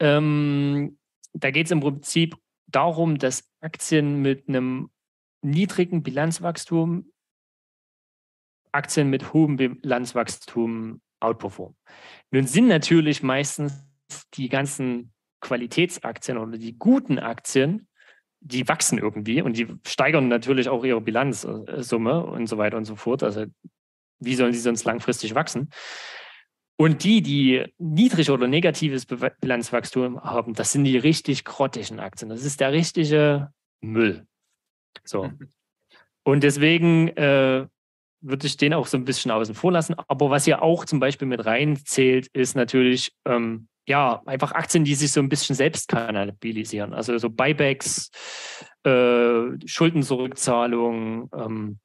Ähm, 0.00 0.98
da 1.32 1.50
geht 1.50 1.66
es 1.66 1.72
im 1.72 1.80
Prinzip 1.80 2.36
darum, 2.66 3.18
dass 3.18 3.44
Aktien 3.60 4.22
mit 4.22 4.48
einem 4.48 4.90
niedrigen 5.42 6.02
Bilanzwachstum 6.02 7.10
Aktien 8.74 9.08
mit 9.08 9.32
hohem 9.32 9.56
Bilanzwachstum 9.56 11.00
outperformen. 11.20 11.76
Nun 12.30 12.46
sind 12.46 12.66
natürlich 12.66 13.22
meistens 13.22 13.72
die 14.34 14.48
ganzen 14.48 15.12
Qualitätsaktien 15.40 16.38
oder 16.38 16.58
die 16.58 16.76
guten 16.76 17.18
Aktien, 17.18 17.88
die 18.40 18.66
wachsen 18.68 18.98
irgendwie 18.98 19.40
und 19.42 19.56
die 19.56 19.68
steigern 19.86 20.28
natürlich 20.28 20.68
auch 20.68 20.84
ihre 20.84 21.00
Bilanzsumme 21.00 22.26
und 22.26 22.46
so 22.46 22.58
weiter 22.58 22.76
und 22.76 22.84
so 22.84 22.96
fort. 22.96 23.22
Also 23.22 23.46
wie 24.18 24.34
sollen 24.34 24.52
sie 24.52 24.58
sonst 24.58 24.84
langfristig 24.84 25.34
wachsen? 25.34 25.70
Und 26.76 27.04
die, 27.04 27.22
die 27.22 27.64
niedrig 27.78 28.30
oder 28.30 28.48
negatives 28.48 29.06
Bilanzwachstum 29.06 30.20
haben, 30.22 30.54
das 30.54 30.72
sind 30.72 30.84
die 30.84 30.98
richtig 30.98 31.44
grottigen 31.44 32.00
Aktien. 32.00 32.30
Das 32.30 32.44
ist 32.44 32.60
der 32.60 32.72
richtige 32.72 33.52
Müll. 33.80 34.26
So. 35.04 35.30
Und 36.24 36.42
deswegen 36.42 37.08
äh, 37.08 37.66
würde 38.22 38.46
ich 38.46 38.56
den 38.56 38.72
auch 38.72 38.86
so 38.86 38.96
ein 38.96 39.04
bisschen 39.04 39.30
außen 39.30 39.54
vor 39.54 39.70
lassen. 39.70 39.94
Aber 40.08 40.30
was 40.30 40.46
hier 40.46 40.62
auch 40.62 40.84
zum 40.84 40.98
Beispiel 40.98 41.28
mit 41.28 41.44
reinzählt, 41.44 42.28
ist 42.28 42.56
natürlich, 42.56 43.12
ähm, 43.26 43.68
ja, 43.86 44.22
einfach 44.24 44.52
Aktien, 44.52 44.84
die 44.84 44.94
sich 44.94 45.12
so 45.12 45.20
ein 45.20 45.28
bisschen 45.28 45.54
selbst 45.54 45.88
kanalisieren. 45.88 46.94
Also 46.94 47.18
so 47.18 47.28
Buybacks, 47.28 48.10
äh, 48.84 49.42
Schuldenzurückzahlungen, 49.66 51.28
ähm, 51.36 51.78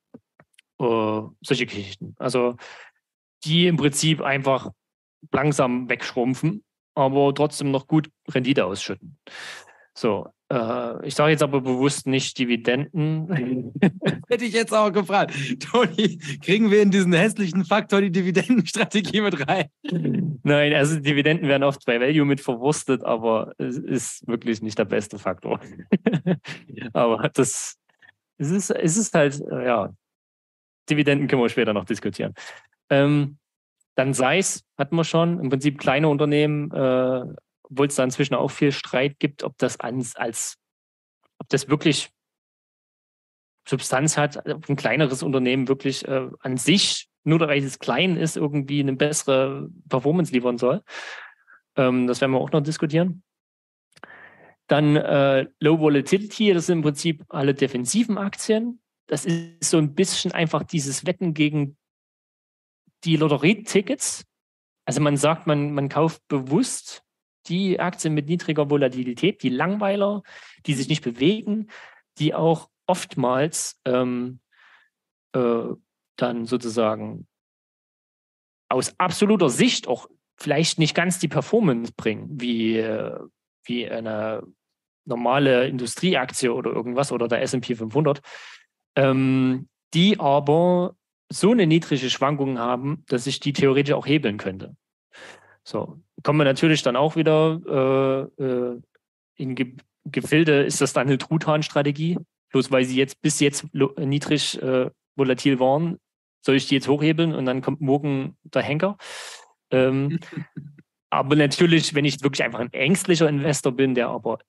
äh, 0.80 1.22
solche 1.42 1.66
Geschichten. 1.66 2.16
Also 2.18 2.56
die 3.44 3.68
im 3.68 3.76
Prinzip 3.76 4.22
einfach 4.22 4.72
langsam 5.32 5.90
wegschrumpfen. 5.90 6.64
aber 6.96 7.34
trotzdem 7.34 7.72
noch 7.72 7.88
gut 7.88 8.10
Rendite 8.30 8.66
ausschütten. 8.66 9.18
So, 9.94 10.28
äh, 10.52 11.06
ich 11.06 11.16
sage 11.16 11.32
jetzt 11.32 11.44
aber 11.44 11.62
bewusst 11.62 12.08
nicht 12.08 12.38
Dividenden. 12.38 13.74
Hätte 14.30 14.46
ich 14.46 14.54
jetzt 14.54 14.74
auch 14.74 14.92
gefragt. 14.92 15.34
Toni, 15.60 16.18
kriegen 16.42 16.72
wir 16.72 16.82
in 16.82 16.92
diesen 16.92 17.14
hässlichen 17.14 17.66
Faktor 17.66 18.02
die 18.02 18.12
Dividendenstrategie 18.12 19.22
mit 19.22 19.48
rein? 19.48 19.70
Nein, 20.44 20.74
also 20.74 21.00
Dividenden 21.00 21.48
werden 21.48 21.64
oft 21.64 21.86
bei 21.86 22.00
Value 22.00 22.26
mit 22.26 22.42
verwurstet, 22.42 23.04
aber 23.04 23.54
es 23.58 23.78
ist 23.78 24.28
wirklich 24.28 24.62
nicht 24.62 24.78
der 24.78 24.86
beste 24.86 25.20
Faktor. 25.20 25.60
aber 26.94 27.30
das 27.30 27.78
es 28.40 28.52
ist, 28.52 28.72
es 28.72 28.98
ist 28.98 29.14
halt, 29.14 29.40
ja, 29.52 29.94
Dividenden 30.90 31.28
können 31.28 31.42
wir 31.42 31.50
später 31.50 31.74
noch 31.74 31.86
diskutieren. 31.86 32.34
Ähm, 32.90 33.38
dann 34.00 34.14
SEIS 34.14 34.64
hatten 34.78 34.96
wir 34.96 35.04
schon, 35.04 35.42
im 35.42 35.50
Prinzip 35.50 35.78
kleine 35.78 36.08
Unternehmen, 36.08 36.72
äh, 36.72 37.26
obwohl 37.64 37.88
es 37.88 37.96
da 37.96 38.06
inzwischen 38.06 38.34
auch 38.34 38.50
viel 38.50 38.72
Streit 38.72 39.20
gibt, 39.20 39.44
ob 39.44 39.58
das 39.58 39.78
als, 39.78 40.16
als 40.16 40.58
ob 41.38 41.50
das 41.50 41.68
wirklich 41.68 42.10
Substanz 43.68 44.18
hat, 44.18 44.38
ob 44.48 44.70
ein 44.70 44.78
kleineres 44.78 45.22
Unternehmen 45.22 45.68
wirklich 45.68 46.08
äh, 46.08 46.30
an 46.40 46.56
sich, 46.56 47.10
nur 47.26 47.42
weil 47.42 47.62
es 47.62 47.80
klein 47.80 48.16
ist, 48.16 48.38
irgendwie 48.38 48.80
eine 48.80 48.94
bessere 48.96 49.70
Performance 49.90 50.32
liefern 50.32 50.58
soll. 50.58 50.82
Ähm, 51.76 52.08
das 52.08 52.22
werden 52.22 52.32
wir 52.32 52.40
auch 52.40 52.54
noch 52.54 52.64
diskutieren. 52.64 53.22
Dann 54.68 54.96
äh, 54.96 55.46
Low 55.60 55.80
Volatility, 55.80 56.54
das 56.54 56.68
sind 56.68 56.78
im 56.78 56.84
Prinzip 56.84 57.26
alle 57.28 57.54
defensiven 57.54 58.18
Aktien. 58.18 58.80
Das 59.08 59.26
ist 59.26 59.70
so 59.70 59.78
ein 59.78 59.94
bisschen 59.94 60.32
einfach 60.32 60.64
dieses 60.64 61.06
Wetten 61.06 61.34
gegen 61.34 61.76
die 63.04 63.16
Lotterietickets. 63.16 64.26
Also 64.86 65.02
man 65.02 65.18
sagt, 65.18 65.48
man, 65.48 65.74
man 65.74 65.90
kauft 65.90 66.28
bewusst 66.28 67.04
die 67.48 67.80
Aktien 67.80 68.14
mit 68.14 68.28
niedriger 68.28 68.70
Volatilität, 68.70 69.44
die 69.44 69.50
Langweiler, 69.50 70.24
die 70.66 70.74
sich 70.74 70.90
nicht 70.90 71.04
bewegen, 71.04 71.68
die 72.18 72.34
auch 72.34 72.70
oftmals 72.86 73.80
ähm, 73.86 74.40
äh, 75.34 75.64
dann 76.16 76.46
sozusagen 76.46 77.28
aus 78.68 79.00
absoluter 79.00 79.50
Sicht 79.50 79.88
auch 79.88 80.08
vielleicht 80.38 80.80
nicht 80.80 80.96
ganz 80.96 81.20
die 81.20 81.28
Performance 81.28 81.92
bringen, 81.96 82.30
wie, 82.40 82.78
äh, 82.78 83.20
wie 83.64 83.90
eine 83.90 84.44
normale 85.06 85.68
Industrieaktie 85.68 86.50
oder 86.50 86.72
irgendwas 86.72 87.12
oder 87.12 87.28
der 87.28 87.42
SP 87.42 87.76
500, 87.76 88.22
ähm, 88.96 89.70
die 89.94 90.20
aber 90.20 90.96
so 91.32 91.52
eine 91.52 91.68
niedrige 91.68 92.10
Schwankung 92.10 92.60
haben, 92.60 93.04
dass 93.08 93.28
ich 93.28 93.40
die 93.40 93.54
theoretisch 93.54 93.94
auch 93.94 94.08
hebeln 94.08 94.38
könnte. 94.38 94.76
So, 95.64 96.02
kommen 96.24 96.40
wir 96.40 96.46
natürlich 96.46 96.82
dann 96.82 96.96
auch 96.96 97.16
wieder 97.16 98.32
äh, 98.40 98.44
äh, 98.44 98.82
in 99.36 99.56
Ge 99.56 99.76
Gefilde, 100.06 100.64
ist 100.64 100.82
das 100.82 100.94
dann 100.94 101.08
eine 101.08 101.20
Truthahn-Strategie? 101.20 102.18
Bloß 102.52 102.72
weil 102.72 102.86
sie 102.86 102.96
jetzt 102.96 103.22
bis 103.22 103.40
jetzt 103.40 103.68
niedrig 103.74 104.60
äh, 104.60 104.90
volatil 105.16 105.60
waren, 105.60 106.00
soll 106.42 106.56
ich 106.56 106.68
die 106.68 106.76
jetzt 106.76 106.88
hochhebeln 106.88 107.36
und 107.36 107.46
dann 107.46 107.62
kommt 107.62 107.82
morgen 107.82 108.38
der 108.44 108.64
Henker? 108.64 108.98
Ähm, 109.72 110.20
aber 111.12 111.36
natürlich, 111.36 111.94
wenn 111.94 112.06
ich 112.06 112.24
wirklich 112.24 112.44
einfach 112.44 112.60
ein 112.60 112.74
ängstlicher 112.74 113.30
Investor 113.30 113.74
bin, 113.74 113.94
der 113.94 114.08
aber 114.08 114.40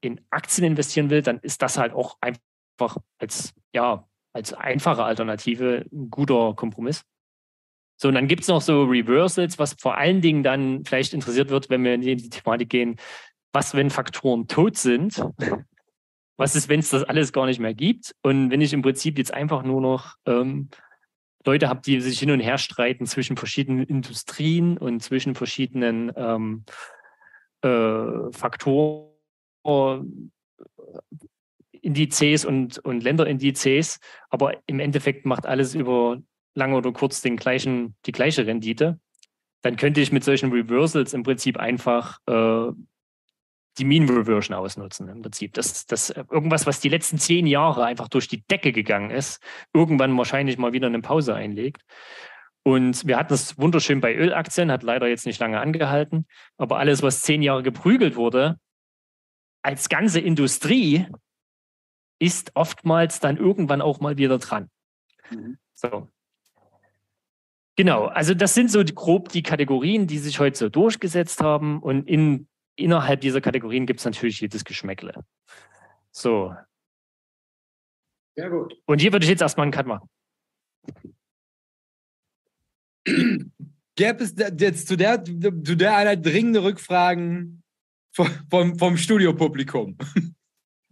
in 0.00 0.20
Aktien 0.30 0.66
investieren 0.66 1.10
will, 1.10 1.22
dann 1.22 1.38
ist 1.40 1.62
das 1.62 1.78
halt 1.78 1.92
auch 1.92 2.16
einfach 2.20 2.96
als, 3.18 3.54
ja, 3.72 4.08
als 4.32 4.52
einfache 4.52 5.04
Alternative 5.04 5.84
ein 5.92 6.10
guter 6.10 6.54
Kompromiss. 6.54 7.04
So, 7.96 8.08
und 8.08 8.14
dann 8.14 8.26
gibt 8.26 8.42
es 8.42 8.48
noch 8.48 8.60
so 8.60 8.84
Reversals, 8.84 9.58
was 9.58 9.74
vor 9.78 9.96
allen 9.96 10.20
Dingen 10.20 10.42
dann 10.42 10.84
vielleicht 10.84 11.14
interessiert 11.14 11.50
wird, 11.50 11.70
wenn 11.70 11.84
wir 11.84 11.94
in 11.94 12.00
die 12.00 12.30
Thematik 12.30 12.70
gehen, 12.70 12.96
was, 13.52 13.74
wenn 13.74 13.90
Faktoren 13.90 14.48
tot 14.48 14.76
sind? 14.76 15.22
Was 16.38 16.56
ist, 16.56 16.68
wenn 16.68 16.80
es 16.80 16.90
das 16.90 17.04
alles 17.04 17.32
gar 17.32 17.46
nicht 17.46 17.60
mehr 17.60 17.74
gibt? 17.74 18.14
Und 18.22 18.50
wenn 18.50 18.62
ich 18.62 18.72
im 18.72 18.82
Prinzip 18.82 19.18
jetzt 19.18 19.32
einfach 19.32 19.62
nur 19.62 19.80
noch 19.80 20.16
ähm, 20.26 20.70
Leute 21.44 21.68
habe, 21.68 21.82
die 21.82 22.00
sich 22.00 22.18
hin 22.18 22.30
und 22.30 22.40
her 22.40 22.58
streiten 22.58 23.06
zwischen 23.06 23.36
verschiedenen 23.36 23.84
Industrien 23.84 24.78
und 24.78 25.00
zwischen 25.00 25.34
verschiedenen 25.34 26.10
ähm, 26.16 26.64
äh, 27.60 28.32
Faktoren, 28.32 29.12
Indizes 31.82 32.44
und, 32.44 32.78
und 32.78 33.02
Länderindizes, 33.02 34.00
aber 34.30 34.56
im 34.66 34.80
Endeffekt 34.80 35.26
macht 35.26 35.46
alles 35.46 35.74
über 35.74 36.18
lang 36.54 36.74
oder 36.74 36.92
kurz 36.92 37.20
den 37.20 37.36
gleichen, 37.36 37.96
die 38.06 38.12
gleiche 38.12 38.46
Rendite, 38.46 38.98
dann 39.62 39.76
könnte 39.76 40.00
ich 40.00 40.12
mit 40.12 40.24
solchen 40.24 40.52
Reversals 40.52 41.12
im 41.12 41.22
Prinzip 41.22 41.58
einfach 41.58 42.18
äh, 42.26 42.72
die 43.78 43.84
Mean 43.84 44.08
Reversion 44.08 44.56
ausnutzen. 44.56 45.08
Im 45.08 45.22
Prinzip. 45.22 45.54
Das, 45.54 45.86
das 45.86 46.10
irgendwas, 46.10 46.66
was 46.66 46.80
die 46.80 46.88
letzten 46.88 47.18
zehn 47.18 47.46
Jahre 47.46 47.84
einfach 47.84 48.08
durch 48.08 48.28
die 48.28 48.42
Decke 48.42 48.72
gegangen 48.72 49.10
ist, 49.10 49.42
irgendwann 49.72 50.16
wahrscheinlich 50.16 50.58
mal 50.58 50.72
wieder 50.72 50.88
eine 50.88 51.00
Pause 51.00 51.34
einlegt. 51.34 51.82
Und 52.64 53.06
wir 53.06 53.16
hatten 53.16 53.34
es 53.34 53.58
wunderschön 53.58 54.00
bei 54.00 54.14
Ölaktien, 54.14 54.70
hat 54.70 54.82
leider 54.82 55.08
jetzt 55.08 55.26
nicht 55.26 55.40
lange 55.40 55.60
angehalten. 55.60 56.26
Aber 56.58 56.78
alles, 56.78 57.02
was 57.02 57.22
zehn 57.22 57.42
Jahre 57.42 57.62
geprügelt 57.62 58.14
wurde, 58.14 58.58
als 59.62 59.88
ganze 59.88 60.20
Industrie, 60.20 61.06
ist 62.22 62.52
oftmals 62.54 63.18
dann 63.18 63.36
irgendwann 63.36 63.82
auch 63.82 63.98
mal 63.98 64.16
wieder 64.16 64.38
dran. 64.38 64.70
Mhm. 65.30 65.58
So. 65.74 66.08
Genau, 67.74 68.04
also 68.04 68.32
das 68.32 68.54
sind 68.54 68.70
so 68.70 68.84
die, 68.84 68.94
grob 68.94 69.30
die 69.30 69.42
Kategorien, 69.42 70.06
die 70.06 70.18
sich 70.18 70.38
heute 70.38 70.56
so 70.56 70.68
durchgesetzt 70.68 71.40
haben. 71.40 71.82
Und 71.82 72.08
in, 72.08 72.46
innerhalb 72.76 73.22
dieser 73.22 73.40
Kategorien 73.40 73.86
gibt 73.86 73.98
es 73.98 74.06
natürlich 74.06 74.40
jedes 74.40 74.64
Geschmäckle. 74.64 75.24
So. 76.12 76.54
Sehr 78.36 78.50
gut. 78.50 78.72
Und 78.86 79.00
hier 79.00 79.12
würde 79.12 79.24
ich 79.24 79.30
jetzt 79.30 79.42
erstmal 79.42 79.64
einen 79.64 79.72
Cut 79.72 79.86
machen. 79.86 80.08
Gäbe 83.96 84.22
es 84.22 84.36
jetzt 84.36 84.86
zu 84.86 84.96
der, 84.96 85.24
zu 85.24 85.76
der 85.76 85.96
einer 85.96 86.16
dringende 86.16 86.62
Rückfragen 86.62 87.64
vom, 88.12 88.78
vom 88.78 88.96
Studiopublikum? 88.96 89.98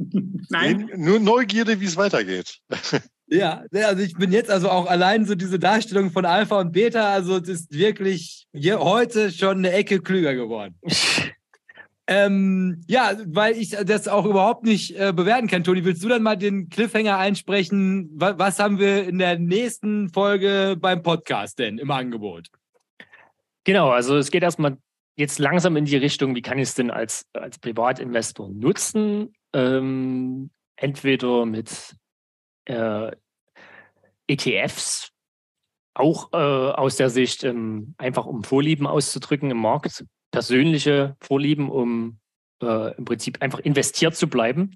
Nein. 0.48 0.90
Nur 0.97 1.20
Neugierde, 1.20 1.81
wie 1.81 1.86
es 1.86 1.97
weitergeht. 1.97 2.59
Ja, 3.32 3.62
also 3.72 4.02
ich 4.02 4.14
bin 4.14 4.32
jetzt 4.32 4.51
also 4.51 4.68
auch 4.70 4.86
allein 4.90 5.24
so 5.24 5.36
diese 5.36 5.60
Darstellung 5.60 6.10
von 6.10 6.24
Alpha 6.24 6.59
und 6.59 6.72
Beta, 6.72 7.12
also 7.12 7.36
es 7.36 7.48
ist 7.48 7.72
wirklich 7.72 8.48
heute 8.52 9.31
schon 9.31 9.59
eine 9.59 9.70
Ecke 9.70 10.01
klüger 10.01 10.35
geworden. 10.35 10.74
ähm, 12.09 12.82
ja, 12.89 13.12
weil 13.27 13.56
ich 13.56 13.70
das 13.70 14.09
auch 14.09 14.27
überhaupt 14.27 14.64
nicht 14.64 14.98
äh, 14.98 15.12
bewerten 15.14 15.47
kann. 15.47 15.62
Toni, 15.62 15.85
willst 15.85 16.02
du 16.02 16.09
dann 16.09 16.24
mal 16.24 16.35
den 16.35 16.70
Cliffhanger 16.70 17.18
einsprechen? 17.18 18.10
Was, 18.14 18.36
was 18.36 18.59
haben 18.59 18.81
wir 18.81 19.05
in 19.05 19.18
der 19.18 19.39
nächsten 19.39 20.09
Folge 20.09 20.77
beim 20.77 21.05
Podcast 21.05 21.60
denn 21.60 21.78
im 21.78 21.93
Angebot? 21.93 22.48
Genau, 23.62 23.90
also 23.90 24.16
es 24.16 24.32
geht 24.32 24.43
erstmal 24.43 24.77
jetzt 25.14 25.39
langsam 25.39 25.77
in 25.77 25.85
die 25.85 25.97
Richtung, 25.97 26.35
wie 26.35 26.43
kann 26.43 26.59
ich 26.59 26.70
es 26.70 26.74
denn 26.74 26.90
als, 26.90 27.27
als 27.32 27.60
Privatinvestor 27.60 28.48
nutzen? 28.48 29.32
Ähm, 29.52 30.51
entweder 30.77 31.44
mit 31.47 31.97
äh, 32.66 33.10
ETFs, 34.27 35.12
auch 35.94 36.32
äh, 36.32 36.36
aus 36.36 36.97
der 36.97 37.10
Sicht 37.10 37.44
ähm, 37.44 37.94
einfach 37.98 38.27
um 38.27 38.44
Vorlieben 38.44 38.86
auszudrücken 38.86 39.51
im 39.51 39.59
Markt, 39.59 40.05
persönliche 40.31 41.16
Vorlieben, 41.20 41.68
um 41.68 42.20
äh, 42.62 42.97
im 42.97 43.05
Prinzip 43.05 43.43
einfach 43.43 43.59
investiert 43.59 44.14
zu 44.14 44.28
bleiben. 44.28 44.72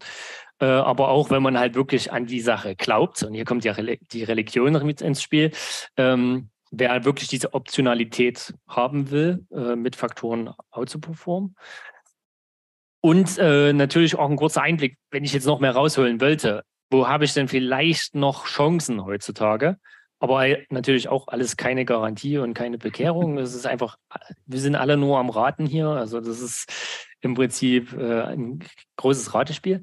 Äh, 0.61 0.67
aber 0.67 1.09
auch 1.09 1.31
wenn 1.31 1.43
man 1.43 1.59
halt 1.59 1.75
wirklich 1.75 2.13
an 2.13 2.27
die 2.27 2.41
Sache 2.41 2.77
glaubt, 2.77 3.23
und 3.23 3.35
hier 3.35 3.45
kommt 3.45 3.65
ja 3.65 3.75
die 3.75 4.25
Religion 4.25 4.73
mit 4.85 5.01
ins 5.01 5.23
Spiel, 5.23 5.53
ähm, 5.97 6.51
wer 6.71 6.91
halt 6.91 7.05
wirklich 7.05 7.29
diese 7.29 7.55
Optionalität 7.55 8.55
haben 8.69 9.11
will, 9.11 9.47
äh, 9.53 9.77
mit 9.77 9.97
Faktoren 9.97 10.53
outzuperformen. 10.71 11.57
Und 13.05 13.37
äh, 13.37 13.73
natürlich 13.75 14.17
auch 14.17 14.31
ein 14.31 14.37
kurzer 14.37 14.63
Einblick, 14.63 14.97
wenn 15.11 15.25
ich 15.25 15.35
jetzt 15.35 15.47
noch 15.47 15.61
mehr 15.61 15.73
rausholen 15.73 16.21
wollte 16.23 16.65
wo 16.95 17.09
habe 17.09 17.25
ich 17.25 17.35
denn 17.35 17.49
vielleicht 17.49 18.15
noch 18.15 18.47
Chancen 18.47 19.05
heutzutage? 19.05 19.79
Aber 20.21 20.47
natürlich 20.71 21.09
auch 21.09 21.29
alles 21.29 21.57
keine 21.57 21.85
Garantie 21.85 22.39
und 22.39 22.55
keine 22.55 22.79
Bekehrung. 22.79 23.37
Es 23.37 23.55
ist 23.55 23.67
einfach, 23.67 23.97
wir 24.47 24.61
sind 24.61 24.77
alle 24.77 24.97
nur 24.97 25.19
am 25.19 25.29
Raten 25.29 25.67
hier. 25.67 25.89
Also 25.89 26.21
das 26.21 26.41
ist 26.41 26.73
im 27.21 27.35
Prinzip 27.35 27.93
äh, 27.95 28.23
ein 28.23 28.61
großes 28.97 29.35
Ratespiel. 29.35 29.83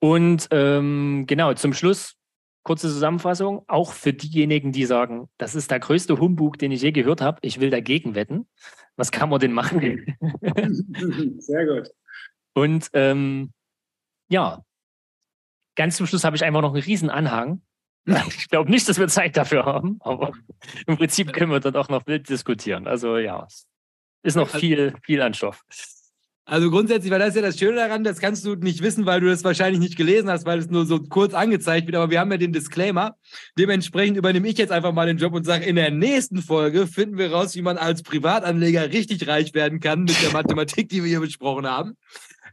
Und 0.00 0.48
ähm, 0.50 1.24
genau, 1.26 1.54
zum 1.54 1.72
Schluss, 1.72 2.14
kurze 2.62 2.88
Zusammenfassung, 2.88 3.64
auch 3.68 3.92
für 3.92 4.12
diejenigen, 4.12 4.70
die 4.70 4.84
sagen, 4.84 5.28
das 5.38 5.54
ist 5.54 5.70
der 5.70 5.80
größte 5.80 6.18
Humbug, 6.20 6.58
den 6.58 6.72
ich 6.72 6.82
je 6.82 6.92
gehört 6.92 7.20
habe, 7.20 7.38
ich 7.42 7.58
will 7.58 7.70
dagegen 7.70 8.14
wetten. 8.14 8.46
Was 8.96 9.10
kann 9.10 9.30
man 9.30 9.40
denn 9.40 9.52
machen? 9.52 10.04
Sehr 11.38 11.66
gut. 11.66 11.90
Und 12.54 12.88
ähm, 12.92 13.52
ja, 14.28 14.62
ganz 15.74 15.96
zum 15.96 16.06
Schluss 16.06 16.24
habe 16.24 16.36
ich 16.36 16.44
einfach 16.44 16.62
noch 16.62 16.74
einen 16.74 16.82
riesen 16.82 17.10
Anhang. 17.10 17.62
Ich 18.36 18.48
glaube 18.48 18.68
nicht, 18.68 18.88
dass 18.88 18.98
wir 18.98 19.06
Zeit 19.06 19.36
dafür 19.36 19.64
haben, 19.64 19.98
aber 20.00 20.32
im 20.86 20.96
Prinzip 20.96 21.32
können 21.32 21.52
wir 21.52 21.60
dann 21.60 21.76
auch 21.76 21.88
noch 21.88 22.06
wild 22.06 22.28
diskutieren. 22.28 22.88
Also 22.88 23.16
ja. 23.16 23.46
ist 24.24 24.34
noch 24.34 24.48
viel, 24.48 24.94
viel 25.04 25.22
an 25.22 25.34
Stoff. 25.34 25.62
Also 26.44 26.70
grundsätzlich, 26.70 27.12
weil 27.12 27.20
das 27.20 27.28
ist 27.30 27.36
ja 27.36 27.42
das 27.42 27.58
Schöne 27.58 27.76
daran, 27.76 28.02
das 28.02 28.18
kannst 28.18 28.44
du 28.44 28.56
nicht 28.56 28.82
wissen, 28.82 29.06
weil 29.06 29.20
du 29.20 29.28
das 29.28 29.44
wahrscheinlich 29.44 29.78
nicht 29.78 29.96
gelesen 29.96 30.28
hast, 30.28 30.44
weil 30.44 30.58
es 30.58 30.68
nur 30.68 30.84
so 30.86 30.98
kurz 30.98 31.34
angezeigt 31.34 31.86
wird. 31.86 31.94
Aber 31.94 32.10
wir 32.10 32.18
haben 32.18 32.32
ja 32.32 32.36
den 32.36 32.52
Disclaimer. 32.52 33.16
Dementsprechend 33.56 34.16
übernehme 34.16 34.48
ich 34.48 34.58
jetzt 34.58 34.72
einfach 34.72 34.92
mal 34.92 35.06
den 35.06 35.18
Job 35.18 35.34
und 35.34 35.44
sage, 35.44 35.64
in 35.64 35.76
der 35.76 35.92
nächsten 35.92 36.42
Folge 36.42 36.88
finden 36.88 37.16
wir 37.16 37.32
raus, 37.32 37.54
wie 37.54 37.62
man 37.62 37.78
als 37.78 38.02
Privatanleger 38.02 38.92
richtig 38.92 39.28
reich 39.28 39.54
werden 39.54 39.78
kann 39.78 40.00
mit 40.00 40.20
der 40.20 40.32
Mathematik, 40.32 40.88
die 40.88 41.04
wir 41.04 41.08
hier 41.08 41.20
besprochen 41.20 41.66
haben. 41.68 41.96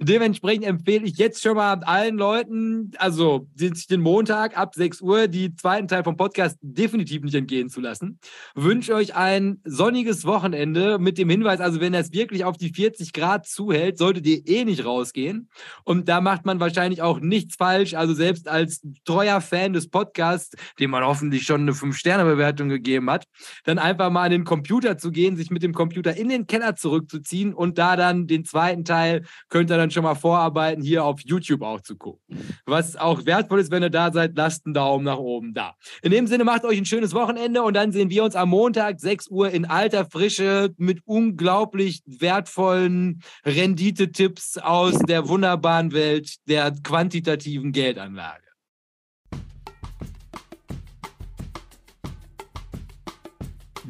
Dementsprechend 0.02 0.66
empfehle 0.66 1.06
ich 1.06 1.18
jetzt 1.18 1.44
schon 1.44 1.58
mal 1.58 1.74
allen 1.84 2.18
Leuten, 2.18 2.92
also 2.98 3.48
sich 3.56 3.86
den 3.88 4.00
Montag 4.00 4.58
ab 4.58 4.74
6 4.74 5.02
Uhr, 5.02 5.28
die 5.28 5.54
zweiten 5.56 5.90
Teil 5.90 6.06
vom 6.06 6.16
Podcast 6.16 6.58
definitiv 6.62 7.22
nicht 7.22 7.36
entgehen 7.36 7.70
zu 7.70 7.82
lassen. 7.82 8.18
Wünsche 8.56 8.96
euch 8.96 9.16
ein 9.16 9.60
sonniges 9.66 10.26
Wochenende 10.26 11.00
mit 11.00 11.18
dem 11.18 11.30
Hinweis, 11.30 11.60
also 11.60 11.82
wenn 11.82 11.94
es 11.94 12.14
wirklich 12.14 12.46
auf 12.46 12.56
die 12.56 12.70
40 12.70 13.12
Grad 13.12 13.46
zuhält, 13.46 13.98
solltet 13.98 14.26
ihr 14.26 14.48
eh 14.48 14.64
nicht 14.64 14.86
rausgehen. 14.86 15.50
Und 15.84 16.08
da 16.08 16.22
macht 16.22 16.46
man 16.46 16.62
wahrscheinlich 16.62 17.02
auch 17.02 17.20
nichts 17.20 17.58
falsch. 17.58 17.94
Also 17.94 18.14
selbst 18.14 18.48
als 18.48 18.82
treuer 19.04 19.42
Fan 19.42 19.74
des 19.74 19.90
Podcasts, 19.90 20.56
dem 20.80 20.92
man 20.92 21.04
hoffentlich 21.04 21.44
schon 21.44 21.62
eine 21.62 21.74
5-Sterne-Bewertung 21.74 22.70
gegeben 22.70 23.10
hat, 23.10 23.26
dann 23.66 23.78
einfach 23.78 24.10
mal 24.10 24.24
an 24.24 24.32
den 24.32 24.46
Computer 24.46 24.98
zu 24.98 25.12
gehen, 25.12 25.36
sich 25.36 25.52
mit 25.52 25.62
dem 25.62 25.74
Computer 25.74 26.16
in 26.16 26.30
den 26.30 26.48
Keller 26.48 26.78
zurückzuziehen 26.78 27.54
und 27.54 27.78
da 27.78 27.98
dann 27.98 28.28
den 28.28 28.46
zweiten 28.46 28.86
Teil 28.86 29.26
könnt 29.50 29.70
ihr 29.70 29.78
dann 29.78 29.89
schon 29.92 30.04
mal 30.04 30.16
vorarbeiten, 30.16 30.84
hier 30.84 31.04
auf 31.04 31.22
YouTube 31.22 31.62
auch 31.62 31.82
zu 31.82 31.96
gucken. 31.96 32.38
Was 32.66 32.96
auch 32.96 33.26
wertvoll 33.26 33.60
ist, 33.60 33.72
wenn 33.72 33.84
ihr 33.84 33.90
da 33.90 34.12
seid, 34.12 34.36
lasst 34.36 34.66
einen 34.66 34.74
Daumen 34.74 35.06
nach 35.06 35.18
oben 35.18 35.54
da. 35.54 35.76
In 36.02 36.12
dem 36.12 36.28
Sinne, 36.28 36.44
macht 36.44 36.66
euch 36.66 36.78
ein 36.78 36.86
schönes 36.86 37.14
Wochenende 37.14 37.64
und 37.64 37.74
dann 37.74 37.92
sehen 37.92 38.10
wir 38.10 38.24
uns 38.24 38.36
am 38.36 38.50
Montag, 38.50 39.00
6 39.00 39.30
Uhr 39.30 39.50
in 39.50 39.66
alter 39.66 40.06
Frische 40.06 40.74
mit 40.78 41.02
unglaublich 41.06 42.02
wertvollen 42.06 43.22
Renditetipps 43.46 44.58
aus 44.58 45.00
der 45.00 45.28
wunderbaren 45.28 45.92
Welt 45.92 46.36
der 46.48 46.72
quantitativen 46.84 47.72
Geldanlage. 47.72 48.49